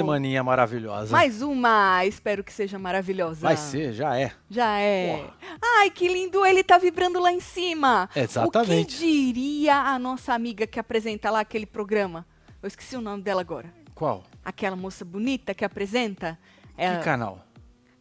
semaninha 0.00 0.42
maravilhosa. 0.42 1.12
Mais 1.12 1.42
uma, 1.42 2.04
espero 2.04 2.42
que 2.42 2.52
seja 2.52 2.78
maravilhosa. 2.78 3.40
Vai 3.40 3.56
ser, 3.56 3.92
já 3.92 4.18
é. 4.18 4.32
Já 4.48 4.78
é. 4.78 5.16
Porra. 5.16 5.34
Ai, 5.78 5.90
que 5.90 6.08
lindo, 6.08 6.44
ele 6.44 6.62
tá 6.62 6.78
vibrando 6.78 7.20
lá 7.20 7.32
em 7.32 7.40
cima. 7.40 8.08
Exatamente. 8.14 8.96
O 8.96 8.98
que 8.98 9.32
diria 9.32 9.76
a 9.76 9.98
nossa 9.98 10.34
amiga 10.34 10.66
que 10.66 10.78
apresenta 10.80 11.30
lá 11.30 11.40
aquele 11.40 11.66
programa? 11.66 12.26
Eu 12.62 12.66
esqueci 12.66 12.96
o 12.96 13.00
nome 13.00 13.22
dela 13.22 13.40
agora. 13.40 13.72
Qual? 13.94 14.22
Aquela 14.44 14.76
moça 14.76 15.04
bonita 15.04 15.54
que 15.54 15.64
apresenta. 15.64 16.38
É, 16.76 16.96
Que 16.96 17.04
canal? 17.04 17.44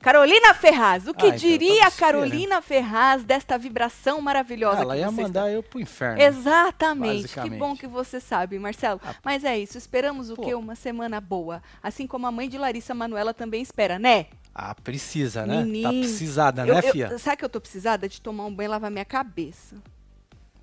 Carolina 0.01 0.53
Ferraz. 0.53 1.07
O 1.07 1.13
que 1.13 1.25
Ah, 1.25 1.27
então 1.29 1.37
diria 1.37 1.87
a 1.87 1.91
Carolina 1.91 2.61
Ferraz 2.61 3.23
desta 3.23 3.57
vibração 3.57 4.21
maravilhosa 4.21 4.81
Ela 4.81 4.95
que 4.95 5.01
ia 5.01 5.11
mandar 5.11 5.49
eu 5.51 5.61
pro 5.61 5.79
inferno. 5.79 6.21
Exatamente. 6.21 7.27
Que 7.27 7.49
bom 7.49 7.75
que 7.75 7.85
você 7.85 8.19
sabe, 8.19 8.57
Marcelo. 8.57 9.01
Ah, 9.03 9.13
Mas 9.23 9.43
é 9.43 9.57
isso. 9.59 9.77
Esperamos 9.77 10.29
o 10.29 10.35
pô. 10.35 10.43
quê? 10.43 10.55
Uma 10.55 10.75
semana 10.75 11.19
boa. 11.19 11.61
Assim 11.83 12.07
como 12.07 12.25
a 12.27 12.31
mãe 12.31 12.47
de 12.47 12.57
Larissa 12.57 12.93
Manuela 12.93 13.33
também 13.33 13.61
espera, 13.61 13.99
né? 13.99 14.27
Ah, 14.55 14.73
precisa, 14.73 15.45
né? 15.45 15.57
Tá 15.57 15.61
Menino, 15.65 15.89
precisada, 16.01 16.65
Eu- 16.65 16.75
né, 16.75 16.81
eu- 16.83 16.91
fia? 16.91 17.17
sabe 17.19 17.37
que 17.37 17.45
eu 17.45 17.49
tô 17.49 17.59
precisada 17.61 18.07
de 18.09 18.21
tomar 18.21 18.45
um 18.45 18.53
banho 18.53 18.67
e 18.67 18.71
lavar 18.71 18.89
minha 18.91 19.05
cabeça. 19.05 19.75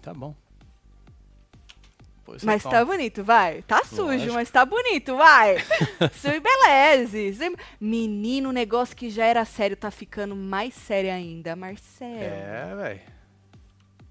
Tá 0.02 0.12
bom. 0.14 0.34
Mas 2.42 2.62
tá 2.62 2.70
toma. 2.70 2.84
bonito, 2.84 3.22
vai. 3.24 3.62
Tá 3.62 3.82
sujo, 3.84 4.02
Lógico. 4.04 4.32
mas 4.34 4.50
tá 4.50 4.64
bonito, 4.64 5.16
vai. 5.16 5.56
Sui 6.20 6.40
beleze. 6.40 7.34
Sui- 7.34 7.56
Menino, 7.80 8.48
o 8.48 8.52
negócio 8.52 8.96
que 8.96 9.08
já 9.10 9.24
era 9.26 9.44
sério 9.44 9.76
tá 9.76 9.90
ficando 9.90 10.34
mais 10.36 10.74
sério 10.74 11.10
ainda, 11.12 11.54
Marcelo. 11.56 12.12
É, 12.22 12.74
velho. 12.76 13.00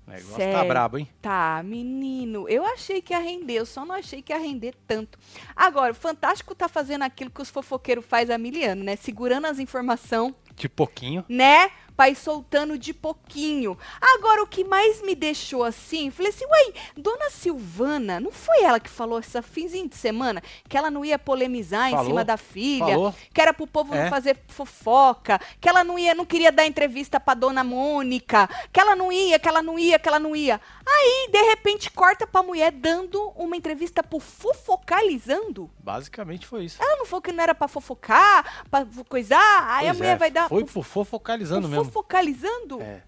O 0.07 0.11
negócio 0.11 0.29
tá 0.33 0.35
Sério. 0.37 0.67
brabo, 0.67 0.97
hein? 0.99 1.09
Tá, 1.19 1.63
menino, 1.65 2.47
eu 2.47 2.63
achei 2.63 3.01
que 3.01 3.11
ia 3.11 3.17
render, 3.19 3.53
eu 3.55 3.65
só 3.65 3.83
não 3.83 3.95
achei 3.95 4.21
que 4.21 4.31
ia 4.31 4.37
render 4.37 4.75
tanto. 4.85 5.17
Agora, 5.55 5.93
o 5.93 5.95
Fantástico 5.95 6.53
tá 6.53 6.67
fazendo 6.69 7.01
aquilo 7.01 7.31
que 7.31 7.41
os 7.41 7.49
fofoqueiros 7.49 8.05
faz 8.05 8.29
há 8.29 8.37
mil 8.37 8.53
anos, 8.69 8.85
né? 8.85 8.95
Segurando 8.95 9.45
as 9.47 9.57
informações, 9.57 10.35
De 10.55 10.69
pouquinho. 10.69 11.25
né? 11.27 11.71
Pra 11.95 12.09
ir 12.09 12.15
soltando 12.15 12.77
de 12.77 12.93
pouquinho. 12.93 13.77
Agora, 14.01 14.43
o 14.43 14.47
que 14.47 14.63
mais 14.63 15.01
me 15.01 15.15
deixou 15.15 15.63
assim, 15.63 16.11
falei 16.11 16.31
assim, 16.31 16.45
uai, 16.45 16.73
Dona 16.97 17.29
Silvana, 17.29 18.19
não 18.19 18.31
foi 18.31 18.63
ela 18.63 18.79
que 18.79 18.89
falou 18.89 19.19
essa 19.19 19.41
finzinho 19.41 19.87
de 19.87 19.95
semana 19.95 20.41
que 20.67 20.77
ela 20.77 20.91
não 20.91 21.05
ia 21.05 21.17
polemizar 21.17 21.87
em 21.87 21.91
Falou, 21.91 22.05
cima 22.07 22.25
da 22.25 22.35
filha? 22.37 22.85
falou. 22.85 23.15
Que 23.33 23.41
era 23.41 23.53
pro 23.53 23.65
povo 23.67 23.93
É. 23.95 24.03
não 24.03 24.09
fazer 24.09 24.37
fofoca, 24.47 25.39
que 25.61 25.69
ela 25.69 25.83
não 25.83 25.97
ia, 25.97 26.13
não 26.13 26.25
queria 26.25 26.51
dar 26.51 26.65
entrevista 26.65 27.19
pra 27.19 27.33
Dona 27.33 27.63
Mônica, 27.63 28.49
que 28.73 28.79
ela 28.79 28.95
não 28.95 29.11
ia, 29.11 29.39
que 29.39 29.47
ela 29.47 29.61
não 29.61 29.79
ia, 29.79 29.97
que 29.97 30.07
ela 30.09 30.19
não 30.19 30.35
ia. 30.35 30.59
Aí, 30.85 31.29
de 31.31 31.41
repente, 31.43 31.89
corta 31.91 32.27
pra 32.27 32.43
mulher 32.43 32.71
dando 32.71 33.29
uma 33.35 33.55
entrevista 33.55 34.03
pro 34.03 34.19
fofocalizando. 34.19 35.69
Basicamente 35.79 36.45
foi 36.45 36.65
isso. 36.65 36.81
Ela 36.81 36.97
não 36.97 37.05
falou 37.05 37.21
que 37.21 37.31
não 37.31 37.43
era 37.43 37.55
pra 37.55 37.67
fofocar, 37.67 38.63
pra 38.69 38.85
coisar, 39.07 39.37
aí 39.69 39.85
a 39.87 39.91
Pois 39.91 39.97
mulher 39.97 40.11
é, 40.13 40.17
vai 40.17 40.31
dar 40.31 40.49
Foi 40.49 40.63
pro, 40.63 40.81
fofocalizando 40.83 41.67
mesmo. 41.67 41.84
Fofocalizando. 41.85 42.81
É. 42.81 43.03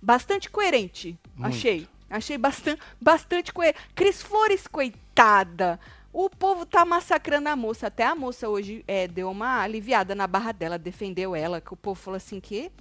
Bastante 0.00 0.48
coerente, 0.48 1.18
Muito. 1.34 1.48
achei. 1.54 1.88
Achei 2.10 2.38
bastante, 2.38 2.80
bastante 3.00 3.52
coerente. 3.52 3.78
Cris 3.94 4.22
Flores, 4.22 4.66
coitada. 4.66 5.78
O 6.12 6.30
povo 6.30 6.64
tá 6.64 6.84
massacrando 6.84 7.48
a 7.48 7.56
moça. 7.56 7.88
Até 7.88 8.04
a 8.06 8.14
moça 8.14 8.48
hoje 8.48 8.82
é, 8.88 9.06
deu 9.06 9.30
uma 9.30 9.60
aliviada 9.60 10.14
na 10.14 10.26
barra 10.26 10.52
dela, 10.52 10.78
defendeu 10.78 11.36
ela, 11.36 11.60
que 11.60 11.72
o 11.72 11.76
povo 11.76 12.00
falou 12.00 12.16
assim 12.16 12.40
que 12.40 12.72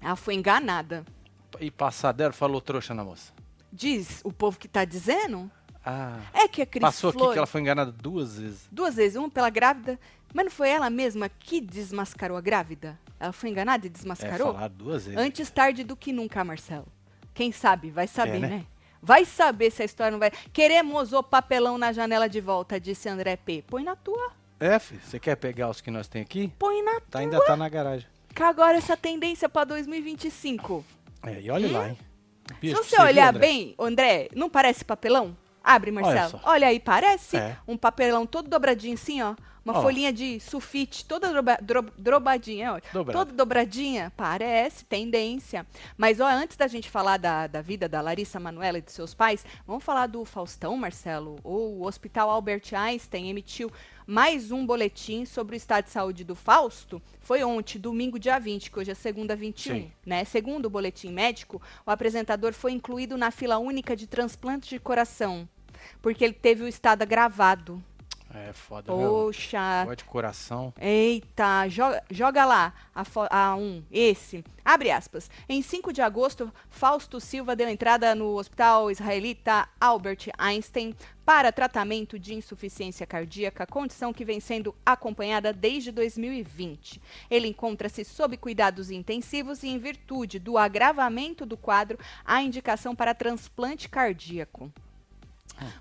ela 0.00 0.16
foi 0.16 0.34
enganada. 0.34 1.04
E 1.60 1.70
passadeiro 1.70 2.34
falou 2.34 2.60
trouxa 2.60 2.92
na 2.92 3.04
moça. 3.04 3.32
Diz 3.72 4.20
o 4.22 4.32
povo 4.32 4.58
que 4.58 4.68
tá 4.68 4.84
dizendo. 4.84 5.50
Ah. 5.84 6.18
É 6.32 6.46
que 6.48 6.62
a 6.62 6.66
Cris 6.66 6.80
Passou 6.80 7.10
aqui 7.10 7.32
que 7.32 7.38
ela 7.38 7.46
foi 7.46 7.60
enganada 7.60 7.90
duas 7.92 8.38
vezes. 8.38 8.68
Duas 8.70 8.94
vezes, 8.96 9.16
uma 9.16 9.28
pela 9.30 9.50
grávida. 9.50 9.98
Mas 10.34 10.44
não 10.46 10.50
foi 10.52 10.68
ela 10.70 10.88
mesma 10.88 11.28
que 11.28 11.60
desmascarou 11.60 12.36
a 12.36 12.40
grávida? 12.40 12.98
Ela 13.20 13.32
foi 13.32 13.50
enganada 13.50 13.86
e 13.86 13.88
É, 13.88 13.92
desmascarou? 13.92 14.54
falar 14.54 14.68
duas 14.68 15.04
vezes. 15.06 15.18
Antes 15.20 15.50
tarde 15.50 15.84
do 15.84 15.94
que 15.96 16.12
nunca, 16.12 16.42
Marcelo. 16.44 16.86
Quem 17.34 17.50
sabe, 17.52 17.90
vai 17.90 18.06
saber, 18.06 18.36
É, 18.36 18.40
né? 18.40 18.48
né? 18.48 18.66
Vai 19.02 19.24
saber 19.24 19.70
se 19.72 19.82
a 19.82 19.84
história 19.84 20.12
não 20.12 20.18
vai. 20.18 20.30
Queremos 20.52 21.12
o 21.12 21.22
papelão 21.22 21.76
na 21.76 21.92
janela 21.92 22.28
de 22.28 22.40
volta, 22.40 22.78
disse 22.80 23.08
André 23.08 23.36
P. 23.36 23.64
Põe 23.66 23.82
na 23.82 23.96
tua. 23.96 24.30
É, 24.60 24.78
filho. 24.78 25.00
Você 25.04 25.18
quer 25.18 25.34
pegar 25.36 25.68
os 25.68 25.80
que 25.80 25.90
nós 25.90 26.06
tem 26.06 26.22
aqui? 26.22 26.52
Põe 26.58 26.82
na 26.84 27.00
Tá, 27.00 27.18
ainda 27.18 27.44
tá 27.44 27.56
na 27.56 27.68
garagem. 27.68 28.06
tua. 28.32 28.46
Agora 28.48 28.78
essa 28.78 28.96
tendência 28.96 29.48
pra 29.48 29.64
2025. 29.64 30.84
É, 31.24 31.40
e 31.40 31.50
olha 31.50 31.70
lá, 31.70 31.88
hein? 31.88 31.98
Se 32.48 32.54
Bicho, 32.60 32.76
você 32.84 32.96
viu, 32.96 33.04
olhar 33.06 33.28
André? 33.30 33.40
bem, 33.40 33.74
André, 33.78 34.28
não 34.34 34.48
parece 34.48 34.84
papelão? 34.84 35.36
Abre, 35.62 35.90
Marcelo. 35.90 36.30
só. 36.30 36.40
Olha 36.44 36.66
aí, 36.68 36.80
parece 36.80 37.36
É. 37.36 37.56
um 37.66 37.76
papelão 37.76 38.26
todo 38.26 38.48
dobradinho 38.48 38.94
assim, 38.94 39.22
ó. 39.22 39.34
Uma 39.64 39.78
Ó. 39.78 39.82
folhinha 39.82 40.12
de 40.12 40.40
sulfite 40.40 41.04
toda 41.04 41.28
droba, 41.28 41.58
dro, 41.62 41.82
drobadinha, 41.96 42.74
ó. 42.74 42.80
Dobrada. 42.92 43.18
Toda 43.18 43.32
dobradinha. 43.32 44.12
Parece, 44.16 44.84
tendência. 44.84 45.66
Mas, 45.96 46.18
ó, 46.20 46.26
antes 46.26 46.56
da 46.56 46.66
gente 46.66 46.90
falar 46.90 47.16
da, 47.16 47.46
da 47.46 47.60
vida 47.62 47.88
da 47.88 48.00
Larissa 48.00 48.40
Manoela 48.40 48.78
e 48.78 48.82
de 48.82 48.90
seus 48.90 49.14
pais, 49.14 49.44
vamos 49.66 49.84
falar 49.84 50.06
do 50.08 50.24
Faustão, 50.24 50.76
Marcelo? 50.76 51.38
O 51.44 51.86
Hospital 51.86 52.28
Albert 52.28 52.74
Einstein 52.74 53.30
emitiu 53.30 53.70
mais 54.06 54.50
um 54.50 54.66
boletim 54.66 55.24
sobre 55.24 55.54
o 55.54 55.56
estado 55.56 55.84
de 55.84 55.90
saúde 55.90 56.24
do 56.24 56.34
Fausto. 56.34 57.00
Foi 57.20 57.44
ontem, 57.44 57.78
domingo, 57.78 58.18
dia 58.18 58.38
20, 58.38 58.70
que 58.70 58.78
hoje 58.78 58.90
é 58.90 58.94
segunda 58.94 59.36
21. 59.36 59.74
Sim. 59.74 59.92
Né? 60.04 60.24
Segundo 60.24 60.66
o 60.66 60.70
boletim 60.70 61.12
médico, 61.12 61.62
o 61.86 61.90
apresentador 61.90 62.52
foi 62.52 62.72
incluído 62.72 63.16
na 63.16 63.30
fila 63.30 63.58
única 63.58 63.94
de 63.94 64.06
transplante 64.06 64.70
de 64.70 64.80
coração, 64.80 65.48
porque 66.00 66.24
ele 66.24 66.34
teve 66.34 66.64
o 66.64 66.68
estado 66.68 67.02
agravado. 67.02 67.82
É 68.34 68.52
foda, 68.52 68.94
meu. 68.94 69.08
Poxa, 69.08 69.80
Negócio 69.80 69.96
de 69.96 70.04
coração. 70.04 70.72
Eita, 70.80 71.68
joga, 71.68 72.02
joga 72.10 72.44
lá 72.44 72.72
a, 72.94 73.04
a 73.30 73.56
um, 73.56 73.82
esse. 73.90 74.42
Abre 74.64 74.90
aspas. 74.90 75.30
Em 75.48 75.60
5 75.60 75.92
de 75.92 76.00
agosto, 76.00 76.52
Fausto 76.70 77.20
Silva 77.20 77.54
deu 77.54 77.68
entrada 77.68 78.14
no 78.14 78.36
hospital 78.36 78.90
israelita 78.90 79.68
Albert 79.78 80.30
Einstein 80.38 80.94
para 81.24 81.52
tratamento 81.52 82.18
de 82.18 82.34
insuficiência 82.34 83.06
cardíaca, 83.06 83.66
condição 83.66 84.12
que 84.12 84.24
vem 84.24 84.40
sendo 84.40 84.74
acompanhada 84.84 85.52
desde 85.52 85.92
2020. 85.92 87.00
Ele 87.30 87.48
encontra-se 87.48 88.04
sob 88.04 88.36
cuidados 88.36 88.90
intensivos 88.90 89.62
e, 89.62 89.68
em 89.68 89.78
virtude 89.78 90.38
do 90.38 90.56
agravamento 90.56 91.44
do 91.44 91.56
quadro, 91.56 91.98
há 92.24 92.42
indicação 92.42 92.94
para 92.94 93.14
transplante 93.14 93.88
cardíaco. 93.88 94.72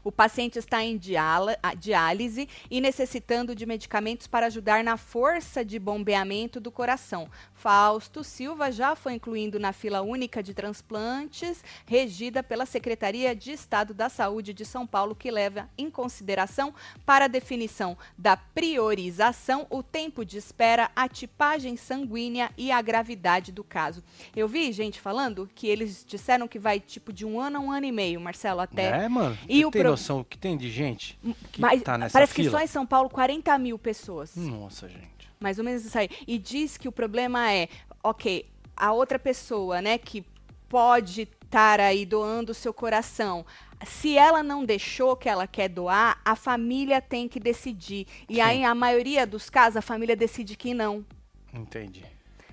O 0.03 0.11
paciente 0.11 0.57
está 0.57 0.83
em 0.83 0.97
diálise 0.97 2.47
e 2.69 2.81
necessitando 2.81 3.55
de 3.55 3.65
medicamentos 3.65 4.27
para 4.27 4.47
ajudar 4.47 4.83
na 4.83 4.97
força 4.97 5.63
de 5.63 5.79
bombeamento 5.79 6.59
do 6.59 6.71
coração. 6.71 7.29
Fausto 7.61 8.23
Silva 8.23 8.71
já 8.71 8.95
foi 8.95 9.13
incluindo 9.13 9.59
na 9.59 9.71
fila 9.71 10.01
única 10.01 10.41
de 10.41 10.51
transplantes, 10.51 11.63
regida 11.85 12.41
pela 12.41 12.65
Secretaria 12.65 13.35
de 13.35 13.51
Estado 13.51 13.93
da 13.93 14.09
Saúde 14.09 14.51
de 14.51 14.65
São 14.65 14.87
Paulo, 14.87 15.13
que 15.13 15.29
leva 15.29 15.69
em 15.77 15.87
consideração 15.87 16.73
para 17.05 17.25
a 17.25 17.27
definição 17.27 17.95
da 18.17 18.35
priorização 18.35 19.67
o 19.69 19.83
tempo 19.83 20.25
de 20.25 20.37
espera, 20.39 20.89
a 20.95 21.07
tipagem 21.07 21.77
sanguínea 21.77 22.49
e 22.57 22.71
a 22.71 22.81
gravidade 22.81 23.51
do 23.51 23.63
caso. 23.63 24.03
Eu 24.35 24.47
vi 24.47 24.71
gente 24.71 24.99
falando 24.99 25.47
que 25.53 25.67
eles 25.67 26.03
disseram 26.07 26.47
que 26.47 26.57
vai 26.57 26.79
tipo 26.79 27.13
de 27.13 27.27
um 27.27 27.39
ano 27.39 27.57
a 27.57 27.61
um 27.61 27.71
ano 27.71 27.85
e 27.85 27.91
meio, 27.91 28.19
Marcelo, 28.19 28.61
até 28.61 29.03
É, 29.05 29.07
mano. 29.07 29.37
E 29.47 29.63
o 29.63 29.69
tem 29.69 29.81
pro- 29.83 29.91
noção 29.91 30.21
o 30.21 30.25
que 30.25 30.35
tem 30.37 30.57
de 30.57 30.71
gente 30.71 31.15
que 31.51 31.61
mas 31.61 31.83
tá 31.83 31.95
nessa 31.95 32.13
parece 32.13 32.33
que 32.33 32.41
fila? 32.43 32.57
só 32.57 32.63
em 32.63 32.67
São 32.67 32.87
Paulo 32.87 33.07
40 33.07 33.55
mil 33.59 33.77
pessoas. 33.77 34.35
Nossa, 34.35 34.89
gente. 34.89 35.10
Mais 35.41 35.57
ou 35.57 35.65
menos 35.65 35.83
isso 35.83 35.97
aí. 35.97 36.07
E 36.27 36.37
diz 36.37 36.77
que 36.77 36.87
o 36.87 36.91
problema 36.91 37.51
é, 37.51 37.67
ok, 38.03 38.47
a 38.77 38.93
outra 38.93 39.17
pessoa, 39.19 39.81
né, 39.81 39.97
que 39.97 40.23
pode 40.69 41.23
estar 41.23 41.79
aí 41.81 42.05
doando 42.05 42.51
o 42.51 42.55
seu 42.55 42.73
coração. 42.73 43.45
Se 43.85 44.15
ela 44.15 44.43
não 44.43 44.63
deixou 44.63 45.17
que 45.17 45.27
ela 45.27 45.47
quer 45.47 45.67
doar, 45.67 46.21
a 46.23 46.35
família 46.35 47.01
tem 47.01 47.27
que 47.27 47.39
decidir. 47.39 48.05
E 48.29 48.35
Sim. 48.35 48.41
aí, 48.41 48.63
a 48.63 48.75
maioria 48.75 49.25
dos 49.25 49.49
casos, 49.49 49.75
a 49.77 49.81
família 49.81 50.15
decide 50.15 50.55
que 50.55 50.73
não. 50.73 51.03
Entendi. 51.51 52.05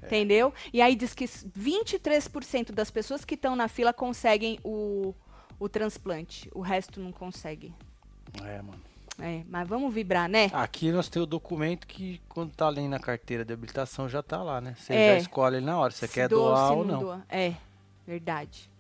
Entendeu? 0.03 0.55
E 0.73 0.81
aí 0.81 0.95
diz 0.97 1.13
que 1.13 1.25
s- 1.25 1.47
23% 1.49 2.73
das 2.73 2.91
pessoas 2.91 3.25
que 3.25 3.35
estão 3.35 3.55
na 3.55 3.69
fila 3.69 3.93
conseguem 3.93 4.59
o, 4.65 5.15
o 5.61 5.69
transplante. 5.69 6.49
O 6.55 6.61
resto 6.63 6.99
não 6.99 7.13
consegue. 7.13 7.75
É, 8.43 8.63
mano. 8.63 8.81
É, 9.21 9.43
mas 9.49 9.67
vamos 9.69 9.93
vibrar, 9.93 10.29
né? 10.29 10.49
Aqui 10.53 10.93
nós 10.93 11.09
temos 11.09 11.27
o 11.27 11.31
documento 11.31 11.87
que, 11.87 12.21
quando 12.29 12.53
tá 12.55 12.69
ali 12.69 12.87
na 12.87 13.01
carteira 13.01 13.45
de 13.45 13.53
habilitação, 13.53 14.09
já 14.09 14.23
tá 14.23 14.43
lá, 14.43 14.61
né? 14.61 14.75
Você 14.79 14.93
É. 14.95 15.15
já 15.15 15.19
escolhe 15.23 15.57
ele 15.57 15.67
na 15.67 15.77
hora, 15.79 15.91
se 15.93 15.99
você 16.01 16.09
quer 16.09 16.29
doa 16.29 16.51
doar 16.55 16.73
ou 16.73 16.85
não. 16.85 16.99
doa. 17.01 17.27
É, 17.29 17.55
verdade. 18.07 18.71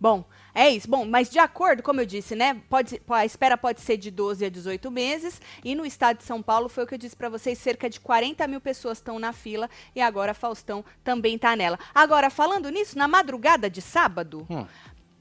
Bom, 0.00 0.24
é 0.54 0.68
isso. 0.70 0.88
Bom, 0.88 1.04
mas 1.04 1.28
de 1.28 1.38
acordo, 1.40 1.82
como 1.82 2.00
eu 2.00 2.06
disse, 2.06 2.36
né? 2.36 2.60
Pode, 2.70 3.00
po- 3.00 3.14
a 3.14 3.24
espera 3.26 3.58
pode 3.58 3.80
ser 3.80 3.96
de 3.96 4.10
12 4.12 4.44
a 4.44 4.48
18 4.48 4.90
meses. 4.92 5.40
E 5.64 5.74
no 5.74 5.84
estado 5.84 6.18
de 6.18 6.24
São 6.24 6.40
Paulo, 6.40 6.68
foi 6.68 6.84
o 6.84 6.86
que 6.86 6.94
eu 6.94 6.98
disse 6.98 7.16
pra 7.16 7.28
vocês, 7.28 7.58
cerca 7.58 7.90
de 7.90 7.98
40 7.98 8.46
mil 8.46 8.60
pessoas 8.60 8.98
estão 8.98 9.18
na 9.18 9.32
fila. 9.32 9.68
E 9.94 10.00
agora 10.00 10.34
Faustão 10.34 10.84
também 11.02 11.36
tá 11.36 11.56
nela. 11.56 11.78
Agora, 11.94 12.30
falando 12.30 12.68
nisso, 12.70 12.96
na 12.96 13.08
madrugada 13.08 13.68
de 13.68 13.82
sábado, 13.82 14.46
Hum, 14.48 14.64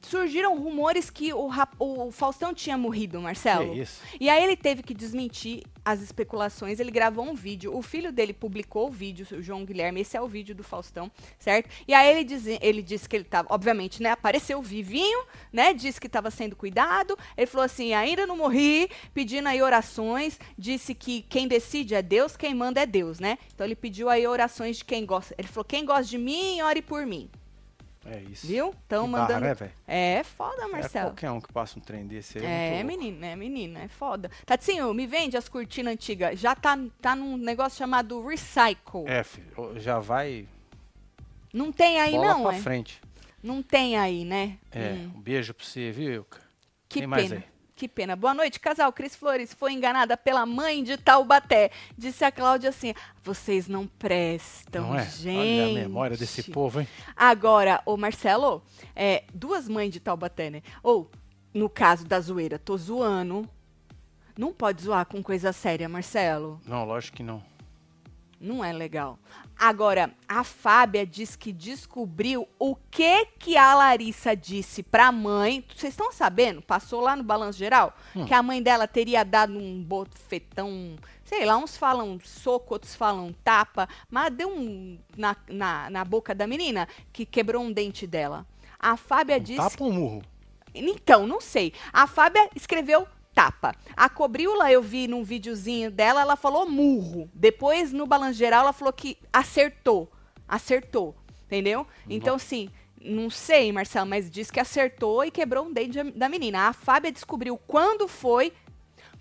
surgiram 0.01 0.57
rumores 0.57 1.09
que 1.09 1.33
o, 1.33 1.49
o 1.79 2.11
Faustão 2.11 2.53
tinha 2.53 2.77
morrido, 2.77 3.21
Marcelo. 3.21 3.73
Que 3.73 3.81
isso? 3.81 4.01
E 4.19 4.29
aí 4.29 4.43
ele 4.43 4.55
teve 4.55 4.83
que 4.83 4.93
desmentir 4.93 5.63
as 5.83 6.01
especulações. 6.01 6.79
Ele 6.79 6.91
gravou 6.91 7.25
um 7.25 7.33
vídeo. 7.33 7.75
O 7.75 7.81
filho 7.81 8.11
dele 8.11 8.33
publicou 8.33 8.87
o 8.87 8.91
vídeo, 8.91 9.25
o 9.31 9.41
João 9.41 9.65
Guilherme. 9.65 10.01
Esse 10.01 10.17
é 10.17 10.21
o 10.21 10.27
vídeo 10.27 10.53
do 10.53 10.63
Faustão, 10.63 11.11
certo? 11.39 11.69
E 11.87 11.93
aí 11.93 12.09
ele, 12.09 12.23
diz, 12.23 12.45
ele 12.61 12.81
disse 12.81 13.07
que 13.07 13.15
ele 13.15 13.25
tava, 13.25 13.47
obviamente, 13.51 14.01
né? 14.01 14.11
Apareceu 14.11 14.61
vivinho, 14.61 15.23
né? 15.51 15.73
Disse 15.73 15.99
que 15.99 16.07
estava 16.07 16.31
sendo 16.31 16.55
cuidado. 16.55 17.17
Ele 17.37 17.47
falou 17.47 17.65
assim: 17.65 17.93
ainda 17.93 18.25
não 18.25 18.37
morri, 18.37 18.89
pedindo 19.13 19.47
aí 19.47 19.61
orações. 19.61 20.39
Disse 20.57 20.93
que 20.93 21.21
quem 21.23 21.47
decide 21.47 21.95
é 21.95 22.01
Deus, 22.01 22.35
quem 22.37 22.53
manda 22.53 22.81
é 22.81 22.85
Deus, 22.85 23.19
né? 23.19 23.37
Então 23.53 23.65
ele 23.65 23.75
pediu 23.75 24.09
aí 24.09 24.25
orações 24.27 24.77
de 24.77 24.85
quem 24.85 25.05
gosta. 25.05 25.35
Ele 25.37 25.47
falou: 25.47 25.65
quem 25.65 25.85
gosta 25.85 26.05
de 26.05 26.17
mim, 26.17 26.61
ore 26.61 26.81
por 26.81 27.05
mim. 27.05 27.29
É 28.05 28.19
isso. 28.21 28.47
Viu? 28.47 28.73
Então 28.87 29.05
Que 29.05 29.11
barra, 29.11 29.21
mandando. 29.27 29.45
né, 29.45 29.53
velho? 29.53 29.71
É 29.87 30.23
foda, 30.23 30.63
É 30.63 30.67
Marcelo. 30.67 31.09
qualquer 31.11 31.29
um 31.31 31.39
que 31.39 31.53
passa 31.53 31.77
um 31.77 31.81
trem 31.81 32.07
desse 32.07 32.39
aí. 32.39 32.45
É, 32.45 32.49
muito 32.83 32.87
louco. 32.89 33.03
menina, 33.03 33.27
é 33.27 33.35
menina, 33.35 33.79
é 33.83 33.87
foda. 33.87 34.31
Tatinho, 34.45 34.91
me 34.93 35.05
vende 35.05 35.37
as 35.37 35.47
cortinas 35.47 35.93
antigas. 35.93 36.39
Já 36.39 36.55
tá, 36.55 36.77
tá 36.99 37.15
num 37.15 37.37
negócio 37.37 37.77
chamado 37.77 38.25
Recycle. 38.25 39.05
É, 39.05 39.23
filho, 39.23 39.47
já 39.79 39.99
vai 39.99 40.47
Não 41.53 41.71
tem 41.71 41.99
aí, 41.99 42.13
bola 42.13 42.27
não, 42.27 42.43
pra 42.45 42.55
é? 42.55 42.59
frente. 42.59 42.99
Não 43.43 43.61
tem 43.61 43.97
aí, 43.97 44.25
né? 44.25 44.57
É, 44.71 44.93
Hum, 44.93 45.13
um 45.17 45.21
beijo 45.21 45.53
pra 45.53 45.65
você, 45.65 45.91
viu, 45.91 46.11
Ilka? 46.13 46.39
que 46.89 46.99
Tem 46.99 47.07
mais 47.07 47.27
pena. 47.29 47.35
aí? 47.45 47.50
Que 47.81 47.87
pena. 47.87 48.15
Boa 48.15 48.35
noite, 48.35 48.59
casal. 48.59 48.93
Cris 48.93 49.15
Flores 49.15 49.55
foi 49.55 49.73
enganada 49.73 50.15
pela 50.15 50.45
mãe 50.45 50.83
de 50.83 50.97
Taubaté. 50.97 51.71
Disse 51.97 52.23
a 52.23 52.31
Cláudia 52.31 52.69
assim: 52.69 52.93
vocês 53.23 53.67
não 53.67 53.87
prestam, 53.87 54.89
Não 54.89 54.95
é? 54.95 55.09
gente. 55.09 55.35
Olha 55.39 55.65
a 55.65 55.73
memória 55.81 56.15
desse 56.15 56.43
povo, 56.51 56.79
hein? 56.81 56.87
Agora, 57.17 57.81
ô 57.83 57.97
Marcelo, 57.97 58.61
é, 58.95 59.23
duas 59.33 59.67
mães 59.67 59.91
de 59.91 59.99
Taubaté, 59.99 60.51
né? 60.51 60.61
Ou, 60.83 61.09
no 61.55 61.67
caso 61.67 62.05
da 62.05 62.19
zoeira, 62.19 62.59
tô 62.59 62.77
zoando. 62.77 63.49
Não 64.37 64.53
pode 64.53 64.83
zoar 64.83 65.03
com 65.07 65.23
coisa 65.23 65.51
séria, 65.51 65.89
Marcelo. 65.89 66.61
Não, 66.67 66.85
lógico 66.85 67.17
que 67.17 67.23
não. 67.23 67.43
Não 68.43 68.63
é 68.65 68.73
legal. 68.73 69.19
Agora, 69.55 70.11
a 70.27 70.43
Fábia 70.43 71.05
diz 71.05 71.35
que 71.35 71.53
descobriu 71.53 72.47
o 72.57 72.75
que 72.75 73.25
que 73.37 73.55
a 73.55 73.75
Larissa 73.75 74.35
disse 74.35 74.81
pra 74.81 75.11
mãe. 75.11 75.63
Vocês 75.75 75.93
estão 75.93 76.11
sabendo? 76.11 76.59
Passou 76.59 77.01
lá 77.01 77.15
no 77.15 77.23
balanço 77.23 77.59
geral 77.59 77.95
Hum. 78.15 78.25
que 78.25 78.33
a 78.33 78.41
mãe 78.41 78.59
dela 78.63 78.87
teria 78.87 79.23
dado 79.23 79.53
um 79.55 79.83
bofetão, 79.83 80.95
sei 81.23 81.45
lá, 81.45 81.55
uns 81.57 81.77
falam 81.77 82.19
soco, 82.23 82.73
outros 82.73 82.95
falam 82.95 83.31
tapa, 83.43 83.87
mas 84.09 84.33
deu 84.33 84.49
um 84.49 84.97
na, 85.15 85.35
na, 85.47 85.89
na 85.91 86.03
boca 86.03 86.33
da 86.33 86.47
menina 86.47 86.87
que 87.13 87.27
quebrou 87.27 87.61
um 87.61 87.71
dente 87.71 88.07
dela. 88.07 88.43
A 88.79 88.97
Fábia 88.97 89.39
disse 89.39 89.57
Tapa 89.69 89.83
um 89.83 89.91
murro. 89.93 90.21
então, 90.73 91.27
não 91.27 91.39
sei. 91.39 91.73
A 91.93 92.07
Fábia 92.07 92.49
escreveu 92.55 93.07
tapa. 93.33 93.75
A 93.95 94.09
Cobrila, 94.09 94.71
eu 94.71 94.81
vi 94.81 95.07
num 95.07 95.23
videozinho 95.23 95.91
dela, 95.91 96.21
ela 96.21 96.35
falou 96.35 96.69
murro. 96.69 97.29
Depois, 97.33 97.91
no 97.91 98.05
balanço 98.05 98.37
geral, 98.37 98.61
ela 98.61 98.73
falou 98.73 98.93
que 98.93 99.17
acertou. 99.31 100.11
Acertou. 100.47 101.15
Entendeu? 101.45 101.85
Então, 102.09 102.35
assim, 102.35 102.69
não 103.03 103.29
sei, 103.29 103.71
Marcelo, 103.71 104.07
mas 104.07 104.29
diz 104.29 104.49
que 104.49 104.59
acertou 104.59 105.23
e 105.25 105.31
quebrou 105.31 105.65
um 105.65 105.73
dente 105.73 106.01
da 106.11 106.29
menina. 106.29 106.67
A 106.67 106.73
Fábia 106.73 107.11
descobriu 107.11 107.57
quando 107.57 108.07
foi, 108.07 108.53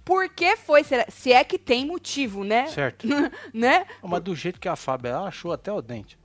por 0.05 0.29
que 0.29 0.57
foi, 0.57 0.83
se 1.09 1.33
é 1.33 1.43
que 1.43 1.59
tem 1.59 1.87
motivo, 1.87 2.45
né? 2.45 2.67
Certo. 2.69 3.07
né? 3.53 3.87
Mas 4.03 4.23
do 4.23 4.35
jeito 4.35 4.61
que 4.61 4.69
a 4.69 4.77
Fábia 4.77 5.11
ela 5.11 5.29
achou 5.29 5.53
até 5.53 5.73
o 5.73 5.83
dente. 5.83 6.19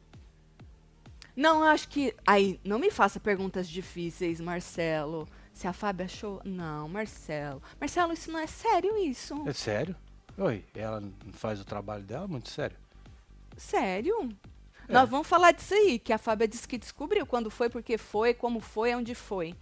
Não, 1.35 1.59
eu 1.59 1.67
acho 1.67 1.89
que. 1.89 2.15
Aí, 2.25 2.59
não 2.63 2.79
me 2.79 2.89
faça 2.89 3.19
perguntas 3.19 3.67
difíceis, 3.67 4.39
Marcelo. 4.39 5.27
Se 5.55 5.69
a 5.69 5.73
Fábia 5.73 6.05
achou. 6.05 6.41
Não, 6.43 6.89
Marcelo. 6.89 7.63
Marcelo, 7.79 8.11
isso 8.11 8.29
não 8.29 8.39
é 8.39 8.45
sério, 8.45 8.97
isso. 8.97 9.41
É 9.47 9.53
sério? 9.53 9.95
Oi, 10.37 10.65
ela 10.75 11.01
faz 11.31 11.61
o 11.61 11.65
trabalho 11.65 12.03
dela 12.03 12.27
muito 12.27 12.49
sério. 12.49 12.75
Sério? 13.55 14.29
É. 14.87 14.91
Nós 14.91 15.09
vamos 15.09 15.25
falar 15.25 15.53
disso 15.53 15.73
aí, 15.73 15.97
que 15.97 16.11
a 16.11 16.17
Fábia 16.17 16.45
disse 16.45 16.67
que 16.67 16.77
descobriu 16.77 17.25
quando 17.25 17.49
foi, 17.49 17.69
porque 17.69 17.97
foi, 17.97 18.33
como 18.33 18.59
foi, 18.59 18.93
onde 18.93 19.15
foi. 19.15 19.55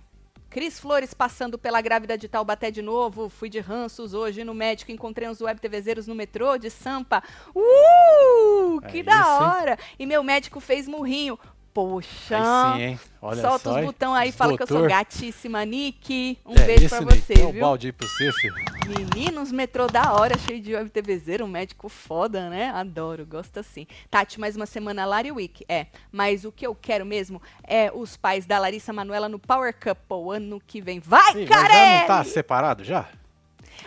Cris 0.50 0.80
Flores 0.80 1.14
passando 1.14 1.60
pela 1.60 1.80
grávida 1.80 2.18
de 2.18 2.28
Taubaté 2.28 2.70
de 2.72 2.82
novo. 2.82 3.28
Fui 3.30 3.50
de 3.50 3.60
ranços 3.60 4.14
hoje 4.14 4.44
no 4.44 4.54
médico. 4.54 4.92
Encontrei 4.92 5.28
uns 5.28 5.42
web 5.42 5.60
TVzeiros 5.60 6.06
no 6.06 6.14
metrô 6.14 6.58
de 6.60 6.70
Sampa. 6.70 7.24
Uh! 7.56 8.80
É 8.84 8.88
Que 8.88 8.98
isso, 8.98 9.06
da 9.06 9.16
hein? 9.16 9.24
hora! 9.24 9.80
E 9.98 10.06
meu 10.06 10.24
médico 10.24 10.60
fez 10.60 10.88
murrinho. 10.88 11.40
Poxa! 11.74 12.38
Aí 12.38 12.78
sim, 12.78 12.84
hein? 12.84 13.00
Olha 13.22 13.42
Solta 13.42 13.72
só, 13.72 13.80
os 13.80 13.86
botão 13.86 14.14
aí, 14.14 14.32
fala 14.32 14.56
que 14.56 14.64
eu 14.64 14.68
sou 14.68 14.78
Doutor. 14.78 14.90
gatíssima, 14.96 15.66
Nick. 15.66 16.38
Um 16.46 16.54
É 16.56 16.66
beijo 16.66 16.90
pra 16.90 17.00
Nick. 17.02 17.22
você, 17.22 17.34
Dá 17.34 17.48
o 17.48 17.52
viu? 17.52 17.62
balde 17.62 17.88
aí 17.88 17.92
pra 17.92 18.08
você, 18.08 18.32
filho. 18.34 18.54
Meninos, 18.86 19.52
metrô 19.52 19.88
da 19.88 20.14
hora, 20.14 20.38
cheio 20.38 20.62
de 20.62 20.76
web 20.76 20.92
um 21.42 21.48
médico 21.48 21.90
foda, 21.90 22.50
né? 22.50 22.70
Adoro, 22.70 23.26
gosto 23.26 23.60
assim. 23.60 23.88
Tati, 24.12 24.40
mais 24.40 24.56
uma 24.56 24.66
semana 24.66 25.06
Lari 25.06 25.32
Week, 25.32 25.66
é. 25.68 25.88
Mas 26.12 26.46
o 26.46 26.52
que 26.52 26.68
eu 26.68 26.76
quero 26.76 27.06
mesmo 27.06 27.42
é 27.64 27.92
os 27.92 28.16
pais 28.18 28.46
da 28.46 28.60
Larissa 28.60 28.94
Manoela 28.94 29.28
no 29.28 29.40
Power 29.40 29.74
Couple 29.74 30.36
ano 30.36 30.62
que 30.68 30.80
vem. 30.82 31.00
Vai, 31.00 31.34
mas 31.34 31.50
Carelli! 31.50 31.74
já 31.74 32.00
não 32.02 32.08
tá 32.08 32.24
separado 32.24 32.84
já? 32.84 33.08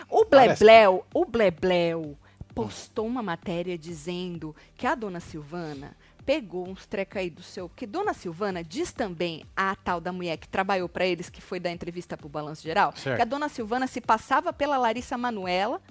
O. 0.09 0.25
Blebleu, 0.25 1.05
o 1.13 1.25
Blebleu 1.25 2.17
postou 2.53 3.05
uma 3.05 3.21
matéria 3.21 3.77
dizendo 3.77 4.55
que 4.75 4.87
a 4.87 4.95
dona 4.95 5.19
Silvana 5.19 5.95
pegou 6.27 6.67
uns 6.67 6.85
treca 6.85 7.19
aí 7.21 7.29
do 7.29 7.41
seu. 7.41 7.69
Que 7.69 7.87
dona 7.87 8.13
Silvana 8.13 8.61
diz 8.61 8.91
também 8.91 9.45
a 9.55 9.73
tal 9.77 10.01
da 10.01 10.11
mulher 10.11 10.35
que 10.35 10.47
trabalhou 10.49 10.89
pra 10.89 11.05
eles, 11.07 11.29
que 11.29 11.39
foi 11.39 11.57
dar 11.57 11.71
entrevista 11.71 12.17
pro 12.17 12.27
Balanço 12.27 12.61
Geral, 12.63 12.93
Certo. 12.97 13.15
que 13.15 13.21
a 13.21 13.25
dona 13.25 13.47
Silvana 13.47 13.87
se 13.87 14.01
passava 14.01 14.51
pela 14.51 14.77
Larissa 14.77 15.17
Manuela 15.17 15.81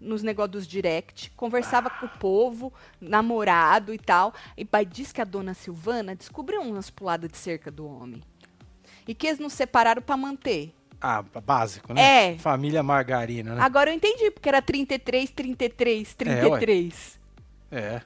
nos 0.00 0.22
negócios 0.22 0.50
dos 0.52 0.66
direct, 0.66 1.30
conversava 1.36 1.90
com 1.90 2.06
o 2.06 2.08
povo, 2.18 2.72
namorado 2.98 3.92
e 3.92 3.98
tal. 3.98 4.32
E 4.56 4.64
pai 4.64 4.86
diz 4.86 5.12
que 5.12 5.20
a 5.20 5.24
dona 5.24 5.52
Silvana 5.52 6.16
descobriu 6.16 6.62
umas 6.62 6.88
puladas 6.88 7.30
de 7.30 7.36
cerca 7.36 7.70
do 7.70 7.86
homem. 7.86 8.22
E 9.06 9.14
que 9.14 9.26
eles 9.26 9.38
não 9.38 9.50
separaram 9.50 10.00
pra 10.00 10.16
manter. 10.16 10.74
Ah, 10.98 11.22
básico, 11.22 11.92
né? 11.92 12.32
É. 12.32 12.38
Família 12.38 12.82
Margarina, 12.82 13.54
né? 13.54 13.60
Agora 13.62 13.90
eu 13.90 13.94
entendi, 13.94 14.30
porque 14.30 14.48
era 14.48 14.62
33, 14.62 15.30
33, 15.30 16.14
33. 16.14 17.20
É. 17.70 18.00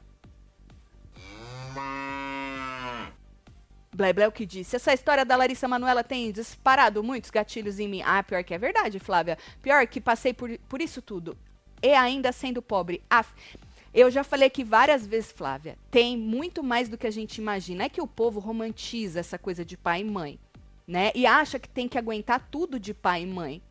Blebleu 4.01 4.33
que 4.33 4.47
disse, 4.47 4.77
essa 4.77 4.95
história 4.95 5.27
da 5.27 5.37
Larissa 5.37 5.69
Manoela 5.69 6.03
tem 6.03 6.33
disparado 6.33 7.03
muitos 7.03 7.29
gatilhos 7.29 7.79
em 7.79 7.87
mim. 7.87 8.01
Ah, 8.03 8.23
pior 8.23 8.43
que 8.43 8.55
é 8.55 8.59
verdade, 8.59 8.99
Flávia. 8.99 9.37
Pior 9.61 9.87
que 9.87 10.01
passei 10.01 10.33
por, 10.33 10.57
por 10.71 10.81
isso 10.81 11.03
tudo. 11.03 11.37
E 11.83 11.93
ainda 11.93 12.33
sendo 12.33 12.63
pobre. 12.63 13.03
Af, 13.11 13.31
eu 13.93 14.11
já 14.11 14.25
falei 14.25 14.47
aqui 14.47 14.65
várias 14.65 15.07
vezes, 15.07 15.31
Flávia, 15.31 15.77
tem 15.91 16.17
muito 16.17 16.63
mais 16.63 16.89
do 16.89 16.97
que 16.97 17.07
a 17.07 17.11
gente 17.11 17.37
imagina. 17.37 17.85
É 17.85 17.89
que 17.91 18.01
o 18.01 18.07
povo 18.07 18.41
romantiza 18.41 19.21
essa 19.21 19.39
coisa 19.39 19.67
de 19.67 19.77
pai 19.77 20.01
e 20.01 20.05
mãe, 20.05 20.41
né? 20.89 21.13
E 21.15 21.27
acha 21.27 21.59
que 21.59 21.69
tem 21.69 21.87
que 21.87 21.99
aguentar 21.99 22.49
tudo 22.51 22.81
de 22.81 22.95
pai 22.95 23.25
e 23.25 23.27
mãe. 23.27 23.63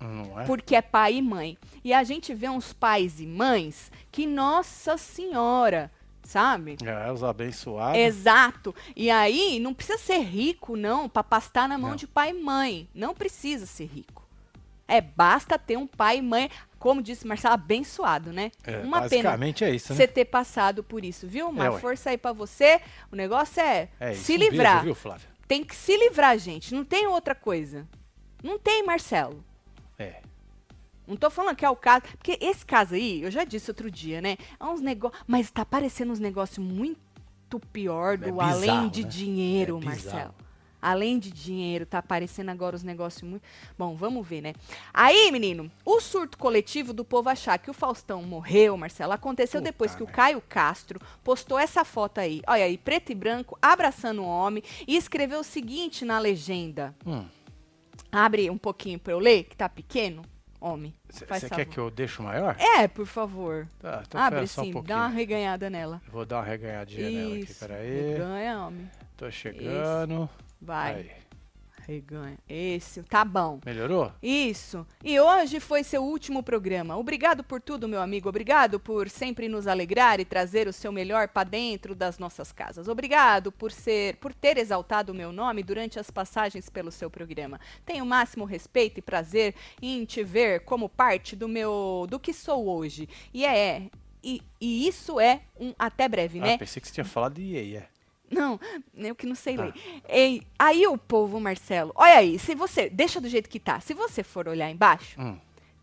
Não 0.00 0.40
é? 0.40 0.44
porque 0.46 0.74
é 0.74 0.82
pai 0.82 1.14
e 1.14 1.22
mãe. 1.22 1.56
E 1.84 1.92
a 1.92 2.02
gente 2.02 2.34
vê 2.34 2.48
uns 2.48 2.72
pais 2.72 3.20
e 3.20 3.26
mães 3.26 3.92
que, 4.10 4.26
nossa 4.26 4.98
senhora, 4.98 5.92
sabe? 6.24 6.76
É, 6.84 7.12
os 7.12 7.22
abençoados. 7.22 7.98
Exato. 7.98 8.74
E 8.96 9.10
aí, 9.10 9.58
não 9.60 9.72
precisa 9.74 9.98
ser 9.98 10.18
rico, 10.20 10.76
não, 10.76 11.08
pra 11.08 11.22
pastar 11.22 11.68
na 11.68 11.78
mão 11.78 11.90
Não. 11.90 11.96
de 11.96 12.06
pai 12.06 12.30
e 12.30 12.42
mãe. 12.42 12.88
Não 12.94 13.14
precisa 13.14 13.66
ser 13.66 13.84
rico. 13.86 14.24
É, 14.88 15.00
basta 15.00 15.58
ter 15.58 15.78
um 15.78 15.86
pai 15.86 16.18
e 16.18 16.22
mãe, 16.22 16.50
como 16.78 17.00
disse 17.02 17.26
Marcelo, 17.26 17.54
abençoado, 17.54 18.32
né? 18.32 18.50
É, 18.64 18.78
Uma 18.78 18.98
pena 19.08 19.30
basicamente 19.30 19.64
é 19.64 19.70
isso, 19.70 19.92
né? 19.92 19.96
você 19.96 20.06
ter 20.06 20.26
passado 20.26 20.82
por 20.84 21.02
isso, 21.04 21.26
viu? 21.26 21.48
Uma 21.48 21.66
É, 21.68 21.78
força 21.78 22.10
aí 22.10 22.18
pra 22.18 22.32
você. 22.32 22.80
O 23.10 23.16
negócio 23.16 23.62
é, 23.62 23.88
É 23.98 24.12
isso. 24.12 24.24
se 24.24 24.34
um 24.34 24.38
beijo, 24.38 24.50
livrar. 24.52 24.82
viu, 24.84 24.94
Flávia? 24.94 25.26
Tem 25.48 25.64
que 25.64 25.74
se 25.74 25.96
livrar, 25.96 26.36
gente. 26.38 26.74
Não 26.74 26.84
tem 26.84 27.06
outra 27.06 27.34
coisa. 27.34 27.86
Não 28.42 28.58
tem, 28.58 28.82
Marcelo. 28.84 29.42
É. 31.06 31.10
Não 31.10 31.16
tô 31.16 31.30
falando 31.30 31.56
que 31.56 31.64
é 31.64 31.70
o 31.70 31.76
caso. 31.76 32.02
Porque 32.16 32.38
esse 32.40 32.64
caso 32.64 32.94
aí, 32.94 33.22
eu 33.22 33.30
já 33.30 33.44
disse 33.44 33.70
outro 33.70 33.90
dia, 33.90 34.20
né? 34.20 34.36
É 34.58 34.64
uns 34.64 34.80
negócios. 34.80 35.22
Mas 35.26 35.50
tá 35.50 35.64
parecendo 35.64 36.12
uns 36.12 36.20
negócios 36.20 36.58
muito 36.58 37.00
pior 37.72 38.18
do 38.18 38.40
É 38.40 38.44
além 38.44 38.60
bizarro, 38.60 38.90
de 38.90 39.02
né? 39.04 39.08
dinheiro, 39.08 39.78
É. 39.82 39.84
Marcelo. 39.84 40.34
Além 40.82 41.18
de 41.18 41.30
dinheiro, 41.30 41.86
tá 41.86 41.96
aparecendo 41.96 42.50
agora 42.50 42.76
os 42.76 42.82
negócios 42.82 43.22
muito. 43.22 43.42
Bom, 43.78 43.96
vamos 43.96 44.26
ver, 44.26 44.42
né? 44.42 44.52
Aí, 44.92 45.32
menino, 45.32 45.70
o 45.82 45.98
surto 45.98 46.36
coletivo 46.36 46.92
do 46.92 47.06
povo 47.06 47.30
achar 47.30 47.56
que 47.58 47.70
o 47.70 47.72
Faustão 47.72 48.22
morreu, 48.22 48.76
Marcelo, 48.76 49.12
aconteceu 49.14 49.62
Puta 49.62 49.72
depois 49.72 49.94
que 49.94 50.02
o 50.02 50.06
merda. 50.06 50.16
Caio 50.16 50.42
Castro 50.46 51.00
postou 51.22 51.58
essa 51.58 51.86
foto 51.86 52.18
aí, 52.18 52.42
olha 52.46 52.64
aí, 52.64 52.76
preto 52.76 53.10
e 53.10 53.14
branco, 53.14 53.56
abraçando 53.62 54.20
o 54.20 54.26
homem, 54.26 54.62
e 54.86 54.94
escreveu 54.94 55.40
o 55.40 55.44
seguinte 55.44 56.04
na 56.04 56.18
legenda. 56.18 56.94
Hum. 57.06 57.24
Abre 58.12 58.50
um 58.50 58.58
pouquinho 58.58 58.98
pra 58.98 59.14
eu 59.14 59.18
ler, 59.18 59.44
que 59.44 59.56
tá 59.56 59.70
pequeno. 59.70 60.20
Homem. 60.64 60.94
Você 61.10 61.26
quer 61.50 61.66
que 61.66 61.76
eu 61.76 61.90
deixe 61.90 62.22
maior? 62.22 62.56
É, 62.58 62.88
por 62.88 63.04
favor. 63.04 63.68
Tá, 63.78 64.02
então 64.08 64.18
Abre 64.18 64.40
um 64.40 64.46
sim, 64.46 64.72
pouquinho. 64.72 64.82
dá 64.84 64.96
uma 64.96 65.08
reganhada 65.08 65.68
nela. 65.68 66.00
Vou 66.10 66.24
dar 66.24 66.36
uma 66.38 66.44
reganhadinha 66.44 67.10
nela 67.10 67.34
aqui, 67.34 67.40
Isso. 67.40 67.60
peraí. 67.60 68.12
Reganha, 68.12 68.60
homem. 68.60 68.90
Tô 69.14 69.30
chegando. 69.30 70.26
Vai. 70.62 70.94
Aí. 70.94 71.10
Reganha. 71.86 72.38
Esse, 72.48 73.02
tá 73.04 73.24
bom. 73.24 73.60
Melhorou? 73.64 74.12
Isso. 74.22 74.86
E 75.02 75.18
hoje 75.20 75.60
foi 75.60 75.82
seu 75.84 76.02
último 76.02 76.42
programa. 76.42 76.96
Obrigado 76.96 77.42
por 77.44 77.60
tudo, 77.60 77.88
meu 77.88 78.00
amigo. 78.00 78.28
Obrigado 78.28 78.78
por 78.80 79.08
sempre 79.08 79.48
nos 79.48 79.66
alegrar 79.66 80.20
e 80.20 80.24
trazer 80.24 80.66
o 80.68 80.72
seu 80.72 80.90
melhor 80.92 81.28
para 81.28 81.48
dentro 81.48 81.94
das 81.94 82.18
nossas 82.18 82.52
casas. 82.52 82.88
Obrigado 82.88 83.52
por 83.52 83.70
ser, 83.72 84.16
por 84.16 84.32
ter 84.34 84.56
exaltado 84.58 85.12
o 85.12 85.14
meu 85.14 85.32
nome 85.32 85.62
durante 85.62 85.98
as 85.98 86.10
passagens 86.10 86.68
pelo 86.68 86.90
seu 86.90 87.10
programa. 87.10 87.60
Tenho 87.84 88.04
o 88.04 88.06
máximo 88.08 88.44
respeito 88.44 88.98
e 88.98 89.02
prazer 89.02 89.54
em 89.80 90.04
te 90.04 90.22
ver 90.22 90.60
como 90.60 90.88
parte 90.88 91.36
do 91.36 91.48
meu, 91.48 92.06
do 92.08 92.18
que 92.18 92.32
sou 92.32 92.66
hoje. 92.68 93.08
E 93.32 93.44
é, 93.44 93.88
e, 94.22 94.40
e 94.60 94.88
isso 94.88 95.20
é 95.20 95.42
um 95.60 95.74
até 95.78 96.08
breve, 96.08 96.38
Ah, 96.40 96.42
né? 96.42 96.58
pensei 96.58 96.80
que 96.80 96.88
você 96.88 96.94
tinha 96.94 97.04
falado 97.04 97.34
de 97.34 97.54
EA, 97.54 97.80
é. 97.80 97.93
Não, 98.34 98.60
eu 98.96 99.14
que 99.14 99.26
não 99.26 99.34
sei 99.34 99.56
Ah. 99.58 99.64
ler. 99.64 99.74
Ei, 100.08 100.42
aí 100.58 100.86
o 100.86 100.98
povo, 100.98 101.38
Marcelo, 101.40 101.92
olha 101.94 102.18
aí, 102.18 102.38
se 102.38 102.54
você, 102.54 102.90
deixa 102.90 103.20
do 103.20 103.28
jeito 103.28 103.48
que 103.48 103.60
tá, 103.60 103.78
se 103.80 103.94
você 103.94 104.22
for 104.22 104.48
olhar 104.48 104.70
embaixo, 104.70 105.20
Hum. 105.20 105.36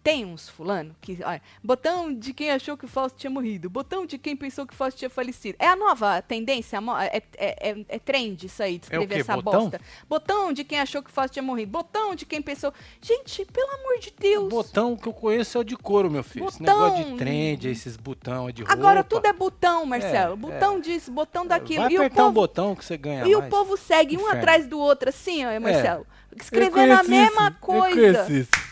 Tem 0.03 0.25
uns 0.25 0.49
fulano 0.49 0.95
que, 0.99 1.19
olha, 1.23 1.41
botão 1.63 2.13
de 2.13 2.33
quem 2.33 2.49
achou 2.51 2.75
que 2.75 2.85
o 2.85 2.87
Fausto 2.87 3.17
tinha 3.19 3.29
morrido, 3.29 3.69
botão 3.69 4.05
de 4.05 4.17
quem 4.17 4.35
pensou 4.35 4.65
que 4.65 4.73
o 4.73 4.75
Fausto 4.75 4.97
tinha 4.97 5.09
falecido. 5.09 5.55
É 5.59 5.67
a 5.67 5.75
nova 5.75 6.21
tendência, 6.21 6.79
é, 7.11 7.17
é, 7.37 7.69
é, 7.69 7.85
é 7.87 7.99
trend 7.99 8.45
isso 8.45 8.63
aí, 8.63 8.79
de 8.79 8.85
É 8.93 8.97
o 8.97 9.03
escrever 9.03 9.15
quê? 9.15 9.21
essa 9.21 9.35
Botão? 9.41 9.61
bosta. 9.63 9.81
Botão 10.09 10.53
de 10.53 10.63
quem 10.63 10.79
achou 10.79 11.03
que 11.03 11.09
o 11.09 11.13
Fausto 11.13 11.33
tinha 11.33 11.43
morrido, 11.43 11.71
botão 11.71 12.15
de 12.15 12.25
quem 12.25 12.41
pensou... 12.41 12.73
Gente, 13.01 13.45
pelo 13.45 13.69
amor 13.71 13.99
de 13.99 14.09
O 14.09 14.13
Deus! 14.19 14.49
botão 14.49 14.95
que 14.95 15.07
eu 15.07 15.13
conheço 15.13 15.57
é 15.57 15.61
o 15.61 15.63
de 15.63 15.77
couro, 15.77 16.09
meu 16.09 16.23
filho. 16.23 16.47
Esse 16.47 16.59
Botão. 16.59 16.83
negócio 16.91 17.11
de 17.11 17.17
trend, 17.17 17.67
esses 17.69 17.95
botão 17.97 18.49
é 18.49 18.51
de 18.51 18.63
roupa. 18.63 18.73
Agora 18.73 19.03
tudo 19.03 19.25
é 19.25 19.33
botão, 19.33 19.85
Marcelo. 19.85 20.33
É, 20.33 20.37
botão 20.37 20.77
é. 20.77 20.79
disso, 20.81 21.11
botão 21.11 21.45
daquilo. 21.45 21.83
Vai 21.83 21.91
e 21.93 21.97
o 21.97 22.01
apertar 22.01 22.23
um 22.23 22.25
povo 22.27 22.33
botão 22.33 22.75
que 22.75 22.83
você 22.85 22.97
ganha 22.97 23.27
E 23.27 23.35
o 23.35 23.39
mais. 23.39 23.49
povo 23.51 23.77
segue 23.77 24.17
um 24.17 24.21
Inferno. 24.21 24.39
atrás 24.39 24.67
do 24.67 24.79
outro, 24.79 25.09
assim, 25.09 25.45
ó, 25.45 25.59
Marcelo. 25.59 26.05
Eu 26.31 26.37
Escrevendo 26.41 26.93
a 26.93 27.03
mesma 27.03 27.47
isso, 27.47 27.49
Eu 27.49 27.53
coisa. 27.59 28.31
isso. 28.31 28.70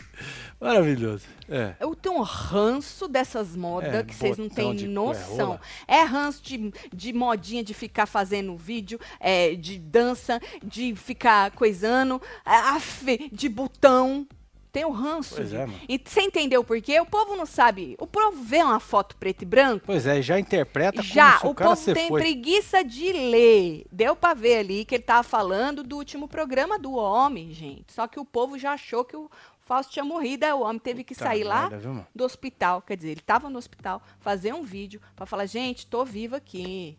Maravilhoso. 0.60 1.26
É. 1.48 1.74
Eu 1.80 1.96
tenho 1.96 2.16
um 2.16 2.22
ranço 2.22 3.08
dessas 3.08 3.56
modas 3.56 3.94
É, 3.94 4.04
que 4.04 4.14
vocês 4.14 4.38
não 4.38 4.50
têm 4.50 4.76
de 4.76 4.88
noção. 4.88 5.60
É 5.88 6.02
ranço 6.04 6.44
de, 6.44 6.74
de 6.94 7.14
modinha 7.14 7.64
de 7.64 7.74
ficar 7.74 8.06
fazendo 8.06 8.56
vídeo, 8.58 9.00
é, 9.20 9.56
de 9.56 9.80
dança, 9.80 10.40
de 10.62 10.94
ficar 10.96 11.52
coisando, 11.52 12.22
é, 12.46 13.28
de 13.32 13.48
botão. 13.48 14.28
Tem 14.72 14.86
o 14.86 14.92
ranço. 14.92 15.36
Pois 15.36 15.52
é, 15.52 15.66
mano. 15.66 15.80
E 15.90 16.00
você 16.04 16.22
entendeu 16.22 16.64
por 16.64 16.80
quê? 16.80 17.00
O 17.00 17.06
povo 17.06 17.36
não 17.36 17.46
sabe. 17.48 17.96
O 18.00 18.06
povo 18.06 18.44
vê 18.44 18.62
uma 18.62 18.80
foto 18.80 19.16
preto 19.16 19.42
e 19.42 19.46
branco. 19.46 19.84
Pois 19.88 20.06
é, 20.06 20.22
já 20.22 20.40
interpreta 20.40 21.02
Já, 21.02 21.40
como 21.40 21.50
o, 21.50 21.52
o 21.54 21.56
povo 21.56 21.94
tem 21.94 22.08
foi. 22.10 22.22
preguiça 22.22 22.84
de 22.84 23.12
ler. 23.12 23.86
Deu 23.92 24.16
pra 24.16 24.36
ver 24.36 24.58
ali 24.58 24.86
que 24.86 24.94
ele 24.94 25.04
tava 25.04 25.24
falando 25.24 25.82
do 25.82 25.98
último 25.98 26.28
programa 26.28 26.78
do 26.78 26.94
homem, 26.94 27.52
gente. 27.52 27.92
Só 27.92 28.08
que 28.08 28.20
o 28.20 28.26
povo 28.26 28.60
já 28.60 28.74
achou 28.74 29.04
que 29.04 29.18
o 29.18 29.28
Fausto 29.70 29.94
tinha 29.94 30.04
morrido, 30.04 30.46
aí 30.46 30.52
o 30.52 30.62
homem 30.62 30.80
teve 30.80 31.04
que 31.04 31.14
Puta 31.14 31.26
sair 31.28 31.44
lá 31.44 31.70
merda, 31.70 32.08
do 32.16 32.24
hospital. 32.24 32.82
Quer 32.82 32.98
dizer, 32.98 33.12
ele 33.12 33.22
tava 33.22 33.52
no 33.52 33.60
hospital, 33.60 34.02
fazer 34.20 34.52
um 34.52 34.64
vídeo 34.64 35.00
pra 35.16 35.28
falar, 35.28 35.46
gente, 35.46 35.86
tô 35.86 36.04
vivo 36.04 36.36
aqui. 36.36 36.98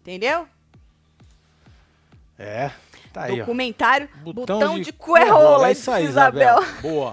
Entendeu? 0.00 0.48
É, 2.36 2.72
tá 3.12 3.22
aí, 3.22 3.34
ó. 3.34 3.44
Documentário, 3.44 4.08
botão, 4.16 4.80
de, 4.80 4.92
coerrola, 4.92 5.30
coerrola, 5.36 5.68
É 5.68 5.72
isso 5.72 5.92
aí, 5.92 6.04
Isabel. 6.06 6.60
Isabel. 6.60 6.74
Boa. 6.82 7.12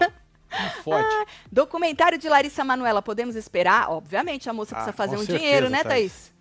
Não 0.52 0.70
fode. 0.84 1.08
Documentário 1.52 2.18
de 2.18 2.28
Larissa 2.28 2.64
Manuela, 2.64 3.04
podemos 3.04 3.36
esperar? 3.36 3.92
Obviamente, 3.92 4.50
a 4.50 4.54
moça 4.54 4.72
Ah, 4.74 4.78
precisa 4.78 4.94
fazer 4.94 5.18
um 5.18 5.20
certeza, 5.20 5.38
dinheiro, 5.38 5.70
né, 5.70 5.84
Thaís. 5.84 6.14
Thaís? 6.14 6.34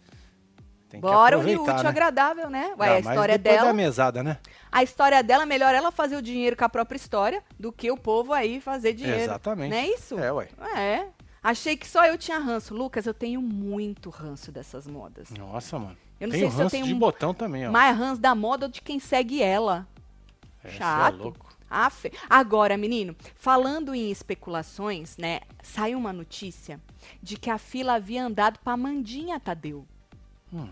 Tem 0.88 1.00
Bora 1.00 1.38
unir 1.38 1.60
útil 1.60 1.74
né? 1.74 1.88
agradável, 1.88 2.48
né? 2.48 2.74
Ué, 2.78 2.88
a 2.96 2.98
história 2.98 3.36
dela. 3.36 3.66
da 3.66 3.72
mesada, 3.74 4.22
né? 4.22 4.38
A 4.72 4.82
história 4.82 5.22
dela, 5.22 5.44
melhor 5.44 5.74
ela 5.74 5.92
fazer 5.92 6.16
o 6.16 6.22
dinheiro 6.22 6.56
com 6.56 6.64
a 6.64 6.68
própria 6.68 6.96
história 6.96 7.42
do 7.58 7.70
que 7.70 7.90
o 7.90 7.96
povo 7.96 8.32
aí 8.32 8.58
fazer 8.60 8.94
dinheiro. 8.94 9.20
Exatamente. 9.20 9.70
Não 9.70 9.76
é 9.76 9.86
isso? 9.86 10.18
É, 10.18 10.32
ué. 10.32 10.48
É. 10.76 11.06
Achei 11.42 11.76
que 11.76 11.86
só 11.86 12.04
eu 12.06 12.16
tinha 12.16 12.38
ranço. 12.38 12.74
Lucas, 12.74 13.06
eu 13.06 13.14
tenho 13.14 13.40
muito 13.42 14.08
ranço 14.10 14.50
dessas 14.50 14.86
modas. 14.86 15.30
Nossa, 15.30 15.78
mano. 15.78 15.96
Eu 16.18 16.28
não 16.28 16.32
Tem 16.32 16.40
sei 16.40 16.48
o 16.48 16.50
se 16.50 16.56
eu 16.56 16.62
ranço 16.62 16.70
tenho 16.72 16.86
de 16.86 16.94
um- 16.94 16.98
botão 16.98 17.32
também, 17.34 17.68
ó. 17.68 17.70
Mais 17.70 17.96
ranço 17.96 18.20
da 18.20 18.34
moda 18.34 18.66
ou 18.66 18.72
de 18.72 18.80
quem 18.82 18.98
segue 18.98 19.42
ela. 19.42 19.86
É, 20.64 20.68
cê 20.70 20.74
é 20.76 20.78
chato. 20.78 21.16
louco. 21.16 21.46
Afe. 21.70 22.10
Agora, 22.30 22.78
menino, 22.78 23.14
falando 23.34 23.94
em 23.94 24.10
especulações, 24.10 25.16
né? 25.18 25.40
Saiu 25.62 25.98
uma 25.98 26.12
notícia 26.14 26.80
de 27.22 27.36
que 27.36 27.50
a 27.50 27.58
fila 27.58 27.94
havia 27.94 28.24
andado 28.24 28.58
pra 28.60 28.74
Mandinha, 28.76 29.38
Tadeu. 29.38 29.86
Hum. 30.52 30.68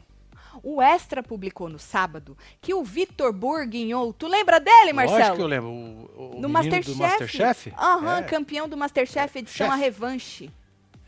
O 0.63 0.81
Extra 0.83 1.23
publicou 1.23 1.69
no 1.69 1.79
sábado 1.79 2.37
que 2.61 2.73
o 2.75 2.83
Vitor 2.85 3.33
Bourguignon, 3.33 4.13
tu 4.13 4.27
lembra 4.27 4.59
dele, 4.61 4.93
Marcelo? 4.93 5.19
Lógico 5.21 5.37
que 5.37 5.43
eu 5.43 5.47
lembro. 5.47 5.69
O, 5.71 6.37
o 6.37 6.41
No 6.41 6.49
Masterchef. 6.49 6.93
do 6.93 6.97
Masterchef? 7.03 7.73
Aham, 7.79 8.19
É. 8.19 8.23
campeão 8.23 8.69
do 8.69 8.77
Masterchef 8.77 9.39
edição 9.39 9.67
Chef. 9.69 9.73
A 9.73 9.77
Revanche. 9.77 10.51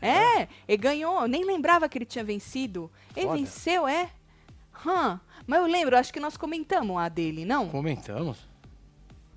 É, 0.01 0.47
ele 0.67 0.77
ganhou. 0.77 1.21
Eu 1.21 1.27
nem 1.27 1.43
lembrava 1.43 1.89
que 1.89 1.97
ele 1.97 2.05
tinha 2.05 2.23
vencido. 2.23 2.89
Ele 3.15 3.25
Foda. 3.27 3.37
venceu, 3.37 3.87
é? 3.87 4.09
Hã. 4.85 5.19
Mas 5.45 5.59
eu 5.59 5.65
lembro, 5.67 5.97
acho 5.97 6.13
que 6.13 6.19
nós 6.19 6.37
comentamos 6.37 6.97
a 6.97 7.09
dele, 7.09 7.43
não? 7.43 7.67
Comentamos. 7.69 8.37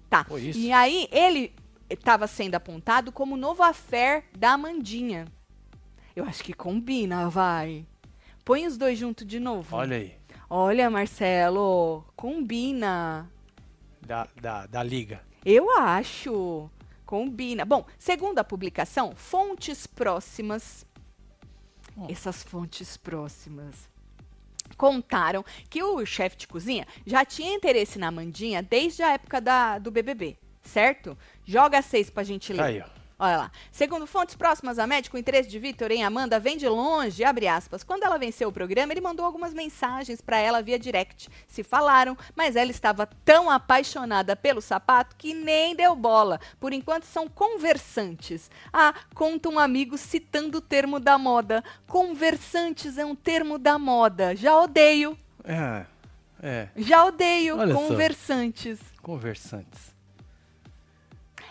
Tá. 0.08 0.24
Foi 0.24 0.40
isso. 0.42 0.58
E 0.58 0.70
aí, 0.70 1.08
ele 1.10 1.52
estava 1.90 2.26
sendo 2.26 2.54
apontado 2.54 3.10
como 3.10 3.36
novo 3.36 3.62
affair 3.62 4.24
da 4.38 4.52
Amandinha. 4.52 5.24
Eu 6.14 6.24
acho 6.24 6.44
que 6.44 6.52
combina, 6.52 7.28
vai. 7.28 7.86
Põe 8.44 8.66
os 8.66 8.76
dois 8.76 8.98
juntos 8.98 9.26
de 9.26 9.38
novo. 9.38 9.76
Olha 9.76 9.96
aí. 9.96 10.14
Olha, 10.48 10.90
Marcelo, 10.90 12.04
combina. 12.16 13.30
Da, 14.00 14.28
da, 14.40 14.66
da 14.66 14.82
liga. 14.82 15.22
Eu 15.44 15.70
acho. 15.78 16.68
Combina. 17.06 17.64
Bom, 17.64 17.86
segundo 17.98 18.38
a 18.38 18.44
publicação, 18.44 19.14
fontes 19.14 19.86
próximas. 19.86 20.84
Hum. 21.96 22.06
Essas 22.08 22.42
fontes 22.42 22.96
próximas 22.96 23.90
contaram 24.76 25.44
que 25.68 25.82
o 25.82 26.04
chefe 26.04 26.36
de 26.36 26.48
cozinha 26.48 26.86
já 27.06 27.24
tinha 27.24 27.54
interesse 27.54 27.98
na 27.98 28.10
Mandinha 28.10 28.62
desde 28.62 29.02
a 29.02 29.12
época 29.12 29.40
da, 29.40 29.78
do 29.78 29.90
BBB, 29.90 30.36
certo? 30.62 31.16
Joga 31.44 31.82
seis 31.82 32.10
pra 32.10 32.22
gente 32.22 32.52
ler. 32.52 32.62
Aí, 32.62 32.80
ó. 32.80 32.88
Olha 33.24 33.36
lá. 33.36 33.52
Segundo 33.70 34.04
fontes 34.04 34.34
próximas 34.34 34.80
à 34.80 34.84
médica, 34.84 35.16
o 35.16 35.20
interesse 35.20 35.48
de 35.48 35.56
Vitor 35.56 35.92
em 35.92 36.02
Amanda 36.02 36.40
vem 36.40 36.56
de 36.56 36.68
longe, 36.68 37.22
abre 37.22 37.46
aspas. 37.46 37.84
Quando 37.84 38.02
ela 38.02 38.18
venceu 38.18 38.48
o 38.48 38.52
programa, 38.52 38.92
ele 38.92 39.00
mandou 39.00 39.24
algumas 39.24 39.54
mensagens 39.54 40.20
para 40.20 40.38
ela 40.38 40.60
via 40.60 40.76
direct. 40.76 41.28
Se 41.46 41.62
falaram, 41.62 42.18
mas 42.34 42.56
ela 42.56 42.72
estava 42.72 43.06
tão 43.24 43.48
apaixonada 43.48 44.34
pelo 44.34 44.60
sapato 44.60 45.14
que 45.14 45.34
nem 45.34 45.76
deu 45.76 45.94
bola. 45.94 46.40
Por 46.58 46.72
enquanto 46.72 47.04
são 47.04 47.28
conversantes. 47.28 48.50
Ah, 48.72 48.92
conta 49.14 49.48
um 49.48 49.60
amigo 49.60 49.96
citando 49.96 50.58
o 50.58 50.60
termo 50.60 50.98
da 50.98 51.16
moda. 51.16 51.62
Conversantes 51.86 52.98
é 52.98 53.04
um 53.04 53.14
termo 53.14 53.56
da 53.56 53.78
moda. 53.78 54.34
Já 54.34 54.58
odeio. 54.58 55.16
É. 55.44 55.86
É. 56.42 56.68
Já 56.74 57.04
odeio 57.04 57.56
Olha 57.56 57.72
só. 57.72 57.80
conversantes. 57.82 58.80
Conversantes. 59.00 59.94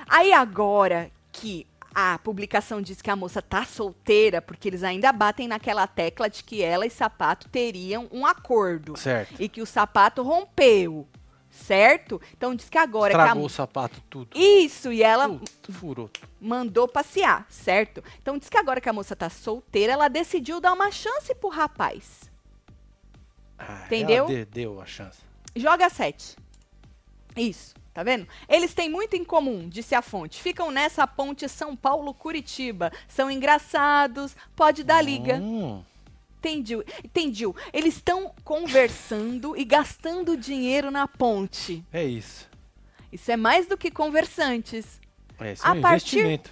Aí 0.05 0.33
agora 0.33 1.09
que 1.31 1.67
a 1.93 2.17
publicação 2.19 2.81
diz 2.81 3.01
que 3.01 3.09
a 3.09 3.15
moça 3.15 3.41
tá 3.41 3.65
solteira, 3.65 4.41
porque 4.41 4.67
eles 4.69 4.83
ainda 4.83 5.11
batem 5.11 5.47
naquela 5.47 5.85
tecla 5.87 6.29
de 6.29 6.43
que 6.43 6.61
ela 6.63 6.85
e 6.85 6.89
sapato 6.89 7.49
teriam 7.49 8.07
um 8.11 8.25
acordo. 8.25 8.95
Certo. 8.97 9.35
E 9.39 9.49
que 9.49 9.61
o 9.61 9.65
sapato 9.65 10.21
rompeu. 10.23 11.07
Certo? 11.49 12.21
Então 12.37 12.55
diz 12.55 12.69
que 12.69 12.77
agora 12.77 13.11
Estragou 13.11 13.35
que 13.41 13.43
o 13.43 13.45
a... 13.45 13.49
sapato 13.49 14.01
tudo. 14.09 14.29
Isso, 14.39 14.89
e 14.93 15.03
ela 15.03 15.27
Tudo, 15.27 15.73
furou. 15.77 16.09
mandou 16.39 16.87
passear, 16.87 17.45
certo? 17.49 18.01
Então 18.21 18.37
diz 18.37 18.47
que 18.47 18.57
agora 18.57 18.79
que 18.79 18.87
a 18.87 18.93
moça 18.93 19.17
tá 19.17 19.29
solteira, 19.29 19.91
ela 19.91 20.07
decidiu 20.07 20.61
dar 20.61 20.71
uma 20.71 20.89
chance 20.91 21.35
pro 21.35 21.49
rapaz. 21.49 22.31
Ah, 23.59 23.83
Entendeu? 23.85 24.25
Ela 24.25 24.33
de- 24.33 24.45
deu 24.45 24.79
a 24.81 24.85
chance. 24.85 25.19
Joga 25.53 25.89
7. 25.89 26.37
Isso, 27.35 27.73
tá 27.93 28.03
vendo? 28.03 28.27
Eles 28.47 28.73
têm 28.73 28.89
muito 28.89 29.15
em 29.15 29.23
comum, 29.23 29.67
disse 29.69 29.93
a 29.95 30.01
fonte. 30.01 30.41
Ficam 30.41 30.71
nessa 30.71 31.05
ponte 31.07 31.47
São 31.49 31.75
Paulo-Curitiba. 31.75 32.91
São 33.07 33.29
engraçados, 33.29 34.35
pode 34.55 34.83
dar 34.83 35.01
liga. 35.01 35.35
Hum, 35.35 35.83
Entendi. 36.39 36.75
Entendi. 37.03 37.43
Eles 37.71 37.95
estão 37.97 38.33
conversando 38.43 39.55
e 39.55 39.63
gastando 39.63 40.35
dinheiro 40.35 40.89
na 40.89 41.07
ponte. 41.07 41.83
é 41.93 42.03
isso. 42.03 42.49
Isso 43.11 43.29
é 43.31 43.35
mais 43.37 43.67
do 43.67 43.77
que 43.77 43.91
conversantes. 43.91 44.99
Esse 45.39 45.65
A 45.67 45.69
é 45.69 45.71
um 45.73 45.81
partir- 45.81 46.15
investimento. 46.19 46.49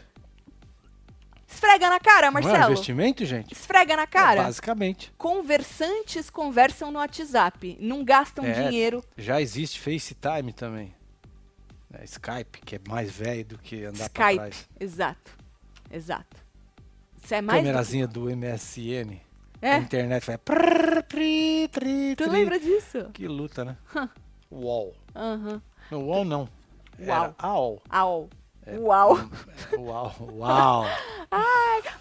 Esfrega 1.47 1.89
na 1.89 1.99
cara, 1.99 2.29
Não 2.29 2.37
é 2.39 2.41
um 2.41 2.43
Marcelo. 2.45 2.71
investimento, 2.73 3.25
gente? 3.25 3.51
Esfrega 3.53 3.95
na 3.95 4.03
É, 4.03 4.07
cara. 4.07 4.43
basicamente. 4.43 5.11
Conversantes 5.17 6.29
conversam 6.29 6.91
no 6.91 6.99
WhatsApp. 6.99 7.75
Não 7.79 8.03
gastam 8.03 8.45
É. 8.45 8.51
dinheiro. 8.51 9.03
Já 9.17 9.41
existe 9.41 9.79
FaceTime 9.79 10.53
também. 10.53 10.93
É, 11.93 12.03
Skype, 12.03 12.61
que 12.65 12.75
é 12.75 12.79
mais 12.87 13.11
velho 13.11 13.45
do 13.45 13.57
que 13.57 13.83
andar 13.85 14.09
pra 14.09 14.25
Skype. 14.31 14.35
trás. 14.35 14.69
Exato. 14.79 15.31
Exato. 15.91 16.37
Isso 17.23 17.33
é 17.33 17.41
mais. 17.41 17.59
do 17.59 17.61
que- 17.61 17.67
Câmerazinha 17.67 18.07
do 18.07 18.29
MSN. 18.29 19.19
É. 19.61 19.73
A 19.73 19.77
internet 19.79 20.25
vai. 20.25 20.37
prrr, 20.37 21.03
pri, 21.03 21.67
tri, 21.69 22.15
Tu 22.15 22.23
tri. 22.23 22.31
lembra 22.31 22.59
disso? 22.59 23.09
Que 23.13 23.27
luta, 23.27 23.65
né? 23.65 23.77
UOL. 24.51 24.95
Aham. 25.15 25.61
No 25.91 25.99
UOL 26.05 26.23
não. 26.25 26.47
Era 26.97 27.33
AOL. 27.37 27.81
AOL. 27.89 28.29
Uau. 28.77 29.17
Uau, 29.77 30.15
uau. 30.37 30.85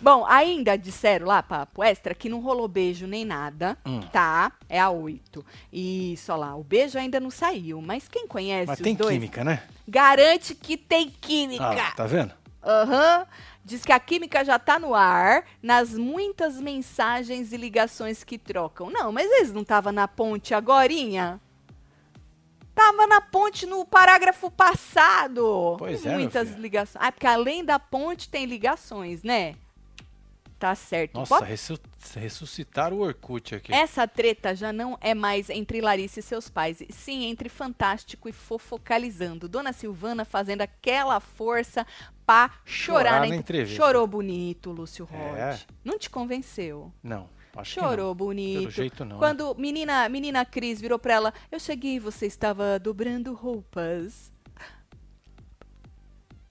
Bom, 0.01 0.25
ainda 0.27 0.77
disseram 0.77 1.27
lá, 1.27 1.43
papo 1.43 1.83
extra, 1.83 2.15
que 2.15 2.29
não 2.29 2.41
rolou 2.41 2.69
beijo 2.69 3.07
nem 3.07 3.25
nada, 3.25 3.77
Hum. 3.87 4.01
tá? 4.13 4.53
É 4.69 4.81
a 4.81 4.91
8. 4.91 5.45
Isso, 5.73 6.33
olha 6.33 6.41
lá, 6.41 6.57
o 6.57 6.63
beijo 6.65 6.99
ainda 6.99 7.19
não 7.21 7.31
saiu, 7.31 7.81
mas 7.83 8.09
quem 8.09 8.27
conhece 8.27 8.67
Mas 8.67 8.79
os 8.79 8.85
tem 8.85 8.95
dois 8.95 9.13
química, 9.15 9.45
né? 9.45 9.63
garante 9.87 10.55
que 10.55 10.77
tem 10.77 11.09
Ah, 11.09 11.19
química. 11.21 11.93
tá 11.97 12.07
vendo? 12.07 12.33
Aham. 12.63 13.27
Diz 13.65 13.85
que 13.85 13.93
a 13.93 14.01
química 14.01 14.43
já 14.45 14.59
tá 14.59 14.79
no 14.79 14.95
ar, 14.95 15.45
nas 15.63 15.93
muitas 15.93 16.59
mensagens 16.59 17.53
e 17.53 17.57
ligações 17.59 18.25
que 18.25 18.39
trocam. 18.39 18.89
Não, 18.91 19.13
mas 19.13 19.31
eles 19.31 19.53
não 19.53 19.61
estavam 19.63 19.93
na 19.93 20.09
ponte 20.09 20.55
agorinha? 20.55 21.39
Tava 22.79 23.07
na 23.09 23.21
ponte 23.21 23.67
no 23.67 23.85
parágrafo 23.85 24.51
passado. 24.51 25.75
Pois 25.79 26.07
é, 26.07 26.13
Muitas 26.15 26.51
ligações. 26.53 27.05
Ah, 27.05 27.11
porque 27.11 27.27
além 27.27 27.65
da 27.65 27.79
ponte 27.79 28.29
tem 28.29 28.45
ligações, 28.47 29.23
né? 29.23 29.55
Tá 30.61 30.75
certo. 30.75 31.15
Nossa, 31.15 31.45
ressu- 31.45 31.79
ressuscitaram 32.17 32.97
o 32.97 33.01
Orkut 33.01 33.55
aqui. 33.55 33.73
Essa 33.73 34.09
treta 34.09 34.57
já 34.57 34.73
não 34.73 34.99
é 35.01 35.15
mais 35.15 35.49
entre 35.51 35.81
Larissa 35.81 36.19
e 36.19 36.23
seus 36.23 36.49
pais, 36.51 36.83
sim 36.91 37.27
entre 37.27 37.49
Fantástico 37.49 38.29
e 38.29 38.33
Fofocalizando. 38.33 39.49
Dona 39.49 39.73
Silvana 39.73 40.25
fazendo 40.25 40.63
aquela 40.63 41.21
força 41.21 41.87
pra 42.27 42.51
chorar, 42.65 42.65
Chorar 42.65 43.13
na, 43.13 43.19
na 43.21 43.27
entre- 43.27 43.39
entrevista. 43.39 43.77
Chorou 43.77 44.07
bonito, 44.07 44.73
Lúcio 44.73 45.05
Rod. 45.05 45.37
É. 45.39 45.59
Não 45.85 45.97
te 45.97 46.11
convenceu? 46.11 46.93
Não, 47.05 47.29
acho 47.57 47.75
Chorou 47.81 48.14
bonito. 48.14 48.59
Pelo 48.61 48.71
jeito 48.71 49.05
não, 49.05 49.17
né? 49.17 49.19
Quando 49.19 49.55
menina, 49.57 50.09
menina 50.09 50.45
Cris 50.45 50.81
virou 50.81 50.99
pra 50.99 51.14
ela, 51.14 51.35
eu 51.50 51.59
cheguei 51.61 51.95
e 51.97 51.99
você 52.00 52.26
estava 52.26 52.78
dobrando 52.78 53.33
roupas. 53.35 54.33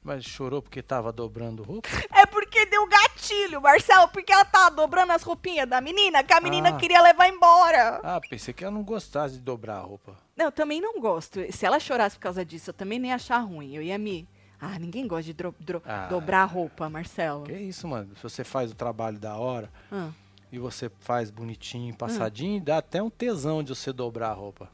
Mas 0.03 0.23
chorou 0.23 0.61
porque 0.61 0.81
tava 0.81 1.11
dobrando 1.11 1.63
roupa? 1.63 1.89
É 2.13 2.25
porque 2.25 2.65
deu 2.67 2.87
gatilho, 2.87 3.61
Marcelo, 3.61 4.07
porque 4.07 4.31
ela 4.31 4.45
tava 4.45 4.71
dobrando 4.73 5.11
as 5.11 5.21
roupinhas 5.21 5.67
da 5.67 5.81
menina, 5.81 6.23
que 6.23 6.31
a 6.33 6.39
menina 6.39 6.69
Ah. 6.69 6.77
queria 6.77 7.01
levar 7.01 7.27
embora. 7.27 7.99
Ah, 8.01 8.21
pensei 8.21 8.53
que 8.53 8.63
ela 8.63 8.73
não 8.73 8.83
gostasse 8.83 9.35
de 9.35 9.41
dobrar 9.41 9.77
a 9.79 9.81
roupa. 9.81 10.15
Não, 10.35 10.45
eu 10.45 10.51
também 10.51 10.79
não 10.79 10.99
gosto. 11.01 11.41
Se 11.51 11.65
ela 11.65 11.77
chorasse 11.77 12.15
por 12.15 12.21
causa 12.21 12.45
disso, 12.45 12.69
eu 12.69 12.73
também 12.73 12.99
nem 12.99 13.09
ia 13.09 13.15
achar 13.15 13.39
ruim. 13.39 13.75
Eu 13.75 13.81
ia 13.81 13.97
me. 13.97 14.25
Ah, 14.61 14.79
ninguém 14.79 15.05
gosta 15.05 15.23
de 15.23 15.33
dro- 15.33 15.53
dro- 15.59 15.81
Ah. 15.85 16.07
dobrar 16.07 16.43
a 16.43 16.45
roupa, 16.45 16.89
Marcelo. 16.89 17.43
Que 17.43 17.53
isso, 17.53 17.85
mano? 17.85 18.15
Se 18.15 18.23
você 18.23 18.43
faz 18.45 18.71
o 18.71 18.75
trabalho 18.75 19.19
da 19.19 19.35
hora 19.35 19.69
Ah, 19.91 20.09
e 20.51 20.57
você 20.59 20.89
faz 20.99 21.29
bonitinho, 21.29 21.93
Hum. 21.93 21.97
passadinho, 21.97 22.61
dá 22.61 22.77
até 22.77 23.01
um 23.01 23.09
tesão 23.09 23.61
de 23.63 23.75
você 23.75 23.91
dobrar 23.91 24.29
a 24.29 24.33
roupa. 24.33 24.69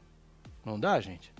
Não 0.64 0.78
dá, 0.78 1.00
gente? 1.00 1.32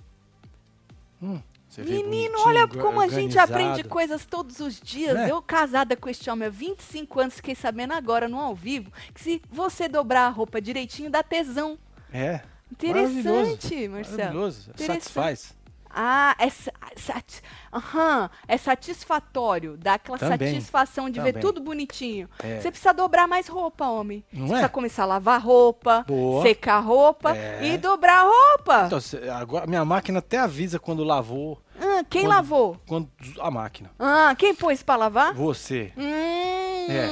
Hum, 1.22 1.40
Menino, 1.78 2.38
olha 2.46 2.68
como 2.68 3.00
a 3.00 3.08
gente 3.08 3.36
organizado. 3.36 3.52
aprende 3.52 3.84
coisas 3.88 4.24
todos 4.24 4.60
os 4.60 4.78
dias. 4.80 5.14
Né? 5.14 5.30
Eu, 5.30 5.42
casada 5.42 5.96
com 5.96 6.08
este 6.08 6.30
homem 6.30 6.46
há 6.46 6.50
25 6.50 7.18
anos, 7.20 7.34
fiquei 7.34 7.54
sabendo 7.54 7.94
agora 7.94 8.28
no 8.28 8.38
ao 8.38 8.54
vivo 8.54 8.92
que 9.12 9.20
se 9.20 9.42
você 9.50 9.88
dobrar 9.88 10.26
a 10.26 10.30
roupa 10.30 10.60
direitinho, 10.60 11.10
dá 11.10 11.22
tesão. 11.22 11.76
É. 12.12 12.42
Interessante, 12.70 13.88
Marcelo. 13.88 14.18
Maravilhoso. 14.18 14.70
Interessante. 14.70 15.02
Satisfaz. 15.02 15.56
Ah, 15.96 16.34
é, 16.38 16.50
sa- 16.50 16.72
sati- 16.96 17.42
Aham, 17.72 18.28
é 18.48 18.56
satisfatório, 18.56 19.76
dá 19.76 19.94
aquela 19.94 20.18
Também, 20.18 20.54
satisfação 20.54 21.08
de 21.10 21.20
ver 21.20 21.32
também. 21.32 21.42
tudo 21.42 21.60
bonitinho. 21.60 22.28
É. 22.42 22.60
Você 22.60 22.70
precisa 22.70 22.92
dobrar 22.92 23.26
mais 23.28 23.48
roupa, 23.48 23.86
homem. 23.86 24.24
Não 24.32 24.40
Você 24.40 24.44
é? 24.44 24.48
precisa 24.48 24.68
começar 24.68 25.02
a 25.04 25.06
lavar 25.06 25.40
roupa, 25.40 26.04
Boa. 26.06 26.42
secar 26.42 26.80
roupa 26.80 27.36
É. 27.36 27.60
e 27.66 27.78
dobrar 27.78 28.20
a 28.20 28.28
roupa. 28.28 28.84
Então, 28.86 28.98
agora 29.36 29.66
minha 29.66 29.84
máquina 29.84 30.18
até 30.20 30.38
avisa 30.38 30.78
quando 30.78 31.02
lavou. 31.04 31.60
Ah, 31.80 32.04
quem 32.08 32.22
quando- 32.22 32.28
lavou? 32.32 32.76
Quando 32.86 33.10
a 33.40 33.50
máquina. 33.50 33.90
Ah, 33.98 34.34
quem 34.38 34.54
pôs 34.54 34.82
pra 34.82 34.96
lavar? 34.96 35.34
Você. 35.34 35.92
Hum. 35.96 36.86
É. 36.88 37.08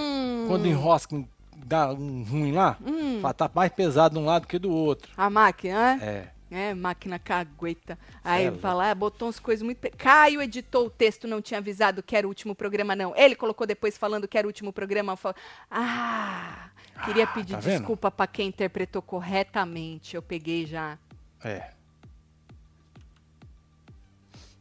Quando 0.49 0.67
enrosca, 0.67 1.23
dá 1.65 1.91
um 1.93 2.23
ruim 2.25 2.53
lá, 2.53 2.77
Hum. 2.85 3.21
tá 3.37 3.51
mais 3.55 3.73
pesado 3.73 4.15
de 4.15 4.21
um 4.21 4.27
lado 4.27 4.47
que 4.47 4.59
do 4.59 4.71
outro. 4.71 5.11
A 5.17 5.31
máquina, 5.31 5.97
né? 5.97 5.99
É. 6.03 6.29
É, 6.55 6.75
máquina 6.75 7.19
cagueta. 7.19 7.99
Aí 8.23 8.45
louco. 8.47 8.61
fala, 8.61 8.91
ah, 8.91 8.95
botou 8.95 9.27
umas 9.29 9.41
coisas 9.41 9.63
muito. 9.63 9.81
Caio 9.97 10.43
editou 10.43 10.87
o 10.87 10.91
texto, 10.91 11.27
não 11.27 11.41
tinha 11.41 11.57
avisado 11.59 12.03
que 12.03 12.15
era 12.15 12.27
o 12.27 12.31
último 12.31 12.55
programa, 12.55 12.95
não. 12.95 13.17
Ele 13.17 13.35
colocou 13.35 13.67
depois 13.67 13.97
falando 13.97 14.29
que 14.29 14.37
era 14.37 14.47
o 14.47 14.51
último 14.51 14.73
programa. 14.73 15.17
fal- 15.17 15.35
Ah! 15.71 16.69
Queria 17.07 17.25
Ah, 17.25 17.27
pedir 17.29 17.55
tá 17.55 17.61
desculpa 17.61 18.11
pra 18.11 18.27
quem 18.27 18.49
interpretou 18.49 19.01
corretamente. 19.01 20.15
Eu 20.15 20.21
peguei 20.23 20.67
já. 20.67 20.99
É. 21.43 21.71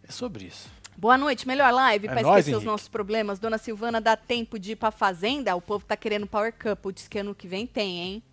É 0.08 0.12
sobre 0.12 0.46
isso. 0.46 0.70
Boa 0.98 1.18
noite, 1.18 1.48
melhor 1.48 1.72
live 1.74 2.08
É 2.08 2.12
pra 2.12 2.22
nóis, 2.22 2.40
esquecer 2.40 2.52
os 2.52 2.56
Henrique. 2.58 2.66
nossos 2.72 2.88
problemas. 2.88 3.40
Dona 3.40 3.58
Silvana, 3.58 4.00
dá 4.00 4.16
tempo 4.16 4.60
de 4.60 4.74
ir 4.74 4.76
pra 4.76 4.92
fazenda? 4.92 5.56
O 5.56 5.62
povo 5.62 5.84
tá 5.86 5.98
querendo 5.98 6.28
Power 6.28 6.54
Couple. 6.54 6.94
Diz 6.94 7.08
que 7.08 7.20
ano 7.20 7.34
que 7.36 7.48
vem 7.48 7.66
tem, 7.66 8.00
hein? 8.00 8.24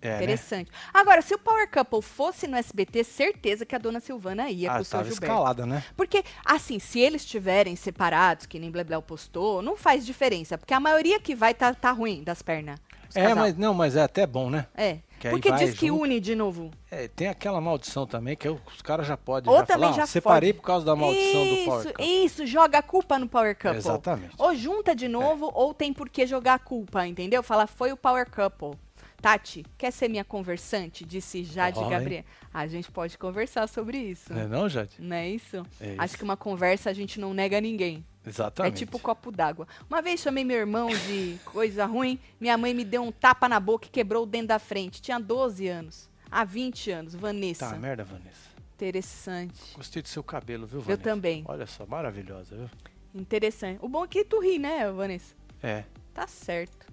É, 0.00 0.08
né? 0.10 0.16
Interessante. 0.16 0.70
Agora, 0.92 1.22
se 1.22 1.34
o 1.34 1.38
Power 1.38 1.68
Couple 1.70 2.02
fosse 2.02 2.46
no 2.46 2.56
SBT, 2.56 3.02
certeza 3.04 3.64
que 3.64 3.74
a 3.74 3.78
Dona 3.78 3.98
Silvana 4.00 4.50
ia 4.50 4.70
Ah, 4.70 4.76
com 4.76 4.82
o 4.82 4.84
seu 4.84 4.98
Gilberto. 5.00 5.24
escalada, 5.24 5.66
né? 5.66 5.82
Porque, 5.96 6.22
assim, 6.44 6.78
se 6.78 7.00
eles 7.00 7.22
estiverem 7.22 7.74
separados, 7.76 8.46
que 8.46 8.58
nem 8.58 8.70
Blebleu 8.70 9.02
postou, 9.02 9.62
não 9.62 9.76
faz 9.76 10.04
diferença. 10.04 10.58
Porque 10.58 10.74
a 10.74 10.80
maioria 10.80 11.18
que 11.18 11.34
vai 11.34 11.54
tá, 11.54 11.72
tá 11.74 11.90
ruim 11.90 12.22
das 12.22 12.42
pernas. 12.42 12.78
É, 13.14 13.22
casal. 13.28 13.36
mas 13.36 13.56
não, 13.56 13.72
mas 13.72 13.96
é 13.96 14.02
até 14.02 14.26
bom, 14.26 14.50
né? 14.50 14.66
É. 14.76 14.98
que 15.18 15.30
Porque 15.30 15.50
diz 15.52 15.78
que 15.78 15.86
junto. 15.86 16.02
une 16.02 16.20
de 16.20 16.34
novo. 16.34 16.70
É, 16.90 17.08
tem 17.08 17.28
aquela 17.28 17.60
maldição 17.60 18.06
também, 18.06 18.36
que 18.36 18.48
os 18.48 18.82
caras 18.82 19.06
já 19.06 19.16
podem 19.16 19.50
Ou 19.50 19.60
já 19.60 19.66
também 19.66 19.88
falar, 19.88 19.96
já 19.96 20.02
ó, 20.02 20.06
separei 20.06 20.52
por 20.52 20.62
causa 20.62 20.84
da 20.84 20.94
maldição 20.94 21.44
isso, 21.44 21.56
do 21.56 21.64
Power 21.64 21.86
Couple. 21.86 22.24
Isso, 22.24 22.46
joga 22.46 22.78
a 22.78 22.82
culpa 22.82 23.18
no 23.18 23.28
Power 23.28 23.56
Couple. 23.56 23.78
Exatamente. 23.78 24.34
Ou 24.36 24.54
junta 24.54 24.94
de 24.94 25.08
novo, 25.08 25.50
ou 25.54 25.72
tem 25.72 25.92
por 25.92 26.08
que 26.10 26.26
jogar 26.26 26.54
a 26.54 26.58
culpa, 26.58 27.06
entendeu? 27.06 27.42
Fala, 27.42 27.66
foi 27.66 27.92
o 27.92 27.96
Power 27.96 28.28
Couple. 28.30 28.78
Tati, 29.26 29.66
quer 29.76 29.90
ser 29.90 30.06
minha 30.08 30.24
conversante? 30.24 31.04
Disse 31.04 31.42
Jade 31.42 31.80
hein? 31.80 31.90
Gabriel. 31.90 32.24
A 32.54 32.64
gente 32.68 32.88
pode 32.92 33.18
conversar 33.18 33.66
sobre 33.66 33.98
isso. 33.98 34.32
Não 34.32 34.40
é 34.40 34.46
não, 34.46 34.68
Jade? 34.68 34.98
Não 35.00 35.16
é 35.16 35.28
isso? 35.28 35.66
É 35.80 35.96
Acho 35.98 36.04
isso. 36.04 36.18
que 36.18 36.22
uma 36.22 36.36
conversa 36.36 36.90
a 36.90 36.92
gente 36.92 37.18
não 37.18 37.34
nega 37.34 37.60
ninguém. 37.60 38.06
Exatamente. 38.24 38.72
É 38.72 38.76
tipo 38.76 39.00
copo 39.00 39.32
d'água. 39.32 39.66
Uma 39.90 40.00
vez 40.00 40.20
chamei 40.20 40.44
meu 40.44 40.56
irmão 40.56 40.90
de 41.08 41.40
coisa 41.44 41.86
ruim, 41.86 42.20
minha 42.38 42.56
mãe 42.56 42.72
me 42.72 42.84
deu 42.84 43.02
um 43.02 43.10
tapa 43.10 43.48
na 43.48 43.58
boca 43.58 43.88
e 43.88 43.90
quebrou 43.90 44.22
o 44.22 44.26
dente 44.26 44.46
da 44.46 44.60
frente. 44.60 45.02
Tinha 45.02 45.18
12 45.18 45.66
anos. 45.66 46.08
Há 46.30 46.44
20 46.44 46.92
anos, 46.92 47.14
Vanessa. 47.16 47.68
Tá, 47.68 47.76
merda, 47.76 48.04
Vanessa. 48.04 48.48
Interessante. 48.76 49.74
Gostei 49.74 50.02
do 50.02 50.08
seu 50.08 50.22
cabelo, 50.22 50.68
viu, 50.68 50.80
Vanessa? 50.80 51.02
também. 51.02 51.42
Olha 51.48 51.66
só, 51.66 51.84
maravilhosa, 51.84 52.54
viu? 52.54 52.70
Interessante. 53.12 53.80
O 53.82 53.88
bom 53.88 54.04
é 54.04 54.06
que 54.06 54.24
tu 54.24 54.38
ri, 54.38 54.60
né, 54.60 54.88
Vanessa? 54.92 55.34
É. 55.60 55.82
Tá 56.14 56.28
certo. 56.28 56.85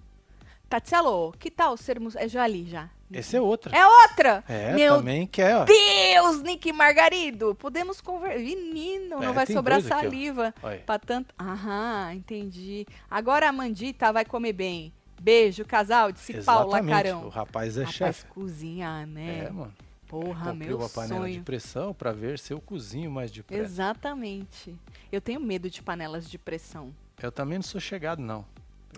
Tatielo, 0.73 1.31
que 1.37 1.51
tal 1.51 1.77
sermos. 1.77 2.15
É 2.15 2.27
já 2.27 2.41
ali 2.43 2.65
já. 2.65 2.89
Esse 3.11 3.37
é 3.37 3.41
outra. 3.41 3.75
É 3.77 3.85
outra! 3.85 4.43
É, 4.47 4.73
Meu 4.73 4.95
também 4.97 5.27
quer, 5.27 5.55
ó. 5.57 5.65
Deus, 5.65 6.41
Nick 6.41 6.73
Margarido! 6.73 7.53
Podemos 7.53 8.01
conversar. 8.01 8.39
Menino, 8.39 9.19
não 9.19 9.29
É, 9.29 9.31
vai 9.33 9.45
tem 9.45 9.55
sobrar 9.55 9.77
aqui, 9.77 9.87
saliva. 9.87 10.51
Pra 10.83 10.97
tanto. 10.97 11.35
Aham, 11.39 12.13
entendi. 12.15 12.87
Agora 13.07 13.49
a 13.49 13.51
Mandita 13.51 14.11
vai 14.11 14.25
comer 14.25 14.53
bem. 14.53 14.91
Beijo, 15.21 15.63
casal, 15.63 16.11
disse 16.11 16.41
Paula 16.41 16.79
Exatamente. 16.79 16.95
Carão. 16.95 17.25
O 17.25 17.29
rapaz 17.29 17.77
é 17.77 17.81
Rapaz, 17.81 17.95
chefe. 17.95 18.25
cozinhar, 18.25 19.05
né? 19.05 19.45
É, 19.45 19.51
mano. 19.51 19.73
Porra, 20.07 20.49
Comprei 20.51 20.67
meu 20.69 20.77
uma 20.79 20.89
panela 20.89 21.21
sonho. 21.21 21.33
de 21.35 21.39
pressão 21.41 21.93
pra 21.93 22.11
ver 22.11 22.39
se 22.39 22.51
eu 22.51 22.59
cozinho 22.59 23.11
mais 23.11 23.29
depressa. 23.31 23.61
Exatamente. 23.63 24.75
Eu 25.11 25.21
tenho 25.21 25.39
medo 25.39 25.69
de 25.69 25.83
panelas 25.83 26.27
de 26.27 26.39
pressão. 26.39 26.91
Eu 27.21 27.31
também 27.31 27.59
não 27.59 27.63
sou 27.63 27.79
chegado, 27.79 28.19
não. 28.23 28.43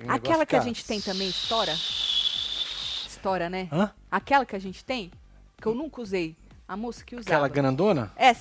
Um 0.03 0.11
Aquela 0.11 0.45
que 0.45 0.55
a 0.55 0.59
gente 0.59 0.83
tem 0.85 0.99
também 1.01 1.29
estoura? 1.29 1.73
Estoura, 3.07 3.49
né? 3.49 3.67
Hã? 3.71 3.91
Aquela 4.11 4.45
que 4.45 4.55
a 4.55 4.59
gente 4.59 4.83
tem, 4.83 5.11
que 5.59 5.67
eu 5.67 5.73
nunca 5.75 6.01
usei. 6.01 6.35
A 6.67 6.75
moça 6.75 7.03
que 7.03 7.15
usava. 7.15 7.29
Aquela 7.29 7.47
grandona? 7.47 8.11
É, 8.15 8.35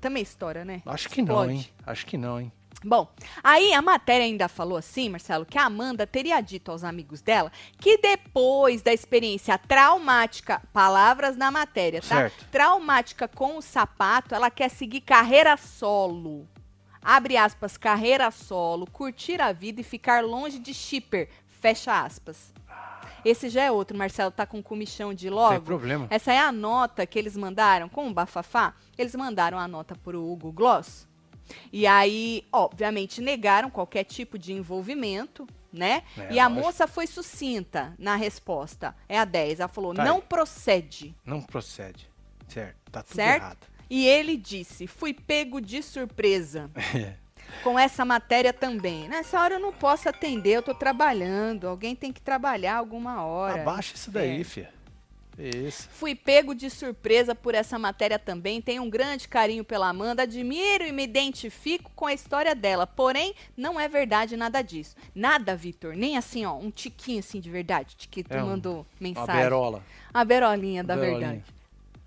também 0.00 0.22
estoura, 0.22 0.64
né? 0.64 0.82
Acho 0.84 1.08
que 1.08 1.22
não, 1.22 1.34
Explode. 1.34 1.52
hein? 1.52 1.68
Acho 1.86 2.06
que 2.06 2.18
não, 2.18 2.40
hein? 2.40 2.52
Bom, 2.84 3.08
aí 3.42 3.72
a 3.72 3.82
matéria 3.82 4.24
ainda 4.24 4.48
falou 4.48 4.78
assim, 4.78 5.08
Marcelo, 5.08 5.44
que 5.44 5.58
a 5.58 5.64
Amanda 5.64 6.06
teria 6.06 6.40
dito 6.40 6.70
aos 6.70 6.84
amigos 6.84 7.20
dela 7.20 7.50
que 7.76 7.98
depois 7.98 8.82
da 8.82 8.92
experiência 8.92 9.58
traumática, 9.58 10.62
palavras 10.72 11.36
na 11.36 11.50
matéria, 11.50 12.00
tá? 12.00 12.16
Certo. 12.16 12.46
Traumática 12.52 13.26
com 13.26 13.56
o 13.56 13.62
sapato, 13.62 14.32
ela 14.34 14.48
quer 14.48 14.68
seguir 14.68 15.00
carreira 15.00 15.56
solo. 15.56 16.46
Abre 17.02 17.36
aspas, 17.36 17.76
carreira 17.76 18.30
solo, 18.30 18.86
curtir 18.90 19.40
a 19.40 19.52
vida 19.52 19.80
e 19.80 19.84
ficar 19.84 20.22
longe 20.24 20.58
de 20.58 20.74
shipper. 20.74 21.28
Fecha 21.46 22.02
aspas. 22.02 22.52
Esse 23.24 23.48
já 23.48 23.64
é 23.64 23.70
outro, 23.70 23.96
Marcelo 23.98 24.30
tá 24.30 24.46
com 24.46 24.62
comichão 24.62 25.12
de 25.12 25.26
Tem 25.26 25.30
logo. 25.30 25.60
problema. 25.62 26.06
Essa 26.08 26.32
é 26.32 26.38
a 26.38 26.52
nota 26.52 27.04
que 27.04 27.18
eles 27.18 27.36
mandaram 27.36 27.88
com 27.88 28.06
o 28.08 28.14
bafafá. 28.14 28.74
Eles 28.96 29.14
mandaram 29.14 29.58
a 29.58 29.66
nota 29.66 29.94
pro 29.96 30.24
Hugo 30.24 30.52
Gloss. 30.52 31.06
E 31.72 31.86
aí, 31.86 32.46
obviamente, 32.52 33.20
negaram 33.20 33.70
qualquer 33.70 34.04
tipo 34.04 34.38
de 34.38 34.52
envolvimento, 34.52 35.46
né? 35.72 36.02
É, 36.16 36.34
e 36.34 36.38
a 36.38 36.48
moça 36.48 36.86
foi 36.86 37.06
sucinta 37.06 37.94
na 37.98 38.14
resposta. 38.16 38.94
É 39.08 39.18
a 39.18 39.24
10. 39.24 39.60
Ela 39.60 39.68
falou: 39.68 39.94
Tá 39.94 40.04
não 40.04 40.16
aí. 40.16 40.22
procede. 40.22 41.14
Não 41.24 41.40
procede. 41.42 42.08
Certo. 42.46 42.76
Tá 42.90 43.02
tudo 43.02 43.14
Certo? 43.16 43.42
errado. 43.42 43.66
E 43.90 44.06
ele 44.06 44.36
disse: 44.36 44.86
fui 44.86 45.12
pego 45.14 45.60
de 45.60 45.82
surpresa. 45.82 46.70
É. 47.50 47.62
Com 47.64 47.78
essa 47.78 48.04
matéria 48.04 48.52
também. 48.52 49.08
Nessa 49.08 49.40
hora 49.40 49.54
eu 49.54 49.58
não 49.58 49.72
posso 49.72 50.06
atender, 50.06 50.50
eu 50.50 50.62
tô 50.62 50.74
trabalhando. 50.74 51.66
Alguém 51.66 51.96
tem 51.96 52.12
que 52.12 52.20
trabalhar 52.20 52.76
alguma 52.76 53.24
hora. 53.24 53.62
Abaixa 53.62 53.94
isso 53.94 54.10
daí, 54.10 54.44
fia. 54.44 54.70
Isso. 55.38 55.88
Fui 55.92 56.14
pego 56.14 56.54
de 56.54 56.68
surpresa 56.68 57.34
por 57.34 57.54
essa 57.54 57.78
matéria 57.78 58.18
também. 58.18 58.60
Tenho 58.60 58.82
um 58.82 58.90
grande 58.90 59.26
carinho 59.26 59.64
pela 59.64 59.88
Amanda. 59.88 60.24
Admiro 60.24 60.84
e 60.84 60.92
me 60.92 61.04
identifico 61.04 61.90
com 61.96 62.04
a 62.06 62.12
história 62.12 62.54
dela. 62.54 62.86
Porém, 62.86 63.34
não 63.56 63.80
é 63.80 63.88
verdade 63.88 64.36
nada 64.36 64.60
disso. 64.60 64.94
Nada, 65.14 65.56
Vitor. 65.56 65.94
Nem 65.96 66.18
assim, 66.18 66.44
ó, 66.44 66.54
um 66.54 66.70
tiquinho 66.70 67.20
assim 67.20 67.40
de 67.40 67.48
verdade. 67.50 67.96
Que 68.10 68.22
tu 68.22 68.34
É 68.34 68.42
um- 68.42 68.48
mandou 68.48 68.86
mensagem. 69.00 69.34
berola. 69.36 69.82
A 70.12 70.22
berolinha 70.22 70.84
da 70.84 70.94
Berolinha. 70.96 71.28
verdade. 71.28 71.57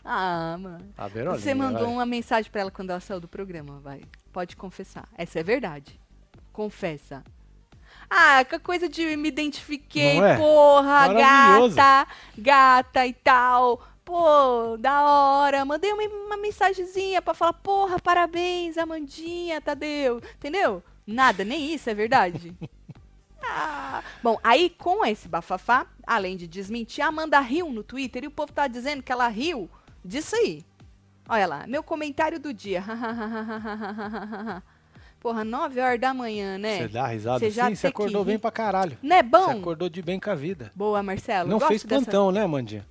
Ah, 0.04 0.58
mano. 0.60 0.94
A 0.98 1.08
berolinha. 1.08 1.42
Você 1.42 1.54
mandou 1.54 1.86
vai. 1.86 1.94
uma 1.94 2.06
mensagem 2.06 2.52
pra 2.52 2.62
ela 2.62 2.72
quando 2.72 2.90
ela 2.90 3.00
saiu 3.00 3.20
do 3.20 3.28
programa, 3.28 3.80
vai. 3.80 4.02
Pode 4.32 4.56
confessar. 4.56 5.08
Essa 5.18 5.40
é 5.40 5.44
verdade. 5.44 6.00
Confessa. 6.52 7.24
Ah, 8.10 8.44
que 8.44 8.60
coisa 8.60 8.90
de 8.90 9.16
me 9.16 9.30
identifiquei, 9.30 10.20
é? 10.20 10.36
porra, 10.38 11.14
gata, 11.14 12.08
gata 12.38 13.08
e 13.08 13.14
tal. 13.14 13.82
Pô, 14.04 14.76
da 14.78 15.04
hora. 15.04 15.64
Mandei 15.64 15.94
uma, 15.94 16.04
uma 16.04 16.38
mensagenzinha 16.38 17.22
pra 17.22 17.34
falar, 17.34 17.54
porra, 17.54 18.00
parabéns, 18.00 18.78
Amandinha, 18.78 19.62
Tadeu. 19.62 20.22
Entendeu? 20.36 20.84
Nada, 21.08 21.44
nem 21.46 21.74
isso 21.74 21.90
é 21.90 21.94
verdade. 21.94 22.56
Ah, 23.44 24.04
Bom, 24.22 24.40
aí 24.44 24.70
com 24.70 25.04
esse 25.04 25.28
bafafá, 25.28 25.88
além 26.06 26.38
de 26.38 26.48
desmentir, 26.48 27.04
a 27.04 27.08
Amanda 27.08 27.40
riu 27.40 27.72
no 27.72 27.84
Twitter 27.84 28.24
e 28.24 28.28
o 28.28 28.32
povo 28.32 28.54
tá 28.54 28.68
dizendo 28.68 29.02
que 29.02 29.12
ela 29.12 29.28
riu 29.28 29.68
disso 30.04 30.36
aí. 30.36 30.64
Olha 31.30 31.48
lá, 31.48 31.66
meu 31.68 31.82
comentário 31.84 32.40
do 32.40 32.54
dia. 32.54 32.84
Porra, 35.20 35.44
9 35.44 35.80
horas 35.80 36.00
da 36.00 36.14
manhã, 36.14 36.58
né? 36.58 36.80
Você 36.80 36.88
dá 36.88 37.06
risada 37.08 37.40
Você 37.40 37.52
já 37.52 37.66
assim, 37.68 37.76
você 37.76 37.82
que 37.82 37.88
acordou 37.88 38.26
bem 38.26 38.40
pra 38.40 38.50
caralho. 38.52 38.98
Não 39.04 39.16
é 39.16 39.22
Você 39.22 39.30
bom? 39.30 39.52
acordou 39.52 39.88
de 39.88 40.02
bem 40.02 40.20
com 40.20 40.32
a 40.32 40.36
vida. 40.36 40.72
Boa, 40.76 41.04
Marcelo. 41.04 41.48
Não 41.50 41.60
gosto 41.60 41.68
fez 41.70 41.84
dessa- 41.84 42.02
plantão, 42.02 42.32
né, 42.32 42.46
Mandinha? 42.48 42.86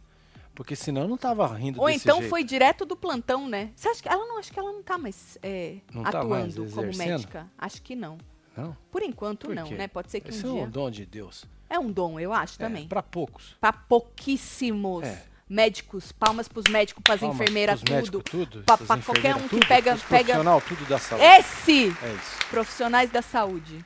Porque 0.55 0.77
senão 0.77 1.03
eu 1.03 1.09
não 1.09 1.17
tava 1.17 1.47
rindo 1.57 1.81
Ou 1.81 1.89
então 1.91 2.19
jeito. 2.19 2.31
foi 2.31 2.45
direto 2.45 2.85
do 2.85 2.95
plantão, 2.95 3.49
né? 3.49 3.71
Você 3.75 3.89
acha 3.89 4.03
que 4.03 4.09
ela 4.09 4.25
não 4.27 4.39
acho 4.39 4.53
que 4.53 4.59
ela 4.59 4.71
não 4.73 4.83
tá 4.83 4.97
mais 4.99 5.39
é, 5.43 5.77
Não 5.93 6.03
tá 6.05 6.19
atuando 6.21 6.61
mais 6.63 6.75
como 6.75 6.97
médica? 6.97 7.47
Acho 7.59 7.83
que 7.83 7.97
não. 7.97 8.19
Não? 8.57 8.77
Por 8.93 9.03
enquanto 9.03 9.47
Por 9.47 9.55
não, 9.55 9.69
né? 9.71 9.89
Pode 9.89 10.11
ser 10.11 10.21
que 10.21 10.31
Esse 10.31 10.47
um 10.47 10.51
é 10.51 10.55
dia. 10.55 10.63
um 10.65 10.71
dom 10.71 10.91
de 10.91 11.07
Deus. 11.07 11.45
É 11.69 11.79
um 11.79 11.91
dom, 11.91 12.21
eu 12.21 12.33
acho 12.33 12.57
É, 12.63 12.67
também. 12.67 12.87
pra 12.87 13.03
poucos. 13.03 13.57
Pra 13.61 13.73
pouquíssimos 13.73 15.05
É. 15.05 15.25
médicos, 15.51 16.13
palmas 16.13 16.47
pros 16.49 16.65
médicos, 16.71 17.03
pras 17.03 17.19
Palmas 17.21 17.35
enfermeiras, 17.41 17.81
tudo. 17.83 18.23
tudo. 18.23 18.63
Pra 18.63 18.79
qualquer 18.79 19.35
um 19.35 19.43
que 19.43 19.49
tudo, 19.49 19.67
pega- 19.67 19.91
pros 19.93 20.05
pega- 20.05 20.19
profissional, 20.25 20.61
tudo 20.61 20.85
da 20.89 20.99
saúde. 20.99 21.25
Esse! 21.27 21.89
É 21.89 22.13
isso. 22.15 22.49
Profissionais 22.49 23.11
da 23.11 23.21
saúde. 23.21 23.85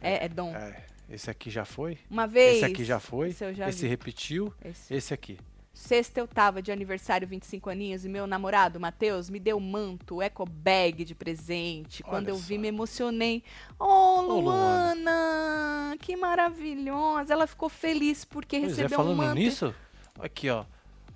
É, 0.00 0.26
é 0.26 0.28
dom. 0.28 0.54
É, 0.54 0.84
esse 1.08 1.30
aqui 1.30 1.48
já 1.50 1.64
foi. 1.64 1.98
Uma 2.10 2.26
vez. 2.26 2.56
Esse 2.56 2.64
aqui 2.66 2.84
já 2.84 3.00
foi. 3.00 3.30
Esse 3.30 3.44
eu 3.44 3.54
já 3.54 3.68
esse 3.68 3.82
vi. 3.82 3.88
repetiu. 3.88 4.52
Esse. 4.62 4.94
Esse 4.94 5.14
aqui. 5.14 5.38
Sexta 5.72 6.20
eu 6.20 6.26
tava 6.28 6.60
de 6.60 6.70
aniversário, 6.70 7.26
25 7.26 7.70
aninhos, 7.70 8.04
e 8.04 8.08
meu 8.08 8.26
namorado, 8.26 8.78
Matheus, 8.78 9.30
me 9.30 9.38
deu 9.40 9.56
um 9.56 9.60
manto, 9.60 10.20
eco 10.20 10.44
bag 10.44 11.04
de 11.04 11.14
presente. 11.14 12.02
Quando 12.02 12.24
Olha 12.26 12.32
eu 12.32 12.36
vi, 12.36 12.56
só. 12.56 12.60
me 12.60 12.68
emocionei. 12.68 13.42
Oh, 13.78 13.84
Ô, 14.18 14.40
Luana, 14.40 15.96
que 16.00 16.16
maravilhosa. 16.16 17.32
Ela 17.32 17.46
ficou 17.46 17.68
feliz 17.68 18.24
porque 18.24 18.58
Pois 18.58 18.72
é, 18.78 18.82
recebeu 18.82 18.98
um 18.98 19.02
falando 19.04 19.16
manto. 19.16 19.34
nisso, 19.36 19.74
aqui 20.18 20.50
ó, 20.50 20.64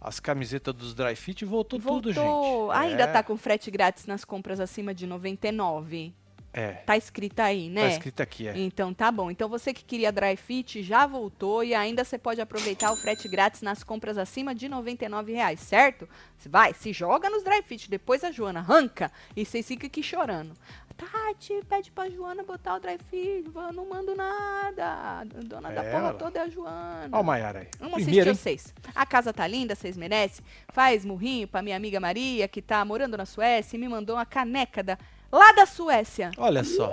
as 0.04 0.20
camisetas 0.20 0.74
dos 0.74 0.94
dry 0.94 1.16
fit 1.16 1.44
voltou, 1.44 1.78
Voltou. 1.80 2.12
tudo, 2.12 2.12
gente. 2.12 2.78
Ainda 2.78 3.04
é, 3.04 3.06
tá 3.06 3.22
com 3.22 3.36
frete 3.38 3.70
grátis 3.70 4.06
nas 4.06 4.24
compras 4.24 4.60
acima 4.60 4.94
de 4.94 5.06
99. 5.06 6.12
É, 6.56 6.68
Tá 6.86 6.96
escrito 6.96 7.40
aí, 7.40 7.68
né? 7.68 7.80
tá 7.80 7.88
escrito 7.88 8.20
aqui, 8.20 8.46
é. 8.46 8.56
Então 8.56 8.94
tá 8.94 9.10
bom. 9.10 9.28
Então 9.28 9.48
você 9.48 9.74
que 9.74 9.82
queria 9.84 10.12
dry 10.12 10.36
fit 10.36 10.84
já 10.84 11.04
voltou 11.04 11.64
e 11.64 11.74
ainda 11.74 12.04
você 12.04 12.16
pode 12.16 12.40
aproveitar 12.40 12.92
o 12.92 12.96
frete 12.96 13.26
grátis 13.26 13.60
nas 13.60 13.82
compras 13.82 14.16
acima 14.16 14.54
de 14.54 14.68
99 14.68 15.32
reais, 15.32 15.58
certo? 15.58 16.08
Vai, 16.46 16.72
se 16.72 16.92
joga 16.92 17.28
nos 17.28 17.42
dry 17.42 17.60
fit, 17.62 17.90
depois 17.90 18.22
a 18.22 18.30
Joana 18.30 18.60
arranca 18.60 19.10
e 19.34 19.44
vocês 19.44 19.66
ficam 19.66 19.88
aqui 19.88 20.00
chorando. 20.00 20.54
Tati, 20.96 21.60
pede 21.68 21.90
pra 21.90 22.08
Joana 22.08 22.42
botar 22.44 22.76
o 22.76 22.80
dry 22.80 22.98
fit, 23.10 23.44
eu 23.54 23.72
não 23.72 23.88
mando 23.88 24.14
nada. 24.14 24.84
A 24.84 25.24
dona 25.24 25.70
da 25.72 25.82
É 25.84 25.90
porra 25.90 26.08
ela. 26.08 26.14
toda 26.14 26.38
é 26.38 26.42
a 26.42 26.48
Joana. 26.48 27.08
Ó 27.12 27.20
o 27.20 27.24
Maiara 27.24 27.60
aí. 27.60 27.68
Vamos 27.80 27.94
Primeiro, 28.02 28.30
assistir 28.30 28.42
vocês. 28.60 28.74
A 28.94 29.04
casa 29.04 29.32
tá 29.32 29.46
linda, 29.46 29.74
vocês 29.74 29.96
merecem. 29.96 30.44
Faz 30.68 31.04
murrinho 31.04 31.48
pra 31.48 31.62
minha 31.62 31.76
amiga 31.76 31.98
Maria, 31.98 32.46
que 32.46 32.62
tá 32.62 32.84
morando 32.84 33.16
na 33.16 33.26
Suécia, 33.26 33.76
e 33.76 33.80
me 33.80 33.88
mandou 33.88 34.16
uma 34.16 34.24
caneca 34.24 34.82
da, 34.82 34.96
lá 35.32 35.52
da 35.52 35.66
Suécia. 35.66 36.30
Olha 36.38 36.62
só. 36.62 36.90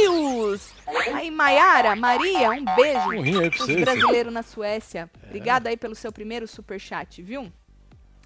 Deus! 0.00 0.72
Aí, 1.14 1.30
Maiara, 1.30 1.96
Maria, 1.96 2.50
um 2.50 2.64
beijo 2.76 3.08
Um 3.08 3.20
rim 3.22 3.40
aí 3.42 3.50
pra 3.50 3.58
vocês. 3.58 3.80
brasileiros 3.80 4.32
na 4.32 4.42
Suécia. 4.42 5.10
Obrigada 5.26 5.68
aí 5.68 5.76
pelo 5.76 5.94
seu 5.94 6.12
primeiro 6.12 6.46
superchat, 6.46 7.22
viu? 7.22 7.52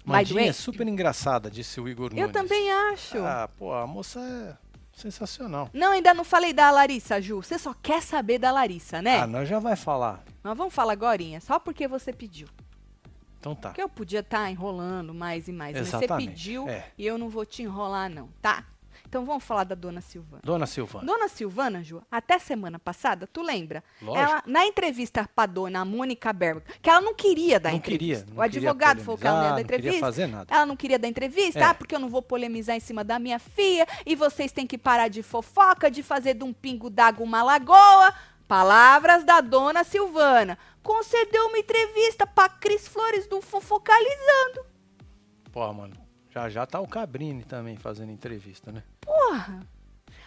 Mandinha 0.05 0.49
é 0.49 0.53
super 0.53 0.87
engraçada, 0.87 1.49
disse 1.49 1.79
o 1.79 1.87
Igor 1.87 2.11
eu 2.11 2.27
Nunes. 2.27 2.31
também 2.33 2.71
acho. 2.71 3.17
Ah, 3.19 3.49
pô, 3.57 3.73
a 3.73 3.87
moça 3.87 4.19
é 4.19 4.57
sensacional. 4.93 5.69
Não, 5.73 5.91
ainda 5.91 6.13
não 6.13 6.23
falei 6.23 6.53
da 6.53 6.69
Larissa, 6.71 7.21
Ju. 7.21 7.41
Você 7.41 7.57
só 7.57 7.73
quer 7.73 8.01
saber 8.01 8.37
da 8.37 8.51
Larissa, 8.51 9.01
né? 9.01 9.19
Ah, 9.19 9.27
nós 9.27 9.47
já 9.47 9.59
vai 9.59 9.75
falar. 9.75 10.23
Nós 10.43 10.57
vamos 10.57 10.73
falar 10.73 10.93
agorinha, 10.93 11.39
só 11.39 11.57
porque 11.57 11.87
você 11.87 12.11
pediu. 12.11 12.47
Então 13.39 13.55
tá. 13.55 13.69
Porque 13.69 13.81
eu 13.81 13.89
podia 13.89 14.21
estar 14.21 14.49
enrolando 14.49 15.13
mais 15.13 15.47
e 15.47 15.51
mais, 15.51 15.75
mas 15.75 15.87
você 15.89 15.97
Exatamente, 15.97 16.29
pediu 16.29 16.67
é. 16.69 16.85
e 16.97 17.05
eu 17.05 17.17
não 17.17 17.29
vou 17.29 17.45
te 17.45 17.61
enrolar 17.61 18.09
não, 18.09 18.29
tá? 18.41 18.63
Então 19.13 19.25
vamos 19.25 19.43
falar 19.43 19.63
da 19.63 19.75
Dona 19.75 20.01
Silvana. 20.01 20.41
Dona 20.43 20.65
Silvana. 20.65 21.05
Dona 21.05 21.27
Silvana, 21.27 21.83
Ju, 21.83 22.01
até 22.09 22.39
semana 22.39 22.79
passada, 22.79 23.27
tu 23.27 23.43
lembra? 23.43 23.83
Lógico. 24.01 24.17
Ela, 24.27 24.43
na 24.47 24.65
entrevista 24.65 25.29
pra 25.35 25.45
dona 25.45 25.85
Mônica 25.85 26.33
Berg, 26.33 26.63
que 26.81 26.89
ela 26.89 26.99
não 26.99 27.13
queria 27.13 27.59
dar 27.59 27.69
Não 27.69 27.77
entrevista. 27.77 28.23
queria, 28.23 28.33
não 28.33 28.39
o 28.39 28.41
advogado 28.41 29.01
falou 29.03 29.15
que 29.19 29.27
ela 29.27 29.37
não 29.37 29.43
ia 29.43 29.49
dar 29.49 29.55
polemizar, 29.57 29.61
não 29.61 29.67
queria 29.67 29.77
entrevista. 29.91 30.05
fazer 30.07 30.25
nada. 30.27 30.55
Ela 30.55 30.65
não 30.65 30.75
queria 30.75 30.97
dar 30.97 31.07
entrevista, 31.07 31.59
É. 31.59 31.63
ah, 31.63 31.75
porque 31.75 31.93
eu 31.93 31.99
não 31.99 32.09
vou 32.09 32.23
polemizar 32.23 32.75
em 32.75 32.79
cima 32.79 33.03
da 33.03 33.19
minha 33.19 33.37
filha, 33.37 33.85
e 34.03 34.15
vocês 34.15 34.51
têm 34.51 34.65
que 34.65 34.79
parar 34.79 35.09
de 35.09 35.21
fofoca, 35.21 35.91
de 35.91 36.01
fazer 36.01 36.33
de 36.33 36.43
um 36.43 36.51
pingo 36.51 36.89
d'água 36.89 37.23
uma 37.23 37.43
lagoa. 37.43 38.11
Palavras 38.47 39.23
da 39.23 39.41
dona 39.41 39.83
Silvana. 39.83 40.57
Concedeu 40.81 41.49
uma 41.49 41.59
entrevista 41.59 42.25
pra 42.25 42.49
Cris 42.49 42.87
Flores 42.87 43.27
do 43.27 43.43
Fofocalizando. 43.43 44.65
Pô, 45.51 45.71
mano, 45.71 45.95
já 46.31 46.49
já 46.49 46.65
tá 46.65 46.79
o 46.79 46.87
Cabrini 46.87 47.43
também 47.43 47.77
fazendo 47.77 48.11
entrevista, 48.11 48.71
né? 48.71 48.81
Porra! 49.13 49.67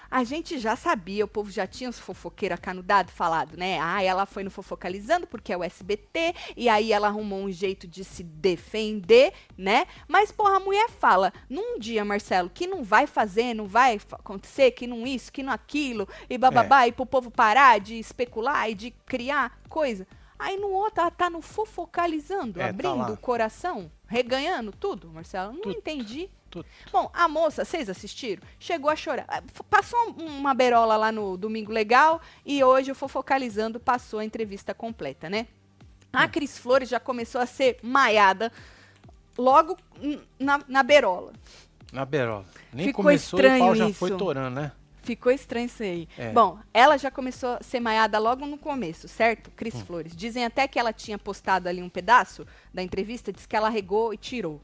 A 0.08 0.22
gente 0.22 0.56
já 0.60 0.76
sabia, 0.76 1.24
o 1.24 1.28
povo 1.28 1.50
já 1.50 1.66
tinha 1.66 1.90
os 1.90 1.98
fofoqueiros 1.98 2.54
acanudados 2.56 3.12
falado, 3.12 3.56
né? 3.56 3.80
Ah, 3.80 4.00
ela 4.00 4.24
foi 4.24 4.44
no 4.44 4.50
Fofocalizando 4.52 5.26
porque 5.26 5.52
é 5.52 5.56
o 5.56 5.64
SBT, 5.64 6.32
e 6.56 6.68
aí 6.68 6.92
ela 6.92 7.08
arrumou 7.08 7.40
um 7.40 7.50
jeito 7.50 7.88
de 7.88 8.04
se 8.04 8.22
defender, 8.22 9.32
né? 9.58 9.84
Mas, 10.06 10.30
porra, 10.30 10.56
a 10.56 10.60
mulher 10.60 10.88
fala, 10.88 11.32
num 11.50 11.76
dia, 11.80 12.04
Marcelo, 12.04 12.48
que 12.48 12.68
não 12.68 12.84
vai 12.84 13.08
fazer, 13.08 13.52
não 13.52 13.66
vai 13.66 14.00
acontecer, 14.12 14.70
que 14.70 14.86
não 14.86 15.04
isso, 15.04 15.32
que 15.32 15.42
não 15.42 15.52
aquilo, 15.52 16.08
e 16.30 16.38
bababá, 16.38 16.86
e 16.86 16.92
pro 16.92 17.04
povo 17.04 17.28
parar 17.28 17.80
de 17.80 17.98
especular 17.98 18.70
e 18.70 18.76
de 18.76 18.92
criar 18.92 19.58
coisa. 19.68 20.06
Aí 20.38 20.56
no 20.56 20.68
outro, 20.68 21.00
ela 21.00 21.10
tá 21.10 21.28
no 21.28 21.42
Fofocalizando, 21.42 22.60
É, 22.60 22.64
tá 22.64 22.70
abrindo 22.70 22.96
lá. 22.98 23.10
o 23.10 23.16
coração, 23.16 23.90
reganhando 24.06 24.70
tudo, 24.70 25.10
Marcelo. 25.10 25.52
Não 25.52 25.62
Tudo. 25.62 25.76
entendi. 25.76 26.30
Tudo. 26.62 26.66
Bom, 26.92 27.10
a 27.12 27.28
moça, 27.28 27.64
vocês 27.64 27.88
assistiram? 27.90 28.42
Chegou 28.58 28.90
a 28.90 28.96
chorar. 28.96 29.24
Ah, 29.28 29.42
Passou 29.68 29.98
um- 30.18 30.38
uma 30.38 30.54
berola 30.54 30.96
lá 30.96 31.12
no 31.12 31.36
Domingo 31.36 31.70
Legal 31.72 32.20
e 32.44 32.62
hoje 32.64 32.90
o 32.90 32.94
Fofocalizando 32.94 33.78
passou 33.78 34.18
a 34.20 34.24
entrevista 34.24 34.72
completa, 34.74 35.28
né? 35.28 35.46
Hum. 35.50 36.08
A 36.12 36.28
Cris 36.28 36.56
Flores 36.58 36.88
já 36.88 36.98
começou 37.00 37.40
a 37.40 37.46
ser 37.46 37.78
maiada 37.82 38.50
logo 39.36 39.76
na, 40.38 40.60
na 40.66 40.82
berola. 40.82 41.32
Na 41.92 42.04
berola. 42.04 42.44
Nem 42.72 42.86
Ficou 42.86 43.04
começou 43.04 43.38
e 43.38 43.42
o 43.42 43.44
pau 43.44 43.52
estranho 43.58 43.74
já 43.76 43.88
isso. 43.90 43.98
foi 43.98 44.16
torando, 44.16 44.60
né? 44.60 44.72
Ficou 45.02 45.30
estranho 45.30 45.66
isso 45.66 45.82
aí. 45.84 46.08
É. 46.18 46.32
Bom, 46.32 46.58
ela 46.74 46.96
já 46.98 47.12
começou 47.12 47.50
a 47.50 47.62
ser 47.62 47.78
maiada 47.78 48.18
logo 48.18 48.44
no 48.44 48.58
começo, 48.58 49.06
certo? 49.06 49.50
Cris 49.52 49.74
Hum. 49.76 49.84
Flores. 49.84 50.16
Dizem 50.16 50.44
até 50.44 50.66
que 50.66 50.78
ela 50.80 50.92
tinha 50.92 51.16
postado 51.16 51.68
ali 51.68 51.80
um 51.80 51.88
pedaço 51.88 52.44
da 52.74 52.82
entrevista, 52.82 53.32
disse 53.32 53.46
que 53.46 53.54
ela 53.54 53.68
regou 53.68 54.12
e 54.12 54.16
tirou. 54.16 54.60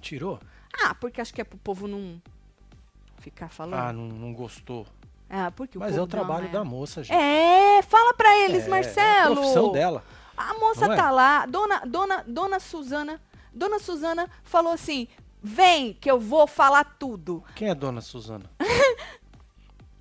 Tirou? 0.00 0.38
Ah, 0.80 0.94
porque 0.94 1.20
acho 1.20 1.32
que 1.34 1.40
é 1.40 1.44
pro 1.44 1.58
povo 1.58 1.86
não 1.86 2.20
ficar 3.18 3.48
falando. 3.48 3.80
Ah, 3.80 3.92
não, 3.92 4.04
não 4.08 4.32
gostou. 4.34 4.86
Ah, 5.28 5.50
porque 5.50 5.78
Mas 5.78 5.90
é 5.92 5.94
povo 5.94 6.04
o 6.04 6.06
trabalho 6.06 6.46
dá 6.48 6.58
da 6.58 6.64
moça, 6.64 7.02
gente. 7.02 7.16
É, 7.16 7.80
fala 7.82 8.12
pra 8.14 8.36
eles, 8.38 8.66
É, 8.66 8.68
Marcelo. 8.68 9.06
É 9.06 9.20
a 9.20 9.30
profissão 9.36 9.72
dela. 9.72 10.04
A 10.36 10.54
moça 10.54 10.86
Não 10.86 10.92
é? 10.94 10.96
tá 10.96 11.10
lá, 11.10 11.46
dona, 11.46 11.80
dona, 11.86 12.24
dona 12.26 12.58
Suzana, 12.60 13.20
dona 13.52 13.78
Suzana 13.78 14.28
falou 14.44 14.72
assim: 14.72 15.06
"Vem 15.42 15.92
que 15.94 16.10
eu 16.10 16.18
vou 16.18 16.46
falar 16.46 16.84
tudo". 16.98 17.44
Quem 17.54 17.68
é 17.68 17.74
Dona 17.74 18.00
Suzana? 18.00 18.44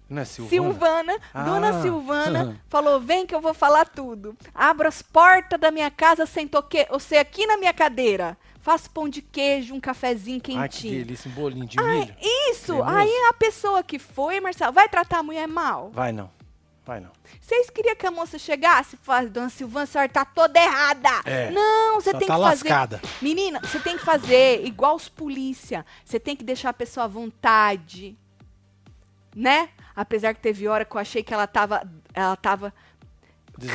Não 0.09 0.21
é 0.21 0.25
Silvana? 0.25 0.49
Silvana, 0.49 1.19
dona 1.45 1.69
Ah. 1.69 1.81
Silvana, 1.81 2.61
falou: 2.67 2.99
vem 2.99 3.25
que 3.25 3.33
eu 3.33 3.39
vou 3.39 3.53
falar 3.53 3.85
tudo. 3.87 4.35
Abra 4.53 4.89
as 4.89 5.01
portas 5.01 5.57
da 5.59 5.71
minha 5.71 5.89
casa, 5.89 6.25
sentou 6.25 6.61
que 6.63 6.85
você 6.89 7.15
aqui 7.17 7.45
na 7.47 7.55
minha 7.57 7.73
cadeira. 7.73 8.37
Faço 8.61 8.89
pão 8.91 9.09
de 9.09 9.21
queijo, 9.21 9.73
um 9.73 9.79
cafezinho 9.79 10.37
Ai, 10.37 10.41
que 10.41 10.53
quentinho. 10.53 10.93
delícia, 11.05 11.29
um 11.29 11.33
bolinho 11.33 11.65
de 11.65 11.77
milho. 11.81 12.15
Isso! 12.51 12.73
Cremoso. 12.75 12.89
Aí 12.95 13.09
a 13.29 13.33
pessoa 13.33 13.83
que 13.83 13.97
foi, 13.97 14.39
Marcelo, 14.39 14.71
vai 14.71 14.87
tratar 14.87 15.19
a 15.19 15.23
mulher 15.23 15.47
mal? 15.47 15.89
Vai 15.91 16.11
não, 16.11 16.29
vai 16.85 16.99
não. 16.99 17.09
Vocês 17.39 17.69
queriam 17.71 17.95
que 17.95 18.05
a 18.05 18.11
moça 18.11 18.37
chegasse 18.37 18.95
e 18.95 18.99
falasse, 18.99 19.29
dona 19.29 19.49
Silvana, 19.49 19.83
a 19.83 19.87
senhora 19.87 20.09
tá 20.09 20.23
toda 20.23 20.59
errada. 20.59 21.09
É, 21.25 21.49
Não, 21.49 21.99
você 21.99 22.11
tem 22.13 22.27
tá 22.27 22.35
que 22.35 22.41
fazer. 22.41 22.69
lascada. 22.69 23.01
Menina, 23.21 23.59
você 23.61 23.79
tem 23.79 23.97
que 23.97 24.03
fazer 24.05 24.63
igual 24.65 24.95
os 24.95 25.09
polícia. 25.09 25.83
Você 26.05 26.19
tem 26.19 26.35
que 26.35 26.43
deixar 26.43 26.69
a 26.69 26.73
pessoa 26.73 27.05
à 27.05 27.07
vontade. 27.07 28.15
Né? 29.35 29.69
Apesar 29.95 30.33
que 30.33 30.41
teve 30.41 30.67
hora 30.67 30.85
que 30.85 30.95
eu 30.95 30.99
achei 31.01 31.23
que 31.23 31.33
ela 31.33 31.47
tava. 31.47 31.81
Ela 32.13 32.35
tava. 32.35 32.73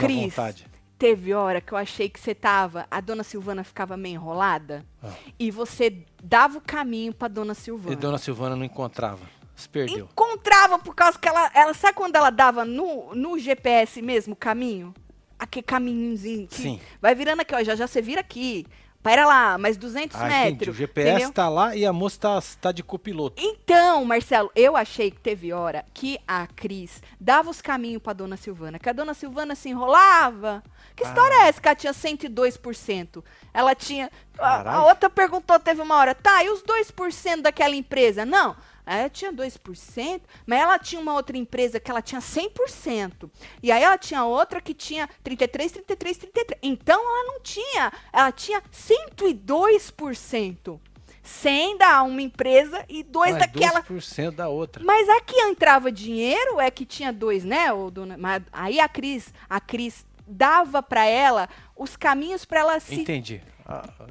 Cris, 0.00 0.22
vontade. 0.34 0.66
Teve 0.98 1.34
hora 1.34 1.60
que 1.60 1.72
eu 1.72 1.78
achei 1.78 2.08
que 2.08 2.18
você 2.18 2.34
tava. 2.34 2.86
A 2.90 3.00
dona 3.00 3.22
Silvana 3.22 3.62
ficava 3.62 3.96
meio 3.96 4.14
enrolada. 4.14 4.84
Ah. 5.02 5.12
E 5.38 5.50
você 5.50 6.04
dava 6.22 6.56
o 6.58 6.60
caminho 6.60 7.12
pra 7.12 7.28
dona 7.28 7.52
Silvana. 7.52 7.92
E 7.92 7.96
Dona 7.96 8.16
Silvana 8.16 8.56
não 8.56 8.64
encontrava. 8.64 9.28
Se 9.54 9.68
perdeu. 9.68 10.08
Encontrava 10.10 10.78
por 10.78 10.94
causa 10.94 11.18
que 11.18 11.28
ela, 11.28 11.50
ela. 11.54 11.74
Sabe 11.74 11.94
quando 11.94 12.16
ela 12.16 12.30
dava 12.30 12.64
no, 12.64 13.14
no 13.14 13.38
GPS 13.38 14.00
mesmo 14.00 14.32
o 14.32 14.36
caminho? 14.36 14.94
Aquele 15.38 15.64
caminhozinho. 15.64 16.46
que 16.48 16.54
Sim. 16.54 16.80
Vai 17.00 17.14
virando 17.14 17.40
aqui, 17.40 17.54
ó. 17.54 17.62
Já 17.62 17.74
já 17.74 17.86
você 17.86 18.00
vira 18.00 18.20
aqui. 18.22 18.66
Pera 19.06 19.24
lá, 19.26 19.56
mais 19.58 19.76
200 19.76 20.20
Ah, 20.20 20.26
entendi. 20.28 20.50
metros. 20.50 20.74
O 20.74 20.78
GPS 20.78 21.10
entendeu? 21.10 21.32
tá 21.32 21.48
lá 21.48 21.74
e 21.76 21.86
a 21.86 21.92
moça 21.92 22.18
tá, 22.20 22.42
tá 22.60 22.72
de 22.72 22.82
copiloto. 22.82 23.40
Então, 23.42 24.04
Marcelo, 24.04 24.50
eu 24.54 24.76
achei 24.76 25.10
que 25.10 25.18
teve 25.20 25.52
hora 25.52 25.84
que 25.94 26.18
a 26.26 26.46
Cris 26.46 27.02
dava 27.20 27.48
os 27.50 27.62
caminhos 27.62 28.02
pra 28.02 28.12
dona 28.12 28.36
Silvana, 28.36 28.78
que 28.78 28.88
a 28.88 28.92
dona 28.92 29.14
Silvana 29.14 29.54
se 29.54 29.68
enrolava. 29.68 30.62
Que 30.94 31.04
história 31.04 31.34
é 31.44 31.48
essa 31.48 31.60
que 31.60 31.68
ela 31.68 31.74
tinha 31.76 31.92
102%? 31.92 33.22
Ela 33.52 33.74
tinha. 33.74 34.10
A, 34.38 34.76
a 34.76 34.84
outra 34.86 35.08
perguntou, 35.08 35.58
teve 35.58 35.80
uma 35.82 35.96
hora, 35.96 36.14
tá, 36.14 36.42
e 36.44 36.50
os 36.50 36.62
2% 36.62 37.42
daquela 37.42 37.74
empresa? 37.74 38.24
Não. 38.24 38.56
Ela 38.86 39.10
tinha 39.10 39.32
2%, 39.32 40.20
mas 40.46 40.60
ela 40.60 40.78
tinha 40.78 41.00
uma 41.02 41.12
outra 41.12 41.36
empresa 41.36 41.80
que 41.80 41.90
ela 41.90 42.00
tinha 42.00 42.20
100%. 42.20 43.28
E 43.62 43.72
aí 43.72 43.82
ela 43.82 43.98
tinha 43.98 44.24
outra 44.24 44.60
que 44.60 44.72
tinha 44.72 45.08
33, 45.24 45.72
33, 45.72 46.16
33. 46.18 46.60
Então 46.62 47.00
ela 47.00 47.32
não 47.32 47.40
tinha, 47.40 47.92
ela 48.12 48.30
tinha 48.30 48.62
102%. 48.72 50.78
100 51.22 51.76
da 51.78 52.02
uma 52.04 52.22
empresa 52.22 52.84
e 52.88 53.02
dois 53.02 53.32
Mas 53.32 53.40
daquela. 53.40 53.82
2% 53.82 54.30
da 54.30 54.48
outra. 54.48 54.84
Mas 54.84 55.08
a 55.08 55.20
que 55.20 55.36
entrava 55.40 55.90
dinheiro 55.90 56.60
é 56.60 56.70
que 56.70 56.86
tinha 56.86 57.12
dois, 57.12 57.44
né? 57.44 57.72
ô 57.72 57.90
dona- 57.90 58.16
mas 58.16 58.44
aí 58.52 58.78
a 58.78 58.88
Cris, 58.88 59.34
a 59.50 59.58
Cris 59.60 60.06
dava 60.24 60.80
pra 60.84 61.04
ela 61.04 61.48
os 61.76 61.96
caminhos 61.96 62.44
pra 62.44 62.60
ela 62.60 62.78
se 62.78 62.94
Entendi. 62.94 63.42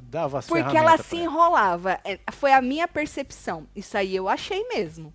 Dava 0.02 0.38
as 0.38 0.46
porque 0.46 0.76
ela 0.76 0.98
se 0.98 1.16
enrolava. 1.16 1.98
É, 2.04 2.18
Foi 2.32 2.52
a 2.52 2.60
minha 2.60 2.86
percepção. 2.86 3.66
Isso 3.74 3.96
aí 3.96 4.14
eu 4.14 4.28
achei 4.28 4.66
mesmo. 4.68 5.12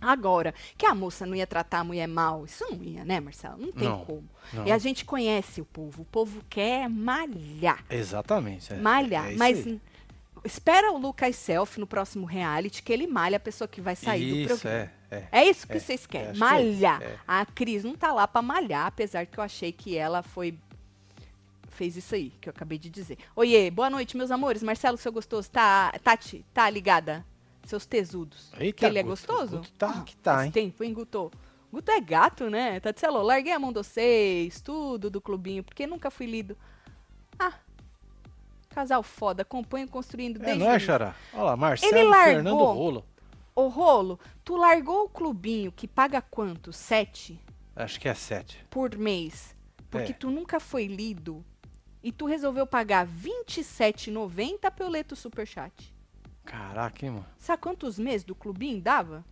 Agora, 0.00 0.52
que 0.76 0.84
a 0.84 0.94
moça 0.94 1.24
não 1.24 1.34
ia 1.36 1.46
tratar 1.46 1.78
a 1.78 1.84
mulher 1.84 2.08
mal, 2.08 2.44
isso 2.44 2.64
não 2.68 2.82
ia, 2.82 3.04
né, 3.04 3.20
Marcelo? 3.20 3.56
Não 3.58 3.70
tem 3.72 3.88
Não, 3.88 4.04
como. 4.04 4.28
não. 4.52 4.66
E 4.66 4.72
a 4.72 4.76
gente 4.78 5.04
conhece 5.04 5.60
o 5.60 5.64
povo. 5.64 6.02
O 6.02 6.04
povo 6.04 6.42
quer 6.50 6.88
malhar. 6.90 7.84
Exatamente. 7.88 8.72
é- 8.72 8.76
Malhar. 8.76 9.30
é 9.30 9.36
mas 9.36 9.64
aí. 9.64 9.80
espera 10.44 10.90
o 10.90 10.98
Lucas 10.98 11.36
Self 11.36 11.78
no 11.78 11.86
próximo 11.86 12.26
reality, 12.26 12.82
que 12.82 12.92
ele 12.92 13.06
malha 13.06 13.36
a 13.36 13.40
pessoa 13.40 13.68
que 13.68 13.80
vai 13.80 13.94
sair 13.94 14.28
do 14.28 14.36
Isso, 14.38 14.58
programa. 14.60 14.90
é, 15.10 15.16
é. 15.16 15.28
É 15.30 15.44
isso 15.48 15.68
que 15.68 15.74
É, 15.76 15.78
vocês 15.78 16.04
é, 16.04 16.08
querem, 16.08 16.32
que 16.32 16.36
é 16.36 16.40
malhar. 16.40 17.00
é. 17.00 17.16
A 17.26 17.46
Cris 17.46 17.84
não 17.84 17.94
tá 17.94 18.12
lá 18.12 18.26
pra 18.26 18.42
malhar, 18.42 18.86
apesar 18.88 19.24
que 19.24 19.38
eu 19.38 19.44
achei 19.44 19.70
que 19.70 19.96
ela 19.96 20.20
foi 20.20 20.58
fez 21.72 21.96
isso 21.96 22.14
aí, 22.14 22.30
que 22.40 22.48
eu 22.48 22.52
acabei 22.52 22.78
de 22.78 22.88
dizer. 22.90 23.18
Oiê, 23.34 23.70
boa 23.70 23.88
noite, 23.90 24.16
meus 24.16 24.30
amores. 24.30 24.62
Marcelo, 24.62 24.96
seu 24.96 25.12
gostoso, 25.12 25.50
tá, 25.50 25.92
Tati, 26.02 26.44
tá 26.52 26.68
ligada? 26.70 27.24
Seus 27.64 27.86
tesudos. 27.86 28.52
Eita, 28.58 28.78
que 28.78 28.84
ele 28.86 28.98
é 28.98 29.02
Guto, 29.02 29.12
gostoso? 29.12 29.56
Guto 29.58 29.72
tá 29.72 30.02
que 30.02 30.16
tá, 30.16 30.44
hein? 30.44 30.50
tempo, 30.52 30.82
hein, 30.84 30.92
Guto? 30.92 31.30
Guto 31.72 31.90
é 31.90 32.00
gato, 32.00 32.50
né? 32.50 32.78
Tatselo, 32.80 33.22
larguei 33.22 33.52
a 33.52 33.58
mão 33.58 33.72
de 33.72 33.78
vocês, 33.78 34.60
tudo 34.60 35.08
do 35.08 35.20
clubinho, 35.20 35.62
porque 35.64 35.86
nunca 35.86 36.10
fui 36.10 36.26
lido. 36.26 36.56
Ah, 37.38 37.54
casal 38.70 39.02
foda, 39.02 39.42
acompanho 39.42 39.88
construindo 39.88 40.36
É, 40.42 40.46
desde 40.46 40.62
não 40.64 40.70
é. 40.70 40.78
Xará? 40.78 41.14
Olha 41.32 41.42
lá, 41.44 41.56
Marcelo 41.56 41.94
Ele 41.96 42.04
largou. 42.08 42.34
Fernando 42.34 42.56
Rolo. 42.64 43.04
Ô, 43.54 43.68
Rolo, 43.68 44.18
tu 44.44 44.56
largou 44.56 45.04
o 45.04 45.08
clubinho 45.08 45.70
que 45.72 45.86
paga 45.86 46.20
quanto? 46.22 46.72
Sete? 46.72 47.38
Acho 47.76 47.98
que 48.00 48.08
é 48.08 48.14
7. 48.14 48.66
por 48.68 48.96
mês, 48.96 49.54
porque 49.90 50.12
É. 50.12 50.14
tu 50.14 50.30
nunca 50.30 50.58
foi 50.60 50.86
lido 50.86 51.44
e 52.02 52.10
tu 52.12 52.26
resolveu 52.26 52.66
pagar 52.66 53.06
R$ 53.06 53.12
27,90 53.46 54.70
pelo 54.70 54.90
leto 54.90 55.14
superchat. 55.16 55.94
Caraca, 56.44 57.04
hein, 57.04 57.12
mano? 57.12 57.26
Sabe 57.38 57.62
quantos 57.62 57.98
meses 57.98 58.24
do 58.24 58.34
clubinho 58.34 58.80
dava? 58.80 59.24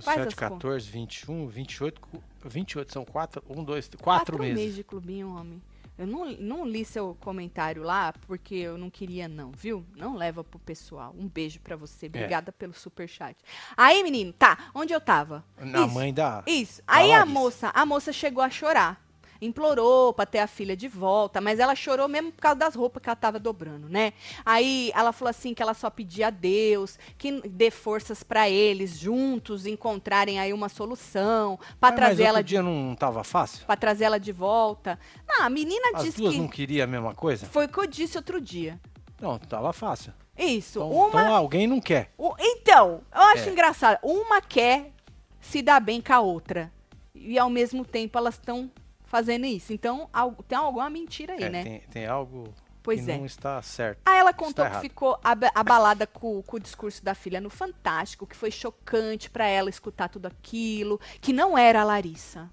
Faz 0.00 0.16
7, 0.16 0.28
as 0.28 0.34
14, 0.34 0.88
21, 0.90 1.46
28, 1.48 2.00
cu- 2.00 2.22
28 2.44 2.92
são 2.92 3.04
4, 3.04 3.42
1, 3.48 3.62
2, 3.64 3.88
4 3.88 3.98
Quatro 4.02 4.38
meses. 4.38 4.74
de 4.76 4.82
clubinho, 4.84 5.36
homem. 5.36 5.60
Eu 5.98 6.06
não, 6.06 6.24
não 6.32 6.64
li 6.66 6.86
seu 6.86 7.14
comentário 7.20 7.82
lá 7.82 8.14
porque 8.26 8.54
eu 8.54 8.78
não 8.78 8.88
queria 8.88 9.28
não, 9.28 9.52
viu? 9.52 9.84
Não 9.94 10.16
leva 10.16 10.42
pro 10.42 10.58
pessoal. 10.58 11.14
Um 11.16 11.28
beijo 11.28 11.60
pra 11.60 11.74
É. 11.74 11.76
você. 11.76 12.06
Obrigada 12.06 12.50
pelo 12.50 12.72
superchat. 12.72 13.36
Aí, 13.76 14.02
menino, 14.02 14.32
tá. 14.32 14.70
Onde 14.74 14.94
eu 14.94 15.00
tava? 15.00 15.44
Na 15.60 15.84
Isso. 15.84 15.94
mãe 15.94 16.12
da. 16.14 16.42
Isso. 16.46 16.78
Da 16.86 16.94
Aí 16.94 17.12
a 17.12 17.26
moça, 17.26 17.68
a 17.74 17.84
moça 17.84 18.10
chegou 18.10 18.42
a 18.42 18.48
chorar. 18.48 19.01
Implorou 19.46 20.12
pra 20.12 20.24
ter 20.24 20.38
a 20.38 20.46
filha 20.46 20.76
de 20.76 20.86
volta, 20.86 21.40
mas 21.40 21.58
ela 21.58 21.74
chorou 21.74 22.06
mesmo 22.08 22.30
por 22.30 22.40
causa 22.40 22.58
das 22.58 22.74
roupas 22.76 23.02
que 23.02 23.08
ela 23.08 23.16
tava 23.16 23.38
dobrando, 23.40 23.88
né? 23.88 24.12
Aí 24.46 24.92
ela 24.94 25.12
falou 25.12 25.30
assim 25.30 25.52
que 25.52 25.60
ela 25.62 25.74
só 25.74 25.90
pedia 25.90 26.28
a 26.28 26.30
Deus 26.30 26.98
que 27.18 27.40
dê 27.48 27.70
forças 27.70 28.22
pra 28.22 28.48
eles 28.48 28.96
juntos 28.98 29.66
encontrarem 29.66 30.38
aí 30.38 30.52
uma 30.52 30.68
solução 30.68 31.58
pra 31.80 31.90
Mas- 31.90 31.96
trazer 31.96 32.22
mas 32.22 32.28
ela 32.28 32.42
dia 32.42 32.62
não 32.62 32.94
tava 32.94 33.24
fácil? 33.24 33.66
para 33.66 33.76
trazer 33.76 34.04
ela 34.04 34.18
de 34.20 34.30
volta. 34.32 34.98
Não, 35.26 35.44
a 35.44 35.50
menina 35.50 35.90
As 35.94 36.04
disse 36.04 36.18
duas 36.18 36.34
que 36.34 36.40
não 36.40 36.48
queriam 36.48 36.84
a 36.84 36.86
mesma 36.86 37.14
coisa? 37.14 37.46
foi 37.46 37.66
o 37.66 37.68
que 37.68 37.78
eu 37.78 37.86
disse 37.86 38.16
outro 38.16 38.40
dia. 38.40 38.80
Não, 39.20 39.38
tava 39.38 39.72
fácil. 39.72 40.12
Isso, 40.38 40.78
Então, 40.78 40.90
uma 40.90 41.08
então 41.22 41.34
alguém 41.34 41.66
não 41.66 41.80
quer. 41.80 42.12
o- 42.16 42.34
então, 42.38 43.02
eu 43.14 43.20
acho 43.22 43.48
É. 43.48 43.52
engraçado. 43.52 43.98
Uma 44.02 44.40
quer 44.40 44.92
se 45.40 45.60
dar 45.62 45.80
bem 45.80 46.00
com 46.00 46.12
a 46.12 46.20
outra. 46.20 46.72
E 47.14 47.38
ao 47.38 47.50
mesmo 47.50 47.84
tempo 47.84 48.16
elas 48.18 48.34
estão 48.34 48.70
fazendo 49.12 49.44
isso. 49.44 49.74
Então, 49.74 50.08
algo- 50.10 50.42
tem 50.42 50.56
alguma 50.56 50.88
mentira 50.88 51.34
aí, 51.34 51.42
É, 51.42 51.50
né? 51.50 51.62
tem, 51.62 51.80
tem 51.80 52.06
algo 52.06 52.44
Pois 52.82 53.04
que 53.04 53.10
é. 53.10 53.18
não 53.18 53.26
está 53.26 53.60
certo. 53.60 54.00
Aí 54.06 54.16
ela 54.18 54.30
Está 54.30 54.42
contou 54.42 54.64
que 54.70 54.80
ficou 54.80 55.20
aba- 55.22 55.52
abalada 55.54 56.06
com, 56.06 56.42
com 56.42 56.56
o 56.56 56.60
discurso 56.60 57.04
da 57.04 57.14
filha 57.14 57.38
no 57.38 57.50
Fantástico, 57.50 58.26
que 58.26 58.34
foi 58.34 58.50
chocante 58.50 59.28
pra 59.28 59.46
ela 59.46 59.68
escutar 59.68 60.08
tudo 60.08 60.24
aquilo, 60.26 60.98
que 61.20 61.30
não 61.30 61.58
era 61.58 61.82
a 61.82 61.84
Larissa. 61.84 62.48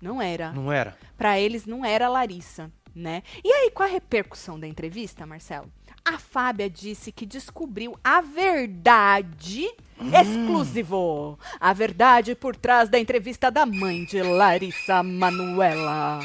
Não 0.00 0.22
era. 0.22 0.52
Não 0.52 0.70
era? 0.72 0.96
Pra 1.18 1.38
eles 1.40 1.66
não 1.66 1.84
era 1.84 2.06
a 2.06 2.08
Larissa, 2.08 2.70
né? 2.94 3.24
E 3.42 3.52
aí, 3.52 3.70
qual 3.72 3.88
a 3.88 3.92
repercussão 3.92 4.58
da 4.60 4.68
entrevista, 4.68 5.26
Marcelo? 5.26 5.68
A 6.06 6.18
Fábia 6.18 6.68
disse 6.68 7.10
que 7.10 7.24
descobriu 7.24 7.98
a 8.04 8.20
verdade 8.20 9.66
exclusivo. 10.12 11.38
A 11.58 11.72
verdade 11.72 12.34
por 12.34 12.54
trás 12.54 12.90
da 12.90 12.98
entrevista 12.98 13.50
da 13.50 13.64
mãe 13.64 14.04
de 14.04 14.22
Larissa 14.22 15.02
Manuela. 15.02 16.20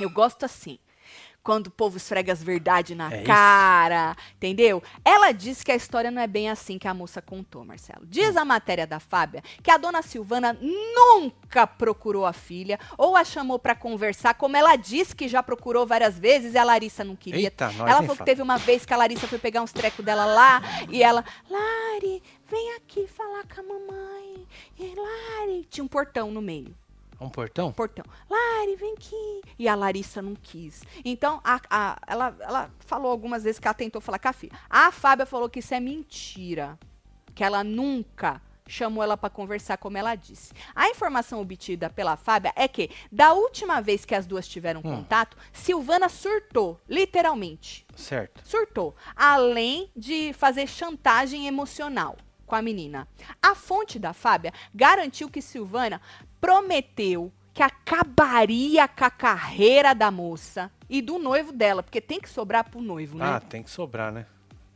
Eu 0.00 0.10
gosto 0.10 0.44
assim. 0.44 0.80
Quando 1.46 1.68
o 1.68 1.70
povo 1.70 1.96
esfrega 1.96 2.32
as 2.32 2.42
verdades 2.42 2.96
na 2.96 3.08
É 3.08 3.18
isso. 3.18 3.24
cara, 3.24 4.16
entendeu? 4.34 4.82
Ela 5.04 5.30
disse 5.30 5.64
que 5.64 5.70
a 5.70 5.76
história 5.76 6.10
não 6.10 6.20
é 6.20 6.26
bem 6.26 6.50
assim 6.50 6.76
que 6.76 6.88
a 6.88 6.92
moça 6.92 7.22
contou, 7.22 7.64
Marcelo. 7.64 8.04
Diz 8.04 8.36
a 8.36 8.44
matéria 8.44 8.84
da 8.84 8.98
Fábia 8.98 9.44
que 9.62 9.70
a 9.70 9.76
dona 9.78 10.02
Silvana 10.02 10.58
nunca 10.60 11.64
procurou 11.64 12.26
a 12.26 12.32
filha 12.32 12.80
ou 12.98 13.14
a 13.14 13.22
chamou 13.22 13.60
pra 13.60 13.76
conversar, 13.76 14.34
como 14.34 14.56
ela 14.56 14.74
disse 14.74 15.14
que 15.14 15.28
já 15.28 15.40
procurou 15.40 15.86
várias 15.86 16.18
vezes 16.18 16.54
e 16.54 16.58
a 16.58 16.64
Larissa 16.64 17.04
não 17.04 17.14
queria. 17.14 17.44
Eita, 17.44 17.66
ela 17.66 17.92
falou 17.98 18.00
que 18.00 18.16
fala. 18.16 18.24
teve 18.24 18.42
uma 18.42 18.58
vez 18.58 18.84
que 18.84 18.92
a 18.92 18.96
Larissa 18.96 19.28
foi 19.28 19.38
pegar 19.38 19.62
uns 19.62 19.70
trecos 19.70 20.04
dela 20.04 20.24
lá 20.24 20.60
e 20.90 21.00
ela, 21.00 21.24
Lari, 21.48 22.20
vem 22.50 22.74
aqui 22.74 23.06
falar 23.06 23.44
com 23.44 23.60
a 23.60 23.62
mamãe. 23.62 24.48
E 24.76 24.94
Lari, 24.96 25.64
tinha 25.70 25.84
um 25.84 25.88
portão 25.88 26.28
no 26.32 26.42
meio 26.42 26.74
Um 27.20 27.28
portão? 27.30 27.72
portão. 27.72 28.04
Lari, 28.28 28.76
vem 28.76 28.92
aqui. 28.94 29.40
E 29.58 29.68
a 29.68 29.74
Larissa 29.74 30.20
não 30.20 30.34
quis. 30.34 30.82
Então, 31.04 31.40
a, 31.44 31.60
a- 31.70 31.98
ela, 32.06 32.36
ela 32.40 32.70
falou 32.80 33.10
algumas 33.10 33.44
vezes 33.44 33.58
que 33.58 33.66
ela 33.66 33.74
tentou 33.74 34.00
falar 34.00 34.18
com 34.18 34.28
a 34.28 34.32
filha. 34.32 34.52
A 34.68 34.92
Fábia 34.92 35.24
falou 35.26 35.48
que 35.48 35.60
isso 35.60 35.72
é 35.74 35.80
mentira. 35.80 36.78
Que 37.34 37.42
ela 37.44 37.62
nunca 37.64 38.40
chamou 38.68 39.02
ela 39.02 39.16
para 39.16 39.30
conversar, 39.30 39.76
como 39.78 39.96
ela 39.96 40.14
disse. 40.16 40.52
A 40.74 40.88
informação 40.90 41.40
obtida 41.40 41.88
pela 41.88 42.16
Fábia 42.16 42.52
é 42.56 42.66
que, 42.66 42.90
da 43.12 43.32
última 43.32 43.80
vez 43.80 44.04
que 44.04 44.14
as 44.14 44.26
duas 44.26 44.48
tiveram 44.48 44.80
Hum. 44.80 44.96
contato, 44.96 45.36
Silvana 45.52 46.08
surtou, 46.08 46.80
literalmente. 46.88 47.86
Certo. 47.94 48.42
Surtou. 48.44 48.94
Além 49.14 49.90
de 49.96 50.32
fazer 50.32 50.66
chantagem 50.66 51.46
emocional. 51.46 52.16
com 52.44 52.54
a 52.54 52.62
menina. 52.62 53.08
A 53.42 53.56
fonte 53.56 53.98
da 53.98 54.12
Fábia 54.12 54.52
garantiu 54.72 55.28
que 55.28 55.42
Silvana 55.42 56.00
prometeu 56.40 57.32
que 57.54 57.62
acabaria 57.62 58.86
com 58.86 59.04
a 59.04 59.10
carreira 59.10 59.94
da 59.94 60.10
moça 60.10 60.70
e 60.88 61.00
do 61.00 61.18
noivo 61.18 61.52
dela, 61.52 61.82
porque 61.82 62.00
tem 62.00 62.20
que 62.20 62.28
sobrar 62.28 62.68
pro 62.70 62.80
noivo, 62.82 63.16
né? 63.16 63.24
Ah, 63.26 63.40
tem 63.40 63.62
que 63.62 63.70
sobrar, 63.70 64.12
né? 64.12 64.26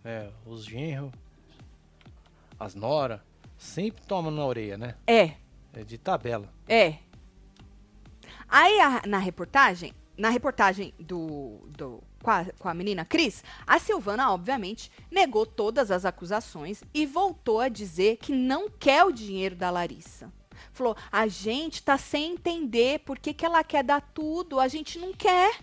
É, 0.05 0.31
os 0.47 0.65
genros, 0.65 1.13
as 2.59 2.75
nora, 2.75 3.23
sempre 3.59 4.03
tomam 4.07 4.31
na 4.31 4.45
orelha, 4.45 4.79
né? 4.79 4.95
É, 5.07 5.33
É 5.75 5.85
de 5.85 5.99
tabela. 5.99 6.49
é. 6.67 6.97
Aí 8.49 8.81
a- 8.81 9.03
na 9.07 9.19
reportagem, 9.19 9.93
na 10.17 10.29
reportagem 10.29 10.93
do, 10.99 11.61
do 11.69 12.03
com, 12.23 12.31
a, 12.31 12.45
com 12.59 12.69
a 12.69 12.75
menina 12.75 13.05
Cris, 13.05 13.45
a 13.67 13.79
Silvana, 13.79 14.33
obviamente, 14.33 14.91
negou 15.11 15.47
todas 15.47 15.91
as 15.91 16.05
acusações 16.05 16.83
e 16.93 17.07
voltou 17.07 17.61
a 17.61 17.69
dizer 17.69 18.17
que 18.17 18.33
não 18.33 18.69
quer 18.69 19.05
o 19.05 19.13
dinheiro 19.13 19.55
da 19.55 19.71
Larissa. 19.71 20.33
Falou: 20.81 20.97
a 21.13 21.27
gente 21.27 21.83
tá 21.83 21.99
sem 21.99 22.33
entender 22.33 23.01
por 23.01 23.19
que, 23.19 23.35
que 23.35 23.45
ela 23.45 23.63
quer 23.63 23.85
dar 23.85 24.01
tudo, 24.01 24.59
a 24.59 24.67
gente 24.67 24.99
não 24.99 25.13
quer. 25.13 25.59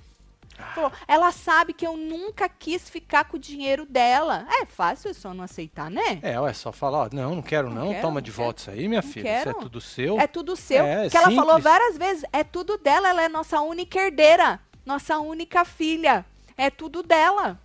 Falou, 0.75 0.91
ela 1.07 1.31
sabe 1.31 1.73
que 1.73 1.85
eu 1.85 1.97
nunca 1.97 2.47
quis 2.47 2.87
ficar 2.87 3.25
com 3.25 3.37
o 3.37 3.39
dinheiro 3.39 3.83
dela. 3.85 4.47
É 4.61 4.65
fácil 4.65 5.11
só 5.15 5.33
não 5.33 5.43
aceitar, 5.43 5.89
né? 5.89 6.19
É, 6.21 6.39
ué, 6.39 6.53
só 6.53 6.71
falar, 6.71 6.99
ó, 6.99 7.09
não, 7.11 7.35
não 7.35 7.41
quero 7.41 7.67
Não 7.69 7.85
não, 7.85 7.87
quero, 7.89 8.01
toma 8.01 8.13
não 8.15 8.21
de 8.21 8.31
quero. 8.31 8.43
volta 8.43 8.61
isso 8.61 8.69
aí, 8.71 8.87
minha 8.87 9.01
Não 9.01 9.09
filha. 9.09 9.39
Isso 9.39 9.49
é 9.49 9.53
quero. 9.53 9.59
tudo 9.59 9.81
seu. 9.81 10.19
É 10.19 10.27
tudo 10.27 10.55
seu. 10.55 10.85
É, 10.85 11.09
que 11.09 11.17
ela 11.17 11.31
falou 11.31 11.59
várias 11.59 11.97
vezes. 11.97 12.23
É 12.31 12.43
tudo 12.43 12.77
dela. 12.77 13.09
Ela 13.09 13.23
é 13.23 13.29
nossa 13.29 13.59
única 13.61 13.99
herdeira. 13.99 14.59
Nossa 14.85 15.17
única 15.17 15.65
filha. 15.65 16.23
É 16.55 16.69
tudo 16.69 17.01
dela. 17.01 17.59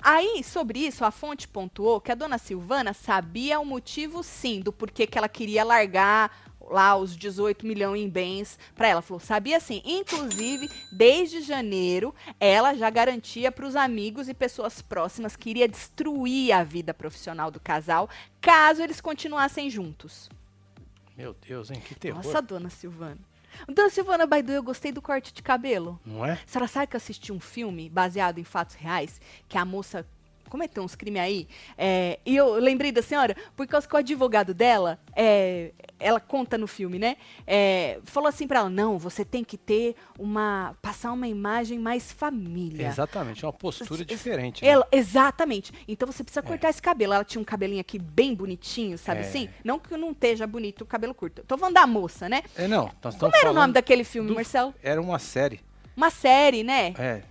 Aí, 0.00 0.42
sobre 0.44 0.80
isso, 0.80 1.04
a 1.04 1.10
fonte 1.10 1.48
pontuou 1.48 2.00
que 2.00 2.12
a 2.12 2.14
dona 2.14 2.38
Silvana 2.38 2.92
sabia 2.92 3.60
o 3.60 3.64
motivo, 3.64 4.22
sim, 4.22 4.60
do 4.60 4.72
porquê 4.72 5.06
que 5.06 5.18
ela 5.18 5.28
queria 5.28 5.64
largar 5.64 6.52
lá 6.70 6.96
os 6.96 7.16
18 7.16 7.66
milhões 7.66 8.00
em 8.00 8.08
bens 8.08 8.58
para 8.74 8.88
ela. 8.88 9.02
Falou, 9.02 9.20
sabia 9.20 9.60
sim. 9.60 9.82
Inclusive, 9.84 10.70
desde 10.90 11.40
janeiro, 11.42 12.14
ela 12.38 12.74
já 12.74 12.88
garantia 12.90 13.50
para 13.50 13.66
os 13.66 13.76
amigos 13.76 14.28
e 14.28 14.34
pessoas 14.34 14.80
próximas 14.80 15.36
que 15.36 15.50
iria 15.50 15.68
destruir 15.68 16.52
a 16.52 16.62
vida 16.62 16.94
profissional 16.94 17.50
do 17.50 17.60
casal 17.60 18.08
caso 18.40 18.82
eles 18.82 19.00
continuassem 19.00 19.68
juntos. 19.68 20.28
Meu 21.16 21.34
Deus, 21.34 21.70
hein, 21.70 21.80
que 21.80 21.94
terror. 21.94 22.24
Nossa, 22.24 22.40
dona 22.40 22.70
Silvana. 22.70 23.31
Dona 23.68 23.90
Silvana 23.90 24.26
Baidu, 24.26 24.52
eu 24.52 24.62
gostei 24.62 24.92
do 24.92 25.02
corte 25.02 25.32
de 25.32 25.42
cabelo. 25.42 26.00
Não 26.04 26.24
é? 26.24 26.32
A 26.32 26.38
senhora 26.46 26.68
sabe 26.68 26.86
que 26.86 26.96
eu 26.96 26.98
assisti 26.98 27.32
um 27.32 27.40
filme 27.40 27.88
baseado 27.88 28.38
em 28.38 28.44
fatos 28.44 28.74
reais, 28.74 29.20
que 29.48 29.58
a 29.58 29.64
moça 29.64 30.06
cometeu 30.52 30.82
uns 30.82 30.94
crimes 30.94 31.22
aí, 31.22 31.48
é, 31.78 32.18
e 32.26 32.36
eu 32.36 32.52
lembrei 32.56 32.92
da 32.92 33.00
senhora, 33.00 33.34
por 33.56 33.66
causa 33.66 33.88
que 33.88 33.94
o 33.94 33.96
advogado 33.96 34.52
dela, 34.52 34.98
é, 35.16 35.72
ela 35.98 36.20
conta 36.20 36.58
no 36.58 36.66
filme, 36.66 36.98
né? 36.98 37.16
é, 37.46 37.98
falou 38.04 38.28
assim 38.28 38.46
pra 38.46 38.58
ela, 38.60 38.68
não, 38.68 38.98
você 38.98 39.24
tem 39.24 39.42
que 39.42 39.56
ter 39.56 39.96
uma, 40.18 40.76
passar 40.82 41.10
uma 41.12 41.26
imagem 41.26 41.78
mais 41.78 42.12
família. 42.12 42.86
Exatamente, 42.86 43.42
é 43.42 43.46
uma 43.46 43.52
postura 43.54 44.04
diferente. 44.04 44.62
né? 44.62 44.68
Ela- 44.70 44.86
exatamente. 44.92 45.72
Então 45.88 46.06
você 46.06 46.22
precisa 46.22 46.42
cortar 46.42 46.68
esse 46.68 46.82
cabelo. 46.82 47.14
Ela 47.14 47.24
tinha 47.24 47.40
um 47.40 47.44
cabelinho 47.44 47.80
aqui 47.80 47.98
bem 47.98 48.34
bonitinho, 48.34 48.98
sabe 48.98 49.20
É. 49.20 49.24
assim? 49.24 49.48
Não 49.64 49.78
que 49.78 49.96
não 49.96 50.10
esteja 50.10 50.46
bonito 50.46 50.82
o 50.82 50.86
cabelo 50.86 51.14
curto. 51.14 51.42
Tô 51.46 51.56
falando 51.56 51.74
da 51.74 51.86
moça, 51.86 52.28
né? 52.28 52.42
É, 52.56 52.68
não, 52.68 52.90
Como 53.18 53.34
era 53.34 53.50
o 53.50 53.54
nome 53.54 53.72
daquele 53.72 54.04
filme, 54.04 54.28
do- 54.28 54.34
Marcelo? 54.34 54.74
Era 54.82 55.00
uma 55.00 55.18
série. 55.18 55.60
Uma 55.96 56.10
série, 56.10 56.62
né? 56.62 56.92
É, 56.98 57.22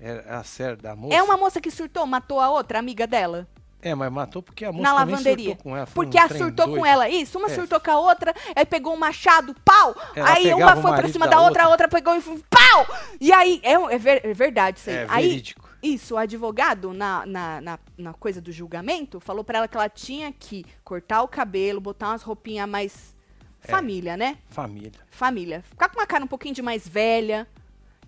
era 0.00 0.38
a 0.38 0.44
série 0.44 0.76
da 0.76 0.96
moça. 0.96 1.14
É 1.14 1.22
uma 1.22 1.36
moça 1.36 1.60
que 1.60 1.70
surtou, 1.70 2.06
matou 2.06 2.40
a 2.40 2.50
outra, 2.50 2.78
amiga 2.78 3.06
dela, 3.06 3.46
É, 3.82 3.94
mas 3.94 4.12
matou 4.12 4.42
porque 4.42 4.64
a 4.64 4.72
moça 4.72 4.82
na 4.82 4.92
lavanderia. 4.92 5.50
surtou 5.50 5.62
com 5.62 5.76
ela. 5.76 5.86
Porque 5.86 6.18
um 6.18 6.22
a 6.22 6.28
surtou 6.28 6.66
doido. 6.66 6.78
com 6.80 6.86
ela. 6.86 7.08
Isso, 7.08 7.38
uma 7.38 7.48
É. 7.50 7.54
surtou 7.54 7.80
com 7.80 7.90
a 7.90 7.98
outra, 7.98 8.34
aí 8.54 8.64
pegou 8.66 8.92
um 8.94 8.98
machado, 8.98 9.54
pau! 9.64 9.94
Ela 10.14 10.32
aí 10.32 10.52
uma 10.54 10.76
foi 10.76 10.92
pra 10.96 11.08
cima 11.08 11.26
da 11.26 11.36
da 11.36 11.42
outra, 11.42 11.64
a 11.64 11.68
outra. 11.68 11.88
pegou 11.88 12.14
e 12.16 12.20
pau! 12.50 12.86
E 13.20 13.32
aí, 13.32 13.60
é, 13.62 13.72
é 13.72 13.98
ver- 13.98 14.24
é 14.26 14.34
verdade 14.34 14.78
isso 14.80 14.90
aí. 14.90 14.96
É, 14.96 15.06
aí 15.08 15.28
verídico. 15.28 15.70
Isso, 15.82 16.14
o 16.14 16.18
advogado, 16.18 16.92
na, 16.92 17.24
na, 17.24 17.60
na, 17.62 17.78
na 17.96 18.12
coisa 18.12 18.38
do 18.38 18.52
julgamento, 18.52 19.18
falou 19.18 19.42
pra 19.42 19.58
ela 19.58 19.68
que 19.68 19.78
ela 19.78 19.88
tinha 19.88 20.30
que 20.30 20.62
cortar 20.84 21.22
o 21.22 21.28
cabelo, 21.28 21.80
botar 21.80 22.08
umas 22.10 22.22
roupinhas 22.22 22.68
mais. 22.68 23.16
É. 23.64 23.70
Família, 23.70 24.14
né? 24.14 24.36
Família. 24.50 24.92
Família. 25.10 25.62
Ficar 25.62 25.88
com 25.88 25.98
uma 25.98 26.06
cara 26.06 26.22
um 26.22 26.26
pouquinho 26.26 26.54
de 26.54 26.60
mais 26.60 26.86
velha 26.86 27.46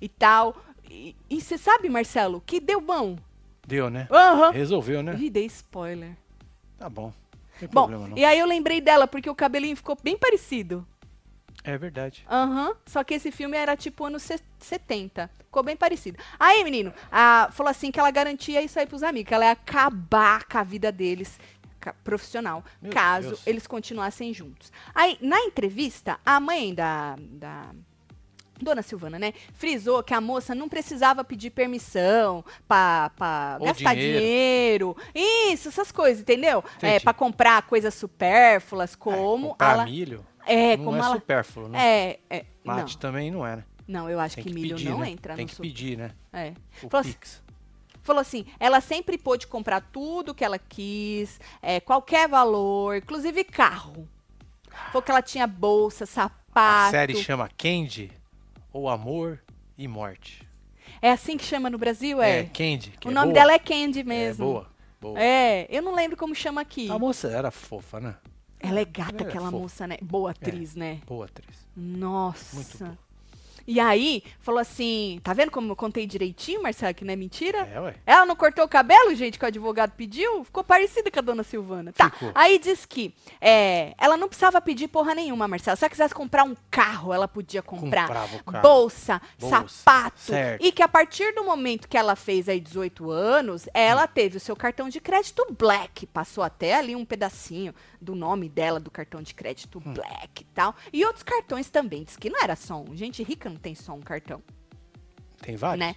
e 0.02 0.08
tal. 0.08 0.54
E 1.30 1.40
você 1.40 1.56
sabe, 1.56 1.88
Marcelo, 1.88 2.42
que 2.44 2.60
deu 2.60 2.80
bom. 2.80 3.16
Deu, 3.66 3.88
né? 3.88 4.06
Aham. 4.10 4.50
Resolveu, 4.50 5.02
né? 5.02 5.16
Ih, 5.18 5.30
dei 5.30 5.46
spoiler. 5.46 6.16
Tá 6.78 6.88
bom. 6.90 7.06
Não 7.06 7.58
tem 7.60 7.68
Bom, 7.68 7.86
problema 7.86 8.08
não. 8.08 8.18
e 8.18 8.24
aí 8.24 8.38
eu 8.38 8.46
lembrei 8.46 8.80
dela, 8.80 9.06
porque 9.06 9.30
o 9.30 9.34
cabelinho 9.34 9.76
ficou 9.76 9.96
bem 10.02 10.16
parecido. 10.18 10.86
É 11.64 11.78
verdade. 11.78 12.24
Aham. 12.28 12.74
Só 12.84 13.04
que 13.04 13.14
esse 13.14 13.30
filme 13.30 13.56
era 13.56 13.76
tipo 13.76 14.04
anos 14.04 14.22
se- 14.24 14.40
70. 14.58 15.30
Ficou 15.44 15.62
bem 15.62 15.76
parecido. 15.76 16.18
Aí, 16.40 16.64
menino, 16.64 16.92
a, 17.10 17.48
falou 17.52 17.70
assim 17.70 17.92
que 17.92 18.00
ela 18.00 18.10
garantia 18.10 18.60
isso 18.60 18.78
aí 18.80 18.86
pros 18.86 19.02
amigos, 19.04 19.28
que 19.28 19.34
ela 19.34 19.44
ia 19.44 19.52
acabar 19.52 20.44
com 20.44 20.58
a 20.58 20.62
vida 20.64 20.90
deles 20.90 21.38
profissional, 22.04 22.64
Meu 22.80 22.92
caso 22.92 23.28
Deus. 23.28 23.46
eles 23.46 23.66
continuassem 23.66 24.32
juntos. 24.32 24.72
Aí, 24.94 25.18
na 25.20 25.38
entrevista, 25.40 26.18
a 26.24 26.38
mãe 26.40 26.74
da, 26.74 27.16
da 27.18 27.70
Dona 28.60 28.82
Silvana, 28.82 29.18
né, 29.18 29.32
frisou 29.54 30.02
que 30.02 30.14
a 30.14 30.20
moça 30.20 30.54
não 30.54 30.68
precisava 30.68 31.24
pedir 31.24 31.50
permissão 31.50 32.44
Ou 33.58 33.66
gastar 33.66 33.94
dinheiro. 33.94 34.18
dinheiro. 34.20 34.96
Isso, 35.14 35.68
essas 35.68 35.90
coisas, 35.90 36.22
entendeu? 36.22 36.62
É, 36.80 37.00
pra 37.00 37.12
comprar 37.12 37.62
coisas 37.62 37.92
supérfluas, 37.94 38.94
como 38.94 39.48
Comprar 39.50 39.72
ela... 39.72 39.84
milho 39.84 40.24
É, 40.46 40.76
não 40.76 40.84
como 40.84 40.96
é 40.96 41.00
ela... 41.00 41.14
supérfluo, 41.16 41.68
né? 41.68 41.78
É, 41.80 42.18
é, 42.30 42.44
não. 42.64 42.74
Mate 42.76 42.98
também 42.98 43.30
não 43.30 43.46
é, 43.46 43.56
né? 43.56 43.64
Não, 43.88 44.08
eu 44.08 44.20
acho 44.20 44.36
Tem 44.36 44.44
que, 44.44 44.50
que, 44.50 44.54
milho 44.54 44.76
pedir, 44.76 44.90
não 44.90 44.98
né? 45.00 45.10
entra 45.10 45.34
Tem 45.34 45.44
no 45.44 45.48
que 45.48 45.54
suco. 45.56 45.66
pedir, 45.66 45.98
né? 45.98 46.12
É. 46.32 46.52
O 46.82 46.88
Falou 46.88 47.00
assim, 47.00 47.12
Pix. 47.12 47.42
falou 48.02 48.20
assim, 48.20 48.46
ela 48.60 48.80
sempre 48.80 49.18
pôde 49.18 49.46
comprar 49.48 49.80
tudo 49.80 50.32
que 50.34 50.44
ela 50.44 50.58
quis, 50.58 51.40
é, 51.60 51.80
qualquer 51.80 52.28
valor, 52.28 52.96
inclusive 52.96 53.42
carro. 53.44 54.08
Falou 54.92 55.02
que 55.02 55.10
ela 55.10 55.20
tinha 55.20 55.46
bolsa, 55.48 56.04
A 56.04 56.06
sapato. 56.06 56.90
série 56.92 57.16
chama 57.16 57.48
Candy 57.58 58.10
ou 58.72 58.88
Amor 58.88 59.40
e 59.76 59.86
Morte. 59.88 60.46
É 61.00 61.10
assim 61.10 61.36
que 61.36 61.44
chama 61.44 61.70
no 61.70 61.78
Brasil, 61.78 62.20
é? 62.22 62.44
Candy. 62.44 62.92
que 63.00 63.08
o 63.08 63.10
é 63.10 63.14
nome 63.14 63.26
boa. 63.32 63.34
dela 63.34 63.52
é 63.52 63.58
Candy 63.58 64.00
É 64.00 64.04
mesmo. 64.04 64.44
boa. 64.46 64.66
boa. 65.00 65.20
É, 65.20 65.66
eu 65.70 65.82
não 65.82 65.94
lembro 65.94 66.16
como 66.16 66.34
chama 66.34 66.60
aqui. 66.60 66.90
A 66.90 66.98
moça 66.98 67.28
era 67.28 67.50
fofa, 67.50 68.00
né? 68.00 68.16
Ela 68.60 68.80
é 68.80 68.84
gata, 68.84 69.24
É, 69.24 69.26
aquela 69.26 69.46
fofa. 69.50 69.58
moça, 69.58 69.86
né? 69.86 69.96
Boa 70.02 70.30
atriz, 70.30 70.74
né? 70.74 71.00
Boa 71.06 71.26
atriz. 71.26 71.66
Nossa. 71.76 72.56
Muito 72.56 72.78
boa. 72.78 72.98
E 73.66 73.78
aí, 73.80 74.22
falou 74.40 74.60
assim, 74.60 75.20
tá 75.22 75.32
vendo 75.32 75.50
como 75.50 75.70
eu 75.72 75.76
contei 75.76 76.06
direitinho, 76.06 76.62
Marcelo, 76.62 76.94
que 76.94 77.04
não 77.04 77.12
é 77.12 77.16
mentira? 77.16 77.58
É, 77.72 77.80
ué. 77.80 77.94
Ela 78.06 78.26
não 78.26 78.36
cortou 78.36 78.64
o 78.64 78.68
cabelo, 78.68 79.14
gente, 79.14 79.38
que 79.38 79.44
o 79.44 79.48
advogado 79.48 79.92
pediu? 79.92 80.44
Ficou 80.44 80.64
parecida 80.64 81.10
com 81.10 81.18
a 81.18 81.22
dona 81.22 81.42
Silvana. 81.42 81.92
Tá. 81.92 82.10
Ficou. 82.10 82.32
Aí 82.34 82.58
diz 82.58 82.84
que 82.86 83.14
é, 83.40 83.94
ela 83.98 84.16
não 84.16 84.28
precisava 84.28 84.60
pedir 84.60 84.88
porra 84.88 85.14
nenhuma, 85.14 85.46
Marcela. 85.48 85.76
Se 85.76 85.84
ela 85.84 85.90
quisesse 85.90 86.14
comprar 86.14 86.44
um 86.44 86.56
carro, 86.70 87.12
ela 87.12 87.28
podia 87.28 87.62
comprar. 87.62 88.08
Bolsa, 88.62 89.20
Bolsa, 89.38 89.68
sapato. 89.68 90.20
certo. 90.20 90.64
E 90.64 90.72
que 90.72 90.82
a 90.82 90.88
partir 90.88 91.34
do 91.34 91.44
momento 91.44 91.88
que 91.88 91.96
ela 91.96 92.16
fez 92.16 92.48
aí 92.48 92.60
18 92.60 93.10
anos, 93.10 93.68
ela 93.74 94.06
teve 94.06 94.36
o 94.36 94.40
seu 94.40 94.56
cartão 94.56 94.88
de 94.88 95.00
crédito 95.00 95.46
Black. 95.58 96.06
Passou 96.06 96.42
até 96.42 96.74
ali 96.74 96.94
um 96.96 97.04
pedacinho 97.04 97.74
do 98.02 98.14
nome 98.14 98.48
dela, 98.48 98.80
do 98.80 98.90
cartão 98.90 99.22
de 99.22 99.32
crédito 99.34 99.78
Hum. 99.84 99.94
Black 99.94 100.42
e 100.42 100.46
tal. 100.46 100.74
E 100.92 101.04
outros 101.04 101.22
cartões 101.22 101.70
também. 101.70 102.04
Diz 102.04 102.16
que 102.16 102.28
não 102.28 102.42
era 102.42 102.56
só 102.56 102.80
um. 102.82 102.94
Gente 102.96 103.22
rica 103.22 103.48
não 103.48 103.56
tem 103.56 103.74
só 103.74 103.92
um 103.94 104.00
cartão, 104.00 104.42
Tem 105.40 105.56
vários? 105.56 105.78
né? 105.86 105.94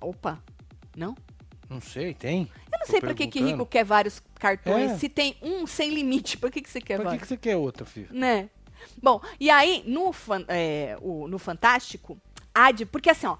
Opa, 0.00 0.42
não? 0.96 1.14
Não 1.68 1.80
sei, 1.80 2.14
tem. 2.14 2.42
Eu 2.72 2.78
não 2.78 2.86
Tô 2.86 2.92
sei 2.92 3.00
pra 3.00 3.12
que, 3.14 3.26
que 3.26 3.40
rico 3.42 3.66
quer 3.66 3.84
vários 3.84 4.22
cartões. 4.38 4.92
É. 4.92 4.98
Se 4.98 5.08
tem 5.08 5.36
um 5.42 5.66
sem 5.66 5.90
limite, 5.92 6.38
por 6.38 6.50
que, 6.50 6.60
que 6.62 6.70
você 6.70 6.80
quer 6.80 6.94
Pra 6.96 7.04
que, 7.04 7.08
vários? 7.10 7.22
que 7.22 7.28
você 7.28 7.36
quer 7.36 7.56
outro, 7.56 7.84
filho? 7.84 8.08
Né? 8.12 8.48
Bom, 9.02 9.20
e 9.40 9.50
aí, 9.50 9.82
no, 9.86 10.14
é, 10.48 10.96
o- 11.00 11.26
no 11.26 11.38
Fantástico, 11.38 12.16
de. 12.74 12.86
Porque 12.86 13.10
assim, 13.10 13.26
ó, 13.26 13.36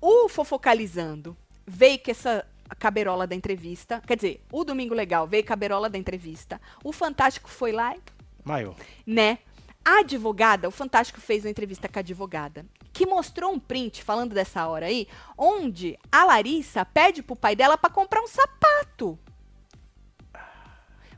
o 0.00 0.28
Fofocalizando 0.28 1.34
veio 1.66 1.98
com 2.02 2.10
essa 2.10 2.44
caberola 2.78 3.26
da 3.26 3.34
entrevista. 3.34 4.02
Quer 4.06 4.16
dizer, 4.16 4.44
o 4.52 4.64
Domingo 4.64 4.94
Legal 4.94 5.26
veio 5.26 5.44
caberola 5.44 5.88
da 5.88 5.98
entrevista. 5.98 6.60
O 6.84 6.92
Fantástico 6.92 7.48
foi 7.50 7.72
lá 7.72 7.94
e 7.96 8.00
Maior. 8.44 8.74
né? 9.06 9.38
A 9.84 10.00
advogada, 10.00 10.68
o 10.68 10.70
Fantástico 10.70 11.20
fez 11.20 11.44
uma 11.44 11.50
entrevista 11.50 11.88
com 11.88 11.98
a 11.98 12.00
advogada, 12.00 12.66
que 12.92 13.06
mostrou 13.06 13.50
um 13.50 13.58
print, 13.58 14.02
falando 14.04 14.34
dessa 14.34 14.66
hora 14.68 14.86
aí, 14.86 15.08
onde 15.38 15.98
a 16.12 16.24
Larissa 16.24 16.84
pede 16.84 17.22
pro 17.22 17.34
pai 17.34 17.56
dela 17.56 17.78
pra 17.78 17.88
comprar 17.88 18.20
um 18.20 18.26
sapato. 18.28 19.18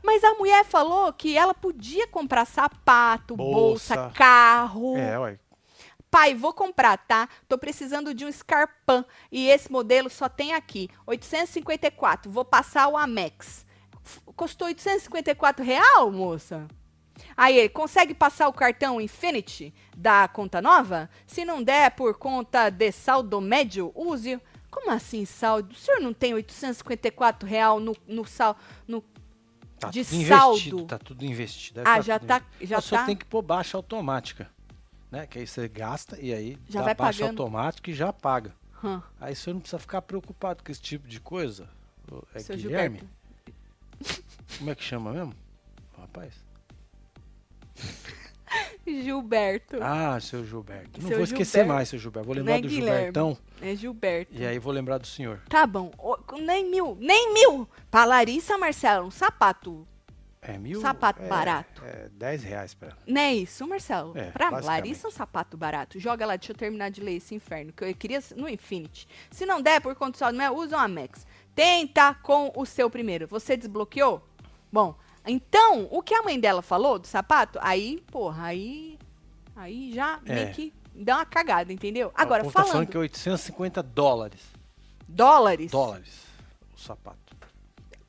Mas 0.03 0.23
a 0.23 0.33
mulher 0.35 0.65
falou 0.65 1.13
que 1.13 1.37
ela 1.37 1.53
podia 1.53 2.05
comprar 2.07 2.45
sapato, 2.45 3.35
bolsa, 3.37 3.95
Bolsa. 3.95 4.11
carro. 4.13 4.97
É, 4.97 5.17
ué. 5.19 5.39
Pai, 6.13 6.35
vou 6.35 6.53
comprar, 6.53 6.95
tá? 6.95 7.27
Tô 7.49 7.57
precisando 7.57 8.13
de 8.13 8.23
um 8.23 8.31
Scarpan 8.31 9.03
e 9.31 9.47
esse 9.47 9.71
modelo 9.71 10.11
só 10.11 10.29
tem 10.29 10.53
aqui, 10.53 10.87
854. 11.07 12.31
Vou 12.31 12.45
passar 12.45 12.87
o 12.87 12.95
Amex. 12.95 13.65
Custou 14.35 14.67
854 14.67 15.65
real, 15.65 16.11
moça? 16.11 16.67
Aí 17.35 17.57
ele, 17.57 17.69
consegue 17.69 18.13
passar 18.13 18.47
o 18.47 18.53
cartão 18.53 19.01
Infinity 19.01 19.73
da 19.97 20.27
conta 20.27 20.61
nova? 20.61 21.09
Se 21.25 21.43
não 21.43 21.63
der 21.63 21.89
por 21.89 22.15
conta 22.19 22.69
de 22.69 22.91
saldo 22.91 23.41
médio, 23.41 23.91
use... 23.95 24.39
Como 24.69 24.91
assim 24.91 25.25
saldo? 25.25 25.73
O 25.73 25.75
senhor 25.75 25.99
não 25.99 26.13
tem 26.13 26.35
854 26.35 27.49
real 27.49 27.79
no, 27.79 27.95
no 28.07 28.23
sal... 28.23 28.55
No... 28.87 29.03
Tá 29.79 29.89
De 29.89 30.05
tudo 30.05 30.27
saldo. 30.27 30.57
investido. 30.57 30.85
Tá 30.85 30.99
tudo 30.99 31.25
investido. 31.25 31.81
Ah, 31.81 31.83
tá 31.83 32.01
já 32.01 32.19
tudo 32.19 32.27
tá... 32.27 32.37
investido. 32.37 32.69
Já 32.69 32.81
Só 32.81 32.97
tá... 32.97 33.05
tem 33.05 33.15
que 33.15 33.25
pôr 33.25 33.41
baixa 33.41 33.75
automática. 33.75 34.47
Né? 35.13 35.27
Que 35.27 35.37
aí 35.37 35.45
você 35.45 35.67
gasta 35.67 36.19
e 36.19 36.33
aí 36.33 36.57
Já 36.67 36.79
dá 36.79 36.85
vai 36.85 36.95
baixa 36.95 37.19
pagando. 37.19 37.39
automática 37.43 37.91
e 37.91 37.93
já 37.93 38.11
paga. 38.11 38.51
Hum, 38.83 38.99
Aí 39.21 39.35
você 39.35 39.53
não 39.53 39.59
precisa 39.59 39.77
ficar 39.77 40.01
preocupado 40.01 40.63
com 40.63 40.71
esse 40.71 40.81
tipo 40.81 41.07
de 41.07 41.19
coisa. 41.19 41.69
É 42.33 42.39
seu 42.39 42.57
Guilherme? 42.57 42.97
Gilberto. 42.97 44.23
Como 44.57 44.71
é 44.71 44.75
que 44.75 44.83
chama 44.83 45.13
mesmo? 45.13 45.35
Rapaz. 45.99 46.33
Gilberto. 48.85 49.77
Ah, 49.81 50.19
seu 50.19 50.43
Gilberto. 50.45 50.99
Não 50.99 51.07
Seu 51.07 51.17
vou 51.17 51.23
esquecer 51.23 51.59
Gilberto. 51.59 51.73
mais, 51.73 51.89
seu 51.89 51.99
Gilberto. 51.99 52.25
Vou 52.27 52.35
lembrar 52.35 52.57
é 52.57 52.61
do 52.61 52.67
Guilherme. 52.67 52.97
Gilbertão 52.97 53.37
É 53.61 53.75
Gilberto. 53.75 54.33
e 54.35 54.45
aí 54.45 54.57
vou 54.59 54.73
lembrar 54.73 54.97
do 54.97 55.07
senhor. 55.07 55.41
Tá 55.47 55.65
bom. 55.67 55.91
Ô, 55.97 56.17
nem 56.39 56.69
mil. 56.69 56.97
Nem 56.99 57.33
mil. 57.33 57.69
Pra 57.89 58.03
Larissa, 58.05 58.57
Marcelo, 58.57 59.07
um 59.07 59.11
sapato. 59.11 59.87
É 60.45 60.57
mil? 60.57 60.81
Sapato 60.81 61.21
é, 61.21 61.27
barato. 61.27 61.83
É 61.85 62.09
10 62.11 62.43
reais 62.43 62.73
pra. 62.73 62.89
Não 63.07 63.21
é 63.21 63.33
isso, 63.33 63.65
Marcelo? 63.67 64.17
É, 64.17 64.29
pra. 64.31 64.49
Larissa, 64.49 65.07
um 65.07 65.11
sapato 65.11 65.55
barato. 65.55 65.99
Joga 65.99 66.25
lá, 66.25 66.35
deixa 66.35 66.51
eu 66.51 66.57
terminar 66.57 66.89
de 66.89 67.01
ler 67.01 67.15
esse 67.15 67.33
inferno, 67.33 67.71
que 67.71 67.83
eu 67.83 67.95
queria 67.95 68.21
no 68.35 68.49
Infinity. 68.49 69.07
Se 69.31 69.45
não 69.45 69.61
der, 69.61 69.81
por 69.81 69.95
conta 69.95 70.11
do 70.11 70.17
saldo, 70.17 70.37
meu, 70.37 70.55
usa 70.55 70.75
uma 70.77 70.87
Max. 70.87 71.25
Tenta 71.55 72.13
com 72.15 72.51
o 72.55 72.65
seu 72.65 72.89
primeiro. 72.89 73.27
Você 73.27 73.55
desbloqueou? 73.55 74.21
Bom, 74.71 74.95
então, 75.25 75.87
o 75.91 76.01
que 76.01 76.13
a 76.13 76.21
mãe 76.21 76.39
dela 76.39 76.61
falou 76.61 76.99
do 76.99 77.07
sapato, 77.07 77.57
aí, 77.61 78.03
porra, 78.11 78.45
aí... 78.47 78.99
Aí 79.55 79.93
já 79.93 80.19
É. 80.25 80.33
meio 80.33 80.53
que 80.53 80.73
dá 80.95 81.17
uma 81.17 81.25
cagada, 81.25 81.71
entendeu? 81.71 82.11
Agora, 82.15 82.43
falando 82.49 82.69
falando 82.71 82.87
que 82.87 82.97
é 82.97 82.99
850 82.99 83.83
dólares. 83.83 84.41
dólares, 85.07 85.71
Dólares. 85.71 86.23
O 86.75 86.79
sapato. 86.79 87.22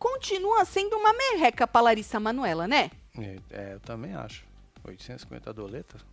Continua 0.05 0.65
sendo 0.67 0.97
uma 0.97 1.15
merreca 1.15 1.67
pra 1.67 1.81
Larissa 1.81 2.21
Manuela, 2.21 2.69
né? 2.69 2.91
É, 3.19 3.37
é, 3.51 3.73
eu 3.75 3.81
também 3.81 4.15
acho. 4.15 4.45
850 4.85 5.51
doletas? 5.55 6.05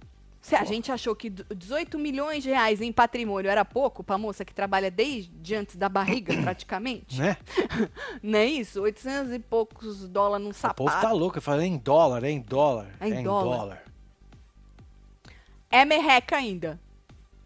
Se 0.42 0.56
a 0.56 0.64
gente 0.64 0.92
achou 0.92 1.14
que 1.14 1.30
d- 1.30 1.44
18 1.54 2.00
milhões 2.00 2.42
de 2.42 2.50
reais 2.50 2.80
em 2.82 2.92
patrimônio 2.92 3.52
era 3.52 3.66
pouco 3.66 4.02
pra 4.04 4.18
moça 4.18 4.46
que 4.46 4.54
trabalha 4.54 4.90
desde 4.90 5.54
antes 5.56 5.76
da 5.76 5.90
barriga, 5.90 6.34
praticamente, 6.42 7.20
Né? 7.20 7.36
não 8.24 8.40
é 8.40 8.46
isso? 8.46 8.82
800 8.82 9.34
e 9.34 9.40
poucos 9.40 10.08
dólares 10.08 10.44
num 10.46 10.52
O 10.52 10.54
povo 10.74 10.90
sapato. 10.90 11.02
tá 11.08 11.12
louco. 11.12 11.42
Fala, 11.42 11.62
é 11.64 11.68
em 11.68 11.78
dólar, 11.78 12.24
é 12.24 12.32
em 12.32 12.40
dólar. 12.40 12.88
É 13.00 13.08
em 13.10 13.14
em 13.20 13.24
dólar. 13.24 13.58
dólar. 13.58 13.84
É 15.70 15.84
merreca 15.86 16.38
ainda. 16.38 16.80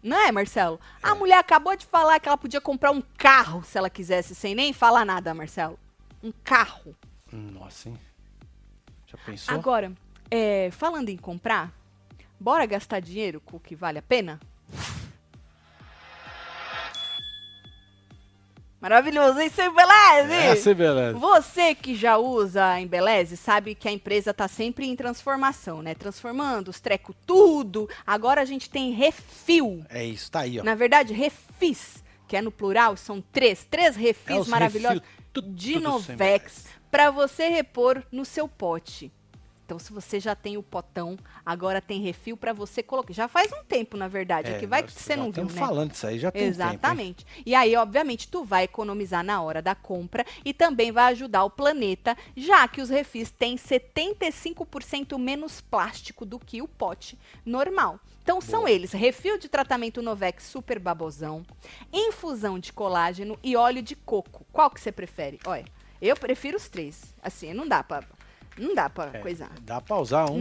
Não 0.02 0.16
é, 0.16 0.30
Marcelo? 0.30 0.78
A 1.02 1.14
mulher 1.14 1.38
acabou 1.38 1.76
de 1.76 1.84
falar 1.84 2.20
que 2.20 2.28
ela 2.28 2.38
podia 2.38 2.60
comprar 2.60 2.92
um 2.92 3.02
carro 3.18 3.62
se 3.64 3.76
ela 3.76 3.90
quisesse, 3.90 4.34
sem 4.34 4.54
nem 4.54 4.72
falar 4.72 5.04
nada, 5.04 5.34
Marcelo. 5.34 5.76
Um 6.26 6.32
carro. 6.42 6.96
Nossa, 7.32 7.88
hein? 7.88 7.96
Já 9.06 9.16
pensou? 9.18 9.54
Agora, 9.54 9.92
é, 10.28 10.70
falando 10.72 11.08
em 11.08 11.16
comprar, 11.16 11.72
bora 12.40 12.66
gastar 12.66 12.98
dinheiro 12.98 13.40
com 13.40 13.58
o 13.58 13.60
que 13.60 13.76
vale 13.76 13.98
a 14.00 14.02
pena? 14.02 14.40
Maravilhoso, 18.80 19.38
hein, 19.38 19.48
seu 19.48 19.72
Beleze? 19.72 20.32
Essa 20.32 20.70
é 20.70 20.74
beleza. 20.74 21.16
Você 21.16 21.74
que 21.76 21.94
já 21.94 22.18
usa 22.18 22.64
a 22.66 22.80
Embeleze 22.80 23.36
sabe 23.36 23.76
que 23.76 23.88
a 23.88 23.92
empresa 23.92 24.34
tá 24.34 24.48
sempre 24.48 24.86
em 24.86 24.96
transformação, 24.96 25.82
né? 25.82 25.94
Transformando 25.94 26.68
os 26.68 26.80
treco 26.80 27.14
tudo. 27.24 27.88
Agora 28.04 28.40
a 28.40 28.44
gente 28.44 28.68
tem 28.68 28.90
refil. 28.92 29.84
É 29.88 30.04
isso, 30.04 30.30
tá 30.30 30.40
aí, 30.40 30.58
ó. 30.58 30.64
Na 30.64 30.74
verdade, 30.74 31.14
refis, 31.14 32.04
que 32.26 32.36
é 32.36 32.42
no 32.42 32.50
plural, 32.50 32.96
são 32.96 33.20
três. 33.20 33.64
Três 33.64 33.94
refis 33.94 34.36
É 34.36 34.40
os 34.40 34.48
maravilhosos 34.48 35.00
refil, 35.00 35.25
tu- 35.42 35.50
de 35.52 35.74
tudo 35.74 36.00
sem 36.02 36.14
Novex 36.16 36.66
para 36.90 37.10
você 37.10 37.48
repor 37.48 38.02
no 38.10 38.24
seu 38.24 38.48
pote. 38.48 39.12
Então, 39.64 39.80
se 39.80 39.92
você 39.92 40.20
já 40.20 40.32
tem 40.36 40.56
o 40.56 40.62
potão, 40.62 41.18
agora 41.44 41.80
tem 41.82 42.00
refil 42.00 42.36
para 42.36 42.52
você 42.52 42.84
colocar. 42.84 43.12
Já 43.12 43.26
faz 43.26 43.50
um 43.52 43.64
tempo, 43.64 43.96
na 43.96 44.06
verdade, 44.06 44.52
é, 44.52 44.58
que 44.60 44.66
vai 44.66 44.80
que 44.80 44.92
você 44.92 45.16
não 45.16 45.24
viu, 45.24 45.30
estamos 45.30 45.54
né? 45.54 45.60
falando 45.60 45.90
disso 45.90 46.06
aí, 46.06 46.20
já 46.20 46.30
tem 46.30 46.42
tempo? 46.42 46.54
Exatamente. 46.54 47.26
e 47.44 47.52
aí, 47.52 47.74
obviamente, 47.74 48.28
tu 48.28 48.44
vai 48.44 48.62
economizar 48.62 49.24
na 49.24 49.42
hora 49.42 49.60
da 49.60 49.74
compra 49.74 50.24
e 50.44 50.54
também 50.54 50.92
vai 50.92 51.10
ajudar 51.12 51.42
o 51.42 51.50
planeta, 51.50 52.16
já 52.36 52.68
que 52.68 52.80
os 52.80 52.90
refis 52.90 53.32
têm 53.32 53.56
75% 53.56 55.18
menos 55.18 55.60
plástico 55.60 56.24
do 56.24 56.38
que 56.38 56.62
o 56.62 56.68
pote 56.68 57.18
normal. 57.44 57.98
Então 58.26 58.40
são 58.40 58.62
Boa. 58.62 58.70
eles: 58.72 58.90
refil 58.90 59.38
de 59.38 59.48
tratamento 59.48 60.02
Novex 60.02 60.42
Super 60.42 60.80
Babosão, 60.80 61.46
infusão 61.92 62.58
de 62.58 62.72
colágeno 62.72 63.38
e 63.40 63.54
óleo 63.54 63.80
de 63.80 63.94
coco. 63.94 64.44
Qual 64.52 64.68
que 64.68 64.80
você 64.80 64.90
prefere? 64.90 65.38
Olha, 65.46 65.64
eu 66.02 66.16
prefiro 66.16 66.56
os 66.56 66.68
três. 66.68 67.14
Assim, 67.22 67.54
não 67.54 67.68
dá 67.68 67.84
pra 67.84 68.02
não 68.58 68.74
dá 68.74 68.88
para 68.90 69.18
É, 69.18 69.20
coisar. 69.20 69.50
Dá 69.62 69.80
pra 69.80 69.96
usar 69.98 70.30
um, 70.30 70.38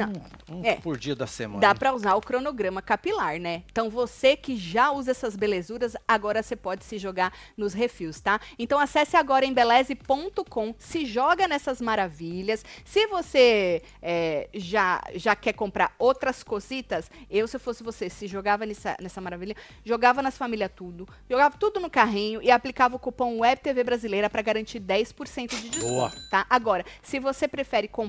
um 0.51 0.63
É. 0.65 0.75
por 0.75 0.97
dia 0.97 1.15
da 1.15 1.27
semana. 1.27 1.59
Dá 1.59 1.75
pra 1.75 1.93
usar 1.93 2.15
o 2.15 2.21
cronograma 2.21 2.81
capilar, 2.81 3.39
né? 3.39 3.63
Então 3.71 3.89
você 3.89 4.35
que 4.35 4.55
já 4.57 4.91
usa 4.91 5.11
essas 5.11 5.35
belezuras, 5.35 5.95
agora 6.07 6.41
você 6.41 6.55
pode 6.55 6.83
se 6.85 6.97
jogar 6.97 7.33
nos 7.57 7.73
refis, 7.73 8.19
tá? 8.21 8.39
Então 8.57 8.79
acesse 8.79 9.15
agora 9.17 9.45
embeleze.com, 9.45 10.73
se 10.77 11.05
joga 11.05 11.47
nessas 11.47 11.81
maravilhas. 11.81 12.63
Se 12.83 13.07
você 13.07 13.81
é, 14.01 14.49
já, 14.53 15.01
já 15.15 15.35
quer 15.35 15.53
comprar 15.53 15.93
outras 15.99 16.43
cositas, 16.43 17.09
eu, 17.29 17.47
se 17.47 17.59
fosse 17.59 17.83
você, 17.83 18.09
se 18.09 18.27
jogava 18.27 18.65
nessa, 18.65 18.95
nessa 19.01 19.21
maravilha, 19.21 19.55
jogava 19.83 20.21
nas 20.21 20.37
famílias 20.37 20.71
tudo, 20.75 21.07
jogava 21.29 21.57
tudo 21.57 21.79
no 21.79 21.89
carrinho 21.89 22.41
e 22.41 22.49
aplicava 22.51 22.95
o 22.95 22.99
cupom 22.99 23.39
WebTV 23.39 23.83
Brasileira 23.83 24.29
para 24.29 24.41
garantir 24.41 24.79
10% 24.79 25.49
de 25.61 25.69
desconto 25.69 25.93
Boa. 25.95 26.11
tá? 26.29 26.45
Agora, 26.49 26.85
se 27.01 27.19
você 27.19 27.47
prefere 27.47 27.87
comprar 27.87 28.04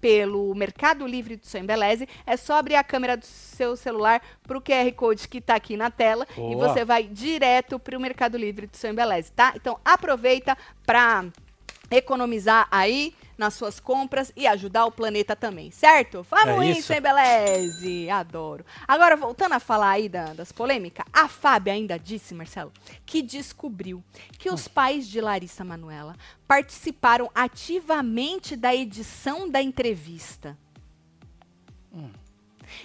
pelo 0.00 0.54
Mercado 0.54 1.06
Livre 1.06 1.36
do 1.36 1.46
seu 1.46 1.60
Embeleze, 1.60 2.08
é 2.26 2.36
só 2.36 2.54
abrir 2.54 2.76
a 2.76 2.84
câmera 2.84 3.16
do 3.16 3.24
seu 3.24 3.76
celular 3.76 4.22
pro 4.42 4.60
QR 4.60 4.90
Code 4.94 5.28
que 5.28 5.40
tá 5.40 5.54
aqui 5.54 5.76
na 5.76 5.90
tela 5.90 6.26
e 6.36 6.54
Boa. 6.54 6.68
você 6.68 6.84
vai 6.84 7.04
direto 7.04 7.78
pro 7.78 8.00
Mercado 8.00 8.36
Livre 8.36 8.66
do 8.66 8.76
seu 8.76 8.90
Embeleze, 8.90 9.32
tá? 9.32 9.52
Então 9.56 9.78
aproveita 9.84 10.56
pra 10.84 11.24
economizar 11.90 12.66
aí 12.70 13.14
nas 13.38 13.54
suas 13.54 13.80
compras 13.80 14.32
e 14.36 14.46
ajudar 14.46 14.84
o 14.86 14.92
planeta 14.92 15.34
também, 15.34 15.70
certo? 15.70 16.22
Vamos 16.28 16.62
É 16.64 16.70
isso, 16.70 16.80
isso. 16.80 16.92
Embeleze! 16.92 18.10
Adoro. 18.10 18.64
Agora, 18.86 19.16
voltando 19.16 19.52
a 19.52 19.60
falar 19.60 19.90
aí 19.90 20.08
da- 20.08 20.34
das 20.34 20.52
polêmicas, 20.52 21.04
a 21.12 21.28
Fábia 21.28 21.72
ainda 21.72 21.98
disse, 21.98 22.34
Marcelo, 22.34 22.72
que 23.06 23.22
descobriu 23.22 24.02
que 24.38 24.50
os 24.50 24.68
pais 24.68 25.08
de 25.08 25.20
Larissa 25.20 25.64
Manuela 25.64 26.16
participaram 26.46 27.30
ativamente 27.34 28.54
da 28.56 28.74
edição 28.74 29.48
da 29.50 29.62
entrevista. 29.62 30.56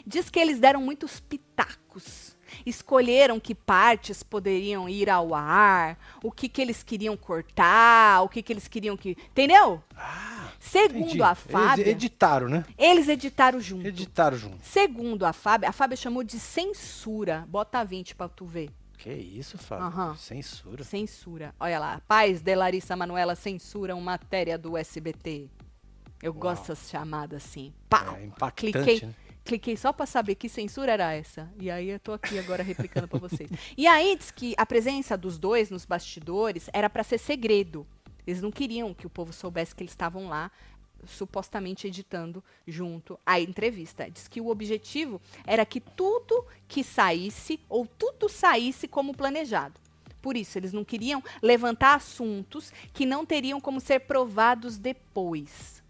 Diz 0.05 0.29
que 0.29 0.39
eles 0.39 0.59
deram 0.59 0.81
muitos 0.81 1.19
pitacos. 1.19 2.35
Escolheram 2.65 3.39
que 3.39 3.53
partes 3.55 4.23
poderiam 4.23 4.87
ir 4.89 5.09
ao 5.09 5.33
ar, 5.35 5.97
o 6.23 6.31
que, 6.31 6.47
que 6.49 6.61
eles 6.61 6.83
queriam 6.83 7.15
cortar, 7.17 8.21
o 8.23 8.29
que, 8.29 8.41
que 8.41 8.51
eles 8.53 8.67
queriam 8.67 8.95
que. 8.97 9.11
Entendeu? 9.31 9.81
Ah, 9.95 10.49
Segundo 10.59 11.03
entendi. 11.05 11.21
a 11.21 11.29
Eles 11.31 11.39
Fábia, 11.51 11.89
editaram, 11.89 12.49
né? 12.49 12.65
eles 12.77 13.07
editaram 13.07 13.59
junto. 13.59 13.85
Editaram 13.87 14.37
junto. 14.37 14.57
Segundo 14.63 15.25
a 15.25 15.31
Fábia, 15.33 15.69
a 15.69 15.71
Fábia 15.71 15.95
chamou 15.95 16.23
de 16.23 16.39
censura. 16.39 17.45
Bota 17.47 17.83
20 17.83 18.15
pra 18.15 18.27
tu 18.27 18.45
ver. 18.45 18.69
Que 18.97 19.11
isso, 19.13 19.57
Fábio? 19.57 19.85
Aham. 19.85 20.15
Censura. 20.15 20.83
Censura. 20.83 21.55
Olha 21.59 21.77
lá. 21.79 22.01
Pais 22.07 22.41
de 22.41 22.55
Larissa 22.55 22.95
Manuela 22.95 23.35
censuram 23.35 24.01
matéria 24.01 24.57
do 24.57 24.75
SBT. 24.75 25.49
Eu 26.21 26.31
Uau. 26.31 26.41
gosto 26.41 26.69
dessas 26.69 26.89
chamadas 26.89 27.43
assim. 27.45 27.71
Pau! 27.87 28.15
É 28.17 28.25
impactante, 28.25 28.71
Cliquei. 28.73 29.07
né? 29.07 29.13
Cliquei 29.47 29.77
só 29.77 29.93
pra 29.93 30.05
saber 30.05 30.35
que 30.35 30.49
censura 30.49 30.91
era 30.91 31.13
essa. 31.13 31.49
E 31.57 31.71
aí 31.71 31.89
eu 31.89 31.99
tô 32.01 32.11
aqui 32.11 32.37
agora 32.37 32.61
replicando 32.61 33.07
pra 33.07 33.17
vocês. 33.17 33.49
E 33.77 33.87
aí 33.87 34.13
diz 34.17 34.29
que 34.29 34.53
a 34.57 34.65
presença 34.65 35.15
dos 35.15 35.39
dois 35.39 35.69
nos 35.69 35.85
bastidores 35.85 36.69
era 36.73 36.89
pra 36.89 37.01
ser 37.01 37.17
segredo. 37.17 37.87
Eles 38.27 38.41
não 38.41 38.51
queriam 38.51 38.93
que 38.93 39.07
o 39.07 39.09
povo 39.09 39.31
soubesse 39.31 39.73
que 39.73 39.83
eles 39.83 39.93
estavam 39.93 40.27
lá 40.27 40.51
supostamente 41.05 41.87
editando 41.87 42.43
junto 42.67 43.17
a 43.25 43.39
entrevista. 43.39 44.11
Diz 44.11 44.27
que 44.27 44.41
o 44.41 44.49
objetivo 44.49 45.21
era 45.45 45.65
que 45.65 45.79
tudo 45.79 46.45
que 46.67 46.83
saísse 46.83 47.57
ou 47.69 47.87
tudo 47.87 48.27
saísse 48.27 48.85
como 48.85 49.15
planejado. 49.15 49.79
Por 50.21 50.35
isso, 50.35 50.57
eles 50.57 50.73
não 50.73 50.83
queriam 50.83 51.23
levantar 51.41 51.95
assuntos 51.95 52.73
que 52.91 53.05
não 53.05 53.25
teriam 53.25 53.61
como 53.61 53.79
ser 53.79 54.01
provados 54.01 54.77
depois. 54.77 55.81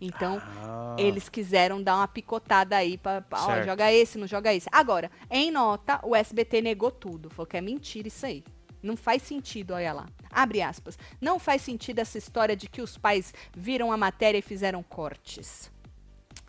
Então, 0.00 0.40
Ah, 0.62 0.96
eles 0.98 1.28
quiseram 1.28 1.82
dar 1.82 1.96
uma 1.96 2.08
picotada 2.08 2.76
aí 2.76 2.98
Certo. 3.46 3.66
joga 3.66 3.92
esse, 3.92 4.18
não 4.18 4.26
joga 4.26 4.52
esse. 4.54 4.68
Agora, 4.72 5.10
em 5.30 5.50
nota, 5.50 6.00
o 6.02 6.16
SBT 6.16 6.60
negou 6.62 6.90
tudo. 6.90 7.28
Falou 7.30 7.46
que 7.46 7.56
é 7.56 7.60
mentira 7.60 8.08
isso 8.08 8.24
aí. 8.24 8.42
Não 8.82 8.96
faz 8.96 9.22
sentido, 9.22 9.74
olha 9.74 9.92
lá. 9.92 10.06
Abre 10.30 10.62
aspas. 10.62 10.98
Não 11.20 11.38
faz 11.38 11.60
sentido 11.60 11.98
essa 11.98 12.16
história 12.16 12.56
de 12.56 12.66
que 12.68 12.80
os 12.80 12.96
pais 12.96 13.34
viram 13.54 13.92
a 13.92 13.96
matéria 13.96 14.38
e 14.38 14.42
fizeram 14.42 14.82
cortes. 14.82 15.70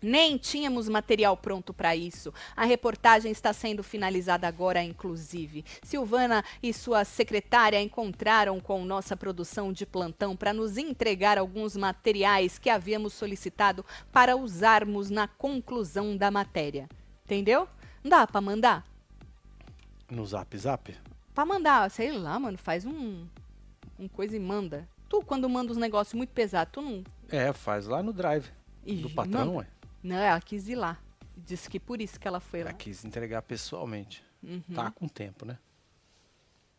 Nem 0.02 0.36
tínhamos 0.36 0.88
material 0.88 1.36
pronto 1.36 1.72
para 1.72 1.94
isso. 1.94 2.34
A 2.56 2.64
reportagem 2.64 3.30
está 3.30 3.52
sendo 3.52 3.82
finalizada 3.82 4.48
agora, 4.48 4.82
inclusive. 4.82 5.64
Silvana 5.82 6.44
e 6.62 6.72
sua 6.72 7.04
secretária 7.04 7.80
encontraram 7.80 8.58
com 8.60 8.84
nossa 8.84 9.16
produção 9.16 9.72
de 9.72 9.86
plantão 9.86 10.34
para 10.34 10.52
nos 10.52 10.76
entregar 10.76 11.38
alguns 11.38 11.76
materiais 11.76 12.58
que 12.58 12.68
havíamos 12.68 13.12
solicitado 13.12 13.84
para 14.10 14.36
usarmos 14.36 15.08
na 15.08 15.28
conclusão 15.28 16.16
da 16.16 16.30
matéria. 16.30 16.88
Entendeu? 17.24 17.68
Não 18.02 18.10
dá 18.10 18.26
para 18.26 18.40
mandar? 18.40 18.84
No 20.10 20.26
zap 20.26 20.58
zap? 20.58 20.94
Pra 21.34 21.46
mandar, 21.46 21.90
sei 21.90 22.12
lá, 22.12 22.38
mano, 22.38 22.58
faz 22.58 22.84
um, 22.84 23.26
um 23.98 24.08
coisa 24.08 24.36
e 24.36 24.40
manda. 24.40 24.88
Tu, 25.08 25.22
quando 25.22 25.48
manda 25.48 25.72
uns 25.72 25.78
negócios 25.78 26.14
muito 26.14 26.30
pesados, 26.30 26.72
tu 26.72 26.82
não. 26.82 27.04
É, 27.30 27.52
faz 27.52 27.86
lá 27.86 28.02
no 28.02 28.12
drive. 28.12 28.50
Ih, 28.84 28.96
do 28.96 29.10
patrão, 29.10 29.46
manda. 29.46 29.58
ué. 29.58 29.66
Não, 30.02 30.16
ela 30.16 30.40
quis 30.40 30.68
ir 30.68 30.74
lá. 30.74 30.98
Disse 31.36 31.68
que 31.68 31.78
por 31.80 32.00
isso 32.00 32.18
que 32.18 32.26
ela 32.28 32.40
foi 32.40 32.62
lá. 32.62 32.70
Ela 32.70 32.78
quis 32.78 33.04
entregar 33.04 33.42
pessoalmente. 33.42 34.22
Uhum. 34.42 34.60
Tá 34.74 34.90
com 34.90 35.06
tempo, 35.08 35.44
né? 35.44 35.58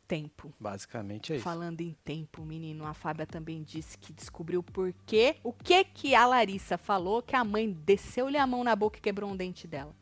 Tempo. 0.08 0.54
Basicamente 0.60 1.32
é 1.34 1.36
isso. 1.38 1.44
Falando 1.44 1.82
em 1.82 1.96
tempo, 2.04 2.44
menino, 2.44 2.86
a 2.86 2.94
Fábia 2.94 3.26
também 3.26 3.64
disse 3.64 3.98
que 3.98 4.12
descobriu 4.12 4.62
por 4.62 4.94
quê. 5.06 5.38
O 5.44 5.54
que 5.54 5.84
que 5.86 6.14
a 6.14 6.26
Larissa 6.28 6.78
falou 6.78 7.22
que 7.22 7.36
a 7.36 7.44
mãe 7.44 7.72
desceu-lhe 7.72 8.38
a 8.38 8.46
mão 8.46 8.64
na 8.64 8.76
boca 8.76 8.98
e 9.00 9.02
quebrou 9.02 9.32
um 9.32 9.36
dente 9.36 9.66
dela. 9.66 9.96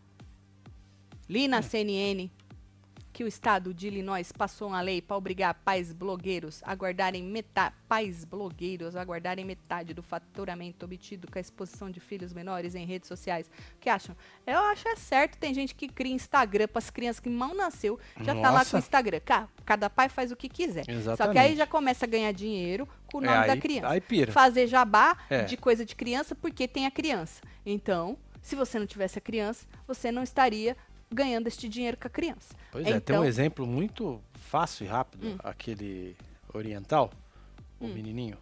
Li 1.29 1.45
Hum. 1.45 1.49
na 1.49 1.61
CNN 1.61 2.29
que 3.13 3.23
o 3.23 3.27
estado 3.27 3.73
de 3.73 3.87
Illinois 3.87 4.31
passou 4.31 4.69
uma 4.69 4.79
lei 4.81 5.01
para 5.01 5.17
obrigar 5.17 5.53
pais 5.65 5.91
blogueiros 5.91 6.61
a 6.63 6.73
guardarem 6.73 7.23
metade, 7.23 7.75
pais 7.87 8.23
blogueiros 8.23 8.95
a 8.95 9.03
guardarem 9.03 9.43
metade 9.43 9.93
do 9.93 10.01
faturamento 10.01 10.85
obtido 10.85 11.29
com 11.29 11.37
a 11.37 11.41
exposição 11.41 11.89
de 11.91 11.99
filhos 11.99 12.31
menores 12.33 12.73
em 12.73 12.85
redes 12.85 13.07
sociais. 13.07 13.49
O 13.75 13.79
que 13.79 13.89
acham? 13.89 14.15
Eu 14.47 14.59
acho 14.59 14.87
é 14.87 14.95
certo, 14.95 15.37
tem 15.37 15.53
gente 15.53 15.75
que 15.75 15.87
cria 15.89 16.13
Instagram 16.13 16.67
para 16.67 16.79
as 16.79 16.89
crianças 16.89 17.19
que 17.19 17.29
mal 17.29 17.53
nasceu, 17.53 17.99
já 18.21 18.33
tá 18.33 18.49
lá 18.49 18.51
com 18.51 18.57
Nossa. 18.59 18.77
o 18.77 18.79
Instagram. 18.79 19.19
Ca- 19.23 19.47
Cada 19.65 19.89
pai 19.89 20.07
faz 20.09 20.31
o 20.31 20.35
que 20.35 20.47
quiser. 20.49 20.83
Só 20.83 20.85
que 20.85 20.91
aí 20.91 20.97
Exatamente. 20.99 21.55
já 21.57 21.67
começa 21.67 22.05
a 22.05 22.07
ganhar 22.07 22.31
dinheiro 22.31 22.87
com 23.11 23.19
o 23.19 23.23
É, 23.23 23.27
nome 23.27 23.47
da 23.47 23.53
aí- 23.53 23.59
criança. 23.59 23.89
aí 23.89 24.01
pira. 24.01 24.31
Fazer 24.31 24.67
jabá 24.67 25.17
É. 25.29 25.43
de 25.43 25.57
coisa 25.57 25.85
de 25.85 25.95
criança 25.95 26.33
porque 26.33 26.67
tem 26.67 26.85
a 26.85 26.91
criança. 26.91 27.41
Então, 27.65 28.17
se 28.41 28.55
você 28.55 28.79
não 28.79 28.85
tivesse 28.87 29.17
a 29.17 29.21
criança, 29.21 29.65
você 29.87 30.11
não 30.11 30.23
estaria 30.23 30.75
ganhando 31.13 31.47
este 31.47 31.67
dinheiro 31.67 31.97
com 31.97 32.07
a 32.07 32.09
criança. 32.09 32.55
Pois 32.71 32.85
é, 32.85 32.89
tem 32.89 32.93
um 32.95 32.97
Então- 33.19 33.25
exemplo 33.25 33.67
muito 33.67 34.21
fácil 34.33 34.85
e 34.85 34.87
rápido. 34.87 35.27
Hum. 35.27 35.35
Aquele 35.43 36.15
oriental, 36.53 37.11
o 37.79 37.87
menininho. 37.87 38.37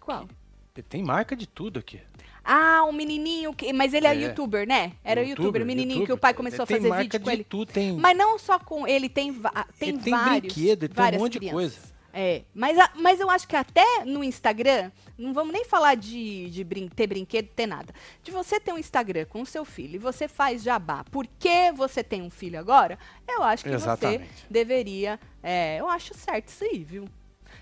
Qual? 0.00 0.28
Ele 0.76 0.82
tem 0.88 1.02
marca 1.02 1.34
de 1.34 1.46
tudo 1.46 1.78
aqui. 1.80 2.00
Ah, 2.44 2.82
um 2.88 2.92
menininho, 2.92 3.52
que, 3.52 3.72
mas 3.74 3.92
ele 3.92 4.06
é, 4.06 4.10
É. 4.14 4.26
youtuber, 4.28 4.66
né? 4.66 4.92
Era 5.04 5.22
youtuber, 5.22 5.60
o 5.62 5.66
menininho 5.66 6.06
que 6.06 6.12
o 6.12 6.16
pai 6.16 6.32
começou 6.32 6.62
a 6.62 6.64
Ele 6.64 6.66
tem 6.68 6.76
fazer 6.78 6.88
marca 6.88 7.02
vídeo 7.02 7.20
com 7.20 7.26
de 7.26 7.32
ele. 7.36 7.44
Tudo, 7.44 7.70
tem, 7.72 7.92
Mas 7.92 8.16
não 8.16 8.38
só 8.38 8.58
com 8.58 8.86
ele, 8.86 9.08
tem, 9.08 9.34
tem 9.78 9.88
Ele 9.90 9.98
tem 9.98 10.12
vários. 10.14 10.54
brinquedo, 10.54 10.84
ele 10.84 10.94
tem 10.94 11.04
um 11.16 11.18
monte 11.18 11.32
de 11.32 11.38
crianças. 11.40 11.54
coisa. 11.74 11.97
É, 12.20 12.42
mas, 12.52 12.76
a- 12.76 12.90
mas 12.96 13.20
eu 13.20 13.30
acho 13.30 13.46
que 13.46 13.54
até 13.54 14.04
no 14.04 14.24
Instagram, 14.24 14.90
não 15.16 15.32
vamos 15.32 15.52
nem 15.52 15.64
falar 15.64 15.94
de, 15.94 16.50
de 16.50 16.64
brin- 16.64 16.88
ter 16.88 17.06
brinquedo, 17.06 17.46
ter 17.54 17.64
nada. 17.66 17.94
De 18.24 18.32
você 18.32 18.58
ter 18.58 18.72
um 18.72 18.78
Instagram 18.78 19.24
com 19.26 19.40
o 19.42 19.46
seu 19.46 19.64
filho 19.64 19.94
e 19.94 19.98
você 19.98 20.26
faz 20.26 20.64
jabá 20.64 21.04
porque 21.12 21.70
você 21.76 22.02
tem 22.02 22.20
um 22.22 22.28
filho 22.30 22.58
agora, 22.58 22.98
eu 23.28 23.44
acho 23.44 23.62
que 23.62 23.70
Exatamente. 23.70 24.24
você 24.26 24.46
deveria. 24.50 25.20
é, 25.40 25.76
eu 25.78 25.88
acho 25.88 26.12
certo 26.12 26.48
isso 26.48 26.64
aí, 26.64 26.82
viu? 26.82 27.08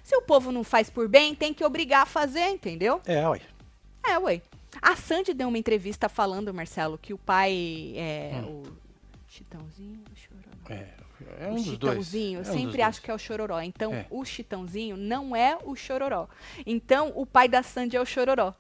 Se 0.02 0.16
o 0.16 0.22
povo 0.22 0.50
não 0.50 0.64
faz 0.64 0.88
por 0.88 1.06
bem, 1.06 1.34
tem 1.34 1.52
que 1.52 1.62
obrigar 1.62 2.04
a 2.04 2.06
fazer, 2.06 2.48
entendeu? 2.48 2.98
É, 3.04 3.28
ué. 3.28 3.40
É, 4.08 4.18
ué. 4.18 4.40
A 4.80 4.96
Sandy 4.96 5.34
deu 5.34 5.48
uma 5.48 5.58
entrevista 5.58 6.08
falando, 6.08 6.54
Marcelo, 6.54 6.96
que 6.96 7.12
o 7.12 7.18
pai 7.18 7.92
é 7.94 8.40
Hum. 8.42 8.62
o 8.62 8.62
Chitãozinho, 9.28 10.02
o 10.10 10.16
Chororó. 10.16 10.80
É, 10.80 10.88
é 11.38 11.46
um 11.48 11.52
o 11.52 11.54
dos 11.56 11.64
dois. 11.64 12.06
Chitãozinho, 12.06 12.38
É 12.38 12.42
eu 12.42 12.42
um 12.42 12.44
sempre 12.52 12.72
dois. 12.78 12.80
acho 12.88 13.02
que 13.02 13.10
é 13.10 13.14
o 13.14 13.18
Chororó. 13.18 13.60
Então, 13.60 13.92
É. 13.94 14.06
o 14.10 14.24
Chitãozinho 14.24 14.96
não 14.96 15.34
é 15.34 15.58
o 15.64 15.74
Chororó. 15.76 16.28
Então, 16.64 17.12
o 17.14 17.24
pai 17.26 17.48
da 17.48 17.62
Sandy 17.62 17.96
é 17.96 18.00
o 18.00 18.06
Chororó. 18.06 18.54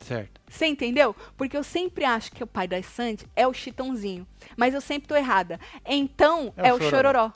Certo. 0.00 0.40
Você 0.48 0.66
entendeu? 0.66 1.14
Porque 1.36 1.56
eu 1.56 1.64
sempre 1.64 2.04
acho 2.04 2.30
que 2.30 2.42
o 2.42 2.46
pai 2.46 2.68
da 2.68 2.80
Sandy 2.82 3.26
é 3.34 3.46
o 3.46 3.52
Chitãozinho. 3.52 4.26
Mas 4.56 4.72
eu 4.74 4.80
sempre 4.80 5.08
tô 5.08 5.16
errada. 5.16 5.58
Então, 5.84 6.52
É 6.56 6.68
é, 6.68 6.72
o 6.72 6.76
o 6.76 6.78
Chororó. 6.80 6.90
Chororó. 7.12 7.32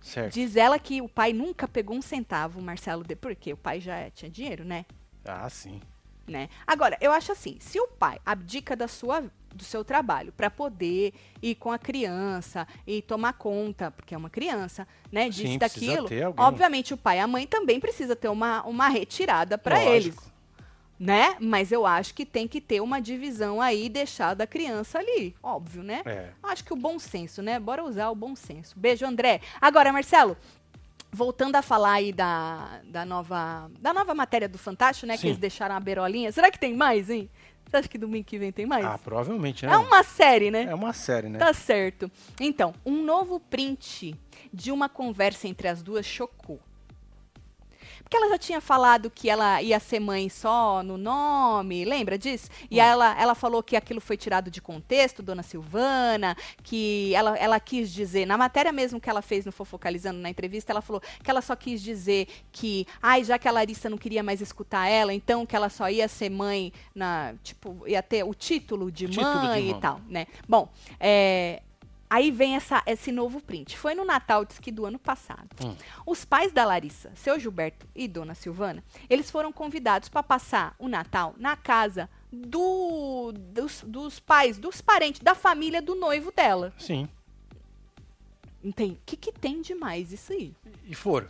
Certo. 0.00 0.34
Diz 0.34 0.54
ela 0.56 0.78
que 0.78 1.00
o 1.00 1.08
pai 1.08 1.32
nunca 1.32 1.66
pegou 1.66 1.96
um 1.96 2.02
centavo, 2.02 2.60
Marcelo, 2.60 3.02
de... 3.04 3.16
porque 3.16 3.52
o 3.52 3.56
pai 3.56 3.80
já 3.80 4.10
tinha 4.10 4.30
dinheiro, 4.30 4.64
né? 4.64 4.84
Ah, 5.24 5.48
sim. 5.48 5.80
né? 6.26 6.48
Agora, 6.66 6.98
eu 7.00 7.10
acho 7.12 7.32
assim, 7.32 7.56
se 7.60 7.78
o 7.80 7.86
pai 7.86 8.18
abdica 8.26 8.74
da 8.76 8.88
sua 8.88 9.24
do 9.54 9.64
seu 9.64 9.84
trabalho 9.84 10.32
para 10.32 10.50
poder 10.50 11.12
ir 11.42 11.54
com 11.54 11.70
a 11.70 11.78
criança 11.78 12.66
e 12.86 13.00
tomar 13.00 13.34
conta, 13.34 13.90
porque 13.90 14.14
é 14.14 14.18
uma 14.18 14.30
criança, 14.30 14.86
né, 15.10 15.28
disso 15.28 15.52
Sim, 15.52 15.58
daquilo, 15.58 16.08
obviamente 16.36 16.92
o 16.92 16.96
pai 16.96 17.18
e 17.18 17.20
a 17.20 17.26
mãe 17.26 17.46
também 17.46 17.78
precisa 17.78 18.16
ter 18.16 18.28
uma, 18.28 18.62
uma 18.64 18.88
retirada 18.88 19.56
para 19.56 19.82
eles, 19.82 20.16
né? 20.98 21.36
Mas 21.40 21.72
eu 21.72 21.84
acho 21.86 22.14
que 22.14 22.24
tem 22.24 22.46
que 22.46 22.60
ter 22.60 22.80
uma 22.80 23.00
divisão 23.00 23.60
aí 23.60 23.86
e 23.86 23.88
deixar 23.88 24.34
da 24.34 24.46
criança 24.46 24.98
ali, 24.98 25.34
óbvio, 25.42 25.82
né? 25.82 26.02
É. 26.04 26.30
Acho 26.42 26.64
que 26.64 26.72
o 26.72 26.76
bom 26.76 26.98
senso, 26.98 27.42
né? 27.42 27.58
Bora 27.58 27.84
usar 27.84 28.10
o 28.10 28.14
bom 28.14 28.36
senso. 28.36 28.78
Beijo, 28.78 29.04
André. 29.04 29.40
Agora, 29.60 29.92
Marcelo, 29.92 30.36
voltando 31.14 31.56
a 31.56 31.62
falar 31.62 31.92
aí 31.92 32.12
da, 32.12 32.80
da, 32.84 33.04
nova, 33.04 33.70
da 33.80 33.92
nova 33.92 34.14
matéria 34.14 34.48
do 34.48 34.58
Fantástico, 34.58 35.06
né? 35.06 35.16
Sim. 35.16 35.20
Que 35.20 35.26
eles 35.28 35.38
deixaram 35.38 35.76
a 35.76 35.80
beirolinha. 35.80 36.32
Será 36.32 36.50
que 36.50 36.58
tem 36.58 36.74
mais, 36.74 37.08
hein? 37.08 37.30
Você 37.66 37.76
acha 37.76 37.88
que 37.88 37.98
domingo 37.98 38.24
que 38.24 38.38
vem 38.38 38.52
tem 38.52 38.66
mais? 38.66 38.84
Ah, 38.84 38.98
provavelmente, 38.98 39.66
né? 39.66 39.72
é 39.72 39.76
uma 39.76 40.02
série, 40.02 40.50
né? 40.50 40.64
É 40.64 40.74
uma 40.74 40.92
série, 40.92 41.28
né? 41.28 41.38
Tá 41.38 41.52
certo. 41.52 42.10
Então, 42.40 42.74
um 42.84 43.02
novo 43.02 43.40
print 43.40 44.14
de 44.52 44.70
uma 44.70 44.88
conversa 44.88 45.48
entre 45.48 45.68
as 45.68 45.82
duas 45.82 46.06
chocou. 46.06 46.60
Porque 48.04 48.16
ela 48.16 48.28
já 48.28 48.38
tinha 48.38 48.60
falado 48.60 49.10
que 49.10 49.28
ela 49.30 49.62
ia 49.62 49.80
ser 49.80 49.98
mãe 49.98 50.28
só 50.28 50.82
no 50.82 50.98
nome, 50.98 51.84
lembra 51.84 52.18
disso? 52.18 52.50
E 52.70 52.78
aí 52.78 52.88
ela, 52.88 53.20
ela 53.20 53.34
falou 53.34 53.62
que 53.62 53.76
aquilo 53.76 54.00
foi 54.00 54.16
tirado 54.16 54.50
de 54.50 54.60
contexto, 54.60 55.22
dona 55.22 55.42
Silvana, 55.42 56.36
que 56.62 57.14
ela, 57.14 57.36
ela 57.38 57.58
quis 57.58 57.90
dizer, 57.90 58.26
na 58.26 58.36
matéria 58.36 58.70
mesmo 58.70 59.00
que 59.00 59.08
ela 59.08 59.22
fez 59.22 59.46
no 59.46 59.50
Fofocalizando 59.50 60.20
na 60.20 60.28
entrevista, 60.28 60.70
ela 60.70 60.82
falou 60.82 61.00
que 61.22 61.30
ela 61.30 61.40
só 61.40 61.56
quis 61.56 61.82
dizer 61.82 62.28
que, 62.52 62.86
ai, 63.02 63.24
já 63.24 63.38
que 63.38 63.48
a 63.48 63.52
Larissa 63.52 63.88
não 63.88 63.98
queria 63.98 64.22
mais 64.22 64.40
escutar 64.40 64.86
ela, 64.86 65.12
então 65.12 65.46
que 65.46 65.56
ela 65.56 65.68
só 65.68 65.88
ia 65.88 66.06
ser 66.06 66.30
mãe 66.30 66.72
na, 66.94 67.34
tipo, 67.42 67.84
ia 67.86 68.02
ter 68.02 68.22
o 68.22 68.34
título 68.34 68.92
de 68.92 69.08
Título 69.08 69.40
de 69.40 69.46
mãe 69.46 69.68
e 69.68 69.70
mãe. 69.72 69.80
tal, 69.80 70.00
né? 70.08 70.26
Bom, 70.46 70.68
é, 71.00 71.62
Aí 72.08 72.30
vem 72.30 72.54
essa, 72.54 72.82
esse 72.86 73.10
novo 73.10 73.40
print. 73.40 73.76
Foi 73.76 73.94
no 73.94 74.04
Natal, 74.04 74.44
diz 74.44 74.58
que 74.58 74.70
do 74.70 74.84
ano 74.86 74.98
passado. 74.98 75.48
Hum. 75.64 75.74
Os 76.06 76.24
pais 76.24 76.52
da 76.52 76.64
Larissa, 76.64 77.10
seu 77.14 77.38
Gilberto 77.38 77.86
e 77.94 78.06
dona 78.06 78.34
Silvana, 78.34 78.84
eles 79.08 79.30
foram 79.30 79.52
convidados 79.52 80.08
para 80.08 80.22
passar 80.22 80.74
o 80.78 80.88
Natal 80.88 81.34
na 81.38 81.56
casa 81.56 82.08
do, 82.30 83.32
dos, 83.32 83.82
dos 83.86 84.20
pais, 84.20 84.58
dos 84.58 84.80
parentes, 84.80 85.20
da 85.20 85.34
família 85.34 85.80
do 85.80 85.94
noivo 85.94 86.30
dela. 86.30 86.72
Sim. 86.78 87.08
Tem, 88.74 88.92
o 88.92 88.98
que, 89.04 89.16
que 89.16 89.32
tem 89.32 89.60
demais 89.60 90.12
isso 90.12 90.32
aí? 90.32 90.54
E 90.86 90.94
foram? 90.94 91.28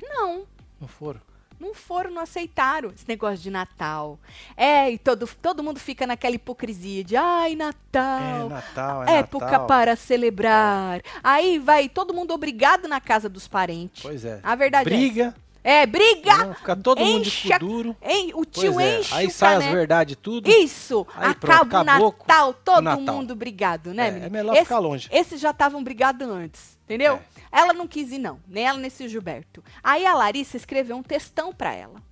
Não, 0.00 0.46
Não 0.80 0.88
foram? 0.88 1.20
Não 1.60 1.74
foram, 1.74 2.10
não 2.10 2.22
aceitaram 2.22 2.90
esse 2.94 3.06
negócio 3.08 3.38
de 3.38 3.50
Natal. 3.50 4.18
É, 4.56 4.90
e 4.90 4.98
todo, 4.98 5.28
todo 5.42 5.62
mundo 5.62 5.78
fica 5.80 6.06
naquela 6.06 6.34
hipocrisia 6.34 7.02
de, 7.04 7.16
ai, 7.16 7.52
É 7.52 7.56
Natal, 7.56 8.48
Natal, 8.48 9.04
é 9.04 9.18
época 9.18 9.46
Natal. 9.46 9.66
para 9.66 9.96
celebrar. 9.96 11.00
Aí 11.22 11.58
vai 11.58 11.88
todo 11.88 12.14
mundo 12.14 12.32
obrigado 12.32 12.86
na 12.86 13.00
casa 13.00 13.28
dos 13.28 13.48
parentes. 13.48 14.02
Pois 14.02 14.24
é. 14.24 14.40
A 14.42 14.54
verdade 14.54 14.88
é 14.88 14.96
Briga. 14.96 15.34
É, 15.64 15.84
briga! 15.84 16.46
né? 16.46 16.54
Fica 16.54 16.76
todo 16.76 17.04
mundo 17.04 17.22
de 17.24 17.28
Enche 17.28 17.52
a- 17.52 17.58
cu 17.58 17.66
duro. 17.66 17.96
Hein? 18.00 18.30
O 18.34 18.46
Pois 18.46 18.50
tio 18.52 18.80
é. 18.80 19.00
enche 19.00 19.12
Aí 19.14 19.26
o 19.26 19.30
sai 19.30 19.56
as 19.56 19.64
verdades 19.66 20.16
tudo. 20.22 20.48
Isso! 20.48 21.06
Aí 21.14 21.34
pronto, 21.34 21.52
acaba 21.52 21.76
o 21.76 21.80
acabou 21.82 22.12
com 22.12 22.18
Natal, 22.26 22.54
todo 22.54 22.80
Natal. 22.82 23.14
mundo 23.16 23.34
brigado, 23.36 23.92
né, 23.92 24.06
É, 24.06 24.10
menino? 24.12 24.26
é 24.26 24.30
melhor 24.30 24.52
Esse- 24.54 24.62
ficar 24.62 24.78
longe. 24.78 25.08
Esses 25.12 25.38
já 25.40 25.50
estavam 25.50 25.82
brigados 25.84 26.26
antes, 26.26 26.78
entendeu? 26.84 27.16
É. 27.16 27.37
Ela 27.50 27.72
não 27.72 27.86
quis 27.88 28.12
ir, 28.12 28.18
não. 28.18 28.40
Nem 28.46 28.64
ela, 28.66 28.78
nem 28.78 28.86
esse 28.88 29.08
Gilberto. 29.08 29.62
Aí 29.82 30.04
a 30.06 30.14
Larissa 30.14 30.56
escreveu 30.56 30.96
um 30.96 31.02
textão 31.02 31.52
pra 31.52 31.72
ela. 31.74 32.02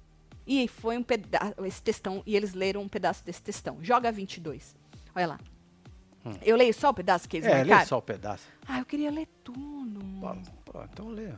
E 0.46 0.68
foi 0.68 0.96
um 0.96 1.02
pedaço, 1.02 1.54
esse 1.64 1.82
textão, 1.82 2.22
e 2.24 2.36
eles 2.36 2.54
leram 2.54 2.82
um 2.82 2.88
pedaço 2.88 3.24
desse 3.24 3.42
textão. 3.42 3.78
Joga 3.82 4.12
22. 4.12 4.76
Olha 5.14 5.26
lá. 5.26 5.40
Eu 6.42 6.56
leio 6.56 6.74
só 6.74 6.90
o 6.90 6.94
pedaço 6.94 7.28
que 7.28 7.36
eles 7.36 7.46
Hum. 7.48 7.50
É, 7.52 7.58
marcaram? 7.64 7.86
só 7.86 7.98
o 7.98 8.02
pedaço. 8.02 8.44
Ah, 8.66 8.78
eu 8.80 8.84
queria 8.84 9.10
ler 9.10 9.28
tudo. 9.44 10.00
Então 10.92 11.08
lê. 11.08 11.28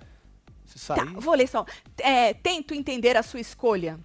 Se 0.64 0.86
Tá, 0.86 0.96
sair. 0.96 1.14
vou 1.14 1.34
ler 1.34 1.46
só. 1.46 1.64
É, 1.98 2.32
tento 2.34 2.74
entender 2.74 3.16
a 3.16 3.22
sua 3.22 3.40
escolha. 3.40 3.98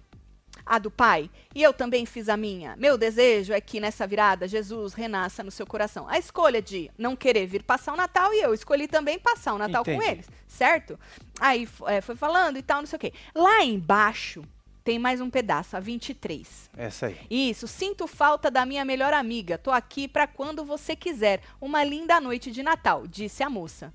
A 0.66 0.78
do 0.78 0.90
Pai, 0.90 1.30
e 1.54 1.62
eu 1.62 1.72
também 1.72 2.06
fiz 2.06 2.28
a 2.28 2.36
minha. 2.36 2.76
Meu 2.76 2.96
desejo 2.96 3.52
é 3.52 3.60
que 3.60 3.80
nessa 3.80 4.06
virada 4.06 4.48
Jesus 4.48 4.94
renasça 4.94 5.42
no 5.42 5.50
seu 5.50 5.66
coração. 5.66 6.08
A 6.08 6.18
escolha 6.18 6.60
de 6.62 6.90
não 6.96 7.14
querer 7.16 7.46
vir 7.46 7.62
passar 7.62 7.92
o 7.92 7.96
Natal 7.96 8.32
e 8.32 8.40
eu 8.40 8.54
escolhi 8.54 8.88
também 8.88 9.18
passar 9.18 9.54
o 9.54 9.58
Natal 9.58 9.84
com 9.84 9.92
Entendi. 9.92 10.10
eles, 10.10 10.26
certo? 10.46 10.98
Aí 11.40 11.68
é, 11.86 12.00
foi 12.00 12.16
falando 12.16 12.56
e 12.56 12.62
tal, 12.62 12.78
não 12.78 12.86
sei 12.86 12.96
o 12.96 13.00
quê. 13.00 13.12
Lá 13.34 13.62
embaixo 13.64 14.42
tem 14.84 14.98
mais 14.98 15.18
um 15.18 15.30
pedaço, 15.30 15.76
a 15.76 15.80
23. 15.80 16.70
Essa 16.76 17.06
aí. 17.06 17.18
Isso, 17.30 17.66
sinto 17.66 18.06
falta 18.06 18.50
da 18.50 18.66
minha 18.66 18.84
melhor 18.84 19.14
amiga. 19.14 19.56
Tô 19.56 19.70
aqui 19.70 20.06
pra 20.06 20.26
quando 20.26 20.62
você 20.62 20.94
quiser. 20.94 21.40
Uma 21.58 21.82
linda 21.82 22.20
noite 22.20 22.50
de 22.50 22.62
Natal, 22.62 23.06
disse 23.06 23.42
a 23.42 23.48
moça. 23.48 23.92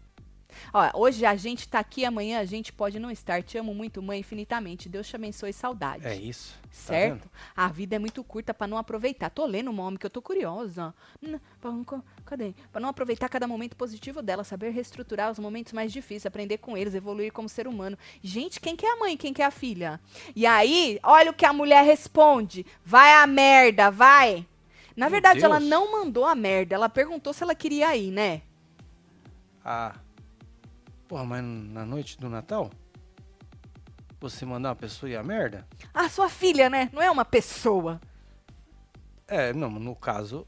Ó, 0.74 1.00
hoje 1.02 1.26
a 1.26 1.36
gente 1.36 1.68
tá 1.68 1.80
aqui, 1.80 2.06
amanhã 2.06 2.40
a 2.40 2.46
gente 2.46 2.72
pode 2.72 3.00
não 3.00 3.10
estar. 3.12 3.42
Te 3.44 3.58
amo 3.58 3.74
muito, 3.74 4.02
mãe, 4.02 4.20
infinitamente. 4.20 4.90
Deus 4.90 5.08
te 5.08 5.16
abençoe, 5.16 5.54
saudade. 5.54 6.06
É 6.08 6.16
isso. 6.16 6.58
Tá 6.62 6.70
Certo? 6.72 7.14
vendo? 7.14 7.32
a 7.56 7.68
vida 7.68 7.96
é 7.96 8.00
muito 8.00 8.24
curta 8.24 8.54
pra 8.54 8.68
não 8.68 8.78
aproveitar. 8.78 9.30
Tô 9.30 9.46
lendo 9.46 9.72
uma 9.72 9.84
homem 9.84 9.98
que 9.98 10.06
eu 10.06 10.10
tô 10.10 10.22
curiosa. 10.22 10.94
Cadê? 12.26 12.54
Pra 12.72 12.80
não 12.80 12.90
aproveitar 12.90 13.28
cada 13.28 13.48
momento 13.48 13.76
positivo 13.76 14.22
dela, 14.22 14.44
saber 14.44 14.70
reestruturar 14.70 15.32
os 15.32 15.40
momentos 15.40 15.74
mais 15.74 15.92
difíceis, 15.92 16.26
aprender 16.26 16.58
com 16.60 16.78
eles, 16.78 16.94
evoluir 16.94 17.32
como 17.34 17.50
ser 17.50 17.68
humano. 17.68 17.98
Gente, 18.22 18.60
quem 18.60 18.76
que 18.76 18.86
é 18.86 18.94
a 18.94 18.98
mãe, 18.98 19.18
quem 19.18 19.34
que 19.34 19.42
é 19.42 19.46
a 19.46 19.52
filha? 19.52 20.00
E 20.36 20.46
aí, 20.46 21.00
olha 21.04 21.32
o 21.32 21.34
que 21.34 21.46
a 21.46 21.54
mulher 21.54 21.84
responde. 21.84 22.66
Vai 22.86 23.14
a 23.14 23.26
merda, 23.26 23.90
vai. 23.90 24.46
Na 24.96 25.08
verdade, 25.10 25.44
ela 25.44 25.60
não 25.60 25.92
mandou 25.92 26.26
a 26.26 26.36
merda, 26.36 26.76
ela 26.76 26.90
perguntou 26.90 27.34
se 27.34 27.42
ela 27.42 27.56
queria 27.56 27.96
ir, 27.96 28.12
né? 28.12 28.42
Ah. 29.64 29.96
Porra, 31.10 31.26
mas 31.26 31.44
na 31.44 31.84
noite 31.84 32.20
do 32.20 32.30
Natal? 32.30 32.70
Você 34.22 34.46
mandar 34.46 34.70
uma 34.70 34.76
pessoa 34.76 35.10
ir 35.10 35.16
a 35.16 35.24
merda? 35.24 35.68
Ah, 35.92 36.08
sua 36.08 36.30
filha, 36.30 36.70
né? 36.70 36.88
Não 36.94 37.02
é 37.02 37.10
uma 37.10 37.26
pessoa. 37.26 38.00
É, 39.28 39.52
não, 39.52 39.72
no 39.72 39.96
caso. 39.96 40.46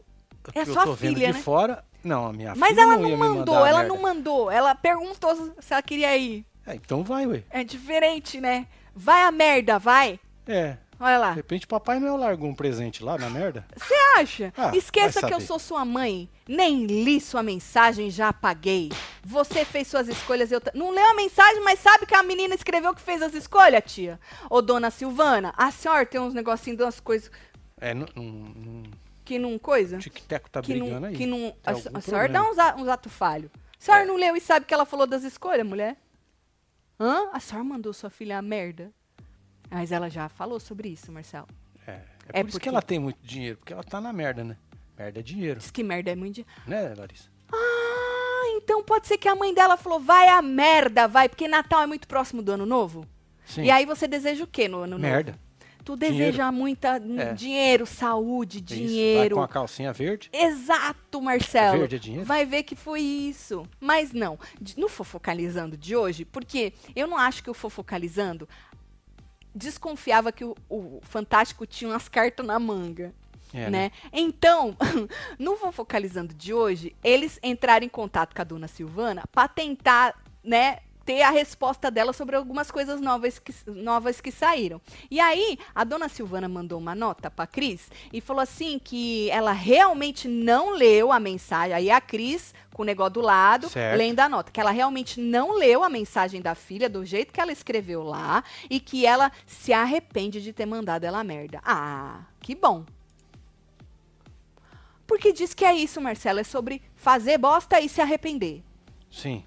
É 0.53 0.63
que 0.63 0.69
eu 0.69 0.73
sua 0.73 0.83
tô 0.83 0.93
vendo 0.93 1.15
filha, 1.15 1.31
de 1.31 1.33
né? 1.33 1.39
fora. 1.41 1.83
Não, 2.03 2.27
a 2.27 2.33
minha 2.33 2.53
Mas 2.53 2.69
filha 2.69 2.81
ela 2.83 2.97
não, 2.97 3.09
não 3.09 3.17
mandou, 3.17 3.63
a 3.63 3.69
ela 3.69 3.79
merda. 3.79 3.95
não 3.95 4.01
mandou. 4.01 4.51
Ela 4.51 4.75
perguntou 4.75 5.35
se 5.59 5.73
ela 5.73 5.81
queria 5.81 6.15
ir. 6.15 6.45
É, 6.67 6.75
então 6.75 7.03
vai, 7.03 7.25
ué. 7.25 7.43
É 7.49 7.63
diferente, 7.63 8.39
né? 8.39 8.67
Vai 8.95 9.23
a 9.23 9.31
merda, 9.31 9.79
vai. 9.79 10.19
É. 10.45 10.77
Olha 11.03 11.17
lá. 11.17 11.29
De 11.31 11.37
repente 11.37 11.65
Papai 11.65 11.99
Noel 11.99 12.15
largou 12.15 12.47
um 12.47 12.53
presente 12.53 13.03
lá 13.03 13.17
na 13.17 13.27
merda. 13.27 13.65
Você 13.75 13.93
acha? 14.17 14.53
Ah, 14.55 14.71
Esqueça 14.77 15.25
que 15.25 15.33
eu 15.33 15.41
sou 15.41 15.57
sua 15.57 15.83
mãe. 15.83 16.29
Nem 16.47 16.85
li 16.85 17.19
sua 17.19 17.41
mensagem, 17.41 18.11
já 18.11 18.29
apaguei. 18.29 18.89
Você 19.23 19.65
fez 19.65 19.87
suas 19.87 20.07
escolhas, 20.07 20.51
eu 20.51 20.61
ta- 20.61 20.71
não 20.75 20.91
leu 20.91 21.05
a 21.09 21.13
mensagem, 21.15 21.59
mas 21.63 21.79
sabe 21.79 22.05
que 22.05 22.13
a 22.13 22.21
menina 22.21 22.53
escreveu 22.53 22.93
que 22.93 23.01
fez 23.01 23.21
as 23.21 23.33
escolhas, 23.33 23.83
tia? 23.91 24.19
Ô, 24.49 24.61
dona 24.61 24.91
Silvana, 24.91 25.53
a 25.57 25.71
senhora 25.71 26.05
tem 26.05 26.21
uns 26.21 26.33
negocinhos, 26.35 26.79
umas 26.79 26.99
coisas 26.99 27.31
É, 27.79 27.93
não. 27.95 28.05
que 29.25 29.39
não 29.39 29.57
coisa? 29.57 29.95
o 29.97 29.99
Tic-Teco 29.99 30.49
tá 30.51 30.61
que 30.61 30.71
brigando 30.73 30.99
não, 30.99 31.07
aí. 31.07 31.15
que 31.15 31.25
não, 31.25 31.55
a, 31.65 31.71
a 31.97 32.01
senhora 32.01 32.29
dá 32.29 32.43
uns, 32.43 32.59
a- 32.59 32.75
uns 32.75 32.87
atos 32.87 33.11
falhos. 33.11 33.49
A 33.79 33.83
senhora 33.83 34.03
É. 34.03 34.05
não 34.07 34.15
leu 34.17 34.35
e 34.35 34.39
sabe 34.41 34.67
que 34.67 34.73
ela 34.73 34.85
falou 34.85 35.07
das 35.07 35.23
escolhas, 35.23 35.65
mulher? 35.65 35.97
Hã? 36.99 37.29
A 37.33 37.39
senhora 37.39 37.63
mandou 37.63 37.91
sua 37.93 38.09
filha 38.11 38.37
a 38.37 38.41
merda. 38.41 38.91
Mas 39.71 39.91
ela 39.91 40.09
já 40.09 40.27
falou 40.29 40.59
sobre 40.59 40.89
isso, 40.89 41.11
Marcelo. 41.11 41.47
É, 41.87 41.91
é, 41.91 42.01
É 42.33 42.43
por 42.43 42.49
isso 42.49 42.57
porque- 42.57 42.63
que 42.63 42.69
ela 42.69 42.81
tem 42.81 42.99
muito 42.99 43.17
dinheiro, 43.23 43.57
porque 43.57 43.73
ela 43.73 43.83
tá 43.83 43.99
na 44.01 44.11
merda, 44.13 44.43
né? 44.43 44.57
Merda 44.97 45.19
é 45.19 45.23
dinheiro, 45.23 45.59
Diz 45.59 45.71
que 45.71 45.81
merda 45.83 46.11
é 46.11 46.15
muito... 46.15 46.35
de- 46.35 46.45
né, 46.67 46.93
Larissa? 46.95 47.29
Ah, 47.51 48.43
então 48.57 48.83
pode 48.83 49.07
ser 49.07 49.17
que 49.17 49.27
a 49.27 49.35
mãe 49.35 49.53
dela 49.53 49.77
falou, 49.77 49.99
vai 49.99 50.27
a 50.27 50.41
merda, 50.41 51.07
vai, 51.07 51.27
porque 51.29 51.47
Natal 51.47 51.81
é 51.81 51.87
muito 51.87 52.07
próximo 52.07 52.41
do 52.41 52.51
Ano 52.51 52.65
Novo. 52.65 53.05
Sim. 53.45 53.63
E 53.63 53.71
aí 53.71 53.85
você 53.85 54.07
deseja 54.07 54.43
o 54.43 54.47
quê 54.47 54.67
no 54.67 54.79
Ano 54.79 54.99
Merda. 54.99 55.31
Novo? 55.31 55.43
Tu 55.83 55.95
deseja 55.95 56.51
muita 56.51 56.97
É. 57.17 57.33
dinheiro, 57.33 57.87
saúde, 57.87 58.59
Isso, 58.59 58.67
Vai 58.69 58.77
dinheiro. 58.77 59.35
com 59.35 59.41
a 59.41 59.47
calcinha 59.47 59.91
verde. 59.91 60.29
Exato, 60.31 61.19
Marcelo. 61.19 61.79
Verde 61.79 61.95
é 61.95 61.99
dinheiro? 61.99 62.25
Vai 62.25 62.45
ver 62.45 62.61
que 62.61 62.75
foi 62.75 63.01
isso. 63.01 63.65
Mas 63.79 64.11
não, 64.13 64.37
no 64.77 64.87
Fofocalizando 64.87 65.75
de 65.75 65.95
hoje, 65.95 66.23
porque 66.23 66.71
eu 66.95 67.07
não 67.07 67.17
acho 67.17 67.43
que 67.43 67.49
o 67.49 67.53
Fofocalizando 67.55 68.47
desconfiava 69.53 70.31
que 70.31 70.43
o, 70.43 70.55
o 70.69 70.99
Fantástico 71.03 71.65
tinha 71.65 71.91
umas 71.91 72.07
cartas 72.07 72.45
na 72.45 72.59
manga. 72.59 73.13
É, 73.53 73.69
né? 73.69 73.91
Então, 74.13 74.77
no 75.37 75.57
Fofocalizando 75.57 76.33
de 76.33 76.53
hoje, 76.53 76.95
eles 77.03 77.37
entraram 77.43 77.85
em 77.85 77.89
contato 77.89 78.33
com 78.33 78.41
a 78.41 78.45
dona 78.45 78.67
Silvana 78.67 79.23
para 79.31 79.47
tentar, 79.47 80.15
né, 80.41 80.79
ter 81.11 81.21
a 81.23 81.29
resposta 81.29 81.91
dela 81.91 82.13
sobre 82.13 82.37
algumas 82.37 82.71
coisas 82.71 83.01
novas 83.01 83.37
que, 83.37 83.53
novas 83.69 84.21
que 84.21 84.31
saíram. 84.31 84.79
E 85.09 85.19
aí, 85.19 85.59
a 85.75 85.83
dona 85.83 86.07
Silvana 86.07 86.47
mandou 86.47 86.79
uma 86.79 86.95
nota 86.95 87.29
para 87.29 87.45
Cris 87.45 87.89
e 88.13 88.21
falou 88.21 88.41
assim 88.41 88.79
que 88.79 89.29
ela 89.29 89.51
realmente 89.51 90.27
não 90.29 90.73
leu 90.73 91.11
a 91.11 91.19
mensagem. 91.19 91.75
Aí 91.75 91.91
a 91.91 91.99
Cris, 91.99 92.53
com 92.73 92.83
o 92.83 92.85
negócio 92.85 93.15
do 93.15 93.21
lado, 93.21 93.67
Certo. 93.67 93.97
lendo 93.97 94.21
a 94.21 94.29
nota, 94.29 94.51
que 94.51 94.59
ela 94.59 94.71
realmente 94.71 95.19
não 95.19 95.57
leu 95.57 95.83
a 95.83 95.89
mensagem 95.89 96.41
da 96.41 96.55
filha 96.55 96.89
do 96.89 97.05
jeito 97.05 97.33
que 97.33 97.41
ela 97.41 97.51
escreveu 97.51 98.03
lá 98.03 98.41
e 98.69 98.79
que 98.79 99.05
ela 99.05 99.31
se 99.45 99.73
arrepende 99.73 100.41
de 100.41 100.53
ter 100.53 100.65
mandado 100.65 101.03
ela 101.03 101.19
a 101.19 101.23
merda. 101.25 101.59
Ah, 101.65 102.21
que 102.39 102.55
bom. 102.55 102.85
Porque 105.05 105.33
diz 105.33 105.53
que 105.53 105.65
é 105.65 105.75
isso, 105.75 105.99
Marcelo, 105.99 106.39
é 106.39 106.43
sobre 106.45 106.81
fazer 106.95 107.37
bosta 107.37 107.81
e 107.81 107.89
se 107.89 107.99
arrepender. 107.99 108.63
Sim. 109.09 109.43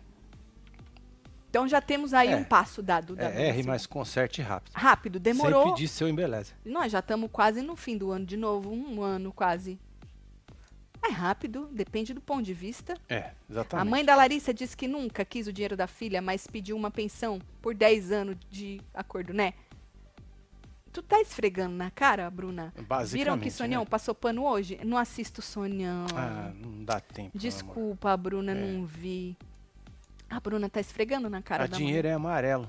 Então 1.55 1.69
já 1.69 1.81
temos 1.81 2.13
aí 2.13 2.31
É. 2.31 2.37
um 2.37 2.43
passo 2.43 2.83
dado. 2.83 3.15
Da 3.15 3.31
É, 3.31 3.47
R, 3.51 3.63
mas 3.63 3.87
conserte 3.87 4.43
rápido. 4.43 4.73
Rápido, 4.75 5.21
demorou. 5.21 5.63
Sempre 5.67 5.79
diz 5.83 5.93
seu 5.93 6.09
embeleza. 6.09 6.53
Nós 6.65 6.91
já 6.91 6.99
estamos 6.99 7.31
quase 7.33 7.63
no 7.63 7.77
fim 7.77 7.97
do 7.97 8.11
ano 8.11 8.27
de 8.27 8.37
novo, 8.37 8.73
um 8.73 9.01
ano 9.01 9.33
quase. 9.33 9.79
É 11.01 11.13
rápido, 11.13 11.69
depende 11.71 12.13
do 12.13 12.21
ponto 12.21 12.43
de 12.43 12.53
vista. 12.53 12.95
É, 13.09 13.31
exatamente. 13.49 13.87
A 13.87 13.89
mãe 13.89 14.05
da 14.05 14.17
Larissa 14.17 14.53
disse 14.53 14.77
que 14.77 14.89
nunca 14.89 15.25
quis 15.25 15.47
o 15.47 15.53
dinheiro 15.53 15.77
da 15.77 15.87
filha, 15.87 16.21
mas 16.21 16.45
pediu 16.49 16.77
uma 16.77 16.91
pensão 16.91 17.39
por 17.63 17.73
10 17.73 18.11
anos 18.11 18.37
de 18.51 18.81
acordo, 18.93 19.33
né? 19.33 19.55
Tu 20.93 21.03
tá 21.03 21.21
esfregando 21.21 21.77
na 21.77 21.89
cara, 21.89 22.29
Bruna? 22.31 22.73
Basicamente, 22.89 23.13
Viram 23.13 23.39
que 23.39 23.51
Sonhão 23.51 23.83
né? 23.83 23.89
passou 23.89 24.13
pano 24.13 24.45
hoje? 24.45 24.81
Não 24.85 24.97
assisto 24.99 25.41
Sonhão. 25.41 26.07
Ah, 26.17 26.51
não 26.57 26.83
dá 26.85 26.99
tempo. 26.99 27.39
Desculpa, 27.39 28.17
Bruna, 28.17 28.51
É. 28.51 28.55
não 28.57 28.85
vi. 28.85 29.37
A 30.29 30.41
Bruna 30.41 30.69
tá 30.69 30.81
esfregando 30.81 31.29
na 31.31 31.41
cara 31.43 31.65
A 31.65 31.67
da 31.67 31.77
dinheiro 31.77 32.09
é 32.09 32.13
amarelo. 32.13 32.69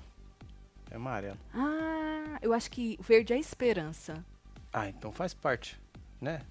É 0.91 0.95
amarelo. 0.95 1.37
Ah, 1.53 2.37
eu 2.41 2.53
acho 2.53 2.69
que 2.69 2.97
verde 3.01 3.33
é 3.33 3.39
esperança. 3.39 4.23
Ah, 4.71 4.87
então 4.89 5.11
faz 5.11 5.33
parte, 5.33 5.79
né? 6.21 6.41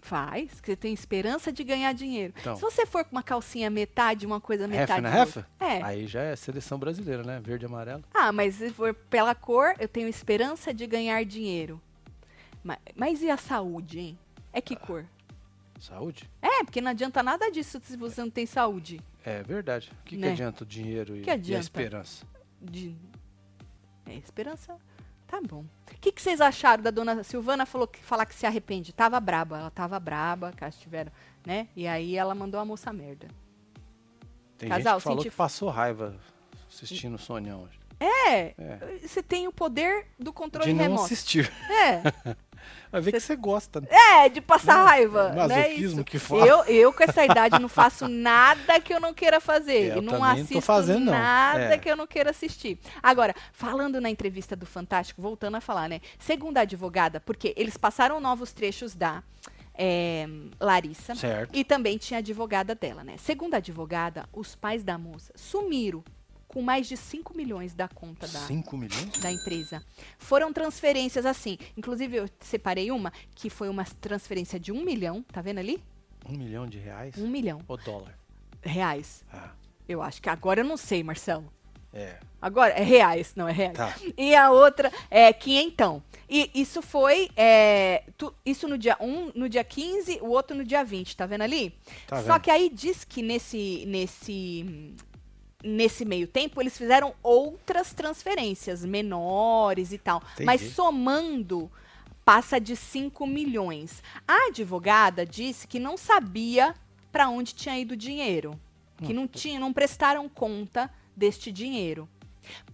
Faz, 0.00 0.60
que 0.60 0.66
você 0.66 0.74
tem 0.76 0.92
esperança 0.92 1.52
de 1.52 1.62
ganhar 1.62 1.92
dinheiro. 1.92 2.34
Então. 2.40 2.56
Se 2.56 2.62
você 2.62 2.84
for 2.84 3.04
com 3.04 3.12
uma 3.12 3.22
calcinha 3.22 3.70
metade, 3.70 4.26
uma 4.26 4.40
coisa 4.40 4.66
metade. 4.66 4.90
Refa 4.90 5.00
na 5.00 5.20
outra- 5.20 5.46
refa? 5.60 5.64
É. 5.64 5.82
Aí 5.82 6.06
já 6.08 6.22
é 6.22 6.34
seleção 6.34 6.76
brasileira, 6.76 7.22
né? 7.22 7.40
Verde 7.40 7.64
e 7.64 7.68
amarelo. 7.68 8.02
Ah, 8.12 8.32
mas 8.32 8.56
se 8.56 8.70
for 8.70 8.92
pela 8.94 9.32
cor, 9.34 9.74
eu 9.78 9.86
tenho 9.86 10.08
esperança 10.08 10.74
de 10.74 10.86
ganhar 10.88 11.24
dinheiro. 11.24 11.80
Ma- 12.64 12.78
Mas, 12.96 13.22
e 13.22 13.30
a 13.30 13.36
saúde, 13.36 14.00
hein? 14.00 14.18
É 14.52 14.60
que 14.60 14.74
cor? 14.74 15.04
Saúde? 15.80 16.28
É, 16.40 16.64
porque 16.64 16.80
não 16.80 16.90
adianta 16.90 17.22
nada 17.22 17.48
disso 17.50 17.80
se 17.84 17.96
você 17.96 18.20
não 18.20 18.30
tem 18.30 18.44
saúde. 18.46 19.00
É 19.24 19.42
verdade. 19.42 19.90
O 20.00 20.04
que, 20.04 20.16
que 20.16 20.22
Né? 20.22 20.32
adianta 20.32 20.64
o 20.64 20.66
dinheiro 20.66 21.16
e, 21.16 21.22
Que 21.22 21.28
e 21.28 21.30
a 21.30 21.34
adianta? 21.34 21.62
esperança? 21.62 22.26
De... 22.60 22.96
É, 24.06 24.14
esperança. 24.16 24.76
Tá 25.26 25.40
bom. 25.40 25.64
O 25.90 26.00
que, 26.00 26.12
que 26.12 26.20
vocês 26.20 26.40
acharam 26.40 26.82
da 26.82 26.90
dona 26.90 27.22
Silvana 27.24 27.64
falou 27.64 27.86
que 27.86 28.02
falar 28.02 28.26
que 28.26 28.34
se 28.34 28.44
arrepende? 28.46 28.92
Tava 28.92 29.18
braba, 29.20 29.58
ela 29.58 29.70
tava 29.70 29.98
braba, 29.98 30.52
que 30.52 30.62
elas 30.62 30.76
tiveram, 30.76 31.10
né? 31.46 31.68
E 31.74 31.86
aí 31.86 32.16
ela 32.16 32.34
mandou 32.34 32.60
a 32.60 32.64
moça 32.64 32.92
merda. 32.92 33.28
Tem 34.58 34.68
Casal, 34.68 34.94
gente 34.94 35.02
que 35.02 35.04
falou 35.04 35.18
senti- 35.22 35.30
que 35.30 35.36
passou 35.36 35.68
raiva 35.70 36.16
assistindo 36.68 37.14
o 37.14 37.18
Sonhão 37.18 37.62
hoje. 37.62 37.80
É, 38.00 38.54
É. 38.58 38.98
você 39.00 39.22
tem 39.22 39.46
o 39.46 39.52
poder 39.52 40.06
do 40.18 40.32
controle 40.32 40.66
De 40.66 40.74
não 40.74 40.82
remoto. 40.82 41.04
assistir. 41.04 41.50
É, 41.70 42.02
Vai 42.90 43.00
ver 43.00 43.12
que 43.12 43.20
você 43.20 43.36
gosta, 43.36 43.80
né? 43.80 43.86
é, 43.90 44.28
de 44.28 44.40
passar 44.40 44.78
Não, 44.78 44.84
raiva, 44.84 45.30
né? 45.30 45.46
masoquismo 45.48 46.00
Isso. 46.00 46.04
que 46.04 46.18
fala. 46.18 46.46
Eu, 46.46 46.64
eu, 46.64 46.92
com 46.92 47.02
essa 47.02 47.24
idade, 47.24 47.58
não 47.58 47.68
faço 47.68 48.06
nada 48.08 48.80
que 48.80 48.92
eu 48.92 49.00
não 49.00 49.14
queira 49.14 49.40
fazer. 49.40 49.90
É, 49.90 49.92
eu 49.92 49.98
e 49.98 50.00
não 50.00 50.14
não 50.14 50.24
assisto 50.24 50.60
fazendo, 50.60 51.06
não. 51.06 51.12
nada 51.12 51.74
É. 51.74 51.78
que 51.78 51.90
eu 51.90 51.96
não 51.96 52.06
queira 52.06 52.30
assistir. 52.30 52.78
Agora, 53.02 53.34
falando 53.52 54.00
na 54.00 54.10
entrevista 54.10 54.54
do 54.54 54.66
Fantástico, 54.66 55.22
voltando 55.22 55.56
a 55.56 55.60
falar, 55.60 55.88
né? 55.88 56.00
Segundo 56.18 56.58
a 56.58 56.62
advogada, 56.62 57.20
porque 57.20 57.54
eles 57.56 57.76
passaram 57.76 58.20
novos 58.20 58.52
trechos 58.52 58.94
da 58.94 59.22
é, 59.74 60.26
Larissa. 60.60 61.14
Certo. 61.14 61.50
E 61.56 61.64
também 61.64 61.96
tinha 61.98 62.18
a 62.18 62.20
advogada 62.20 62.74
dela, 62.74 63.02
né? 63.02 63.14
Segundo 63.18 63.54
a 63.54 63.56
advogada, 63.56 64.28
os 64.32 64.54
pais 64.54 64.84
da 64.84 64.98
moça 64.98 65.32
sumiram 65.34 66.04
com 66.52 66.60
mais 66.62 66.86
de 66.86 66.96
5 66.96 67.34
milhões 67.36 67.74
da 67.74 67.88
conta 67.88 68.28
da, 68.28 68.40
5 68.40 68.76
milhões? 68.76 69.18
da 69.20 69.30
empresa. 69.32 69.82
Foram 70.18 70.52
transferências 70.52 71.24
assim. 71.24 71.56
Inclusive, 71.76 72.16
eu 72.16 72.28
separei 72.40 72.90
uma 72.90 73.12
que 73.34 73.48
foi 73.48 73.68
uma 73.68 73.84
transferência 73.84 74.60
de 74.60 74.70
um 74.70 74.84
milhão, 74.84 75.22
tá 75.32 75.40
vendo 75.40 75.58
ali? 75.58 75.82
Um 76.28 76.36
milhão 76.36 76.66
de 76.66 76.78
reais? 76.78 77.16
Um 77.18 77.28
milhão 77.28 77.60
Ou 77.66 77.76
dólar? 77.76 78.18
reais. 78.60 79.24
Ah, 79.32 79.50
Eu 79.88 80.00
acho 80.02 80.20
que 80.22 80.28
agora 80.28 80.60
eu 80.60 80.64
não 80.64 80.76
sei, 80.76 81.02
Marcelo. 81.02 81.52
É. 81.94 82.18
Agora, 82.40 82.72
é 82.72 82.82
reais, 82.82 83.34
não 83.36 83.46
é 83.48 83.52
reais. 83.52 83.76
Tá. 83.76 83.94
E 84.16 84.34
a 84.34 84.50
outra 84.50 84.90
é 85.10 85.30
quinhentão. 85.32 86.02
E 86.28 86.50
isso 86.54 86.80
foi, 86.80 87.28
é, 87.36 88.04
tu- 88.16 88.34
isso 88.46 88.66
no 88.66 88.78
dia 88.78 88.96
1, 88.98 89.32
no 89.34 89.46
dia 89.48 89.62
15, 89.62 90.18
o 90.22 90.28
outro 90.28 90.56
no 90.56 90.64
dia 90.64 90.82
20, 90.84 91.14
tá 91.16 91.26
vendo 91.26 91.42
ali? 91.42 91.74
Tá 92.06 92.22
Só 92.22 92.32
vendo? 92.34 92.40
que 92.42 92.50
aí 92.50 92.70
diz 92.70 93.04
que 93.04 93.20
nesse, 93.20 93.84
nesse, 93.86 94.94
nesse 95.62 96.04
meio 96.04 96.26
tempo 96.26 96.60
eles 96.60 96.76
fizeram 96.76 97.14
outras 97.22 97.92
transferências 97.92 98.84
menores 98.84 99.92
e 99.92 99.98
tal. 99.98 100.22
Entendi. 100.32 100.44
Mas 100.44 100.60
somando, 100.72 101.70
passa 102.24 102.60
de 102.60 102.76
5 102.76 103.26
milhões. 103.26 104.02
A 104.26 104.48
advogada 104.48 105.24
disse 105.24 105.66
que 105.66 105.78
não 105.78 105.96
sabia 105.96 106.74
para 107.10 107.28
onde 107.28 107.54
tinha 107.54 107.78
ido 107.78 107.92
o 107.92 107.96
dinheiro. 107.96 108.58
Que 109.04 109.12
não, 109.12 109.26
tinha, 109.26 109.58
não 109.58 109.72
prestaram 109.72 110.28
conta 110.28 110.88
deste 111.16 111.50
dinheiro. 111.50 112.08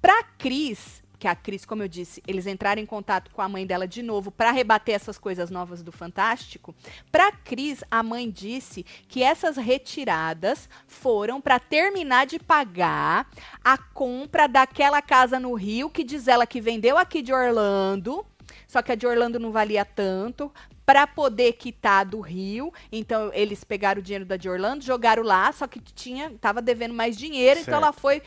Para 0.01 0.23
Cris, 0.23 1.03
que 1.19 1.27
a 1.27 1.35
Cris, 1.35 1.65
como 1.65 1.83
eu 1.83 1.89
disse, 1.89 2.23
eles 2.27 2.47
entraram 2.47 2.81
em 2.81 2.87
contato 2.87 3.31
com 3.33 3.43
a 3.43 3.49
mãe 3.49 3.67
dela 3.67 3.89
de 3.89 4.03
novo 4.03 4.31
para 4.31 4.53
rebater 4.53 4.95
essas 4.95 5.19
coisas 5.19 5.51
novas 5.51 5.83
do 5.83 5.91
Fantástico. 5.91 6.75
Para 7.11 7.33
Cris, 7.33 7.83
a 7.91 8.03
mãe 8.03 8.31
disse 8.31 8.85
que 9.09 9.23
essas 9.23 9.57
retiradas 9.57 10.69
foram 10.87 11.41
para 11.41 11.59
terminar 11.59 12.27
de 12.27 12.39
pagar 12.39 13.29
a 13.65 13.77
compra 13.77 14.47
daquela 14.47 15.03
casa 15.03 15.41
no 15.41 15.55
Rio 15.55 15.91
que 15.91 16.05
diz 16.05 16.29
ela 16.29 16.47
que 16.47 16.61
vendeu 16.61 16.97
aqui 16.97 17.21
de 17.21 17.33
Orlando. 17.33 18.25
Só 18.67 18.81
que 18.81 18.93
a 18.93 18.95
de 18.95 19.07
Orlando 19.07 19.39
não 19.39 19.51
valia 19.51 19.85
tanto 19.85 20.53
para 20.87 21.07
poder 21.07 21.53
quitar 21.55 22.07
do 22.07 22.21
Rio. 22.21 22.73
Então 22.91 23.31
eles 23.35 23.65
pegaram 23.65 24.01
o 24.01 24.03
dinheiro 24.03 24.25
da 24.25 24.37
de 24.37 24.49
Orlando, 24.49 24.85
jogaram 24.85 25.23
lá, 25.23 25.53
só 25.53 25.67
que 25.67 25.81
tinha, 25.81 26.31
tava 26.41 26.63
devendo 26.63 26.95
mais 26.95 27.17
dinheiro, 27.17 27.61
então 27.61 27.75
Certo. 27.75 27.85
ela 27.85 27.93
foi 27.93 28.23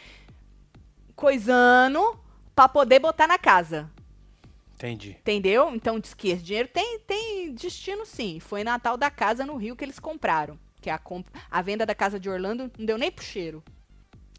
coisando 1.16 2.20
para 2.56 2.70
poder 2.70 3.00
botar 3.00 3.28
na 3.28 3.38
casa. 3.38 3.90
Entendi. 4.76 5.12
Entendeu? 5.12 5.74
Então 5.76 6.00
diz 6.00 6.14
que 6.14 6.30
esse 6.30 6.44
dinheiro 6.44 6.68
tem, 6.68 7.00
tem 7.00 7.54
destino 7.54 8.06
sim. 8.06 8.40
Foi 8.40 8.64
na 8.64 8.80
tal 8.80 8.98
da 8.98 9.12
casa 9.12 9.46
no 9.46 9.56
Rio 9.56 9.76
que 9.76 9.86
eles 9.86 10.00
compraram. 10.00 10.58
Que 10.82 10.90
a, 10.90 10.98
comp- 10.98 11.28
a 11.50 11.62
venda 11.62 11.86
da 11.86 11.94
casa 11.94 12.20
de 12.20 12.28
Orlando 12.30 12.72
não 12.78 12.86
deu 12.86 12.98
nem 12.98 13.12
pro 13.12 13.24
cheiro. 13.24 13.64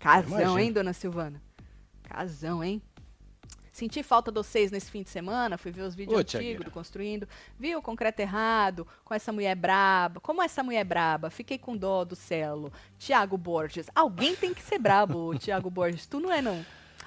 Casão, 0.01 0.59
hein, 0.59 0.73
dona 0.73 0.93
Silvana? 0.93 1.41
Casão, 2.03 2.65
hein? 2.65 2.83
Senti 3.73 4.03
falta 4.03 4.31
de 4.31 4.37
vocês 4.37 4.71
nesse 4.71 4.91
fim 4.91 5.03
de 5.03 5.09
semana, 5.09 5.57
fui 5.57 5.71
ver 5.71 5.83
os 5.83 5.95
vídeos 5.95 6.17
Ô, 6.17 6.21
antigos 6.21 6.65
do 6.65 6.71
Construindo. 6.71 7.27
Vi 7.59 7.75
o 7.75 7.81
concreto 7.81 8.21
errado, 8.21 8.87
com 9.05 9.15
essa 9.15 9.33
mulher 9.33 9.55
braba. 9.55 10.21
Como 10.21 10.43
essa 10.43 10.63
mulher 10.63 10.85
braba? 10.85 11.31
Fiquei 11.31 11.57
com 11.57 11.75
dó 11.77 12.05
do 12.05 12.15
Celo. 12.15 12.71
Tiago 12.99 13.39
Borges. 13.39 13.87
Alguém 13.95 14.35
tem 14.37 14.53
que 14.53 14.61
ser 14.61 14.79
brabo, 14.79 15.39
Tiago 15.39 15.71
Borges. 15.71 16.07
Tu 16.07 16.21
não 16.21 16.31
é, 16.31 16.43
não. 16.43 16.63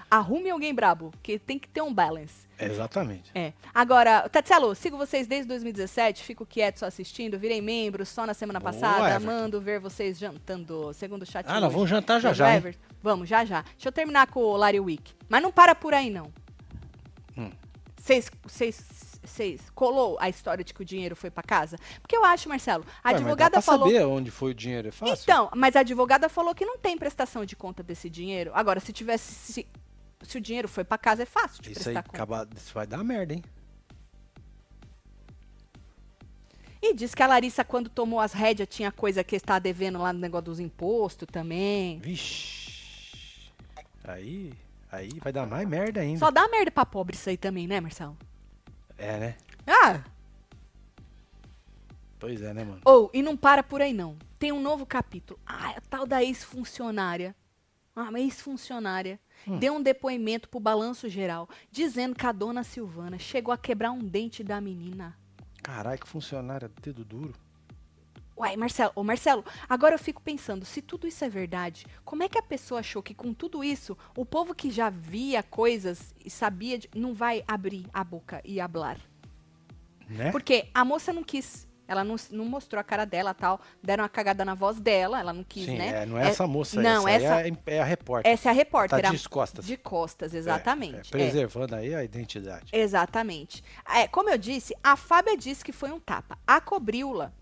Arrume 0.09 0.49
alguém 0.49 0.73
brabo, 0.73 1.11
que 1.23 1.37
tem 1.39 1.57
que 1.57 1.67
ter 1.67 1.81
um 1.81 1.93
balance. 1.93 2.45
Exatamente. 2.59 3.31
É. 3.35 3.51
Agora, 3.73 4.29
Tatselo, 4.29 4.73
sigo 4.75 4.97
vocês 4.97 5.27
desde 5.27 5.47
2017, 5.49 6.23
fico 6.23 6.45
quieto 6.45 6.77
só 6.79 6.85
assistindo, 6.85 7.37
virei 7.37 7.59
membro 7.61 8.05
só 8.05 8.25
na 8.25 8.33
semana 8.33 8.59
Boa, 8.59 8.71
passada, 8.71 9.09
Everton. 9.15 9.25
mando 9.25 9.59
ver 9.59 9.79
vocês 9.79 10.17
jantando, 10.17 10.93
segundo 10.93 11.23
o 11.23 11.25
chat 11.25 11.45
Ah, 11.47 11.55
nós 11.55 11.63
hoje. 11.65 11.73
vamos 11.73 11.89
jantar 11.89 12.21
já 12.21 12.33
já. 12.33 12.55
hein? 12.55 12.73
Vamos, 13.01 13.27
já 13.27 13.43
já. 13.43 13.61
Deixa 13.63 13.89
eu 13.89 13.91
terminar 13.91 14.27
com 14.27 14.39
o 14.39 14.55
Larry 14.55 14.79
Week. 14.79 15.13
Mas 15.27 15.41
não 15.41 15.51
para 15.51 15.75
por 15.75 15.93
aí, 15.93 16.09
não. 16.09 16.31
Hum. 17.37 17.49
Vocês 17.97 18.29
vocês 19.25 19.61
colou 19.73 20.17
a 20.19 20.29
história 20.29 20.63
de 20.63 20.73
que 20.73 20.81
o 20.81 20.85
dinheiro 20.85 21.15
foi 21.15 21.29
pra 21.31 21.41
casa? 21.43 21.77
Porque 22.01 22.15
eu 22.15 22.23
acho, 22.23 22.47
Marcelo, 22.47 22.85
a 23.03 23.09
Ué, 23.09 23.13
mas 23.13 23.13
dá 23.13 23.17
advogada 23.17 23.51
pra 23.53 23.61
falou... 23.61 23.87
saber 23.87 24.05
onde 24.05 24.31
foi 24.31 24.51
o 24.51 24.53
dinheiro, 24.53 24.87
é 24.87 24.91
fácil? 24.91 25.17
Então, 25.23 25.49
mas 25.55 25.75
a 25.75 25.79
advogada 25.79 26.29
falou 26.29 26.53
que 26.53 26.63
não 26.65 26.77
tem 26.77 26.97
prestação 26.97 27.43
de 27.43 27.55
conta 27.55 27.81
desse 27.81 28.09
dinheiro. 28.09 28.51
Agora, 28.53 28.79
se 28.79 28.93
tivesse... 28.93 29.33
Se, 29.33 29.67
se 30.25 30.37
o 30.37 30.41
dinheiro 30.41 30.67
foi 30.67 30.83
pra 30.83 30.97
casa, 30.97 31.23
é 31.23 31.25
fácil 31.25 31.61
de 31.63 31.71
Isso 31.71 31.89
aí 31.89 31.95
conta. 31.95 32.09
acaba, 32.09 32.47
isso 32.55 32.73
vai 32.73 32.85
dar 32.87 33.03
merda, 33.03 33.33
hein? 33.33 33.43
E 36.81 36.93
diz 36.93 37.15
que 37.15 37.23
a 37.23 37.27
Larissa, 37.27 37.63
quando 37.63 37.89
tomou 37.89 38.19
as 38.19 38.31
rédeas, 38.33 38.69
tinha 38.69 38.91
coisa 38.91 39.23
que 39.23 39.35
está 39.35 39.57
devendo 39.57 39.97
lá 39.99 40.13
no 40.13 40.19
negócio 40.19 40.45
dos 40.45 40.59
impostos 40.59 41.27
também. 41.31 41.99
Vixe. 41.99 43.51
Aí, 44.03 44.53
aí 44.91 45.09
vai 45.19 45.33
dar 45.33 45.47
mais 45.47 45.67
merda 45.67 46.01
ainda. 46.01 46.19
Só 46.19 46.29
dá 46.29 46.47
merda 46.47 46.69
pra 46.69 46.85
pobre 46.85 47.15
isso 47.15 47.27
aí 47.27 47.37
também, 47.37 47.65
né, 47.65 47.81
Marcelo? 47.81 48.15
É, 48.97 49.17
né? 49.19 49.35
Ah! 49.65 50.03
Pois 52.19 52.41
é, 52.41 52.53
né, 52.53 52.63
mano? 52.63 52.81
Ou, 52.85 53.09
e 53.13 53.21
não 53.21 53.35
para 53.35 53.63
por 53.63 53.81
aí 53.81 53.93
não. 53.93 54.17
Tem 54.37 54.51
um 54.51 54.61
novo 54.61 54.85
capítulo. 54.85 55.39
Ah, 55.45 55.69
a 55.77 55.81
tal 55.81 56.05
da 56.05 56.23
ex-funcionária. 56.23 57.35
Ah, 57.95 58.09
uma 58.09 58.19
ex-funcionária. 58.19 59.19
Hum. 59.47 59.57
Deu 59.59 59.73
um 59.75 59.81
depoimento 59.81 60.49
pro 60.49 60.59
balanço 60.59 61.07
geral, 61.07 61.47
dizendo 61.71 62.15
que 62.15 62.25
a 62.25 62.31
dona 62.31 62.63
Silvana 62.63 63.19
chegou 63.19 63.53
a 63.53 63.57
quebrar 63.57 63.91
um 63.91 63.99
dente 63.99 64.43
da 64.43 64.59
menina. 64.59 65.17
Caralho, 65.61 65.99
que 65.99 66.07
funcionária, 66.07 66.71
dedo 66.81 67.03
duro. 67.05 67.33
Uai, 68.37 68.57
Marcelo, 68.57 68.91
ô 68.95 69.03
Marcelo, 69.03 69.45
agora 69.69 69.95
eu 69.95 69.99
fico 69.99 70.21
pensando, 70.21 70.65
se 70.65 70.81
tudo 70.81 71.07
isso 71.07 71.23
é 71.23 71.29
verdade, 71.29 71.85
como 72.03 72.21
é 72.21 72.27
que 72.27 72.37
a 72.37 72.41
pessoa 72.43 72.81
achou 72.81 73.01
que 73.01 73.13
com 73.13 73.33
tudo 73.33 73.63
isso, 73.63 73.97
o 74.17 74.25
povo 74.25 74.53
que 74.53 74.69
já 74.69 74.89
via 74.89 75.41
coisas 75.41 76.13
e 76.23 76.29
sabia, 76.29 76.77
de- 76.77 76.89
não 76.93 77.13
vai 77.13 77.45
abrir 77.47 77.87
a 77.93 78.03
boca 78.03 78.41
e 78.43 78.59
hablar? 78.59 78.97
Né? 80.09 80.31
Porque 80.31 80.67
a 80.73 80.83
moça 80.83 81.13
não 81.13 81.23
quis, 81.23 81.65
ela 81.87 82.03
não, 82.03 82.15
não 82.31 82.45
mostrou 82.45 82.79
a 82.79 82.83
cara 82.83 83.05
dela 83.05 83.33
tal, 83.33 83.59
deram 83.83 84.03
uma 84.03 84.09
cagada 84.09 84.43
na 84.43 84.53
voz 84.55 84.79
dela, 84.79 85.19
ela 85.19 85.31
não 85.33 85.43
quis, 85.43 85.65
Sim, 85.65 85.77
né? 85.77 86.03
é, 86.03 86.05
não 86.05 86.17
é, 86.17 86.27
essa 86.29 86.45
moça 86.47 86.81
não, 86.81 87.07
essa, 87.07 87.25
essa- 87.25 87.47
é, 87.47 87.75
é 87.75 87.79
a 87.81 87.83
repórter. 87.85 88.31
Essa 88.31 88.49
é 88.49 88.51
a 88.51 88.53
repórter. 88.53 89.01
tá 89.01 89.09
a- 89.09 89.11
de 89.11 89.29
costas. 89.29 89.65
de 89.65 89.77
costas, 89.77 90.33
É, 90.33 90.37
exatamente. 90.37 90.95
é, 90.95 90.99
é. 90.99 91.11
preservando 91.11 91.75
aí 91.75 91.93
a 91.93 92.03
identidade. 92.03 92.65
Exatamente. 92.71 93.63
É, 93.93 94.07
como 94.07 94.29
eu 94.29 94.37
disse, 94.37 94.75
a 94.83 94.95
Fábia 94.95 95.37
disse 95.37 95.63
que 95.63 95.71
foi 95.71 95.91
um 95.91 95.99
tapa. 95.99 96.37
A 96.47 96.59
Cobrila 96.61 97.33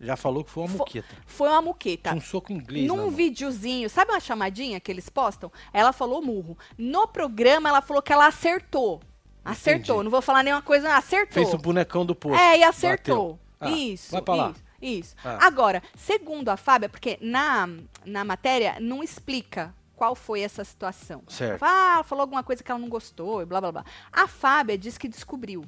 Já 0.00 0.16
falou 0.16 0.44
que 0.44 0.50
foi 0.50 0.64
uma 0.64 0.68
Fo- 0.68 0.78
muqueta. 0.78 1.14
foi 1.24 1.48
uma 1.48 1.62
muqueta. 1.62 2.12
Um 2.14 2.20
soco 2.20 2.52
inglês 2.52 2.86
Num 2.86 3.10
videozinho, 3.10 3.88
sabe 3.88 4.10
uma 4.10 4.20
chamadinha 4.20 4.78
que 4.80 4.90
eles 4.90 5.08
postam? 5.08 5.50
Ela 5.72 5.92
falou 5.92 6.20
murro. 6.20 6.58
No 6.76 7.06
programa, 7.06 7.68
ela 7.68 7.80
falou 7.80 8.02
que 8.02 8.12
ela 8.12 8.26
acertou. 8.26 9.00
Acertou. 9.44 9.96
Entendi. 9.96 10.04
Não 10.04 10.10
vou 10.10 10.20
falar 10.20 10.42
nenhuma 10.42 10.62
coisa, 10.62 10.94
acertou. 10.96 11.34
Fez 11.34 11.54
o 11.54 11.58
bonecão 11.58 12.04
do 12.04 12.14
posto. 12.14 12.38
É, 12.42 12.58
e 12.58 12.64
acertou. 12.64 13.32
Bateu. 13.34 13.43
Ah, 13.68 13.70
isso, 13.70 14.12
vai 14.12 14.22
pra 14.22 14.34
lá. 14.34 14.50
isso, 14.50 14.62
isso. 14.82 15.16
Ah. 15.24 15.46
Agora, 15.46 15.82
segundo 15.96 16.48
a 16.48 16.56
Fábia, 16.56 16.88
porque 16.88 17.18
na, 17.20 17.68
na 18.04 18.24
matéria 18.24 18.76
não 18.80 19.02
explica 19.02 19.74
qual 19.96 20.14
foi 20.14 20.40
essa 20.40 20.64
situação. 20.64 21.22
Certo. 21.28 21.62
Ah, 21.62 22.02
falou 22.04 22.22
alguma 22.22 22.42
coisa 22.42 22.62
que 22.62 22.70
ela 22.70 22.80
não 22.80 22.88
gostou 22.88 23.40
e 23.42 23.46
blá 23.46 23.60
blá 23.60 23.70
blá. 23.72 23.84
A 24.12 24.26
Fábia 24.26 24.76
diz 24.76 24.98
que 24.98 25.06
descobriu 25.08 25.64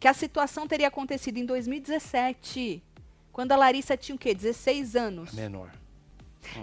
que 0.00 0.08
a 0.08 0.14
situação 0.14 0.66
teria 0.66 0.88
acontecido 0.88 1.36
em 1.38 1.44
2017, 1.46 2.82
quando 3.30 3.52
a 3.52 3.56
Larissa 3.56 3.96
tinha 3.96 4.16
o 4.16 4.18
quê? 4.18 4.34
16 4.34 4.96
anos. 4.96 5.32
Menor. 5.32 5.70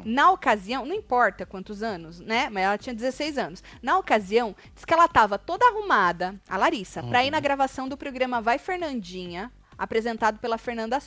Na 0.03 0.29
ocasião, 0.31 0.85
não 0.85 0.93
importa 0.93 1.45
quantos 1.45 1.81
anos, 1.81 2.19
né? 2.19 2.49
Mas 2.51 2.63
ela 2.65 2.77
tinha 2.77 2.93
16 2.93 3.37
anos. 3.37 3.63
Na 3.81 3.97
ocasião, 3.97 4.53
diz 4.75 4.83
que 4.83 4.93
ela 4.93 5.05
estava 5.05 5.39
toda 5.39 5.65
arrumada, 5.65 6.35
a 6.49 6.57
Larissa, 6.57 7.01
Uhum. 7.01 7.15
ir 7.15 7.31
na 7.31 7.39
gravação 7.39 7.87
do 7.87 7.95
programa 7.95 8.41
Vai 8.41 8.57
Fernandinha, 8.57 9.49
apresentado 9.79 10.37
pela 10.39 10.57
Fernanda. 10.57 10.99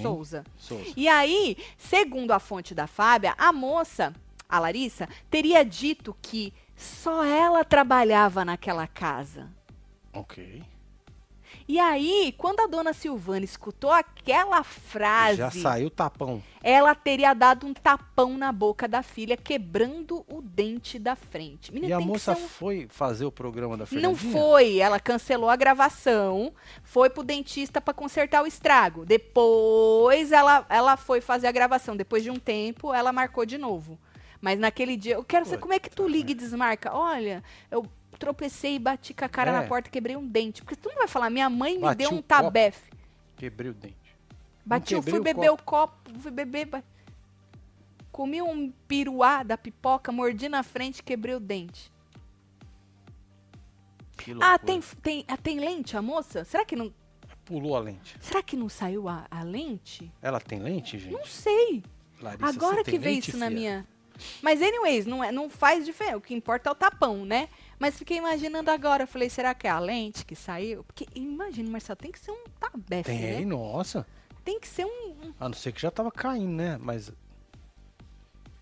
Souza. 0.00 0.44
Souza. 0.56 0.92
E 0.96 1.08
aí, 1.08 1.56
segundo 1.76 2.30
a 2.30 2.38
fonte 2.38 2.74
da 2.74 2.86
Fábia, 2.86 3.34
a 3.36 3.52
moça, 3.52 4.14
a 4.48 4.58
Larissa, 4.60 5.08
teria 5.28 5.64
dito 5.64 6.16
que 6.22 6.54
só 6.76 7.24
ela 7.24 7.64
trabalhava 7.64 8.44
naquela 8.44 8.86
casa. 8.86 9.50
Ok. 10.12 10.62
E 11.72 11.78
aí, 11.80 12.34
quando 12.36 12.60
a 12.60 12.66
dona 12.66 12.92
Silvana 12.92 13.46
escutou 13.46 13.90
aquela 13.90 14.62
frase, 14.62 15.38
Já 15.38 15.50
saiu 15.50 15.86
o 15.86 15.90
tapão. 15.90 16.42
ela 16.62 16.94
teria 16.94 17.32
dado 17.32 17.66
um 17.66 17.72
tapão 17.72 18.36
na 18.36 18.52
boca 18.52 18.86
da 18.86 19.02
filha, 19.02 19.38
quebrando 19.38 20.22
o 20.28 20.42
dente 20.42 20.98
da 20.98 21.16
frente. 21.16 21.72
Menina, 21.72 21.88
E 21.90 21.94
a 21.94 21.98
moça 21.98 22.32
um- 22.32 22.36
foi 22.46 22.86
fazer 22.90 23.24
o 23.24 23.32
programa 23.32 23.74
da 23.74 23.84
Não 23.84 23.86
Fernandinha? 23.86 24.32
foi, 24.32 24.80
ela 24.80 25.00
cancelou 25.00 25.48
a 25.48 25.56
gravação, 25.56 26.52
foi 26.82 27.08
pro 27.08 27.22
dentista 27.22 27.80
para 27.80 27.94
consertar 27.94 28.42
o 28.42 28.46
estrago. 28.46 29.06
Depois 29.06 30.30
ela, 30.30 30.66
ela 30.68 30.98
foi 30.98 31.22
fazer 31.22 31.46
a 31.46 31.52
gravação. 31.52 31.96
Depois 31.96 32.22
de 32.22 32.30
um 32.30 32.36
tempo, 32.38 32.92
ela 32.92 33.14
marcou 33.14 33.46
de 33.46 33.56
novo. 33.56 33.98
Mas 34.42 34.58
naquele 34.58 34.94
dia, 34.94 35.14
eu 35.14 35.24
quero 35.24 35.46
saber 35.46 35.62
como 35.62 35.72
é 35.72 35.78
que 35.78 35.88
tu 35.88 36.06
liga 36.06 36.32
e 36.32 36.34
desmarca. 36.34 36.92
Olha, 36.94 37.42
eu 37.70 37.86
tropecei 38.18 38.76
e 38.76 38.78
bati 38.78 39.12
com 39.14 39.24
a 39.24 39.28
cara 39.28 39.50
É. 39.50 39.54
na 39.54 39.62
porta, 39.66 39.90
quebrei 39.90 40.16
um 40.16 40.26
dente. 40.26 40.62
Porque 40.62 40.76
tu 40.76 40.88
não 40.88 40.96
vai 40.96 41.08
falar, 41.08 41.30
minha 41.30 41.48
mãe 41.50 41.74
me 41.74 41.80
Bati 41.80 41.98
deu 41.98 42.10
o 42.10 42.14
um 42.14 42.16
copo. 42.16 42.28
tabefe. 42.28 42.90
Quebrei 43.36 43.70
o 43.70 43.74
dente. 43.74 43.96
Bati, 44.64 44.94
eu 44.94 45.00
quebrei 45.00 45.12
fui 45.12 45.20
o 45.20 45.24
beber 45.24 45.50
o 45.50 45.56
copo, 45.56 45.94
fui 46.20 46.30
beber. 46.30 46.66
ba- 46.66 46.84
Comi 48.12 48.42
um 48.42 48.70
piruá 48.86 49.42
da 49.42 49.56
pipoca, 49.56 50.12
mordi 50.12 50.48
na 50.48 50.62
frente, 50.62 51.02
quebrei 51.02 51.34
o 51.34 51.40
dente. 51.40 51.90
Que 54.16 54.32
Ah, 54.32 54.34
loucura. 54.34 54.58
tem, 54.58 54.80
tem, 55.02 55.24
ah, 55.28 55.36
tem 55.36 55.58
lente 55.58 55.96
a 55.96 56.02
moça? 56.02 56.44
Será 56.44 56.64
que 56.64 56.76
não, 56.76 56.92
Pulou 57.44 57.74
a 57.76 57.80
lente. 57.80 58.16
será 58.20 58.42
que 58.42 58.56
não 58.56 58.68
saiu 58.68 59.08
a, 59.08 59.26
a 59.30 59.42
lente? 59.42 60.12
Ela 60.20 60.40
tem 60.40 60.60
lente, 60.60 60.98
gente? 60.98 61.12
Não 61.12 61.24
sei. 61.26 61.82
Larissa, 62.20 62.46
Agora 62.46 62.76
você 62.76 62.84
que 62.84 62.90
tem 62.92 63.00
veio 63.00 63.14
lente, 63.16 63.30
isso 63.30 63.38
na 63.38 63.46
fia? 63.48 63.56
minha. 63.56 63.86
Mas, 64.42 64.62
anyways, 64.62 65.06
não, 65.06 65.24
é, 65.24 65.32
não 65.32 65.50
faz 65.50 65.84
diferença. 65.84 66.18
O 66.18 66.20
que 66.20 66.34
importa 66.34 66.68
é 66.68 66.72
o 66.72 66.74
tapão, 66.74 67.24
né? 67.24 67.48
Mas 67.82 67.98
fiquei 67.98 68.18
imaginando 68.18 68.70
agora. 68.70 69.08
Falei, 69.08 69.28
será 69.28 69.52
que 69.54 69.66
é 69.66 69.70
a 69.70 69.80
lente 69.80 70.24
que 70.24 70.36
saiu? 70.36 70.84
Porque, 70.84 71.04
imagina, 71.16 71.68
Marcelo, 71.68 71.96
tem 71.96 72.12
que 72.12 72.18
ser 72.20 72.30
um 72.30 72.44
tabefe, 72.60 73.10
Tem, 73.10 73.40
né? 73.40 73.44
nossa. 73.44 74.06
Tem 74.44 74.60
que 74.60 74.68
ser 74.68 74.84
um, 74.84 75.16
um 75.20 75.34
A 75.40 75.48
não 75.48 75.56
ser 75.56 75.72
que 75.72 75.80
já 75.80 75.90
tava 75.90 76.08
caindo, 76.12 76.52
né? 76.52 76.78
Mas. 76.80 77.12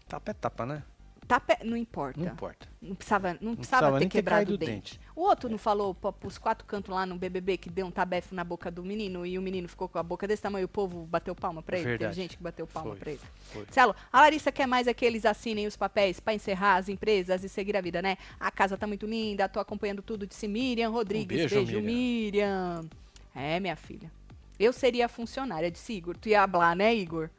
Tapa 0.08 0.30
é 0.30 0.32
tapa, 0.32 0.64
né? 0.64 0.82
Tape... 1.30 1.64
Não 1.64 1.76
importa. 1.76 2.18
Não 2.20 2.32
importa. 2.32 2.68
Não 2.82 2.94
precisava, 2.94 3.28
não 3.34 3.50
Não 3.50 3.56
precisava 3.56 3.86
precisava 3.86 3.98
ter 4.00 4.08
quebrado 4.08 4.54
o 4.54 4.58
dente. 4.58 4.70
dente. 4.72 5.00
O 5.14 5.20
outro 5.20 5.48
não 5.48 5.58
falou 5.58 5.94
pros 5.94 6.38
quatro 6.38 6.66
cantos 6.66 6.92
lá 6.92 7.06
no 7.06 7.16
BBB 7.16 7.56
que 7.58 7.70
deu 7.70 7.86
um 7.86 7.90
tabefe 7.90 8.34
na 8.34 8.42
boca 8.42 8.70
do 8.70 8.82
menino 8.82 9.24
e 9.24 9.38
o 9.38 9.42
menino 9.42 9.68
ficou 9.68 9.88
com 9.88 9.98
a 9.98 10.02
boca 10.02 10.26
desse 10.26 10.42
tamanho 10.42 10.62
e 10.62 10.64
o 10.64 10.68
povo 10.68 11.06
bateu 11.06 11.34
palma 11.34 11.62
pra 11.62 11.76
ele? 11.78 11.86
Verdade. 11.86 12.14
Teve 12.14 12.22
gente 12.22 12.36
que 12.36 12.42
bateu 12.42 12.66
palma 12.66 12.96
pra 12.96 13.12
ele. 13.12 13.20
foi. 13.52 13.66
Celo, 13.70 13.94
a 14.12 14.20
Larissa 14.20 14.50
quer 14.50 14.66
mais 14.66 14.86
é 14.86 14.94
que 14.94 15.04
eles 15.04 15.24
assinem 15.24 15.66
os 15.66 15.76
papéis 15.76 16.18
pra 16.18 16.34
encerrar 16.34 16.76
as 16.76 16.88
empresas 16.88 17.44
e 17.44 17.48
seguir 17.48 17.76
a 17.76 17.80
vida, 17.80 18.02
né? 18.02 18.16
A 18.38 18.50
casa 18.50 18.76
tá 18.76 18.86
muito 18.86 19.06
linda, 19.06 19.48
tô 19.48 19.60
acompanhando 19.60 20.02
tudo, 20.02 20.26
disse 20.26 20.48
Miriam 20.48 20.90
Rodrigues. 20.90 21.36
beijo, 21.36 21.54
beijo 21.54 21.80
Miriam. 21.80 22.88
É, 23.34 23.60
minha 23.60 23.76
filha. 23.76 24.10
Eu 24.58 24.72
seria 24.72 25.06
a 25.06 25.08
funcionária, 25.08 25.70
disse 25.70 25.92
Igor. 25.92 26.16
Tu 26.16 26.30
ia 26.30 26.42
hablar, 26.42 26.74
né, 26.76 26.94
Igor? 26.94 27.30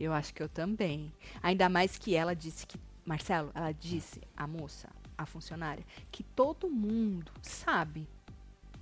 Eu 0.00 0.12
acho 0.12 0.32
que 0.32 0.42
eu 0.42 0.48
também. 0.48 1.12
Ainda 1.42 1.68
mais 1.68 1.98
que 1.98 2.14
ela 2.14 2.34
disse 2.34 2.66
que. 2.66 2.78
Marcelo, 3.08 3.50
ela 3.54 3.72
disse, 3.72 4.20
a 4.36 4.46
moça, 4.46 4.88
a 5.16 5.24
funcionária, 5.24 5.84
que 6.12 6.22
todo 6.22 6.68
mundo 6.68 7.32
sabe 7.42 8.06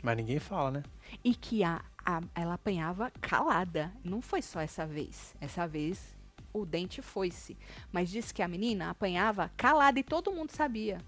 Mas 0.03 0.17
ninguém 0.17 0.39
fala, 0.41 0.71
né? 0.71 0.83
e 1.25 1.35
que 1.35 1.63
a, 1.63 1.81
a- 2.05 2.23
ela 2.35 2.55
apanhava 2.55 3.11
calada. 3.21 3.93
Não 4.05 4.21
foi 4.21 4.43
só 4.43 4.61
essa 4.61 4.85
vez. 4.87 5.35
Essa 5.41 5.67
vez 5.67 6.15
o 6.53 6.67
dente 6.67 7.01
foi-se. 7.01 7.57
Mas 7.93 8.11
disse 8.11 8.35
que 8.35 8.43
a 8.43 8.49
menina 8.49 8.91
apanhava 8.91 9.51
calada 9.57 9.99
e 10.01 10.03
todo 10.03 10.33
mundo 10.33 10.51
sabia. 10.51 10.99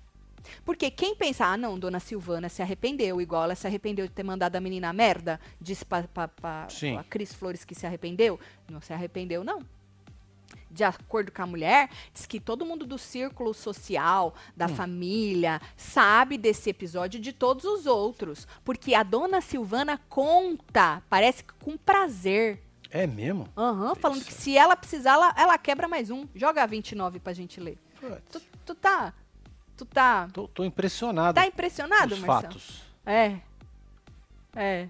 Porque 0.64 0.88
quem 0.90 1.16
pensa, 1.16 1.44
ah, 1.46 1.56
não, 1.56 1.76
dona 1.78 1.98
Silvana 1.98 2.48
se 2.48 2.62
arrependeu, 2.62 3.20
igual 3.20 3.42
ela 3.44 3.54
se 3.56 3.66
arrependeu 3.66 4.06
de 4.06 4.12
ter 4.12 4.22
mandado 4.22 4.54
a 4.54 4.60
menina 4.60 4.88
a 4.88 4.92
merda, 4.92 5.40
disse 5.60 5.84
pra, 5.84 6.04
pra, 6.04 6.28
pra- 6.28 6.68
pra 6.94 7.04
Cris 7.04 7.34
Flores 7.34 7.64
que 7.64 7.74
se 7.74 7.84
arrependeu. 7.86 8.38
Não 8.70 8.80
se 8.80 8.92
arrependeu, 8.92 9.42
não. 9.42 9.60
De 10.79 10.85
acordo 10.85 11.33
com 11.33 11.43
a 11.43 11.47
mulher, 11.47 11.91
diz 12.14 12.24
que 12.24 12.39
todo 12.39 12.64
mundo 12.64 12.87
do 12.87 12.97
círculo 12.97 13.53
social, 13.53 14.33
da 14.57 14.68
família, 14.68 15.61
sabe 15.76 16.39
desse 16.39 16.70
episódio 16.70 17.18
de 17.18 17.33
todos 17.33 17.64
os 17.64 17.85
outros. 17.85 18.47
Porque 18.64 18.95
a 18.95 19.03
dona 19.03 19.41
Silvana 19.41 20.01
conta, 20.09 21.03
parece 21.11 21.43
que 21.43 21.53
com 21.55 21.76
prazer. 21.76 22.62
É 22.93 23.09
mesmo? 23.09 23.49
Aham, 23.57 23.97
falando 23.97 24.18
Isso. 24.18 24.26
que 24.26 24.33
se 24.33 24.57
ela 24.57 24.76
precisar, 24.76 25.14
ela, 25.14 25.35
ela 25.37 25.59
quebra 25.59 25.89
mais 25.89 26.11
um. 26.11 26.29
Joga 26.33 26.62
a 26.62 26.66
29 26.66 27.18
pra 27.18 27.33
gente 27.33 27.59
ler. 27.59 27.76
Tu, 28.31 28.41
tu 28.64 28.72
tá. 28.76 29.12
Tu 29.76 29.85
tá. 29.85 30.29
Tô, 30.33 30.47
tô 30.47 30.62
impressionado 30.64 31.35
Tá 31.35 31.45
impressionado, 31.45 32.14
os 32.14 32.20
Marcelo? 32.20 32.53
fatos. 32.53 32.83
É. 33.05 33.41
É. 34.55 34.89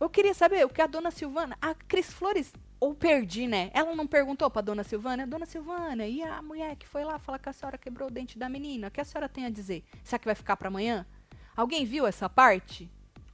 Eu 0.00 0.08
queria 0.08 0.34
saber 0.34 0.64
o 0.64 0.68
que 0.68 0.80
a 0.80 0.86
dona 0.86 1.10
Silvana. 1.10 1.58
A 1.60 1.74
Cris 1.74 2.12
Flores, 2.12 2.52
ou 2.80 2.94
perdi, 2.94 3.46
né? 3.46 3.70
Ela 3.74 3.94
não 3.94 4.06
perguntou 4.06 4.50
pra 4.50 4.62
dona 4.62 4.82
Silvana? 4.82 5.26
Dona 5.26 5.44
Silvana, 5.44 6.06
e 6.06 6.22
a 6.22 6.40
mulher 6.40 6.74
que 6.76 6.88
foi 6.88 7.04
lá 7.04 7.18
falar 7.18 7.38
que 7.38 7.48
a 7.48 7.52
senhora 7.52 7.76
quebrou 7.76 8.08
o 8.08 8.10
dente 8.10 8.38
da 8.38 8.48
menina? 8.48 8.88
O 8.88 8.90
que 8.90 9.00
a 9.00 9.04
senhora 9.04 9.28
tem 9.28 9.44
a 9.44 9.50
dizer? 9.50 9.84
Será 10.02 10.18
que 10.18 10.24
vai 10.24 10.34
ficar 10.34 10.56
pra 10.56 10.68
amanhã? 10.68 11.06
Alguém 11.54 11.84
viu 11.84 12.06
essa 12.06 12.28
parte? 12.28 12.90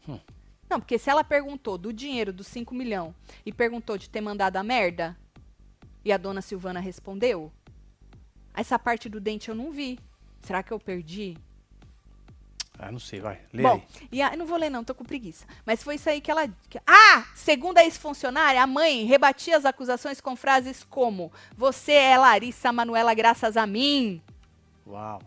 Hum. 0.08 0.18
Não, 0.68 0.80
porque 0.80 0.98
se 0.98 1.08
ela 1.08 1.22
perguntou 1.22 1.78
do 1.78 1.92
dinheiro 1.92 2.32
dos 2.32 2.48
5 2.48 2.74
milhões 2.74 3.14
e 3.44 3.52
perguntou 3.52 3.96
de 3.96 4.10
ter 4.10 4.20
mandado 4.20 4.56
a 4.56 4.64
merda, 4.64 5.16
e 6.04 6.12
a 6.12 6.16
dona 6.16 6.42
Silvana 6.42 6.80
respondeu, 6.80 7.52
essa 8.52 8.78
parte 8.78 9.08
do 9.08 9.20
dente 9.20 9.48
eu 9.48 9.54
não 9.54 9.70
vi. 9.70 9.98
Será 10.40 10.62
que 10.62 10.72
eu 10.72 10.80
perdi? 10.80 11.36
Ah, 12.78 12.92
não 12.92 12.98
sei, 12.98 13.20
vai. 13.20 13.40
Lê 13.52 13.62
Bom, 13.62 13.82
aí. 14.00 14.08
e 14.12 14.22
a, 14.22 14.36
não 14.36 14.44
vou 14.46 14.58
ler 14.58 14.68
não, 14.70 14.84
tô 14.84 14.94
com 14.94 15.04
preguiça. 15.04 15.46
Mas 15.64 15.82
foi 15.82 15.94
isso 15.94 16.08
aí 16.10 16.20
que 16.20 16.30
ela... 16.30 16.46
que- 16.68 16.80
ah! 16.86 17.24
Segundo 17.34 17.78
a 17.78 17.84
ex-funcionária, 17.84 18.62
a 18.62 18.66
mãe 18.66 19.04
rebatia 19.04 19.56
as 19.56 19.64
acusações 19.64 20.20
com 20.20 20.36
frases 20.36 20.84
como 20.84 21.32
Você 21.56 21.92
é 21.92 22.18
Larissa 22.18 22.72
Manuela 22.72 23.14
graças 23.14 23.56
a 23.56 23.66
mim. 23.66 24.20
Uau. 24.86 25.20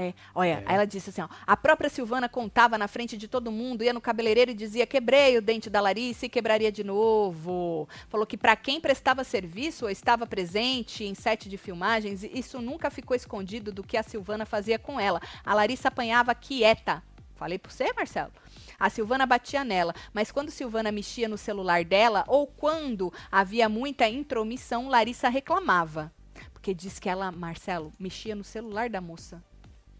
É, 0.00 0.14
olha, 0.32 0.50
É. 0.50 0.62
aí 0.64 0.74
ela 0.76 0.84
disse 0.84 1.10
assim, 1.10 1.20
ó, 1.20 1.28
a 1.44 1.56
própria 1.56 1.90
Silvana 1.90 2.28
contava 2.28 2.78
na 2.78 2.86
frente 2.86 3.16
de 3.16 3.26
todo 3.26 3.50
mundo, 3.50 3.82
ia 3.82 3.92
no 3.92 4.00
cabeleireiro 4.00 4.52
e 4.52 4.54
dizia, 4.54 4.86
quebrei 4.86 5.36
o 5.36 5.42
dente 5.42 5.68
da 5.68 5.80
Larissa 5.80 6.26
e 6.26 6.28
quebraria 6.28 6.70
de 6.70 6.84
novo. 6.84 7.88
Falou 8.08 8.24
que 8.24 8.36
para 8.36 8.54
quem 8.54 8.80
prestava 8.80 9.24
serviço 9.24 9.86
ou 9.86 9.90
estava 9.90 10.24
presente 10.24 11.02
em 11.02 11.16
set 11.16 11.48
de 11.48 11.58
filmagens, 11.58 12.22
isso 12.22 12.60
nunca 12.60 12.90
ficou 12.90 13.16
escondido 13.16 13.72
do 13.72 13.82
que 13.82 13.96
a 13.96 14.04
Silvana 14.04 14.46
fazia 14.46 14.78
com 14.78 15.00
ela. 15.00 15.20
A 15.44 15.52
Larissa 15.52 15.88
apanhava 15.88 16.32
quieta. 16.32 17.02
Falei 17.34 17.58
por 17.58 17.72
você, 17.72 17.92
Marcelo? 17.92 18.30
A 18.78 18.88
Silvana 18.88 19.26
batia 19.26 19.64
nela, 19.64 19.92
mas 20.12 20.30
quando 20.30 20.52
Silvana 20.52 20.92
mexia 20.92 21.28
no 21.28 21.36
celular 21.36 21.84
dela 21.84 22.22
ou 22.28 22.46
quando 22.46 23.12
havia 23.32 23.68
muita 23.68 24.08
intromissão, 24.08 24.88
Larissa 24.88 25.28
reclamava. 25.28 26.12
Porque 26.52 26.72
diz 26.72 27.00
que 27.00 27.08
ela, 27.08 27.32
Marcelo, 27.32 27.92
mexia 27.98 28.36
no 28.36 28.44
celular 28.44 28.88
da 28.88 29.00
moça 29.00 29.42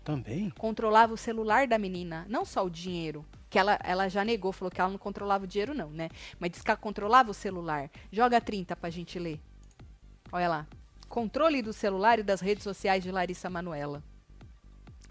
Também? 0.08 0.48
controlava 0.56 1.12
o 1.12 1.18
celular 1.18 1.66
da 1.66 1.76
menina, 1.76 2.24
não 2.30 2.42
só 2.42 2.64
o 2.64 2.70
dinheiro. 2.70 3.26
Que 3.50 3.58
ela, 3.58 3.78
ela 3.84 4.08
já 4.08 4.24
negou, 4.24 4.52
falou 4.52 4.70
que 4.70 4.80
ela 4.80 4.88
não 4.88 4.96
controlava 4.96 5.44
o 5.44 5.46
dinheiro, 5.46 5.74
não, 5.74 5.90
né? 5.90 6.08
Mas 6.40 6.50
disse 6.50 6.64
que 6.64 6.70
ela 6.70 6.78
controlava 6.78 7.30
o 7.30 7.34
celular. 7.34 7.90
Joga 8.10 8.40
30 8.40 8.74
pra 8.74 8.88
gente 8.88 9.18
ler. 9.18 9.38
Olha 10.32 10.48
lá. 10.48 10.66
Controle 11.10 11.60
do 11.60 11.74
celular 11.74 12.18
e 12.18 12.22
das 12.22 12.40
redes 12.40 12.64
sociais 12.64 13.02
de 13.02 13.10
Larissa 13.12 13.50
Manuela. 13.50 14.02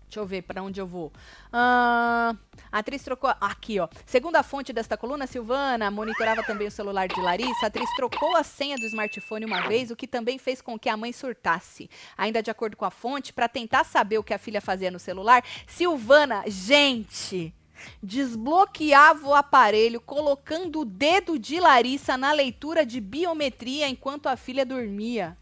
Deixa 0.08 0.22
eu 0.22 0.26
ver 0.26 0.42
para 0.44 0.64
onde 0.64 0.80
eu 0.80 0.88
vou. 0.88 1.12
Ah, 1.52 2.34
a 2.72 2.80
atriz 2.80 3.04
trocou. 3.04 3.30
Aqui, 3.42 3.78
ó. 3.78 3.90
Segundo 4.06 4.38
a 4.38 4.44
fonte 4.44 4.72
desta 4.72 4.96
coluna, 4.96 5.28
Silvana 5.28 5.92
monitorava 5.92 6.42
também 6.44 6.68
o 6.68 6.72
celular 6.72 7.10
de 7.10 7.20
Larissa. 7.20 7.66
A 7.66 7.68
atriz 7.68 7.90
trocou 7.94 8.36
a 8.38 8.44
senha 8.44 8.78
do 8.78 8.86
smartphone 8.86 9.46
uma 9.46 9.68
vez, 9.68 9.92
o 9.92 9.98
que 9.98 10.08
também 10.08 10.38
fez 10.38 10.62
com 10.62 10.80
que 10.80 10.88
a 10.88 10.96
mãe 10.96 11.12
surtasse. 11.12 11.90
Ainda 12.18 12.42
de 12.42 12.50
acordo 12.50 12.78
com 12.78 12.86
a 12.86 12.92
fonte, 12.92 13.34
para 13.34 13.50
tentar 13.50 13.84
saber 13.84 14.18
o 14.18 14.24
que 14.24 14.34
a 14.34 14.40
filha 14.40 14.62
fazia 14.62 14.90
no 14.90 14.98
celular, 14.98 15.44
Silvana, 15.68 16.44
gente, 16.48 17.54
desbloqueava 18.02 19.28
o 19.28 19.36
aparelho 19.36 20.00
colocando 20.00 20.80
o 20.80 20.86
dedo 20.86 21.38
de 21.38 21.60
Larissa 21.60 22.16
na 22.16 22.32
leitura 22.32 22.86
de 22.86 23.02
biometria 23.02 23.90
enquanto 23.90 24.28
a 24.28 24.38
filha 24.38 24.66
dormia. 24.66 25.38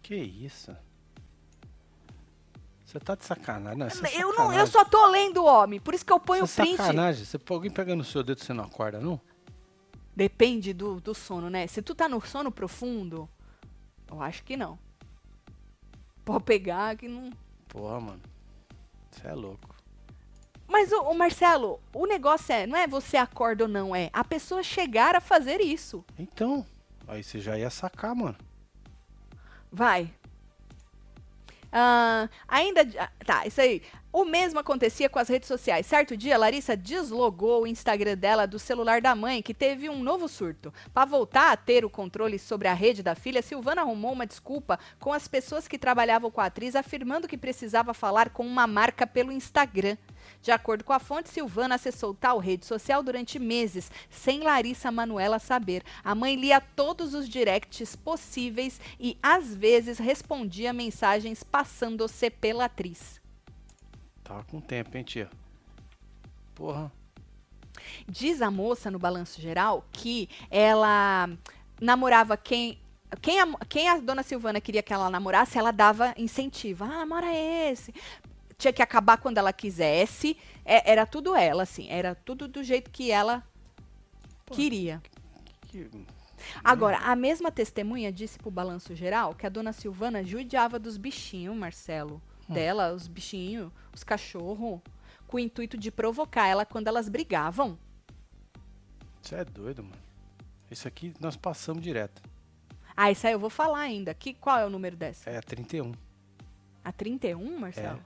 Que 0.00 0.14
isso? 0.14 0.76
Você 2.94 3.00
tá 3.00 3.16
de 3.16 3.24
sacanagem? 3.24 3.88
Isso 3.88 4.06
é 4.06 4.14
Eu, 4.14 4.28
não, 4.28 4.52
eu 4.52 4.66
sacanagem. 4.66 4.66
só 4.68 4.84
tô 4.84 5.06
lendo 5.08 5.42
o 5.42 5.46
homem, 5.46 5.80
por 5.80 5.94
isso 5.94 6.06
que 6.06 6.12
eu 6.12 6.20
ponho 6.20 6.42
o 6.42 6.46
é 6.46 6.48
print. 6.48 6.76
sacanagem. 6.76 7.24
Você, 7.24 7.40
alguém 7.50 7.68
pegando 7.68 8.02
o 8.02 8.04
seu 8.04 8.22
dedo, 8.22 8.40
você 8.40 8.52
não 8.52 8.62
acorda, 8.62 9.00
não? 9.00 9.20
Depende 10.14 10.72
do, 10.72 11.00
do 11.00 11.12
sono, 11.12 11.50
né? 11.50 11.66
Se 11.66 11.82
tu 11.82 11.92
tá 11.92 12.08
no 12.08 12.24
sono 12.24 12.52
profundo, 12.52 13.28
eu 14.08 14.22
acho 14.22 14.44
que 14.44 14.56
não. 14.56 14.78
Pode 16.24 16.44
pegar 16.44 16.96
que 16.96 17.08
não. 17.08 17.30
Porra, 17.66 18.00
mano. 18.00 18.22
Você 19.10 19.26
é 19.26 19.34
louco. 19.34 19.74
Mas, 20.68 20.92
o, 20.92 21.12
Marcelo, 21.14 21.80
o 21.92 22.06
negócio 22.06 22.52
é, 22.52 22.64
não 22.64 22.78
é 22.78 22.86
você 22.86 23.16
acorda 23.16 23.64
ou 23.64 23.68
não, 23.68 23.94
é 23.94 24.08
a 24.12 24.22
pessoa 24.22 24.62
chegar 24.62 25.16
a 25.16 25.20
fazer 25.20 25.60
isso. 25.60 26.04
Então, 26.16 26.64
aí 27.08 27.24
você 27.24 27.40
já 27.40 27.58
ia 27.58 27.70
sacar, 27.70 28.14
mano. 28.14 28.36
Vai. 29.70 30.14
Ah, 31.76 32.28
ainda. 32.46 32.86
ah, 32.98 33.10
Tá, 33.26 33.44
isso 33.46 33.60
aí. 33.60 33.82
O 34.12 34.24
mesmo 34.24 34.60
acontecia 34.60 35.08
com 35.08 35.18
as 35.18 35.28
redes 35.28 35.48
sociais. 35.48 35.86
Certo 35.86 36.16
dia, 36.16 36.38
Larissa 36.38 36.76
deslogou 36.76 37.62
o 37.62 37.66
Instagram 37.66 38.16
dela 38.16 38.46
do 38.46 38.60
celular 38.60 39.00
da 39.00 39.12
mãe, 39.12 39.42
que 39.42 39.52
teve 39.52 39.90
um 39.90 40.04
novo 40.04 40.28
surto. 40.28 40.72
Para 40.92 41.04
voltar 41.04 41.50
a 41.50 41.56
ter 41.56 41.84
o 41.84 41.90
controle 41.90 42.38
sobre 42.38 42.68
a 42.68 42.74
rede 42.74 43.02
da 43.02 43.16
filha, 43.16 43.42
Silvana 43.42 43.80
arrumou 43.80 44.12
uma 44.12 44.24
desculpa 44.24 44.78
com 45.00 45.12
as 45.12 45.26
pessoas 45.26 45.66
que 45.66 45.76
trabalhavam 45.76 46.30
com 46.30 46.40
a 46.40 46.44
atriz, 46.46 46.76
afirmando 46.76 47.26
que 47.26 47.36
precisava 47.36 47.92
falar 47.92 48.30
com 48.30 48.46
uma 48.46 48.68
marca 48.68 49.04
pelo 49.04 49.32
Instagram. 49.32 49.96
De 50.44 50.50
acordo 50.50 50.84
com 50.84 50.92
a 50.92 50.98
fonte, 50.98 51.30
Silvana 51.30 51.76
acessou 51.76 52.12
tal 52.12 52.38
rede 52.38 52.66
social 52.66 53.02
durante 53.02 53.38
meses, 53.38 53.90
sem 54.10 54.42
Larissa 54.42 54.92
Manuela 54.92 55.38
saber. 55.38 55.82
A 56.04 56.14
mãe 56.14 56.36
lia 56.36 56.60
todos 56.60 57.14
os 57.14 57.26
directs 57.26 57.96
possíveis 57.96 58.78
e, 59.00 59.16
às 59.22 59.54
vezes, 59.56 59.96
respondia 59.96 60.70
mensagens 60.70 61.42
passando-se 61.42 62.28
pela 62.28 62.66
atriz. 62.66 63.22
Tava 64.22 64.44
com 64.44 64.60
tempo, 64.60 64.94
hein, 64.98 65.02
tia? 65.02 65.30
Porra. 66.54 66.92
Diz 68.06 68.42
a 68.42 68.50
moça 68.50 68.90
no 68.90 68.98
balanço 68.98 69.40
geral 69.40 69.86
que 69.90 70.28
ela 70.50 71.30
namorava 71.80 72.36
quem. 72.36 72.78
Quem 73.22 73.40
a, 73.40 73.46
quem 73.66 73.88
a 73.88 73.98
dona 73.98 74.22
Silvana 74.22 74.60
queria 74.60 74.82
que 74.82 74.92
ela 74.92 75.08
namorasse, 75.08 75.56
ela 75.56 75.70
dava 75.70 76.12
incentivo. 76.18 76.84
Ah, 76.84 76.98
namora 76.98 77.32
esse. 77.32 77.94
Tinha 78.56 78.72
que 78.72 78.82
acabar 78.82 79.18
quando 79.18 79.38
ela 79.38 79.52
quisesse. 79.52 80.36
É- 80.64 80.90
era 80.90 81.06
tudo 81.06 81.34
ela, 81.34 81.62
assim. 81.62 81.88
Era 81.90 82.14
tudo 82.14 82.46
do 82.48 82.62
jeito 82.62 82.90
que 82.90 83.10
ela 83.10 83.42
Pô. 84.46 84.54
queria. 84.54 85.02
Que... 85.68 85.90
Agora, 86.62 86.98
a 86.98 87.16
mesma 87.16 87.50
testemunha 87.50 88.12
disse 88.12 88.38
pro 88.38 88.50
balanço 88.50 88.94
geral 88.94 89.34
que 89.34 89.46
a 89.46 89.48
dona 89.48 89.72
Silvana 89.72 90.22
judiava 90.22 90.78
dos 90.78 90.96
bichinhos, 90.96 91.56
Marcelo. 91.56 92.20
Dela, 92.46 92.92
os 92.92 93.08
bichinhos, 93.08 93.72
os 93.94 94.04
cachorros, 94.04 94.80
com 95.26 95.38
o 95.38 95.40
intuito 95.40 95.78
de 95.78 95.90
provocar 95.90 96.46
ela 96.46 96.66
quando 96.66 96.88
elas 96.88 97.08
brigavam. 97.08 97.78
Você 99.22 99.36
é 99.36 99.44
doido, 99.44 99.82
mano. 99.82 100.02
Isso 100.70 100.86
aqui 100.86 101.14
nós 101.18 101.36
passamos 101.36 101.82
direto. 101.82 102.22
Ah, 102.96 103.10
isso 103.10 103.26
aí 103.26 103.32
eu 103.32 103.38
vou 103.38 103.48
falar 103.48 103.80
ainda. 103.80 104.12
Que, 104.12 104.34
qual 104.34 104.58
é 104.58 104.66
o 104.66 104.70
número 104.70 104.94
dessa? 104.94 105.30
É 105.30 105.38
a 105.38 105.42
31. 105.42 105.92
A 106.84 106.92
31, 106.92 107.66
É. 107.66 107.98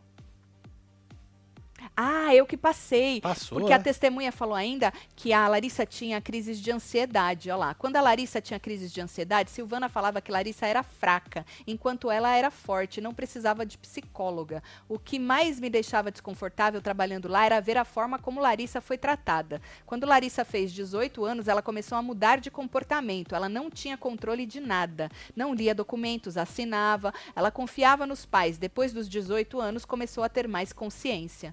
Ah, 2.00 2.32
eu 2.32 2.46
que 2.46 2.56
passei. 2.56 3.20
Passou, 3.20 3.58
Porque 3.58 3.72
a 3.72 3.78
né? 3.78 3.82
testemunha 3.82 4.30
falou 4.30 4.54
ainda 4.54 4.92
que 5.16 5.32
a 5.32 5.48
Larissa 5.48 5.84
tinha 5.84 6.20
crises 6.20 6.60
de 6.60 6.70
ansiedade. 6.70 7.50
Olha 7.50 7.56
lá. 7.56 7.74
Quando 7.74 7.96
a 7.96 8.00
Larissa 8.00 8.40
tinha 8.40 8.60
crises 8.60 8.92
de 8.92 9.00
ansiedade, 9.00 9.50
Silvana 9.50 9.88
falava 9.88 10.20
que 10.20 10.30
Larissa 10.30 10.64
era 10.64 10.84
fraca, 10.84 11.44
enquanto 11.66 12.08
ela 12.08 12.36
era 12.36 12.52
forte, 12.52 13.00
não 13.00 13.12
precisava 13.12 13.66
de 13.66 13.76
psicóloga. 13.76 14.62
O 14.88 14.96
que 14.96 15.18
mais 15.18 15.58
me 15.58 15.68
deixava 15.68 16.12
desconfortável 16.12 16.80
trabalhando 16.80 17.26
lá 17.26 17.44
era 17.44 17.60
ver 17.60 17.76
a 17.76 17.84
forma 17.84 18.16
como 18.16 18.40
Larissa 18.40 18.80
foi 18.80 18.96
tratada. 18.96 19.60
Quando 19.84 20.06
Larissa 20.06 20.44
fez 20.44 20.72
18 20.72 21.24
anos, 21.24 21.48
ela 21.48 21.62
começou 21.62 21.98
a 21.98 22.02
mudar 22.02 22.38
de 22.38 22.48
comportamento. 22.48 23.34
Ela 23.34 23.48
não 23.48 23.68
tinha 23.68 23.96
controle 23.96 24.46
de 24.46 24.60
nada. 24.60 25.10
Não 25.34 25.52
lia 25.52 25.74
documentos, 25.74 26.36
assinava. 26.36 27.12
Ela 27.34 27.50
confiava 27.50 28.06
nos 28.06 28.24
pais. 28.24 28.56
Depois 28.56 28.92
dos 28.92 29.08
18 29.08 29.60
anos, 29.60 29.84
começou 29.84 30.22
a 30.22 30.28
ter 30.28 30.46
mais 30.46 30.72
consciência. 30.72 31.52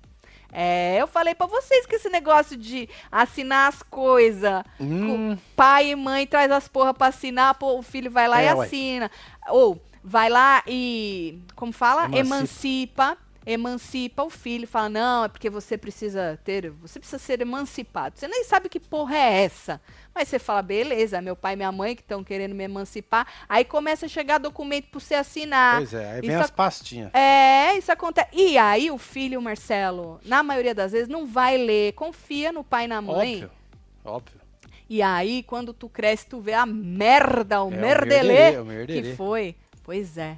É, 0.52 0.98
eu 1.02 1.08
falei 1.08 1.36
pra 1.36 1.48
vocês 1.48 1.86
que 1.86 1.96
esse 1.96 2.10
negócio 2.10 2.56
de 2.58 2.88
assinar 3.12 3.70
as 3.70 3.84
coisas, 3.84 4.64
Hum, 4.80 5.38
pai 5.56 5.91
e 5.91 5.96
mãe 5.96 6.26
traz 6.26 6.52
as 6.52 6.68
porra 6.68 6.93
pra 6.93 7.08
assinar, 7.08 7.56
pô, 7.56 7.78
o 7.78 7.82
filho 7.82 8.10
vai 8.10 8.28
lá 8.28 8.41
É, 8.41 8.50
e 8.50 8.54
ué. 8.54 8.66
assina. 8.66 9.12
Ou 9.50 9.82
vai 10.04 10.30
lá 10.30 10.64
e, 10.68 11.39
como 11.56 11.72
fala? 11.74 12.06
Emancipa. 12.06 12.18
Emancipa. 12.20 13.18
Emancipa 13.46 14.24
o 14.24 14.30
filho, 14.30 14.68
fala, 14.68 14.89
não, 14.89 15.24
é 15.26 15.28
porque 15.28 15.50
você 15.52 15.78
precisa 15.78 16.39
ter, 16.43 16.72
você 16.72 16.98
precisa 17.00 17.20
ser 17.20 17.41
emancipado. 17.41 18.18
Você 18.18 18.28
nem 18.28 18.43
sabe 18.43 18.70
que 18.70 18.80
porra 18.80 19.16
é 19.16 19.43
essa. 19.43 19.80
Mas 20.16 20.28
você 20.30 20.39
fala, 20.39 20.64
beleza, 20.64 21.22
meu 21.22 21.36
pai 21.36 21.54
e 21.54 21.56
minha 21.56 21.72
mãe 21.72 21.96
que 21.96 22.02
estão 22.02 22.24
querendo 22.24 22.56
me 22.56 22.64
emancipar. 22.64 23.28
Aí 23.48 23.64
começa 23.64 24.08
a 24.08 24.10
chegar 24.10 24.39
documento 24.39 24.88
pra 24.89 25.00
você 25.00 25.14
assinar. 25.14 25.78
pois 25.78 25.93
é, 25.93 26.14
aí 26.14 26.22
vem 26.22 26.32
isso 26.32 26.39
as 26.39 26.50
pastinhas. 26.50 27.14
É, 27.14 27.78
isso 27.78 27.91
acontece. 27.91 28.30
E 28.34 28.58
aí 28.58 28.89
o 28.89 28.98
filho, 28.98 29.39
Marcelo, 29.41 30.20
na 30.26 30.41
maioria 30.41 30.74
das 30.74 30.91
vezes, 30.93 31.08
não 31.08 31.28
vai 31.28 31.58
ler, 31.58 31.93
confia 31.93 32.52
no 32.52 32.64
pai 32.64 32.86
e 32.86 32.88
na 32.88 33.02
mãe. 33.02 33.36
Óbvio, 33.36 33.52
óbvio. 34.04 34.41
E 34.89 35.02
aí, 35.02 35.43
quando 35.43 35.74
tu 35.74 35.89
cresce, 35.89 36.28
tu 36.28 36.39
vê 36.39 36.54
a 36.54 36.66
merda, 36.66 37.64
o 37.64 37.72
É, 37.72 37.76
o 37.76 37.82
merdelê 37.82 38.34
merdelê, 38.34 38.60
o 38.60 38.64
que 38.64 38.68
merdelê. 38.70 39.16
foi. 39.16 39.56
Pois 39.84 40.18
é. 40.18 40.38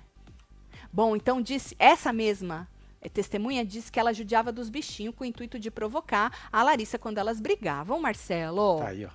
Bom, 0.91 1.15
então 1.15 1.41
disse, 1.41 1.75
essa 1.77 2.11
mesma 2.11 2.67
testemunha 3.09 3.65
disse 3.65 3.91
que 3.91 3.99
ela 3.99 4.13
judiava 4.13 4.51
dos 4.51 4.69
bichinhos 4.69 5.13
com 5.15 5.23
o 5.23 5.27
intuito 5.27 5.57
de 5.59 5.69
provocar 5.71 6.31
a 6.51 6.63
Larissa 6.63 6.97
quando 6.97 7.17
elas 7.17 7.39
brigavam, 7.39 7.99
Marcelo. 7.99 8.79
Tá 8.79 8.87
aí, 8.87 9.05
ó. 9.05 9.09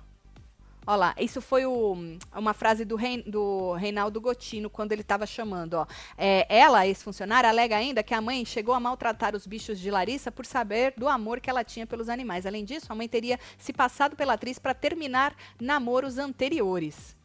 Olha 0.85 0.97
lá, 0.97 1.15
isso 1.17 1.39
foi 1.41 1.65
o- 1.65 1.95
uma 2.35 2.53
frase 2.53 2.83
do, 2.83 2.97
Rein- 2.97 3.23
do 3.25 3.71
Reinaldo 3.71 4.19
Gotino 4.19 4.69
quando 4.69 4.91
ele 4.91 4.99
estava 4.99 5.25
chamando. 5.25 5.75
Ó. 5.75 5.87
É, 6.17 6.45
ela, 6.53 6.85
ex-funcionária, 6.85 7.49
alega 7.49 7.77
ainda 7.77 8.03
que 8.03 8.13
a 8.13 8.19
mãe 8.19 8.43
chegou 8.43 8.75
a 8.75 8.81
maltratar 8.81 9.33
os 9.33 9.47
bichos 9.47 9.79
de 9.79 9.89
Larissa 9.89 10.29
por 10.29 10.45
saber 10.45 10.93
do 10.97 11.07
amor 11.07 11.39
que 11.39 11.49
ela 11.49 11.63
tinha 11.63 11.87
pelos 11.87 12.09
animais. 12.09 12.45
Além 12.45 12.65
disso, 12.65 12.87
a 12.91 12.95
mãe 12.95 13.07
teria 13.07 13.39
se 13.57 13.71
passado 13.71 14.17
pela 14.17 14.33
atriz 14.33 14.59
para 14.59 14.73
terminar 14.73 15.33
namoros 15.57 16.17
anteriores. 16.17 17.15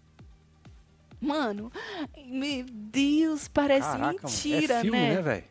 Mano, 1.21 1.73
meu 2.27 2.65
Deus, 2.71 3.49
parece 3.49 3.89
Caraca, 3.89 4.05
mano. 4.05 4.19
mentira, 4.23 4.75
É 4.75 4.81
filme, 4.83 4.99
né? 4.99 5.21
né? 5.23 5.45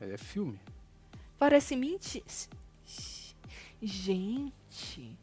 É 0.00 0.16
filme. 0.16 0.58
Parece 1.38 1.76
mentira. 1.76 2.24
Gente. 3.82 5.18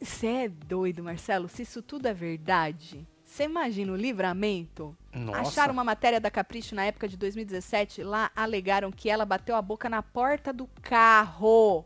Você 0.00 0.26
é 0.26 0.48
doido, 0.48 1.02
Marcelo? 1.02 1.48
Se 1.48 1.62
isso 1.62 1.82
tudo 1.82 2.06
é 2.06 2.14
verdade, 2.14 3.06
você 3.24 3.44
imagina 3.44 3.92
o 3.92 3.96
livramento? 3.96 4.96
Nossa. 5.12 5.40
Acharam 5.40 5.72
uma 5.74 5.84
matéria 5.84 6.18
da 6.18 6.30
Capricho 6.30 6.74
na 6.74 6.84
época 6.84 7.06
de 7.06 7.16
2017. 7.16 8.02
Lá 8.02 8.30
alegaram 8.34 8.90
que 8.90 9.10
ela 9.10 9.26
bateu 9.26 9.54
a 9.54 9.60
boca 9.60 9.90
na 9.90 10.02
porta 10.02 10.52
do 10.52 10.66
carro. 10.80 11.84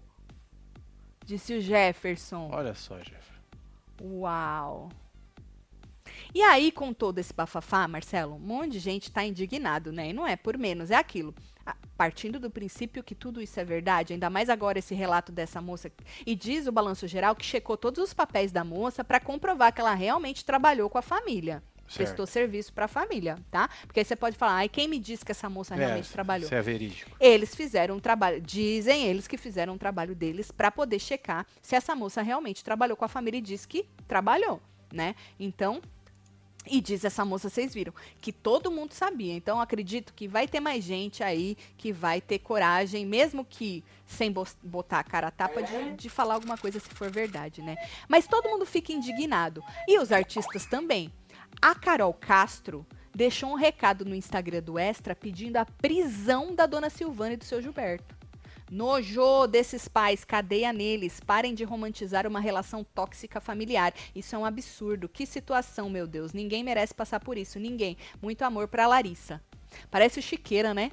Disse 1.25 1.55
o 1.55 1.61
Jefferson. 1.61 2.51
Olha 2.53 2.75
só, 2.75 2.99
Jeff. 2.99 3.33
Uau! 4.01 4.91
E 6.35 6.43
aí, 6.43 6.71
com 6.71 6.93
todo 6.93 7.19
esse 7.19 7.33
bafafá, 7.33 7.89
Marcelo, 7.89 8.37
um 8.37 8.39
monte 8.39 8.73
de 8.73 8.79
gente 8.79 9.11
tá 9.11 9.25
indignado, 9.25 9.93
né? 9.93 10.11
E 10.11 10.13
não 10.13 10.27
é 10.27 10.37
por 10.37 10.57
menos, 10.57 10.91
é 10.91 10.97
aquilo. 10.97 11.35
Partindo 11.97 12.41
do 12.41 12.51
princípio 12.51 13.03
que 13.03 13.15
tudo 13.15 13.43
isso 13.43 13.59
é 13.61 13.65
verdade, 13.65 14.13
ainda 14.13 14.31
mais 14.31 14.49
agora 14.49 14.79
esse 14.79 14.95
relato 14.95 15.31
dessa 15.31 15.61
moça. 15.61 15.91
E 16.25 16.35
diz 16.35 16.67
o 16.67 16.73
balanço 16.73 17.07
geral 17.07 17.35
que 17.35 17.45
checou 17.45 17.77
todos 17.77 18.03
os 18.03 18.15
papéis 18.15 18.51
da 18.51 18.65
moça 18.65 19.05
para 19.05 19.21
comprovar 19.21 19.73
que 19.73 19.81
ela 19.81 19.95
realmente 19.95 20.45
trabalhou 20.45 20.89
com 20.89 20.99
a 20.99 21.03
família. 21.03 21.63
Prestou 21.93 22.25
serviço 22.25 22.73
para 22.73 22.85
a 22.85 22.89
família, 22.89 23.37
tá? 23.51 23.69
Porque 23.85 23.99
aí 23.99 24.05
você 24.05 24.15
pode 24.15 24.37
falar, 24.37 24.55
ai, 24.55 24.69
quem 24.69 24.87
me 24.87 24.99
disse 24.99 25.25
que 25.25 25.33
essa 25.33 25.51
moça 25.51 25.75
realmente 25.75 26.09
trabalhou? 26.11 26.47
Isso 26.47 26.55
é 26.55 26.63
verídico. 26.63 27.11
Eles 27.19 27.53
fizeram 27.53 27.97
um 27.97 28.01
trabalho, 28.01 28.41
dizem 28.41 29.07
eles 29.07 29.27
que 29.27 29.37
fizeram 29.37 29.75
um 29.75 29.79
trabalho 29.79 30.15
deles 30.15 30.53
para 30.53 30.71
poder 30.71 31.01
checar 31.01 31.45
se 31.61 31.75
essa 31.75 31.95
moça 31.97 32.23
realmente 32.23 32.63
trabalhou 32.63 32.97
com 32.97 33.05
a 33.05 33.09
família 33.09 33.39
e 33.39 33.43
diz 33.43 33.67
que 33.67 33.89
trabalhou, 34.07 34.63
né? 34.93 35.17
Então, 35.39 35.83
e 36.67 36.81
diz 36.81 37.05
essa 37.05 37.25
moça, 37.25 37.49
vocês 37.49 37.73
viram, 37.73 37.93
que 38.21 38.33
todo 38.33 38.71
mundo 38.71 38.93
sabia. 38.93 39.35
Então, 39.35 39.61
acredito 39.61 40.13
que 40.13 40.29
vai 40.29 40.47
ter 40.47 40.61
mais 40.61 40.85
gente 40.85 41.23
aí 41.23 41.57
que 41.77 41.93
vai 41.93 42.21
ter 42.21 42.39
coragem, 42.39 43.07
mesmo 43.07 43.45
que 43.45 43.83
sem 44.07 44.33
botar 44.63 44.99
a 44.99 45.05
cara 45.05 45.29
a 45.29 45.31
tapa, 45.31 45.63
de, 45.63 45.93
de 45.93 46.11
falar 46.11 46.35
alguma 46.35 46.59
coisa 46.59 46.79
se 46.79 46.91
for 46.91 47.11
verdade, 47.11 47.63
né? 47.63 47.77
Mas 48.09 48.27
todo 48.27 48.49
mundo 48.49 48.67
fica 48.67 48.93
indignado. 48.93 49.65
E 49.89 49.99
os 49.99 50.13
artistas 50.13 50.67
também. 50.67 51.13
A 51.61 51.75
Carol 51.75 52.13
Castro 52.13 52.87
deixou 53.15 53.51
um 53.51 53.55
recado 53.55 54.05
no 54.05 54.15
Instagram 54.15 54.63
do 54.63 54.79
Extra 54.79 55.15
pedindo 55.15 55.57
a 55.57 55.65
prisão 55.65 56.55
da 56.55 56.67
dona 56.67 56.91
Silvana 56.91 57.35
e 57.35 57.37
do 57.37 57.45
seu 57.45 57.61
Gilberto. 57.61 58.20
Nojo 58.71 59.49
desses 59.49 59.89
pais, 59.89 60.25
cadeia 60.25 60.73
neles. 60.73 61.19
Parem 61.19 61.55
de 61.55 61.65
romantizar 61.65 62.25
uma 62.25 62.39
relação 62.39 62.85
tóxica 62.85 63.41
familiar. 63.41 63.93
Isso 64.15 64.37
é 64.37 64.39
um 64.39 64.45
absurdo. 64.45 65.09
Que 65.09 65.27
situação, 65.27 65.91
meu 65.91 66.07
Deus. 66.07 66.33
Ninguém 66.33 66.63
merece 66.63 66.95
passar 66.95 67.19
por 67.19 67.37
isso. 67.37 67.59
Ninguém. 67.59 67.97
Muito 68.23 68.43
amor 68.43 68.69
pra 68.69 68.87
Larissa. 68.87 69.43
Parece 69.91 70.21
o 70.21 70.23
Chiqueira, 70.23 70.73
né? 70.73 70.93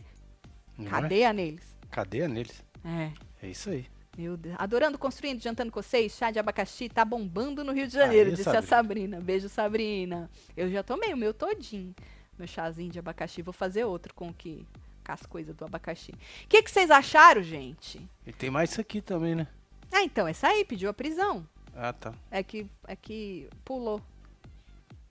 Não 0.75 0.87
é? 0.87 0.89
Cadeia 0.89 1.31
neles. 1.31 1.77
Cadeia 1.91 2.27
neles. 2.27 2.63
É. 2.83 3.11
É 3.43 3.49
isso 3.51 3.69
aí. 3.69 3.85
Meu 4.17 4.35
Deus. 4.35 4.55
Adorando, 4.57 4.97
construindo, 4.97 5.39
jantando 5.39 5.71
com 5.71 5.79
vocês. 5.79 6.13
Chá 6.13 6.31
de 6.31 6.39
abacaxi 6.39 6.89
tá 6.89 7.05
bombando 7.05 7.63
no 7.63 7.71
Rio 7.71 7.85
de 7.85 7.93
Janeiro, 7.93 8.31
Aí, 8.31 8.35
disse 8.35 8.49
a 8.49 8.63
Sabrina. 8.63 9.21
Beijo, 9.21 9.47
Sabrina. 9.47 10.27
Eu 10.55 10.67
já 10.71 10.81
tomei 10.81 11.13
o 11.13 11.17
meu 11.17 11.31
todinho. 11.31 11.93
Meu 12.39 12.47
chazinho 12.47 12.91
de 12.91 12.97
abacaxi. 12.97 13.43
Vou 13.43 13.53
fazer 13.53 13.85
outro 13.85 14.15
com 14.15 14.29
o 14.29 14.33
que 14.33 14.65
as 15.13 15.25
coisas 15.25 15.55
do 15.55 15.65
abacaxi. 15.65 16.11
O 16.11 16.47
que, 16.47 16.61
que 16.63 16.71
vocês 16.71 16.89
acharam, 16.91 17.41
gente? 17.43 17.99
E 18.25 18.31
tem 18.33 18.49
mais 18.49 18.71
isso 18.71 18.81
aqui 18.81 19.01
também, 19.01 19.35
né? 19.35 19.47
Ah, 19.91 20.03
então, 20.03 20.27
essa 20.27 20.47
aí 20.47 20.65
pediu 20.65 20.89
a 20.89 20.93
prisão. 20.93 21.47
Ah, 21.75 21.93
tá. 21.93 22.13
É 22.31 22.41
que, 22.43 22.67
é 22.87 22.95
que 22.95 23.49
pulou. 23.63 24.01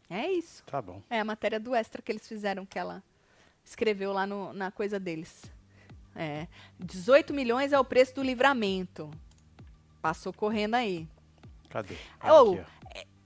É 0.08 0.30
isso. 0.30 0.62
Tá 0.66 0.80
bom. 0.80 1.02
É 1.10 1.18
a 1.20 1.24
matéria 1.24 1.58
do 1.58 1.74
extra 1.74 2.00
que 2.02 2.12
eles 2.12 2.26
fizeram, 2.28 2.64
que 2.66 2.78
ela 2.78 3.02
escreveu 3.64 4.12
lá 4.12 4.26
no- 4.26 4.52
na 4.52 4.70
coisa 4.70 5.00
deles. 5.00 5.44
É. 6.14 6.46
18 6.78 7.34
milhões 7.34 7.72
é 7.72 7.78
o 7.78 7.84
preço 7.84 8.14
do 8.14 8.22
livramento. 8.22 9.10
Passou 10.00 10.32
correndo 10.32 10.74
aí. 10.74 11.06
Cadê? 11.70 11.94
Aqui, 12.20 12.30
ó. 12.30 12.64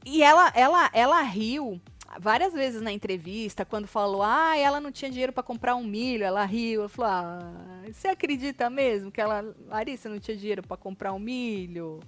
E 0.04 0.22
ela, 0.22 0.50
ela, 0.54 0.90
ela 0.94 1.20
riu 1.22 1.80
várias 2.18 2.52
vezes 2.52 2.82
na 2.82 2.92
entrevista, 2.92 3.64
quando 3.64 3.86
falou, 3.86 4.22
ah, 4.22 4.56
ela 4.56 4.80
não 4.80 4.90
tinha 4.90 5.10
dinheiro 5.10 5.32
para 5.32 5.42
comprar 5.42 5.76
um 5.76 5.84
milho, 5.84 6.24
ela 6.24 6.44
riu, 6.44 6.80
ela 6.80 6.88
falou, 6.88 7.10
ah, 7.10 7.82
você 7.92 8.08
acredita 8.08 8.68
mesmo 8.68 9.10
que 9.10 9.20
ela, 9.20 9.54
Larissa 9.66 10.08
não 10.08 10.18
tinha 10.18 10.36
dinheiro 10.36 10.62
para 10.62 10.76
comprar 10.76 11.12
um 11.12 11.18
milho? 11.18 12.00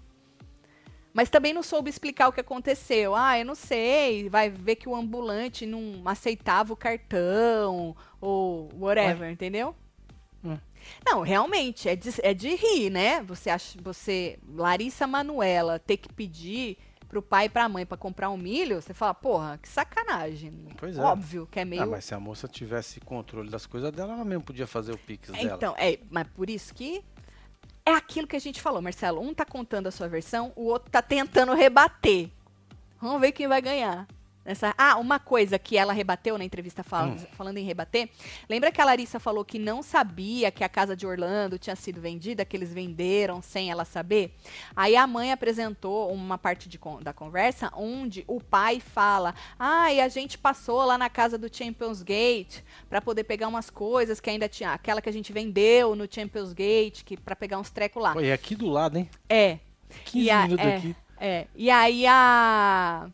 Mas 1.15 1.29
também 1.29 1.53
não 1.53 1.63
soube 1.63 1.91
explicar 1.91 2.29
o 2.29 2.33
que 2.33 2.41
aconteceu. 2.41 3.15
Ah, 3.15 3.39
eu 3.39 3.45
não 3.45 3.55
sei, 3.55 4.31
vai 4.31 4.49
ver 4.49 4.77
que 4.77 4.89
o 4.89 4.97
ambulante 4.97 5.67
não 5.67 6.01
aceitava 6.07 6.73
o 6.73 6.77
cartão, 6.77 7.95
ou 8.19 8.71
whatever, 8.79 9.31
entendeu? 9.31 9.77
Hum. 10.43 10.57
Não, 11.07 11.21
realmente, 11.21 11.89
é 11.89 11.95
de, 11.95 12.11
é 12.23 12.33
de 12.33 12.55
rir, 12.55 12.91
né? 12.91 13.23
Você, 13.23 13.51
acha, 13.51 13.79
você, 13.83 14.39
Larissa 14.49 15.07
Manuela, 15.07 15.79
ter 15.79 15.99
que 15.99 16.13
pedir 16.13 16.79
pro 17.13 17.21
pai 17.21 17.45
e 17.45 17.49
pra 17.51 17.69
mãe 17.69 17.85
pra 17.85 17.99
comprar 17.99 18.31
um 18.31 18.39
milho, 18.39 18.81
você 18.81 18.95
fala, 18.95 19.13
porra, 19.13 19.59
que 19.59 19.69
sacanagem. 19.69 20.51
Pois 20.79 20.97
é. 20.97 21.03
Óbvio 21.03 21.47
que 21.47 21.61
é 21.61 21.65
meio. 21.65 21.83
Ah, 21.83 21.87
mas 21.87 22.07
se 22.07 22.15
a 22.15 22.19
moça 22.19 22.49
tivesse 22.49 23.01
controle 23.01 23.51
das 23.51 23.67
coisas 23.67 23.93
dela, 23.93 24.15
ela 24.15 24.25
mesmo 24.25 24.43
podia 24.43 24.67
fazer 24.67 24.93
o 24.93 24.99
pix 24.99 25.29
dela. 25.31 25.55
Então, 25.55 25.75
é, 25.77 25.99
mas 26.11 26.27
por 26.29 26.49
isso 26.49 26.75
que 26.75 27.05
é 27.85 27.93
aquilo 27.93 28.27
que 28.27 28.35
a 28.35 28.39
gente 28.41 28.63
falou, 28.63 28.81
Marcelo. 28.81 29.21
Um 29.21 29.35
tá 29.35 29.45
contando 29.45 29.89
a 29.89 29.91
sua 29.91 30.09
versão, 30.09 30.55
o 30.57 30.65
outro 30.65 30.91
tá 30.91 31.03
tentando 31.03 31.53
rebater. 31.53 32.31
Vamos 32.99 33.21
ver 33.21 33.33
quem 33.33 33.47
vai 33.47 33.61
ganhar. 33.61 34.09
Ah, 34.77 34.97
uma 34.97 35.19
coisa 35.19 35.59
que 35.59 35.77
ela 35.77 35.93
rebateu 35.93 36.37
na 36.37 36.45
entrevista, 36.45 36.83
fal 36.83 37.07
Hum. 37.09 37.17
falando 37.33 37.59
em 37.59 37.65
rebater. 37.65 38.09
Lembra 38.49 38.73
que 38.73 38.81
a 38.81 38.85
Larissa 38.85 39.21
falou 39.21 39.45
que 39.45 39.59
não 39.59 39.83
sabia 39.83 40.51
que 40.51 40.65
a 40.65 40.69
casa 40.69 40.97
de 40.97 41.07
Orlando 41.07 41.59
tinha 41.59 41.77
sido 41.77 42.01
vendida, 42.01 42.45
que 42.45 42.57
eles 42.57 42.73
venderam 42.75 43.41
sem 43.41 43.71
ela 43.71 43.85
saber? 43.85 44.35
Aí 44.75 44.97
a 44.97 45.07
mãe 45.07 45.31
apresentou 45.33 46.13
uma 46.13 46.37
parte 46.39 46.69
de 46.69 46.79
da 47.03 47.13
conversa 47.13 47.71
onde 47.77 48.25
o 48.27 48.41
pai 48.41 48.81
fala: 48.81 49.35
Ah, 49.59 49.93
e 49.93 50.01
a 50.01 50.09
gente 50.09 50.37
passou 50.37 50.85
lá 50.85 50.99
na 50.99 51.09
casa 51.09 51.39
do 51.39 51.55
Champions 51.55 52.03
Gate 52.03 52.61
para 52.89 53.01
poder 53.01 53.25
pegar 53.25 53.47
umas 53.49 53.71
coisas 53.71 54.21
que 54.21 54.29
ainda 54.29 54.49
tinha. 54.49 54.73
Aquela 54.73 55.01
que 55.01 55.09
a 55.09 55.13
gente 55.13 55.33
vendeu 55.33 55.95
no 55.95 56.07
Champions 56.11 56.53
Gate, 56.53 57.05
que 57.05 57.17
para 57.17 57.37
pegar 57.37 57.59
uns 57.59 57.71
trecos 57.71 58.03
lá. 58.03 58.13
Pô, 58.15 58.21
e 58.21 58.33
aqui 58.33 58.57
do 58.57 58.67
lado, 58.69 58.99
hein? 58.99 59.09
É. 59.29 59.59
15 60.07 60.27
E 60.27 60.31
a- 60.31 60.43
minutos 60.43 60.67
é, 60.67 60.77
aqui. 60.77 60.97
É. 61.21 61.47
E 61.55 61.71
aí 61.71 62.07
a. 62.07 63.09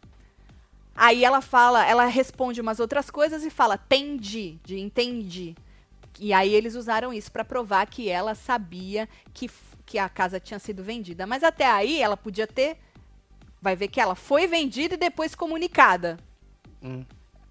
Aí 1.01 1.25
ela 1.25 1.41
fala, 1.41 1.87
ela 1.87 2.07
responde 2.07 2.61
umas 2.61 2.81
outras 2.81 3.09
coisas 3.09 3.45
e 3.45 3.51
fala, 3.51 3.79
tendi, 3.79 4.59
de 4.65 4.81
entendi. 4.81 5.55
E 6.19 6.33
aí 6.33 6.53
eles 6.53 6.75
usaram 6.75 7.13
isso 7.13 7.31
pra 7.31 7.45
provar 7.45 7.87
que 7.87 8.09
ela 8.09 8.35
sabia 8.35 9.09
que, 9.33 9.49
que 9.87 9.97
a 9.97 10.09
casa 10.09 10.41
tinha 10.41 10.59
sido 10.59 10.83
vendida. 10.83 11.25
Mas 11.25 11.45
até 11.45 11.67
aí 11.67 12.03
ela 12.03 12.17
podia 12.17 12.49
ter. 12.49 12.79
Vai 13.63 13.77
ver 13.77 13.87
que 13.87 14.01
ela 14.01 14.17
foi 14.17 14.49
vendida 14.49 14.95
e 14.95 14.99
depois 14.99 15.37
comunicada. 15.37 16.19
Hum. 16.83 17.05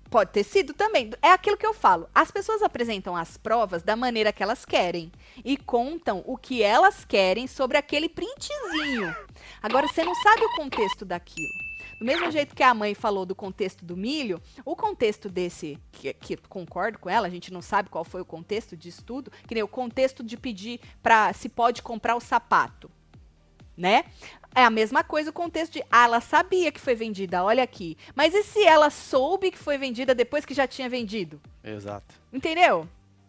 Pode 0.09 0.31
ter 0.31 0.43
sido 0.43 0.73
também. 0.73 1.11
É 1.21 1.31
aquilo 1.31 1.55
que 1.55 1.65
eu 1.65 1.73
falo. 1.73 2.09
As 2.13 2.29
pessoas 2.29 2.61
apresentam 2.61 3.15
as 3.15 3.37
provas 3.37 3.81
da 3.81 3.95
maneira 3.95 4.33
que 4.33 4.43
elas 4.43 4.65
querem. 4.65 5.09
E 5.45 5.55
contam 5.55 6.21
o 6.25 6.35
que 6.35 6.61
elas 6.61 7.05
querem 7.05 7.47
sobre 7.47 7.77
aquele 7.77 8.09
printzinho. 8.09 9.15
Agora, 9.63 9.87
você 9.87 10.03
não 10.03 10.15
sabe 10.15 10.43
o 10.43 10.55
contexto 10.57 11.05
daquilo. 11.05 11.66
Do 11.99 12.05
mesmo 12.05 12.29
jeito 12.31 12.55
que 12.55 12.61
a 12.61 12.73
mãe 12.73 12.93
falou 12.93 13.25
do 13.25 13.33
contexto 13.33 13.83
do 13.83 13.97
milho, 13.97 14.39
o 14.63 14.75
contexto 14.75 15.29
desse, 15.29 15.79
que, 15.91 16.13
que 16.13 16.37
concordo 16.37 16.99
com 16.99 17.09
ela, 17.09 17.25
a 17.25 17.29
gente 17.29 17.51
não 17.51 17.61
sabe 17.61 17.89
qual 17.89 18.03
foi 18.03 18.21
o 18.21 18.25
contexto 18.25 18.77
disso 18.77 19.03
tudo, 19.03 19.31
que 19.47 19.55
nem 19.55 19.63
o 19.63 19.67
contexto 19.67 20.23
de 20.23 20.37
pedir 20.37 20.79
para 21.01 21.33
se 21.33 21.49
pode 21.49 21.81
comprar 21.81 22.15
o 22.15 22.19
sapato, 22.19 22.91
né? 23.75 24.05
É 24.55 24.63
a 24.63 24.69
mesma 24.69 25.03
coisa 25.03 25.29
o 25.29 25.33
contexto 25.33 25.73
de, 25.73 25.83
ah, 25.91 26.05
ela 26.05 26.21
sabia 26.21 26.71
que 26.71 26.79
foi 26.79 26.95
vendida, 26.95 27.43
olha 27.43 27.63
aqui. 27.63 27.97
Mas 28.15 28.33
e 28.33 28.43
se 28.43 28.63
ela 28.63 28.89
soube 28.89 29.51
que 29.51 29.57
foi 29.57 29.77
vendida 29.77 30.15
depois 30.15 30.45
que 30.45 30.53
já 30.53 30.67
tinha 30.67 30.89
vendido? 30.89 31.39
Exato. 31.63 32.15
Entendeu? 32.33 32.87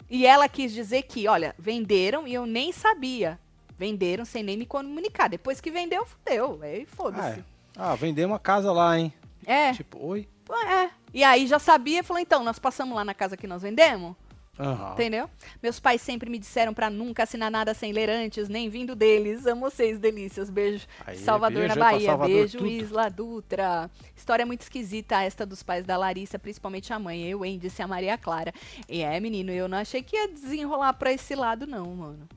E 0.09 0.27
ela 0.27 0.49
quis 0.49 0.73
dizer 0.73 1.03
que, 1.03 1.29
olha, 1.29 1.55
venderam 1.59 2.27
e 2.27 2.33
eu 2.33 2.47
nem 2.47 2.73
sabia. 2.73 3.39
Venderam 3.79 4.25
sem 4.25 4.43
nem 4.43 4.57
me 4.57 4.65
comunicar. 4.65 5.29
Depois 5.29 5.61
que 5.61 5.71
vendeu, 5.71 6.07
fudeu. 6.07 6.59
Aí 6.63 6.87
Ah, 6.91 6.97
foda-se. 6.97 7.41
é. 7.41 7.45
Ah, 7.79 7.95
vendemos 7.95 8.33
uma 8.33 8.41
casa 8.41 8.73
lá, 8.73 8.99
hein? 8.99 9.13
É. 9.47 9.73
Tipo, 9.73 10.05
oi? 10.05 10.29
É. 10.67 10.91
E 11.15 11.23
aí 11.23 11.47
já 11.47 11.61
sabia, 11.61 12.03
falou, 12.03 12.21
então, 12.21 12.43
nós 12.43 12.59
passamos 12.59 12.95
lá 12.97 13.05
na 13.05 13.15
casa 13.15 13.37
que 13.37 13.47
nós 13.47 13.63
vendemos, 13.63 14.17
Aham. 14.59 14.93
entendeu? 14.95 15.31
Meus 15.63 15.79
pais 15.79 16.03
sempre 16.03 16.29
me 16.29 16.39
disseram 16.39 16.75
pra 16.75 16.91
nunca 16.91 17.23
assinar 17.23 17.51
nada 17.51 17.73
sem 17.73 17.93
ler 17.93 18.11
antes, 18.11 18.49
nem 18.49 18.69
vindo 18.69 18.97
deles. 18.97 19.47
Amo 19.47 19.71
vocês, 19.71 20.01
delícias. 20.01 20.51
Beijo. 20.51 20.87
Aí, 21.07 21.17
Salvador 21.19 21.61
beijo 21.61 21.75
na 21.77 21.85
Bahia. 21.85 22.07
Salvador, 22.09 22.35
beijo, 22.35 22.59
tudo. 22.59 22.69
Isla 22.71 23.09
Dutra. 23.09 23.91
História 24.17 24.45
muito 24.45 24.63
esquisita 24.63 25.23
esta 25.23 25.47
dos 25.47 25.63
pais 25.63 25.87
da 25.87 25.97
Larissa, 25.97 26.39
principalmente 26.39 26.93
a 26.93 26.99
mãe. 26.99 27.23
Eu, 27.23 27.45
hein, 27.45 27.59
disse 27.59 27.81
a 27.81 27.87
Maria 27.87 28.19
Clara. 28.19 28.53
E 28.89 29.03
é, 29.03 29.21
menino, 29.21 29.53
eu 29.53 29.69
não 29.69 29.79
achei 29.79 30.03
que 30.03 30.17
ia 30.17 30.29
desenrolar 30.29 30.95
pra 30.95 31.13
esse 31.13 31.35
lado, 31.37 31.67
não, 31.67 31.87
mano. 31.95 32.29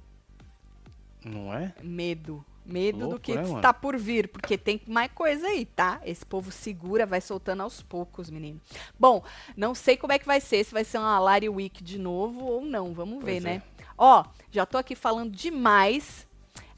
Não 1.26 1.54
é? 1.54 1.74
Medo. 1.82 2.46
Medo 2.66 3.00
do 3.00 3.06
Louco, 3.06 3.20
que 3.20 3.36
né, 3.36 3.42
mano? 3.42 3.58
está 3.58 3.74
por 3.74 3.98
vir, 3.98 4.28
porque 4.28 4.58
tem 4.58 4.82
mais 4.88 5.12
coisa 5.14 5.48
aí, 5.48 5.66
tá? 5.66 6.00
Esse 6.06 6.26
povo 6.26 6.52
segura, 6.52 7.06
vai 7.06 7.20
soltando 7.22 7.62
aos 7.64 7.82
poucos, 7.82 8.30
menino. 8.30 8.60
Bom, 9.00 9.24
não 9.58 9.74
sei 9.76 9.98
como 9.98 10.14
é 10.14 10.20
que 10.20 10.26
vai 10.26 10.40
ser, 10.40 10.64
se 10.64 10.74
vai 10.74 10.84
ser 10.84 10.98
uma 11.00 11.20
Lari 11.20 11.50
Week 11.50 11.84
de 11.84 11.98
novo 12.00 12.44
ou 12.46 12.62
não, 12.66 12.94
vamos 12.94 13.24
ver, 13.24 13.42
Pois 13.42 13.44
né? 13.44 13.62
é. 13.78 13.84
Ó, 13.98 14.24
já 14.52 14.66
tô 14.66 14.78
aqui 14.78 14.96
falando 14.96 15.32
demais. 15.32 16.28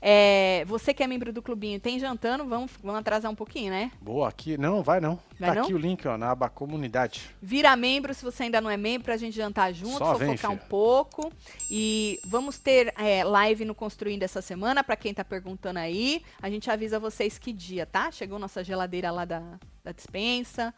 É, 0.06 0.66
você 0.66 0.93
que 0.93 1.01
é 1.01 1.08
membro 1.08 1.32
do 1.32 1.41
clubinho, 1.41 1.80
tem 1.80 1.97
jantando, 1.97 2.43
vamos, 2.43 2.72
vamos 2.84 2.99
atrasar 2.99 3.32
um 3.32 3.36
pouquinho, 3.36 3.72
né? 3.72 3.89
Boa, 4.01 4.28
aqui. 4.28 4.58
Não, 4.58 4.84
vai 4.84 4.99
não. 4.99 5.18
Vai 5.39 5.49
tá 5.49 5.56
não? 5.56 5.64
aqui 5.64 5.74
o 5.74 5.78
link, 5.78 6.06
ó, 6.06 6.18
na 6.18 6.32
aba 6.32 6.49
comunidade. 6.49 7.30
Vira 7.41 7.74
membro 7.78 8.14
se 8.14 8.22
você 8.22 8.43
ainda 8.43 8.60
não 8.60 8.70
é 8.70 8.76
membro, 8.76 9.06
pra 9.06 9.16
gente 9.16 9.34
jantar 9.34 9.74
junto, 9.74 9.99
Só 9.99 10.16
vem, 10.16 10.32
fofocar 10.32 10.51
um 10.51 10.58
filha. 10.58 10.68
pouco. 10.68 11.32
E 11.72 12.20
vamos 12.26 12.60
ter 12.60 12.93
é, 12.97 13.24
live 13.24 13.64
no 13.64 13.74
Construindo 13.74 14.24
essa 14.24 14.41
semana, 14.41 14.84
pra 14.84 14.97
quem 14.97 15.14
tá 15.14 15.24
perguntando 15.24 15.80
aí. 15.80 16.22
A 16.41 16.49
gente 16.49 16.70
avisa 16.70 16.99
vocês 16.99 17.38
que 17.38 17.54
dia, 17.54 17.86
tá? 17.86 18.12
Chegou 18.12 18.38
nossa 18.38 18.62
geladeira 18.62 19.10
lá 19.10 19.24
da, 19.24 19.41
da 19.86 19.93
dispensa. 19.93 20.74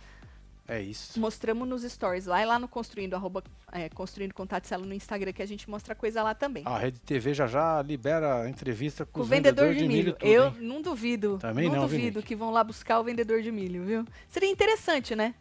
É 0.67 0.81
isso. 0.81 1.19
Mostramos 1.19 1.67
nos 1.67 1.83
stories 1.83 2.25
lá 2.25 2.41
e 2.41 2.45
lá 2.45 2.57
no 2.57 2.67
Construindo, 2.67 3.13
arroba, 3.13 3.43
é, 3.71 3.87
Construindo 3.89 4.33
Contato 4.33 4.65
Celo 4.65 4.83
no 4.85 4.93
Instagram, 4.95 5.31
que 5.31 5.41
a 5.43 5.45
gente 5.45 5.69
mostra 5.69 5.93
coisa 5.93 6.23
lá 6.23 6.33
também. 6.33 6.63
A 6.65 6.77
Rede 6.79 6.99
TV 7.01 7.33
já 7.35 7.45
já 7.45 7.81
libera 7.83 8.41
a 8.41 8.49
entrevista 8.49 9.05
com 9.05 9.21
o 9.21 9.23
vendedor 9.23 9.67
vendedores 9.67 9.81
de 9.81 9.87
milho. 9.87 10.13
tudo, 10.13 10.25
eu 10.27 10.45
hein? 10.47 10.53
não 10.61 10.81
duvido. 10.81 11.37
Também 11.37 11.67
não 11.67 11.75
não, 11.75 11.81
duvido 11.83 12.23
que 12.23 12.35
vão 12.35 12.49
lá 12.49 12.63
buscar 12.63 12.99
o 12.99 13.03
vendedor 13.03 13.43
de 13.43 13.51
milho, 13.51 13.83
viu? 13.85 14.05
Seria 14.27 14.49
interessante, 14.49 15.15
né? 15.15 15.35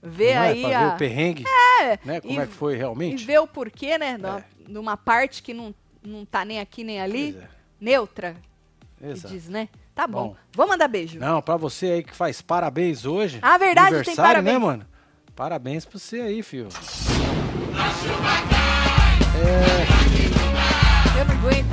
Ver 0.00 0.36
Não 0.36 0.42
é? 0.42 0.48
aí 0.48 0.62
pra 0.62 0.78
a. 0.78 0.88
ver 0.90 0.94
o 0.94 0.98
perrengue, 0.98 1.44
É, 1.80 1.98
né? 2.04 2.20
Como 2.20 2.34
e- 2.34 2.38
é 2.38 2.46
que 2.46 2.52
foi 2.52 2.74
E 2.74 2.76
realmente. 2.76 3.24
ver 3.24 3.40
o 3.40 3.48
porquê, 3.48 3.98
né? 3.98 4.16
Numa, 4.16 4.38
É. 4.38 4.44
numa 4.68 4.96
parte 4.96 5.42
que 5.42 5.52
não, 5.52 5.74
não 6.04 6.24
tá 6.24 6.44
nem 6.44 6.60
aqui 6.60 6.84
nem 6.84 7.00
ali. 7.00 7.36
É. 7.36 7.48
Neutra, 7.80 8.36
que 8.96 9.06
Exato. 9.06 9.34
diz, 9.34 9.48
né? 9.48 9.68
Tá 9.98 10.06
bom. 10.06 10.28
Bom. 10.28 10.36
Vou 10.54 10.68
mandar 10.68 10.86
beijo. 10.86 11.18
Não, 11.18 11.42
pra 11.42 11.56
você 11.56 11.86
aí 11.86 12.02
que 12.04 12.14
faz 12.14 12.40
parabéns 12.40 13.04
hoje. 13.04 13.40
Ah, 13.42 13.58
verdade, 13.58 13.88
tem 13.88 13.96
aniversário, 13.96 14.30
parabéns. 14.30 14.52
né, 14.54 14.58
mano? 14.64 14.86
Parabéns 15.34 15.84
pra 15.84 15.98
você 15.98 16.20
aí, 16.20 16.40
filho. 16.40 16.68
Eu 21.18 21.24
não 21.24 21.34
aguento. 21.34 21.66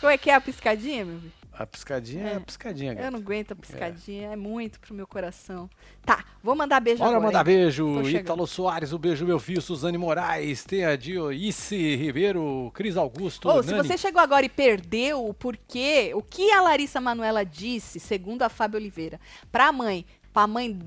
Como 0.00 0.12
é 0.12 0.16
que 0.18 0.30
é 0.30 0.34
a 0.36 0.40
piscadinha, 0.40 1.04
meu 1.04 1.18
filho? 1.18 1.41
A 1.52 1.66
piscadinha 1.66 2.26
é, 2.26 2.32
É. 2.32 2.36
a 2.36 2.40
piscadinha, 2.40 2.92
Eu 2.92 2.96
gata. 2.96 3.10
não 3.10 3.18
aguento 3.18 3.52
a 3.52 3.54
piscadinha, 3.56 4.30
é, 4.32 4.36
muito 4.36 4.80
pro 4.80 4.94
meu 4.94 5.06
coração. 5.06 5.68
Tá, 6.04 6.24
vou 6.42 6.56
mandar 6.56 6.80
beijo 6.80 6.98
Bora 7.00 7.10
agora. 7.10 7.26
mandar 7.26 7.38
hein? 7.40 7.56
beijo. 7.56 8.02
Ítalo 8.08 8.46
Soares, 8.46 8.92
um 8.92 8.98
beijo, 8.98 9.26
meu 9.26 9.38
filho. 9.38 9.60
Suzane 9.60 9.98
Moraes, 9.98 10.64
tem 10.64 10.84
a 10.84 10.96
Dioice 10.96 11.94
Ribeiro, 11.96 12.70
Cris 12.74 12.96
Augusto, 12.96 13.48
Ô, 13.50 13.62
se 13.62 13.74
você 13.74 13.98
chegou 13.98 14.20
agora 14.22 14.46
e 14.46 14.48
perdeu 14.48 15.26
o 15.28 15.34
porquê, 15.34 16.12
o 16.14 16.22
que 16.22 16.50
a 16.50 16.62
Larissa 16.62 17.00
Manuela 17.00 17.44
disse, 17.44 18.00
segundo 18.00 18.42
a 18.42 18.48
Fábio 18.48 18.78
Oliveira, 18.80 19.20
pra 19.50 19.70
mãe, 19.70 20.06
pra 20.32 20.46
mãe 20.46 20.78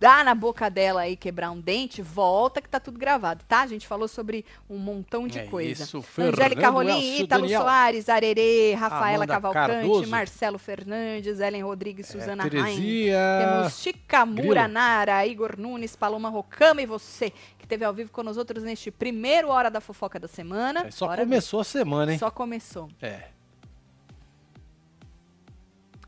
dar 0.00 0.24
na 0.24 0.34
boca 0.34 0.70
dela 0.70 1.00
aí 1.00 1.16
quebrar 1.16 1.50
um 1.50 1.60
dente, 1.60 2.00
volta 2.00 2.60
que 2.62 2.68
tá 2.68 2.78
tudo 2.78 2.98
gravado, 2.98 3.44
tá? 3.48 3.62
A 3.62 3.66
gente 3.66 3.86
falou 3.86 4.06
sobre 4.06 4.44
um 4.70 4.78
montão 4.78 5.26
de 5.26 5.40
É 5.40 5.44
coisa. 5.46 5.82
isso, 5.82 6.04
Angélica 6.18 6.70
Rolim, 6.70 7.22
Ítalo 7.22 7.42
Daniel. 7.42 7.62
Soares, 7.62 8.08
Arerê, 8.08 8.74
Rafaela 8.74 9.24
Amanda 9.24 9.34
Cavalcante, 9.34 9.66
Cardoso. 9.72 10.08
Marcelo 10.08 10.58
Fernandes, 10.58 11.40
Ellen 11.40 11.62
Rodrigues, 11.64 12.08
É, 12.08 12.12
Suzana 12.12 12.42
Rain. 12.44 12.50
Terezinha. 12.50 13.18
Temos 13.40 13.78
Chica. 13.80 14.24
Muranara, 14.24 15.26
Igor 15.26 15.58
Nunes, 15.58 15.96
Paloma 15.96 16.28
Rocama 16.28 16.80
e 16.80 16.86
você, 16.86 17.30
que 17.58 17.64
esteve 17.64 17.84
ao 17.84 17.92
vivo 17.92 18.10
com 18.12 18.22
nós 18.22 18.36
outros 18.36 18.62
neste 18.62 18.90
primeiro 18.90 19.48
Hora 19.48 19.70
da 19.70 19.80
Fofoca 19.80 20.18
da 20.20 20.28
semana. 20.28 20.86
É, 20.86 20.90
só 20.90 21.14
começou 21.16 21.60
a 21.60 21.64
semana, 21.64 22.12
hein? 22.12 22.18
Só 22.18 22.30
começou. 22.30 22.88
É. 23.02 23.24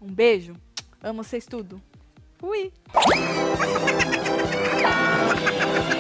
Um 0.01 0.13
beijo. 0.13 0.55
Amo 1.03 1.23
vocês 1.25 1.45
tudo. 1.45 1.81
Fui. 2.41 2.73